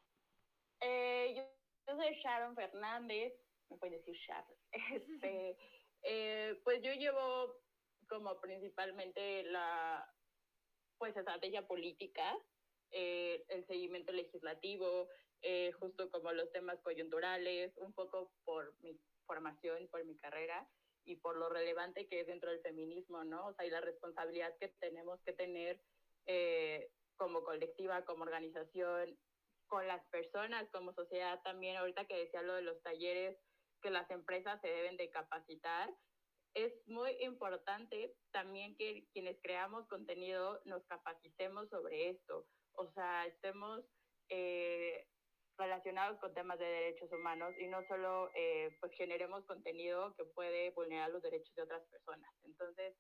Eh, 0.80 1.36
yo, 1.36 1.96
soy 1.96 2.16
Sharon 2.24 2.56
Fernández, 2.56 3.32
me 3.70 3.78
pueden 3.78 4.00
decir 4.00 4.16
Sharon. 4.16 4.58
Este, 4.92 5.56
eh, 6.02 6.60
pues 6.64 6.82
yo 6.82 6.94
llevo 6.94 7.62
como 8.08 8.42
principalmente 8.42 9.44
la 9.44 10.12
pues 10.98 11.16
estrategia 11.16 11.68
política, 11.68 12.36
eh, 12.92 13.44
el 13.50 13.66
seguimiento 13.68 14.12
legislativo, 14.12 15.08
justo 15.80 16.12
como 16.12 16.34
los 16.34 16.52
temas 16.52 16.80
coyunturales, 16.82 17.72
un 17.78 17.94
poco 17.94 18.30
por 18.44 18.76
mi 18.82 19.00
formación, 19.26 19.88
por 19.88 20.04
mi 20.04 20.18
carrera 20.18 20.68
y 21.06 21.16
por 21.16 21.38
lo 21.38 21.48
relevante 21.48 22.08
que 22.08 22.20
es 22.20 22.28
dentro 22.28 22.52
del 22.52 22.62
feminismo, 22.62 23.24
¿no? 23.24 23.48
O 23.48 23.54
sea, 23.54 23.66
y 23.66 23.70
la 23.70 23.80
responsabilidad 23.80 24.54
que 24.60 24.68
tenemos 24.80 25.22
que 25.22 25.32
tener 25.32 25.80
como 27.16 27.44
colectiva, 27.44 28.04
como 28.04 28.24
organización, 28.24 29.18
con 29.70 29.88
las 29.88 30.04
personas, 30.08 30.68
como 30.72 30.94
sociedad 30.94 31.42
también, 31.44 31.78
ahorita 31.78 32.06
que 32.06 32.18
decía 32.18 32.42
lo 32.42 32.56
de 32.56 32.64
los 32.64 32.82
talleres, 32.82 33.38
que 33.82 33.92
las 33.92 34.10
empresas 34.12 34.60
se 34.62 34.68
deben 34.68 34.98
de 34.98 35.10
capacitar, 35.10 35.90
es 36.56 36.74
muy 36.88 37.12
importante 37.22 38.16
también 38.32 38.76
que 38.76 39.06
quienes 39.14 39.38
creamos 39.42 39.88
contenido 39.88 40.60
nos 40.66 40.84
capacitemos 40.86 41.70
sobre 41.70 42.10
esto, 42.10 42.48
o 42.80 42.90
sea, 42.94 43.26
estemos 43.26 43.84
eh, 44.30 45.06
relacionados 45.58 46.18
con 46.20 46.34
temas 46.34 46.58
de 46.60 46.66
derechos 46.66 47.12
humanos 47.12 47.54
y 47.60 47.68
no 47.68 47.84
solo 47.88 48.32
eh, 48.34 48.70
pues 48.80 48.94
generemos 48.94 49.46
contenido 49.46 50.16
que 50.16 50.24
puede 50.24 50.72
vulnerar 50.72 51.10
los 51.10 51.22
derechos 51.22 51.54
de 51.56 51.64
otras 51.64 51.86
personas. 51.88 52.34
Entonces, 52.44 52.96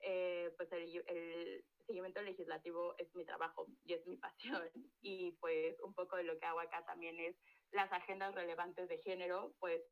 eh, 0.00 0.50
pues 0.56 0.72
el, 0.72 1.04
el, 1.06 1.64
seguimiento 1.86 2.22
legislativo 2.22 2.94
es 2.98 3.14
mi 3.14 3.24
trabajo 3.24 3.66
y 3.84 3.92
es 3.92 4.06
mi 4.06 4.16
pasión. 4.56 4.70
Y 5.02 5.32
pues 5.40 5.78
un 5.80 5.92
poco 5.92 6.16
de 6.16 6.24
lo 6.24 6.38
que 6.38 6.46
hago 6.46 6.60
acá 6.60 6.84
también 6.86 7.18
es 7.20 7.36
las 7.72 7.92
agendas 7.92 8.34
relevantes 8.34 8.88
de 8.88 8.98
género, 8.98 9.54
pues 9.60 9.82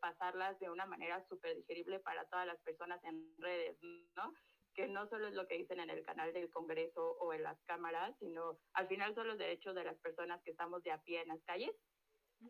pasarlas 0.00 0.60
de 0.60 0.70
una 0.70 0.86
manera 0.86 1.26
súper 1.28 1.56
digerible 1.56 1.98
para 1.98 2.24
todas 2.28 2.46
las 2.46 2.60
personas 2.60 3.02
en 3.02 3.34
redes, 3.38 3.76
¿no? 4.14 4.32
Que 4.76 4.88
no 4.88 5.08
solo 5.08 5.28
es 5.28 5.34
lo 5.34 5.46
que 5.48 5.56
dicen 5.58 5.80
en 5.80 5.90
el 5.90 6.04
canal 6.04 6.32
del 6.34 6.50
Congreso 6.50 7.12
o 7.20 7.32
en 7.32 7.42
las 7.42 7.60
cámaras, 7.64 8.16
sino 8.20 8.60
al 8.74 8.88
final 8.88 9.14
son 9.14 9.28
los 9.28 9.38
derechos 9.38 9.74
de 9.74 9.84
las 9.84 9.98
personas 10.00 10.42
que 10.44 10.50
estamos 10.52 10.82
de 10.82 10.92
a 10.92 11.02
pie 11.02 11.22
en 11.22 11.28
las 11.28 11.42
calles. 11.44 11.72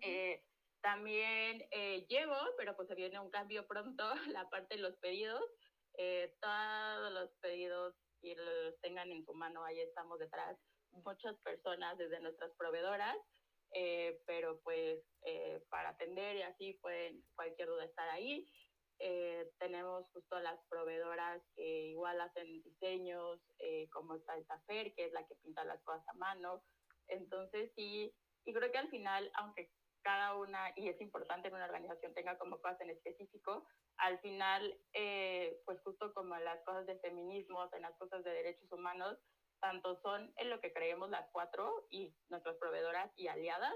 eh, 0.03 0.43
también 0.82 1.66
eh, 1.73 2.07
llevo, 2.09 2.36
pero 2.57 2.77
pues 2.77 2.89
se 2.89 2.94
viene 2.94 3.19
un 3.19 3.31
cambio 3.31 3.66
pronto, 3.66 4.05
la 4.40 4.48
parte 4.51 4.77
de 4.77 4.82
los 4.82 4.97
pedidos. 4.98 5.43
Eh, 5.98 6.36
todos 6.40 7.12
los 7.12 7.31
pedidos 7.40 7.94
y 8.23 8.35
los 8.35 8.78
tengan 8.82 9.11
en 9.12 9.24
su 9.24 9.35
mano, 9.35 9.65
ahí 9.65 9.81
estamos 9.81 10.19
detrás. 10.19 10.59
Muchas 10.93 11.36
personas 11.40 11.98
desde 11.98 12.20
nuestras 12.20 12.53
proveedoras, 12.57 13.16
eh, 13.73 14.20
pero 14.27 14.61
pues 14.62 15.01
eh, 15.27 15.62
para 15.70 15.90
atender 15.90 16.36
y 16.36 16.43
así 16.43 16.74
pueden 16.82 17.24
cualquier 17.35 17.69
duda 17.69 17.85
estar 17.85 18.09
ahí. 18.11 18.47
Eh, 18.98 19.51
tenemos 19.59 20.09
justo 20.10 20.39
las 20.40 20.59
proveedoras 20.68 21.43
que 21.55 21.89
igual 21.89 22.20
hacen 22.20 22.62
diseños, 22.62 23.40
como 23.93 24.14
está 24.14 24.36
el 24.36 24.47
Tafer, 24.47 24.94
que 24.94 25.06
es 25.06 25.12
la 25.12 25.27
que 25.27 25.36
pinta 25.36 25.64
las 25.64 25.82
cosas 25.82 26.06
a 26.09 26.14
mano. 26.14 26.62
Entonces 27.09 27.73
sí, 27.74 28.14
y 28.44 28.52
creo 28.52 28.70
que 28.70 28.78
al 28.78 28.89
final, 28.89 29.31
aunque 29.35 29.70
cada 30.02 30.36
una, 30.36 30.73
y 30.77 30.89
es 30.89 31.01
importante 31.01 31.48
en 31.48 31.55
una 31.55 31.64
organización 31.64 32.14
tenga 32.14 32.39
como 32.39 32.60
cosas 32.60 32.81
en 32.81 32.90
específico, 32.90 33.66
al 33.98 34.20
final, 34.20 34.78
eh, 34.93 35.60
pues 35.64 35.81
justo 35.82 36.14
como 36.14 36.36
en 36.36 36.44
las 36.44 36.62
cosas 36.64 36.86
de 36.86 36.98
feminismo, 37.01 37.68
en 37.73 37.82
las 37.82 37.97
cosas 37.97 38.23
de 38.23 38.31
derechos 38.31 38.70
humanos, 38.70 39.18
tanto 39.60 40.01
son 40.02 40.32
en 40.36 40.51
lo 40.51 40.60
que 40.60 40.73
creemos 40.73 41.10
las 41.10 41.28
cuatro 41.32 41.86
y 41.90 42.14
nuestras 42.28 42.56
proveedoras 42.56 43.10
y 43.16 43.27
aliadas. 43.27 43.74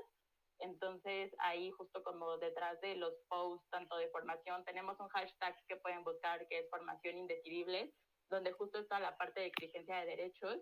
Entonces, 0.60 1.32
ahí 1.38 1.70
justo 1.72 2.02
como 2.02 2.38
detrás 2.38 2.80
de 2.80 2.96
los 2.96 3.14
posts, 3.28 3.68
tanto 3.70 3.96
de 3.96 4.08
formación, 4.08 4.64
tenemos 4.64 4.98
un 5.00 5.08
hashtag 5.08 5.56
que 5.66 5.76
pueden 5.76 6.04
buscar 6.04 6.46
que 6.48 6.60
es 6.60 6.70
formación 6.70 7.18
indecidible, 7.18 7.92
donde 8.28 8.52
justo 8.52 8.78
está 8.78 9.00
la 9.00 9.16
parte 9.16 9.40
de 9.40 9.46
exigencia 9.46 10.00
de 10.00 10.06
derechos. 10.06 10.58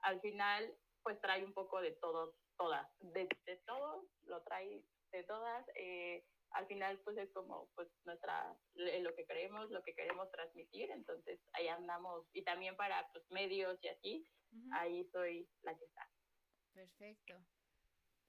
Al 0.00 0.20
final, 0.20 0.74
pues 1.02 1.20
trae 1.20 1.44
un 1.44 1.52
poco 1.52 1.80
de 1.80 1.92
todo, 1.92 2.34
todas, 2.56 2.88
de, 3.00 3.28
de 3.46 3.56
todo, 3.66 4.06
lo 4.24 4.42
trae 4.42 4.82
de 5.12 5.24
todas. 5.24 5.66
Eh, 5.74 6.24
al 6.54 6.66
final 6.66 6.98
pues 7.04 7.16
es 7.16 7.30
como 7.32 7.68
pues 7.74 7.88
nuestra 8.04 8.54
lo 8.74 9.14
que 9.14 9.24
queremos 9.26 9.70
lo 9.70 9.82
que 9.82 9.94
queremos 9.94 10.30
transmitir 10.30 10.90
entonces 10.90 11.40
ahí 11.52 11.68
andamos 11.68 12.26
y 12.32 12.42
también 12.42 12.76
para 12.76 13.08
pues 13.12 13.24
medios 13.30 13.78
y 13.82 13.88
así 13.88 14.28
ahí 14.72 15.08
soy 15.12 15.48
la 15.62 15.76
que 15.76 15.84
está 15.84 16.08
perfecto 16.74 17.34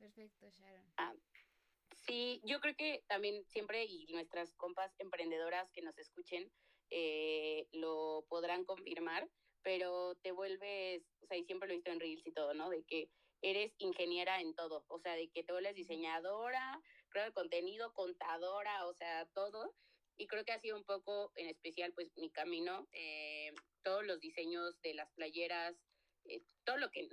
perfecto 0.04 0.50
Sharon. 0.50 0.94
Ah, 0.98 1.14
sí 1.92 2.42
yo 2.44 2.60
creo 2.60 2.76
que 2.76 3.04
también 3.08 3.44
siempre 3.46 3.86
y 3.86 4.06
nuestras 4.08 4.54
compas 4.56 4.94
emprendedoras 5.00 5.72
que 5.72 5.82
nos 5.82 5.98
escuchen 5.98 6.52
eh, 6.90 7.68
lo 7.72 8.26
podrán 8.28 8.66
confirmar 8.66 9.30
pero 9.62 10.16
te 10.16 10.32
vuelves 10.32 11.04
o 11.22 11.26
sea 11.26 11.38
y 11.38 11.46
siempre 11.46 11.68
lo 11.68 11.74
he 11.74 11.78
visto 11.78 11.92
en 11.92 12.00
reels 12.00 12.28
y 12.28 12.32
todo 12.34 12.54
no 12.54 12.70
de 12.70 12.84
que 12.84 13.10
eres 13.42 13.74
ingeniera 13.78 14.42
en 14.42 14.54
todo 14.56 14.86
o 14.88 15.00
sea 15.00 15.16
de 15.16 15.30
que 15.30 15.44
te 15.44 15.54
vuelves 15.54 15.76
diseñadora 15.76 16.82
creo, 17.14 17.26
de 17.26 17.32
contenido, 17.32 17.94
contadora, 17.94 18.86
o 18.88 18.94
sea, 18.94 19.26
todo. 19.34 19.74
Y 20.18 20.28
creo 20.28 20.44
que 20.44 20.52
ha 20.52 20.60
sido 20.60 20.76
un 20.76 20.84
poco, 20.84 21.32
en 21.36 21.48
especial, 21.48 21.94
pues 21.94 22.12
mi 22.18 22.30
camino, 22.30 22.88
eh, 22.92 23.54
todos 23.84 24.04
los 24.06 24.20
diseños 24.20 24.80
de 24.82 24.96
las 24.96 25.10
playeras, 25.12 25.76
eh, 26.26 26.42
todo 26.66 26.78
lo 26.78 26.90
que, 26.92 27.08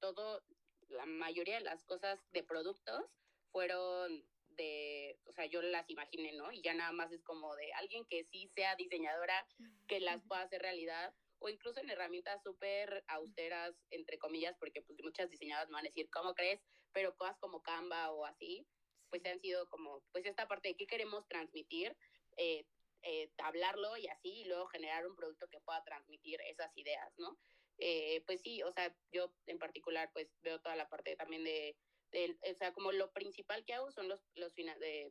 todo, 0.00 0.42
la 0.90 1.06
mayoría 1.06 1.56
de 1.56 1.64
las 1.64 1.82
cosas 1.84 2.20
de 2.32 2.42
productos 2.42 3.04
fueron 3.50 4.24
de, 4.50 5.18
o 5.26 5.32
sea, 5.32 5.46
yo 5.46 5.62
las 5.62 5.88
imaginé, 5.90 6.32
¿no? 6.32 6.52
Y 6.52 6.62
ya 6.62 6.74
nada 6.74 6.92
más 6.92 7.10
es 7.12 7.22
como 7.22 7.54
de 7.56 7.72
alguien 7.74 8.04
que 8.06 8.24
sí 8.24 8.48
sea 8.54 8.76
diseñadora, 8.76 9.46
que 9.88 10.00
las 10.00 10.22
pueda 10.24 10.42
hacer 10.42 10.62
realidad, 10.62 11.14
o 11.38 11.48
incluso 11.48 11.80
en 11.80 11.90
herramientas 11.90 12.42
súper 12.42 13.04
austeras, 13.08 13.74
entre 13.90 14.18
comillas, 14.18 14.56
porque 14.58 14.82
pues 14.82 14.98
muchas 15.02 15.28
diseñadoras 15.30 15.68
me 15.68 15.74
van 15.74 15.86
a 15.86 15.88
decir, 15.88 16.08
¿cómo 16.10 16.34
crees? 16.34 16.60
Pero 16.92 17.16
cosas 17.16 17.36
como 17.38 17.62
Canva 17.62 18.12
o 18.12 18.24
así, 18.24 18.66
pues 19.10 19.24
han 19.26 19.40
sido 19.40 19.68
como, 19.68 20.02
pues 20.12 20.24
esta 20.26 20.48
parte 20.48 20.68
de 20.68 20.76
qué 20.76 20.86
queremos 20.86 21.26
transmitir, 21.28 21.96
eh, 22.36 22.64
eh, 23.02 23.30
hablarlo 23.38 23.96
y 23.96 24.08
así, 24.08 24.30
y 24.30 24.44
luego 24.46 24.66
generar 24.68 25.06
un 25.06 25.14
producto 25.14 25.46
que 25.48 25.60
pueda 25.60 25.84
transmitir 25.84 26.40
esas 26.48 26.74
ideas, 26.76 27.12
¿no? 27.18 27.36
Eh, 27.78 28.22
pues 28.26 28.40
sí, 28.40 28.62
o 28.62 28.70
sea, 28.70 28.94
yo 29.12 29.34
en 29.46 29.58
particular 29.58 30.10
pues 30.12 30.32
veo 30.42 30.60
toda 30.60 30.76
la 30.76 30.88
parte 30.88 31.16
también 31.16 31.42
de, 31.42 31.76
de 32.12 32.36
o 32.50 32.54
sea, 32.54 32.72
como 32.72 32.92
lo 32.92 33.12
principal 33.12 33.64
que 33.64 33.74
hago 33.74 33.90
son 33.90 34.08
los, 34.08 34.20
los, 34.34 34.54
de, 34.54 35.10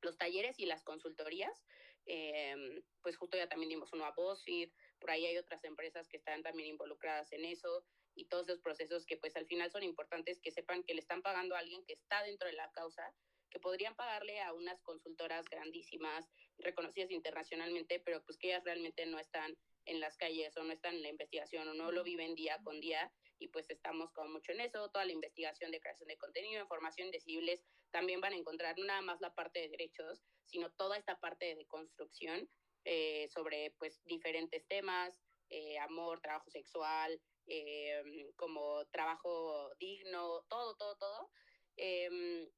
los 0.00 0.16
talleres 0.16 0.58
y 0.58 0.66
las 0.66 0.84
consultorías, 0.84 1.66
em, 2.06 2.82
pues 3.02 3.16
justo 3.16 3.36
ya 3.36 3.48
también 3.48 3.70
dimos 3.70 3.92
uno 3.92 4.06
a 4.06 4.12
BuzzFeed, 4.12 4.70
por 4.98 5.10
ahí 5.10 5.26
hay 5.26 5.36
otras 5.36 5.64
empresas 5.64 6.08
que 6.08 6.16
están 6.16 6.42
también 6.42 6.70
involucradas 6.70 7.30
en 7.32 7.44
eso, 7.44 7.84
y 8.14 8.26
todos 8.26 8.48
esos 8.48 8.60
procesos 8.60 9.06
que 9.06 9.16
pues 9.16 9.36
al 9.36 9.46
final 9.46 9.70
son 9.70 9.82
importantes 9.82 10.40
que 10.40 10.50
sepan 10.50 10.82
que 10.84 10.94
le 10.94 11.00
están 11.00 11.22
pagando 11.22 11.54
a 11.54 11.58
alguien 11.58 11.84
que 11.84 11.94
está 11.94 12.22
dentro 12.22 12.48
de 12.48 12.54
la 12.54 12.70
causa, 12.72 13.14
que 13.50 13.60
podrían 13.60 13.94
pagarle 13.94 14.40
a 14.40 14.52
unas 14.52 14.80
consultoras 14.82 15.48
grandísimas, 15.48 16.30
reconocidas 16.58 17.10
internacionalmente, 17.10 18.00
pero 18.00 18.22
pues 18.24 18.38
que 18.38 18.48
ellas 18.48 18.64
realmente 18.64 19.04
no 19.06 19.18
están 19.18 19.56
en 19.84 20.00
las 20.00 20.16
calles 20.16 20.56
o 20.56 20.62
no 20.62 20.72
están 20.72 20.94
en 20.94 21.02
la 21.02 21.08
investigación 21.08 21.68
o 21.68 21.74
no 21.74 21.90
lo 21.90 22.02
viven 22.04 22.34
día 22.34 22.58
con 22.62 22.80
día 22.80 23.12
y 23.38 23.48
pues 23.48 23.68
estamos 23.70 24.12
como 24.12 24.30
mucho 24.30 24.52
en 24.52 24.60
eso, 24.60 24.88
toda 24.90 25.04
la 25.04 25.12
investigación 25.12 25.70
de 25.70 25.80
creación 25.80 26.08
de 26.08 26.16
contenido, 26.16 26.62
información 26.62 27.06
indecibles, 27.06 27.64
también 27.90 28.20
van 28.20 28.32
a 28.32 28.36
encontrar 28.36 28.78
no 28.78 28.84
nada 28.84 29.02
más 29.02 29.20
la 29.20 29.34
parte 29.34 29.60
de 29.60 29.68
derechos, 29.68 30.22
sino 30.46 30.70
toda 30.72 30.96
esta 30.96 31.18
parte 31.18 31.54
de 31.56 31.66
construcción 31.66 32.48
eh, 32.84 33.28
sobre 33.28 33.74
pues 33.78 34.02
diferentes 34.04 34.66
temas, 34.66 35.14
eh, 35.48 35.78
amor, 35.78 36.20
trabajo 36.20 36.50
sexual, 36.50 37.20
em, 37.46 38.32
como 38.36 38.86
trabajo 38.86 39.74
digno, 39.78 40.44
todo, 40.48 40.76
todo, 40.76 40.96
todo. 40.96 41.30
Em, 41.76 42.48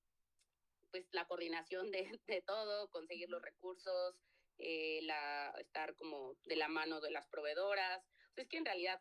pues 0.90 1.08
la 1.12 1.26
coordinación 1.26 1.90
de, 1.90 2.20
de, 2.26 2.42
todo, 2.42 2.88
conseguir 2.90 3.28
los 3.28 3.42
recursos, 3.42 4.16
eh, 4.58 5.00
la, 5.02 5.54
estar 5.58 5.94
como 5.96 6.36
de 6.44 6.56
la 6.56 6.68
mano 6.68 7.00
de 7.00 7.10
las 7.10 7.26
proveedoras. 7.28 8.02
es 8.36 8.48
que 8.48 8.56
en 8.56 8.64
realidad, 8.64 9.00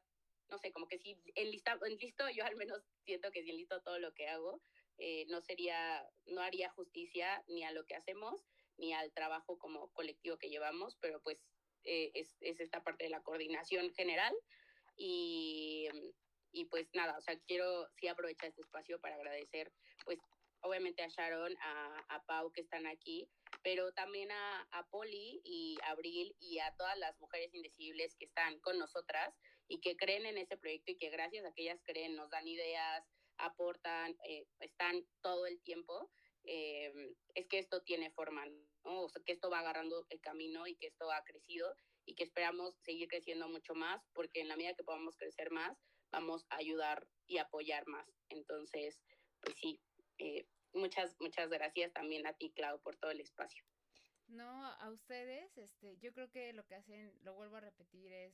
no 0.49 0.57
sé, 0.57 0.71
como 0.71 0.87
que 0.87 0.97
si 0.97 1.17
en 1.35 1.51
listo, 1.51 2.29
yo 2.29 2.45
al 2.45 2.55
menos 2.55 2.83
siento 3.05 3.31
que 3.31 3.43
si 3.43 3.51
listo 3.51 3.81
todo 3.81 3.99
lo 3.99 4.13
que 4.13 4.27
hago, 4.27 4.61
eh, 4.97 5.25
no 5.27 5.41
sería, 5.41 6.07
no 6.25 6.41
haría 6.41 6.69
justicia 6.69 7.43
ni 7.47 7.63
a 7.63 7.71
lo 7.71 7.85
que 7.85 7.95
hacemos, 7.95 8.45
ni 8.77 8.93
al 8.93 9.11
trabajo 9.13 9.57
como 9.57 9.89
colectivo 9.89 10.37
que 10.37 10.49
llevamos, 10.49 10.97
pero 10.99 11.21
pues 11.21 11.39
eh, 11.83 12.11
es, 12.13 12.37
es, 12.41 12.59
esta 12.59 12.83
parte 12.83 13.05
de 13.05 13.09
la 13.09 13.21
coordinación 13.21 13.93
general 13.93 14.33
y, 14.95 15.87
y 16.51 16.65
pues 16.65 16.89
nada, 16.93 17.17
o 17.17 17.21
sea, 17.21 17.37
quiero 17.47 17.87
sí 17.95 18.07
aprovechar 18.07 18.49
este 18.49 18.61
espacio 18.61 18.99
para 18.99 19.15
agradecer 19.15 19.71
pues 20.05 20.19
obviamente 20.61 21.03
a 21.03 21.07
Sharon, 21.07 21.55
a, 21.61 22.05
a 22.09 22.23
Pau 22.23 22.51
que 22.51 22.61
están 22.61 22.87
aquí, 22.87 23.27
pero 23.63 23.93
también 23.93 24.31
a, 24.31 24.67
a 24.71 24.85
Poli 24.89 25.41
y 25.43 25.77
a 25.83 25.91
Abril 25.91 26.35
y 26.39 26.59
a 26.59 26.75
todas 26.75 26.97
las 26.97 27.19
mujeres 27.19 27.53
indecibles 27.53 28.15
que 28.15 28.25
están 28.25 28.59
con 28.59 28.77
nosotras 28.77 29.33
y 29.67 29.79
que 29.79 29.95
creen 29.95 30.25
en 30.25 30.37
ese 30.37 30.57
proyecto 30.57 30.91
y 30.91 30.97
que 30.97 31.09
gracias 31.09 31.45
a 31.45 31.53
que 31.53 31.63
ellas 31.63 31.81
creen 31.83 32.15
nos 32.15 32.29
dan 32.29 32.47
ideas, 32.47 33.05
aportan, 33.37 34.15
eh, 34.27 34.45
están 34.59 35.05
todo 35.21 35.45
el 35.47 35.61
tiempo, 35.61 36.11
eh, 36.43 36.91
es 37.35 37.47
que 37.47 37.59
esto 37.59 37.81
tiene 37.81 38.11
forma, 38.11 38.45
¿no? 38.83 39.03
o 39.03 39.09
sea, 39.09 39.21
que 39.25 39.31
esto 39.31 39.49
va 39.49 39.59
agarrando 39.59 40.05
el 40.09 40.19
camino 40.19 40.67
y 40.67 40.75
que 40.75 40.87
esto 40.87 41.09
ha 41.11 41.23
crecido 41.23 41.73
y 42.05 42.15
que 42.15 42.25
esperamos 42.25 42.75
seguir 42.81 43.07
creciendo 43.07 43.47
mucho 43.47 43.73
más, 43.75 44.01
porque 44.13 44.41
en 44.41 44.49
la 44.49 44.57
medida 44.57 44.75
que 44.75 44.83
podamos 44.83 45.15
crecer 45.15 45.51
más, 45.51 45.77
vamos 46.11 46.45
a 46.49 46.57
ayudar 46.57 47.07
y 47.27 47.37
apoyar 47.37 47.87
más. 47.87 48.07
Entonces, 48.29 49.01
pues 49.39 49.55
sí, 49.57 49.79
eh, 50.17 50.45
muchas, 50.73 51.15
muchas 51.19 51.49
gracias 51.49 51.93
también 51.93 52.25
a 52.27 52.33
ti, 52.33 52.51
Clau, 52.51 52.79
por 52.81 52.95
todo 52.95 53.11
el 53.11 53.21
espacio. 53.21 53.63
No, 54.27 54.65
a 54.65 54.89
ustedes, 54.89 55.57
este, 55.57 55.97
yo 55.97 56.13
creo 56.13 56.29
que 56.29 56.53
lo 56.53 56.65
que 56.65 56.75
hacen, 56.75 57.13
lo 57.23 57.33
vuelvo 57.35 57.57
a 57.57 57.61
repetir, 57.61 58.11
es, 58.11 58.33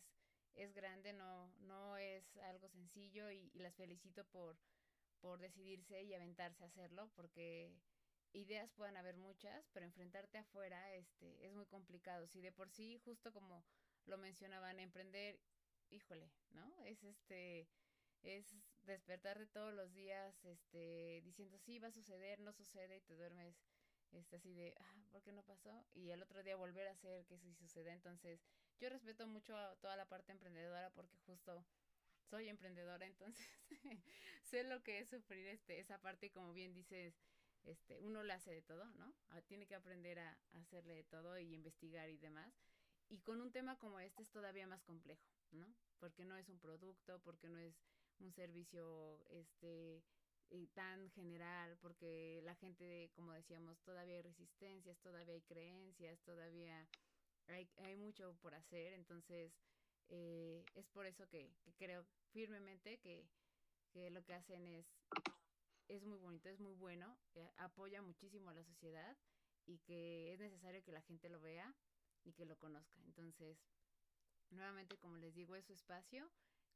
es 0.56 0.74
grande, 0.74 1.14
no, 1.14 1.52
no 1.60 1.98
es 1.98 2.38
algo 2.38 2.70
sencillo 2.70 3.30
y, 3.32 3.50
las 3.56 3.76
felicito 3.76 4.24
por, 4.26 4.58
por 5.20 5.40
decidirse 5.40 6.02
y 6.04 6.14
aventarse 6.14 6.64
a 6.64 6.68
hacerlo, 6.68 7.12
porque 7.16 7.74
ideas 8.34 8.72
pueden 8.74 8.98
haber 8.98 9.18
muchas, 9.18 9.68
pero 9.74 9.86
enfrentarte 9.86 10.38
afuera 10.38 10.94
este, 10.94 11.46
es 11.46 11.54
muy 11.54 11.66
complicado. 11.66 12.28
Si 12.28 12.42
de 12.42 12.52
por 12.52 12.70
sí, 12.70 12.98
justo 13.00 13.34
como 13.34 13.66
lo 14.06 14.18
mencionaban, 14.18 14.80
emprender, 14.80 15.40
híjole, 15.90 16.32
¿no? 16.52 16.84
Es 16.86 17.04
este, 17.04 17.68
es 18.24 18.56
despertarte 18.84 19.48
todos 19.48 19.74
los 19.74 19.94
días, 19.94 20.44
este, 20.46 21.22
diciendo 21.24 21.58
sí 21.60 21.80
va 21.80 21.90
a 21.90 21.92
suceder, 21.92 22.40
no 22.40 22.54
sucede 22.54 22.98
y 22.98 23.02
te 23.02 23.16
duermes, 23.16 23.56
este, 24.12 24.38
así 24.38 24.54
de, 24.54 24.76
ah, 24.80 25.06
¿por 25.12 25.22
qué 25.22 25.32
no 25.32 25.44
pasó? 25.44 25.86
Y 25.94 26.10
el 26.10 26.24
otro 26.24 26.44
día 26.44 26.56
volver 26.56 26.88
a 26.88 26.92
hacer 26.92 27.26
que 27.26 27.38
sí 27.38 27.54
suceda. 27.54 27.94
Entonces, 27.94 28.42
yo 28.80 28.90
respeto 28.90 29.28
mucho 29.28 29.54
toda 29.82 29.96
la 29.96 30.08
parte 30.08 30.32
emprendedora 30.32 30.90
porque 30.92 31.18
justo 31.20 31.66
soy 32.30 32.48
emprendedora, 32.48 33.06
entonces 33.06 33.46
sé 34.44 34.64
lo 34.64 34.84
que 34.84 35.00
es 35.00 35.10
sufrir 35.10 35.48
este, 35.48 35.80
esa 35.80 36.00
parte 36.00 36.28
y 36.28 36.30
como 36.30 36.54
bien 36.54 36.74
dices, 36.74 37.16
este, 37.64 38.00
uno 38.00 38.24
le 38.24 38.34
hace 38.34 38.52
de 38.52 38.62
todo, 38.62 38.86
¿no? 38.96 39.14
Ah, 39.30 39.42
tiene 39.42 39.66
que 39.66 39.76
aprender 39.76 40.20
a, 40.20 40.38
hacerle 40.54 40.96
de 40.96 41.04
todo 41.04 41.38
y 41.40 41.54
investigar 41.54 42.10
y 42.10 42.18
demás. 42.18 42.54
Y 43.10 43.20
con 43.20 43.42
un 43.42 43.52
tema 43.52 43.78
como 43.78 44.00
este 44.00 44.24
es 44.24 44.30
todavía 44.30 44.68
más 44.68 44.84
complejo, 44.84 45.28
¿no? 45.52 45.74
Porque 46.00 46.24
no 46.26 46.38
es 46.38 46.48
un 46.50 46.60
producto, 46.60 47.20
porque 47.20 47.50
no 47.50 47.58
es 47.58 47.76
un 48.20 48.32
servicio, 48.34 49.24
este, 49.30 50.04
eh, 50.50 50.68
tan 50.74 51.10
general, 51.12 51.78
porque 51.82 52.42
la 52.44 52.56
gente, 52.56 53.12
como 53.16 53.34
decíamos, 53.34 53.80
todavía 53.82 54.16
hay 54.16 54.22
resistencias, 54.22 55.00
todavía 55.00 55.34
hay 55.34 55.42
creencias, 55.42 56.20
todavía 56.22 56.88
hay, 57.48 57.70
hay 57.78 57.96
mucho 57.96 58.36
por 58.42 58.54
hacer, 58.56 58.94
entonces 58.94 59.54
eh, 60.10 60.66
es 60.76 60.88
por 60.88 61.06
eso 61.06 61.28
que, 61.28 61.52
que 61.64 61.74
creo 61.74 62.06
firmemente 62.32 62.98
que, 63.00 63.28
que 63.92 64.10
lo 64.10 64.24
que 64.24 64.34
hacen 64.34 64.66
es 64.68 64.86
es 65.90 66.06
muy 66.06 66.20
bonito, 66.20 66.48
es 66.50 66.60
muy 66.60 66.74
bueno, 66.74 67.18
eh, 67.34 67.52
apoya 67.58 68.02
muchísimo 68.02 68.52
a 68.52 68.54
la 68.54 68.64
sociedad 68.64 69.18
y 69.66 69.80
que 69.80 70.34
es 70.34 70.40
necesario 70.40 70.84
que 70.84 70.92
la 70.92 71.02
gente 71.02 71.30
lo 71.30 71.40
vea 71.42 71.74
y 72.24 72.34
que 72.34 72.46
lo 72.46 72.58
conozca. 72.58 73.02
Entonces, 73.06 73.58
nuevamente, 74.52 74.98
como 74.98 75.18
les 75.18 75.34
digo, 75.34 75.56
es 75.56 75.66
su 75.66 75.74
espacio. 75.74 76.30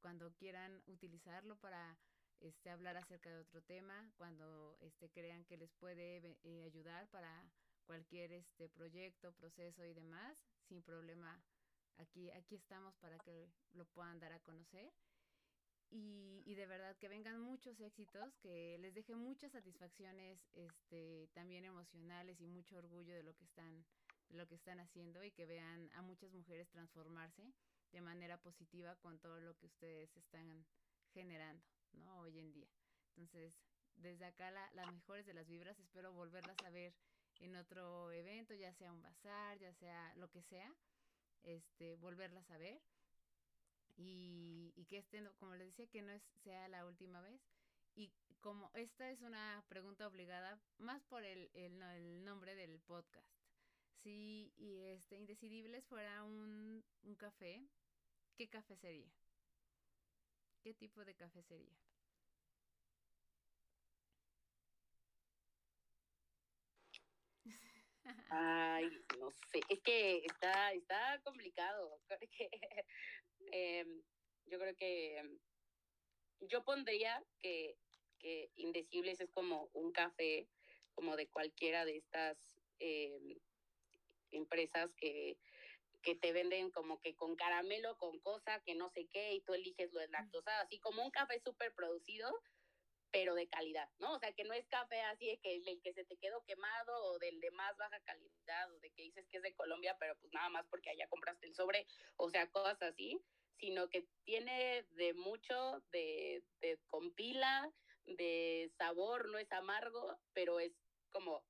Cuando 0.03 0.33
quieran 0.33 0.83
utilizarlo 0.87 1.55
para 1.55 1.97
este, 2.41 2.69
hablar 2.69 2.97
acerca 2.97 3.29
de 3.29 3.37
otro 3.37 3.61
tema, 3.61 4.11
cuando 4.17 4.77
este, 4.81 5.09
crean 5.09 5.45
que 5.45 5.55
les 5.55 5.71
puede 5.75 6.37
eh, 6.43 6.65
ayudar 6.65 7.07
para 7.07 7.49
cualquier 7.85 8.33
este, 8.33 8.67
proyecto, 8.67 9.31
proceso 9.31 9.85
y 9.85 9.93
demás, 9.93 10.37
sin 10.67 10.83
problema, 10.83 11.41
aquí, 11.95 12.29
aquí 12.31 12.55
estamos 12.55 12.93
para 12.97 13.17
que 13.19 13.49
lo 13.71 13.85
puedan 13.85 14.19
dar 14.19 14.33
a 14.33 14.41
conocer. 14.41 14.91
Y, 15.89 16.43
y, 16.45 16.55
de 16.55 16.65
verdad 16.65 16.97
que 16.97 17.07
vengan 17.07 17.39
muchos 17.39 17.79
éxitos, 17.79 18.35
que 18.41 18.77
les 18.79 18.93
deje 18.93 19.15
muchas 19.15 19.53
satisfacciones 19.53 20.37
este, 20.53 21.29
también 21.33 21.63
emocionales 21.63 22.41
y 22.41 22.47
mucho 22.47 22.75
orgullo 22.75 23.15
de 23.15 23.23
lo 23.23 23.33
que 23.35 23.45
están 23.45 23.85
de 24.29 24.37
lo 24.37 24.47
que 24.47 24.55
están 24.55 24.79
haciendo 24.79 25.23
y 25.23 25.31
que 25.31 25.45
vean 25.45 25.91
a 25.93 26.01
muchas 26.01 26.33
mujeres 26.33 26.67
transformarse 26.69 27.53
de 27.93 28.01
manera 28.01 28.37
positiva 28.37 28.95
con 28.97 29.17
todo 29.19 29.39
lo 29.39 29.55
que 29.55 29.67
ustedes 29.67 30.15
están 30.17 30.65
generando, 31.13 31.65
¿no? 31.93 32.19
Hoy 32.19 32.37
en 32.39 32.51
día. 32.51 32.67
Entonces, 33.15 33.57
desde 33.95 34.25
acá 34.25 34.51
la, 34.51 34.69
las 34.73 34.91
mejores 34.91 35.25
de 35.25 35.33
las 35.33 35.47
vibras, 35.47 35.79
espero 35.79 36.11
volverlas 36.11 36.57
a 36.65 36.69
ver 36.69 36.93
en 37.39 37.55
otro 37.55 38.11
evento, 38.11 38.53
ya 38.53 38.73
sea 38.73 38.91
un 38.91 39.01
bazar, 39.01 39.57
ya 39.59 39.73
sea 39.73 40.13
lo 40.15 40.29
que 40.29 40.41
sea, 40.41 40.73
este, 41.43 41.95
volverlas 41.95 42.49
a 42.51 42.57
ver 42.57 42.81
y, 43.95 44.73
y 44.75 44.85
que 44.85 44.97
este, 44.97 45.23
como 45.39 45.55
les 45.55 45.67
decía, 45.67 45.87
que 45.87 46.01
no 46.01 46.11
es, 46.11 46.23
sea 46.43 46.67
la 46.67 46.85
última 46.85 47.21
vez. 47.21 47.41
Y 47.95 48.11
como 48.41 48.71
esta 48.73 49.09
es 49.11 49.21
una 49.21 49.63
pregunta 49.67 50.07
obligada, 50.07 50.59
más 50.77 51.03
por 51.03 51.23
el, 51.23 51.49
el, 51.53 51.81
el 51.81 52.23
nombre 52.23 52.55
del 52.55 52.79
podcast. 52.79 53.27
Si 54.01 54.51
y 54.57 54.79
este 54.87 55.15
Indecidibles 55.15 55.85
fuera 55.85 56.23
un, 56.23 56.83
un 57.03 57.15
café, 57.15 57.63
¿qué 58.35 58.47
café 58.49 58.75
sería? 58.75 59.11
¿Qué 60.61 60.73
tipo 60.73 61.03
de 61.03 61.15
café 61.15 61.43
sería? 61.43 61.77
Ay, 68.29 68.89
no 69.19 69.29
sé, 69.31 69.61
es 69.69 69.79
que 69.81 70.25
está, 70.25 70.73
está 70.73 71.21
complicado. 71.23 71.99
Em, 73.51 74.01
yo 74.45 74.57
creo 74.57 74.75
que 74.75 75.17
em, 75.17 75.37
yo 76.39 76.63
pondría 76.63 77.21
que, 77.41 77.75
que 78.19 78.49
Indecibles 78.55 79.19
es 79.19 79.29
como 79.31 79.69
un 79.73 79.91
café, 79.91 80.47
como 80.93 81.15
de 81.17 81.27
cualquiera 81.27 81.83
de 81.85 81.97
estas 81.97 82.37
em, 82.79 83.37
empresas 84.31 84.93
que, 84.95 85.37
que 86.03 86.15
te 86.15 86.33
venden 86.33 86.69
como 86.69 86.99
que 87.01 87.15
con 87.15 87.35
caramelo, 87.35 87.97
con 87.97 88.19
cosa, 88.19 88.61
que 88.61 88.75
no 88.75 88.89
sé 88.91 89.07
qué, 89.07 89.33
y 89.33 89.41
tú 89.41 89.53
eliges 89.53 89.91
lo 89.93 89.99
de 90.01 90.09
lactosa, 90.09 90.59
así 90.61 90.79
como 90.79 91.03
un 91.03 91.11
café 91.11 91.39
súper 91.39 91.73
producido, 91.73 92.29
pero 93.11 93.35
de 93.35 93.47
calidad, 93.47 93.89
¿no? 93.99 94.13
O 94.13 94.19
sea, 94.19 94.33
que 94.33 94.43
no 94.43 94.53
es 94.53 94.67
café 94.67 95.01
así 95.01 95.27
de 95.27 95.39
que 95.39 95.55
el 95.55 95.81
que 95.81 95.93
se 95.93 96.03
te 96.03 96.17
quedó 96.17 96.43
quemado 96.45 96.93
o 97.05 97.19
del 97.19 97.39
de 97.39 97.51
más 97.51 97.77
baja 97.77 97.99
calidad 98.01 98.71
o 98.73 98.79
de 98.79 98.91
que 98.91 99.03
dices 99.03 99.27
que 99.29 99.37
es 99.37 99.43
de 99.43 99.53
Colombia, 99.53 99.95
pero 99.99 100.17
pues 100.19 100.33
nada 100.33 100.49
más 100.49 100.65
porque 100.67 100.89
allá 100.89 101.07
compraste 101.07 101.47
el 101.47 101.55
sobre, 101.55 101.87
o 102.17 102.29
sea, 102.29 102.49
cosas 102.49 102.81
así, 102.81 103.23
sino 103.59 103.87
que 103.89 104.07
tiene 104.25 104.83
de 104.91 105.13
mucho, 105.13 105.83
de, 105.91 106.43
de 106.59 106.79
compila, 106.89 107.71
de 108.05 108.71
sabor, 108.77 109.29
no 109.29 109.37
es 109.37 109.51
amargo, 109.51 110.19
pero 110.33 110.59
es 110.59 110.73
como 111.11 111.45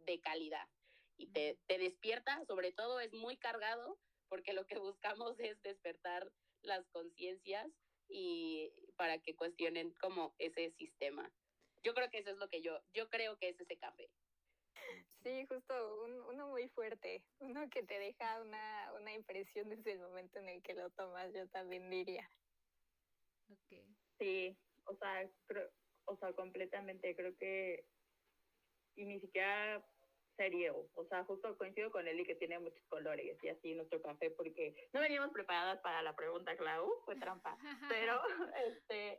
de 0.00 0.20
calidad. 0.20 0.68
Y 1.16 1.28
te, 1.28 1.58
te 1.66 1.78
despierta, 1.78 2.44
sobre 2.46 2.72
todo 2.72 3.00
es 3.00 3.12
muy 3.12 3.36
cargado, 3.36 3.98
porque 4.28 4.52
lo 4.52 4.66
que 4.66 4.78
buscamos 4.78 5.38
es 5.38 5.60
despertar 5.62 6.30
las 6.62 6.86
conciencias 6.88 7.66
y 8.08 8.72
para 8.96 9.18
que 9.18 9.34
cuestionen 9.34 9.92
como 9.94 10.34
ese 10.38 10.70
sistema. 10.72 11.30
Yo 11.82 11.94
creo 11.94 12.10
que 12.10 12.18
eso 12.18 12.30
es 12.30 12.38
lo 12.38 12.48
que 12.48 12.62
yo, 12.62 12.80
yo 12.92 13.08
creo 13.08 13.36
que 13.36 13.48
es 13.50 13.60
ese 13.60 13.76
café. 13.78 14.10
Sí, 15.22 15.46
justo 15.46 16.04
un, 16.04 16.20
uno 16.22 16.48
muy 16.48 16.68
fuerte, 16.68 17.24
uno 17.40 17.68
que 17.70 17.82
te 17.82 17.98
deja 17.98 18.40
una, 18.42 18.92
una 18.92 19.12
impresión 19.12 19.68
desde 19.68 19.92
el 19.92 20.00
momento 20.00 20.38
en 20.38 20.48
el 20.48 20.62
que 20.62 20.74
lo 20.74 20.90
tomas, 20.90 21.32
yo 21.32 21.48
también 21.48 21.90
diría. 21.90 22.30
Sí, 24.18 24.56
o 24.84 24.94
sea, 24.96 25.28
creo, 25.46 25.70
o 26.04 26.16
sea, 26.16 26.32
completamente, 26.32 27.14
creo 27.16 27.36
que, 27.36 27.88
y 28.94 29.04
ni 29.04 29.20
siquiera 29.20 29.84
serio. 30.36 30.88
O 30.94 31.04
sea, 31.06 31.24
justo 31.24 31.56
coincido 31.56 31.90
con 31.90 32.06
Eli 32.06 32.24
que 32.24 32.34
tiene 32.34 32.58
muchos 32.58 32.84
colores 32.88 33.36
y 33.42 33.48
así 33.48 33.74
nuestro 33.74 34.00
café, 34.02 34.30
porque 34.30 34.74
no 34.92 35.00
veníamos 35.00 35.30
preparadas 35.30 35.78
para 35.80 36.02
la 36.02 36.14
pregunta, 36.14 36.56
Clau, 36.56 37.02
fue 37.04 37.16
trampa. 37.16 37.56
Pero, 38.04 38.20
este, 38.66 39.18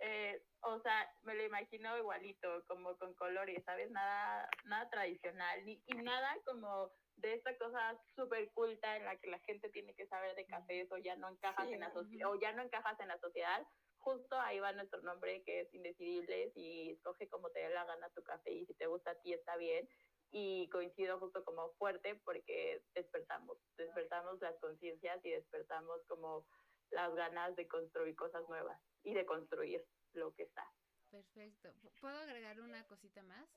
eh, 0.00 0.42
o 0.60 0.80
sea, 0.80 1.10
me 1.22 1.34
lo 1.34 1.44
imagino 1.44 1.96
igualito, 1.98 2.64
como 2.66 2.96
con 2.98 3.14
colores, 3.14 3.62
¿sabes? 3.64 3.90
Nada, 3.90 4.48
nada 4.64 4.88
tradicional, 4.90 5.64
ni, 5.64 5.82
y 5.86 5.94
nada 5.94 6.36
como 6.44 6.92
de 7.16 7.34
esta 7.34 7.56
cosa 7.58 7.98
súper 8.14 8.48
culta 8.52 8.96
en 8.96 9.04
la 9.04 9.16
que 9.16 9.28
la 9.28 9.40
gente 9.40 9.68
tiene 9.70 9.94
que 9.94 10.06
saber 10.06 10.36
de 10.36 10.46
cafés 10.46 10.90
o 10.92 10.98
ya 10.98 11.16
no 11.16 11.28
encajas 11.28 11.68
en 11.68 11.80
la 11.80 11.92
o 12.26 12.34
ya 12.36 12.52
no 12.52 12.62
encajas 12.62 12.98
en 13.00 13.08
la 13.08 13.18
sociedad, 13.18 13.66
justo 13.98 14.38
ahí 14.40 14.60
va 14.60 14.72
nuestro 14.72 15.02
nombre 15.02 15.42
que 15.42 15.60
es 15.60 15.74
Indecidibles 15.74 16.56
y 16.56 16.92
escoge 16.92 17.28
como 17.28 17.50
te 17.50 17.60
dé 17.60 17.70
la 17.70 17.84
gana 17.84 18.08
tu 18.10 18.22
café 18.22 18.52
y 18.52 18.66
si 18.66 18.74
te 18.74 18.86
gusta 18.86 19.10
a 19.10 19.20
ti 19.20 19.32
está 19.32 19.56
bien 19.56 19.88
y 20.30 20.68
coincido 20.68 21.18
justo 21.18 21.44
como 21.44 21.70
fuerte 21.74 22.14
porque 22.24 22.82
despertamos, 22.94 23.58
despertamos 23.76 24.40
las 24.40 24.58
conciencias 24.60 25.24
y 25.24 25.30
despertamos 25.30 26.00
como 26.06 26.46
las 26.90 27.14
ganas 27.14 27.56
de 27.56 27.66
construir 27.66 28.14
cosas 28.16 28.46
nuevas 28.48 28.80
y 29.02 29.14
de 29.14 29.24
construir 29.24 29.84
lo 30.12 30.34
que 30.34 30.44
está. 30.44 30.64
Perfecto. 31.10 31.72
¿Puedo 32.00 32.18
agregar 32.18 32.60
una 32.60 32.86
cosita 32.86 33.22
más? 33.22 33.48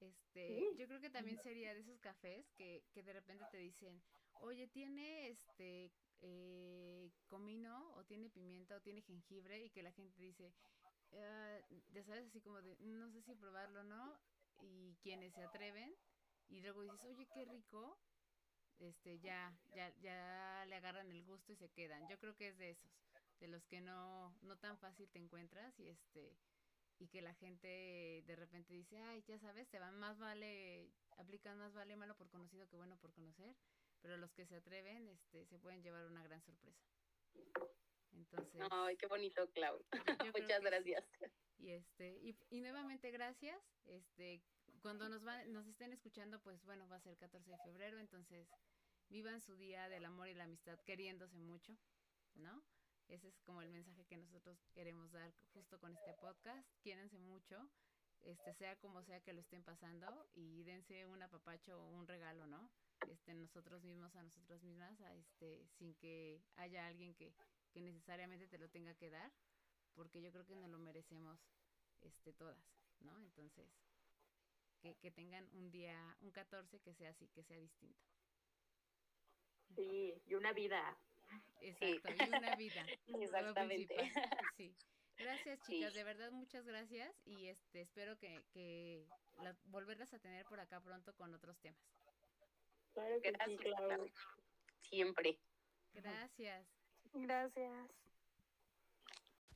Este, 0.00 0.74
yo 0.76 0.86
creo 0.86 1.00
que 1.00 1.10
también 1.10 1.38
sería 1.42 1.72
de 1.72 1.80
esos 1.80 1.98
cafés 2.00 2.50
que, 2.56 2.84
que 2.92 3.02
de 3.02 3.12
repente 3.12 3.44
te 3.50 3.58
dicen, 3.58 4.02
oye, 4.40 4.66
tiene 4.68 5.28
este 5.28 5.90
eh, 6.20 7.10
comino 7.26 7.94
o 7.94 8.04
tiene 8.04 8.28
pimienta 8.28 8.76
o 8.76 8.80
tiene 8.80 9.02
jengibre 9.02 9.64
y 9.64 9.70
que 9.70 9.82
la 9.82 9.92
gente 9.92 10.20
dice, 10.20 10.52
ah, 11.12 11.58
ya 11.92 12.04
sabes, 12.04 12.26
así 12.26 12.40
como 12.40 12.60
de, 12.60 12.76
no 12.80 13.10
sé 13.10 13.22
si 13.22 13.34
probarlo 13.34 13.80
o 13.80 13.84
no, 13.84 14.18
y 14.64 14.96
quienes 15.02 15.32
se 15.34 15.42
atreven 15.42 15.94
y 16.48 16.60
luego 16.60 16.82
dices, 16.82 17.04
oye, 17.04 17.26
qué 17.34 17.44
rico, 17.44 17.98
este, 18.78 19.18
ya, 19.20 19.56
ya, 19.74 19.90
ya 20.00 20.64
le 20.66 20.76
agarran 20.76 21.10
el 21.10 21.24
gusto 21.24 21.52
y 21.52 21.56
se 21.56 21.70
quedan. 21.70 22.06
Yo 22.08 22.18
creo 22.18 22.34
que 22.36 22.48
es 22.48 22.58
de 22.58 22.70
esos, 22.70 22.90
de 23.40 23.48
los 23.48 23.64
que 23.66 23.80
no, 23.80 24.34
no 24.42 24.56
tan 24.58 24.78
fácil 24.78 25.08
te 25.10 25.18
encuentras 25.18 25.78
y 25.78 25.88
este, 25.88 26.36
y 26.98 27.08
que 27.08 27.22
la 27.22 27.34
gente 27.34 28.22
de 28.26 28.36
repente 28.36 28.74
dice, 28.74 28.98
ay, 28.98 29.22
ya 29.26 29.38
sabes, 29.38 29.68
te 29.68 29.78
van 29.78 29.98
más 29.98 30.18
vale, 30.18 30.90
aplican 31.18 31.58
más 31.58 31.72
vale 31.74 31.96
malo 31.96 32.16
por 32.16 32.28
conocido 32.30 32.68
que 32.68 32.76
bueno 32.76 32.96
por 32.98 33.12
conocer, 33.12 33.54
pero 34.00 34.16
los 34.16 34.32
que 34.32 34.46
se 34.46 34.56
atreven, 34.56 35.08
este, 35.08 35.46
se 35.46 35.58
pueden 35.58 35.82
llevar 35.82 36.06
una 36.06 36.22
gran 36.22 36.42
sorpresa. 36.42 36.84
Entonces. 38.12 38.62
Ay, 38.70 38.96
qué 38.96 39.06
bonito, 39.06 39.48
Clau. 39.50 39.84
Muchas 40.34 40.62
gracias. 40.62 41.04
Y 41.58 41.70
este, 41.70 42.18
y, 42.22 42.36
y, 42.50 42.60
nuevamente 42.60 43.10
gracias. 43.10 43.60
Este, 43.86 44.42
cuando 44.84 45.08
nos 45.08 45.24
van, 45.24 45.50
nos 45.50 45.66
estén 45.66 45.94
escuchando, 45.94 46.38
pues 46.40 46.62
bueno, 46.66 46.86
va 46.90 46.96
a 46.96 47.00
ser 47.00 47.16
14 47.16 47.50
de 47.50 47.58
febrero, 47.60 47.98
entonces 47.98 48.46
vivan 49.08 49.40
su 49.40 49.56
día 49.56 49.88
del 49.88 50.04
amor 50.04 50.28
y 50.28 50.34
la 50.34 50.44
amistad 50.44 50.78
queriéndose 50.80 51.38
mucho, 51.38 51.74
¿no? 52.34 52.62
Ese 53.08 53.28
es 53.28 53.40
como 53.46 53.62
el 53.62 53.70
mensaje 53.70 54.04
que 54.04 54.18
nosotros 54.18 54.58
queremos 54.74 55.10
dar 55.10 55.32
justo 55.54 55.80
con 55.80 55.94
este 55.94 56.12
podcast. 56.20 56.68
Quiérense 56.82 57.18
mucho, 57.18 57.66
este, 58.24 58.52
sea 58.52 58.76
como 58.76 59.02
sea 59.02 59.22
que 59.22 59.32
lo 59.32 59.40
estén 59.40 59.64
pasando 59.64 60.28
y 60.34 60.62
dense 60.64 61.06
un 61.06 61.22
apapacho 61.22 61.82
o 61.82 61.88
un 61.88 62.06
regalo, 62.06 62.46
¿no? 62.46 62.70
Este, 63.08 63.32
nosotros 63.32 63.84
mismos 63.84 64.14
a 64.16 64.22
nosotros 64.22 64.62
mismas, 64.64 65.00
a 65.00 65.14
este, 65.14 65.66
sin 65.78 65.94
que 65.94 66.42
haya 66.56 66.86
alguien 66.86 67.14
que, 67.14 67.32
que 67.72 67.80
necesariamente 67.80 68.48
te 68.48 68.58
lo 68.58 68.68
tenga 68.68 68.92
que 68.92 69.08
dar, 69.08 69.32
porque 69.94 70.20
yo 70.20 70.30
creo 70.30 70.44
que 70.44 70.56
nos 70.56 70.68
lo 70.68 70.78
merecemos, 70.78 71.40
este, 72.02 72.34
todas, 72.34 72.62
¿no? 73.00 73.18
Entonces, 73.22 73.66
que, 74.84 74.94
que 74.96 75.10
tengan 75.10 75.48
un 75.54 75.70
día, 75.70 75.96
un 76.20 76.30
14 76.30 76.78
que 76.80 76.92
sea 76.92 77.08
así, 77.08 77.26
que 77.28 77.42
sea 77.42 77.56
distinto. 77.56 77.98
Sí, 79.74 80.14
y 80.26 80.34
una 80.34 80.52
vida. 80.52 80.96
Exacto, 81.62 82.24
y 82.24 82.36
una 82.36 82.54
vida. 82.56 82.86
Exactamente. 83.06 83.96
Sí. 84.58 84.76
Gracias, 85.16 85.60
chicas, 85.62 85.94
de 85.94 86.04
verdad 86.04 86.32
muchas 86.32 86.66
gracias 86.66 87.14
y 87.24 87.46
este 87.46 87.82
espero 87.82 88.18
que, 88.18 88.42
que 88.52 89.06
volverlas 89.66 90.12
a 90.12 90.18
tener 90.18 90.44
por 90.46 90.58
acá 90.58 90.80
pronto 90.80 91.14
con 91.14 91.32
otros 91.32 91.56
temas. 91.60 91.80
Claro 92.92 93.20
que 93.22 93.30
gracias, 93.30 94.10
Siempre. 94.82 95.38
Gracias. 95.94 96.66
Gracias. 97.14 97.90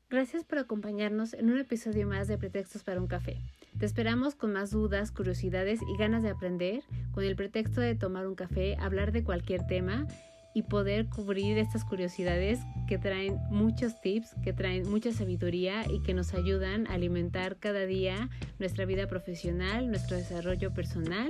Gracias 0.09 0.44
por 0.44 0.59
acompañarnos 0.59 1.34
en 1.34 1.50
un 1.50 1.59
episodio 1.59 2.06
más 2.06 2.28
de 2.28 2.38
Pretextos 2.38 2.82
para 2.84 3.00
un 3.00 3.09
café. 3.09 3.36
Te 3.78 3.86
esperamos 3.86 4.34
con 4.34 4.52
más 4.52 4.72
dudas, 4.72 5.12
curiosidades 5.12 5.80
y 5.82 5.96
ganas 5.96 6.24
de 6.24 6.30
aprender, 6.30 6.82
con 7.12 7.22
el 7.22 7.36
pretexto 7.36 7.80
de 7.80 7.94
tomar 7.94 8.26
un 8.26 8.34
café, 8.34 8.76
hablar 8.80 9.12
de 9.12 9.22
cualquier 9.22 9.66
tema 9.68 10.09
y 10.52 10.62
poder 10.62 11.06
cubrir 11.09 11.59
estas 11.59 11.84
curiosidades 11.84 12.59
que 12.88 12.98
traen 12.98 13.38
muchos 13.50 14.00
tips, 14.00 14.34
que 14.42 14.52
traen 14.52 14.90
mucha 14.90 15.12
sabiduría 15.12 15.84
y 15.88 16.02
que 16.02 16.12
nos 16.12 16.34
ayudan 16.34 16.88
a 16.88 16.94
alimentar 16.94 17.56
cada 17.59 17.86
día 17.86 18.28
nuestra 18.59 18.84
vida 18.84 19.06
profesional, 19.06 19.88
nuestro 19.88 20.16
desarrollo 20.16 20.74
personal 20.74 21.28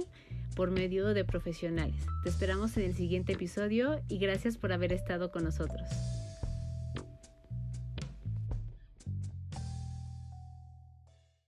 por 0.56 0.70
medio 0.70 1.12
de 1.12 1.26
profesionales. 1.26 2.02
Te 2.22 2.30
esperamos 2.30 2.78
en 2.78 2.84
el 2.84 2.94
siguiente 2.94 3.34
episodio 3.34 4.00
y 4.08 4.18
gracias 4.18 4.56
por 4.56 4.72
haber 4.72 4.94
estado 4.94 5.30
con 5.30 5.44
nosotros. 5.44 5.86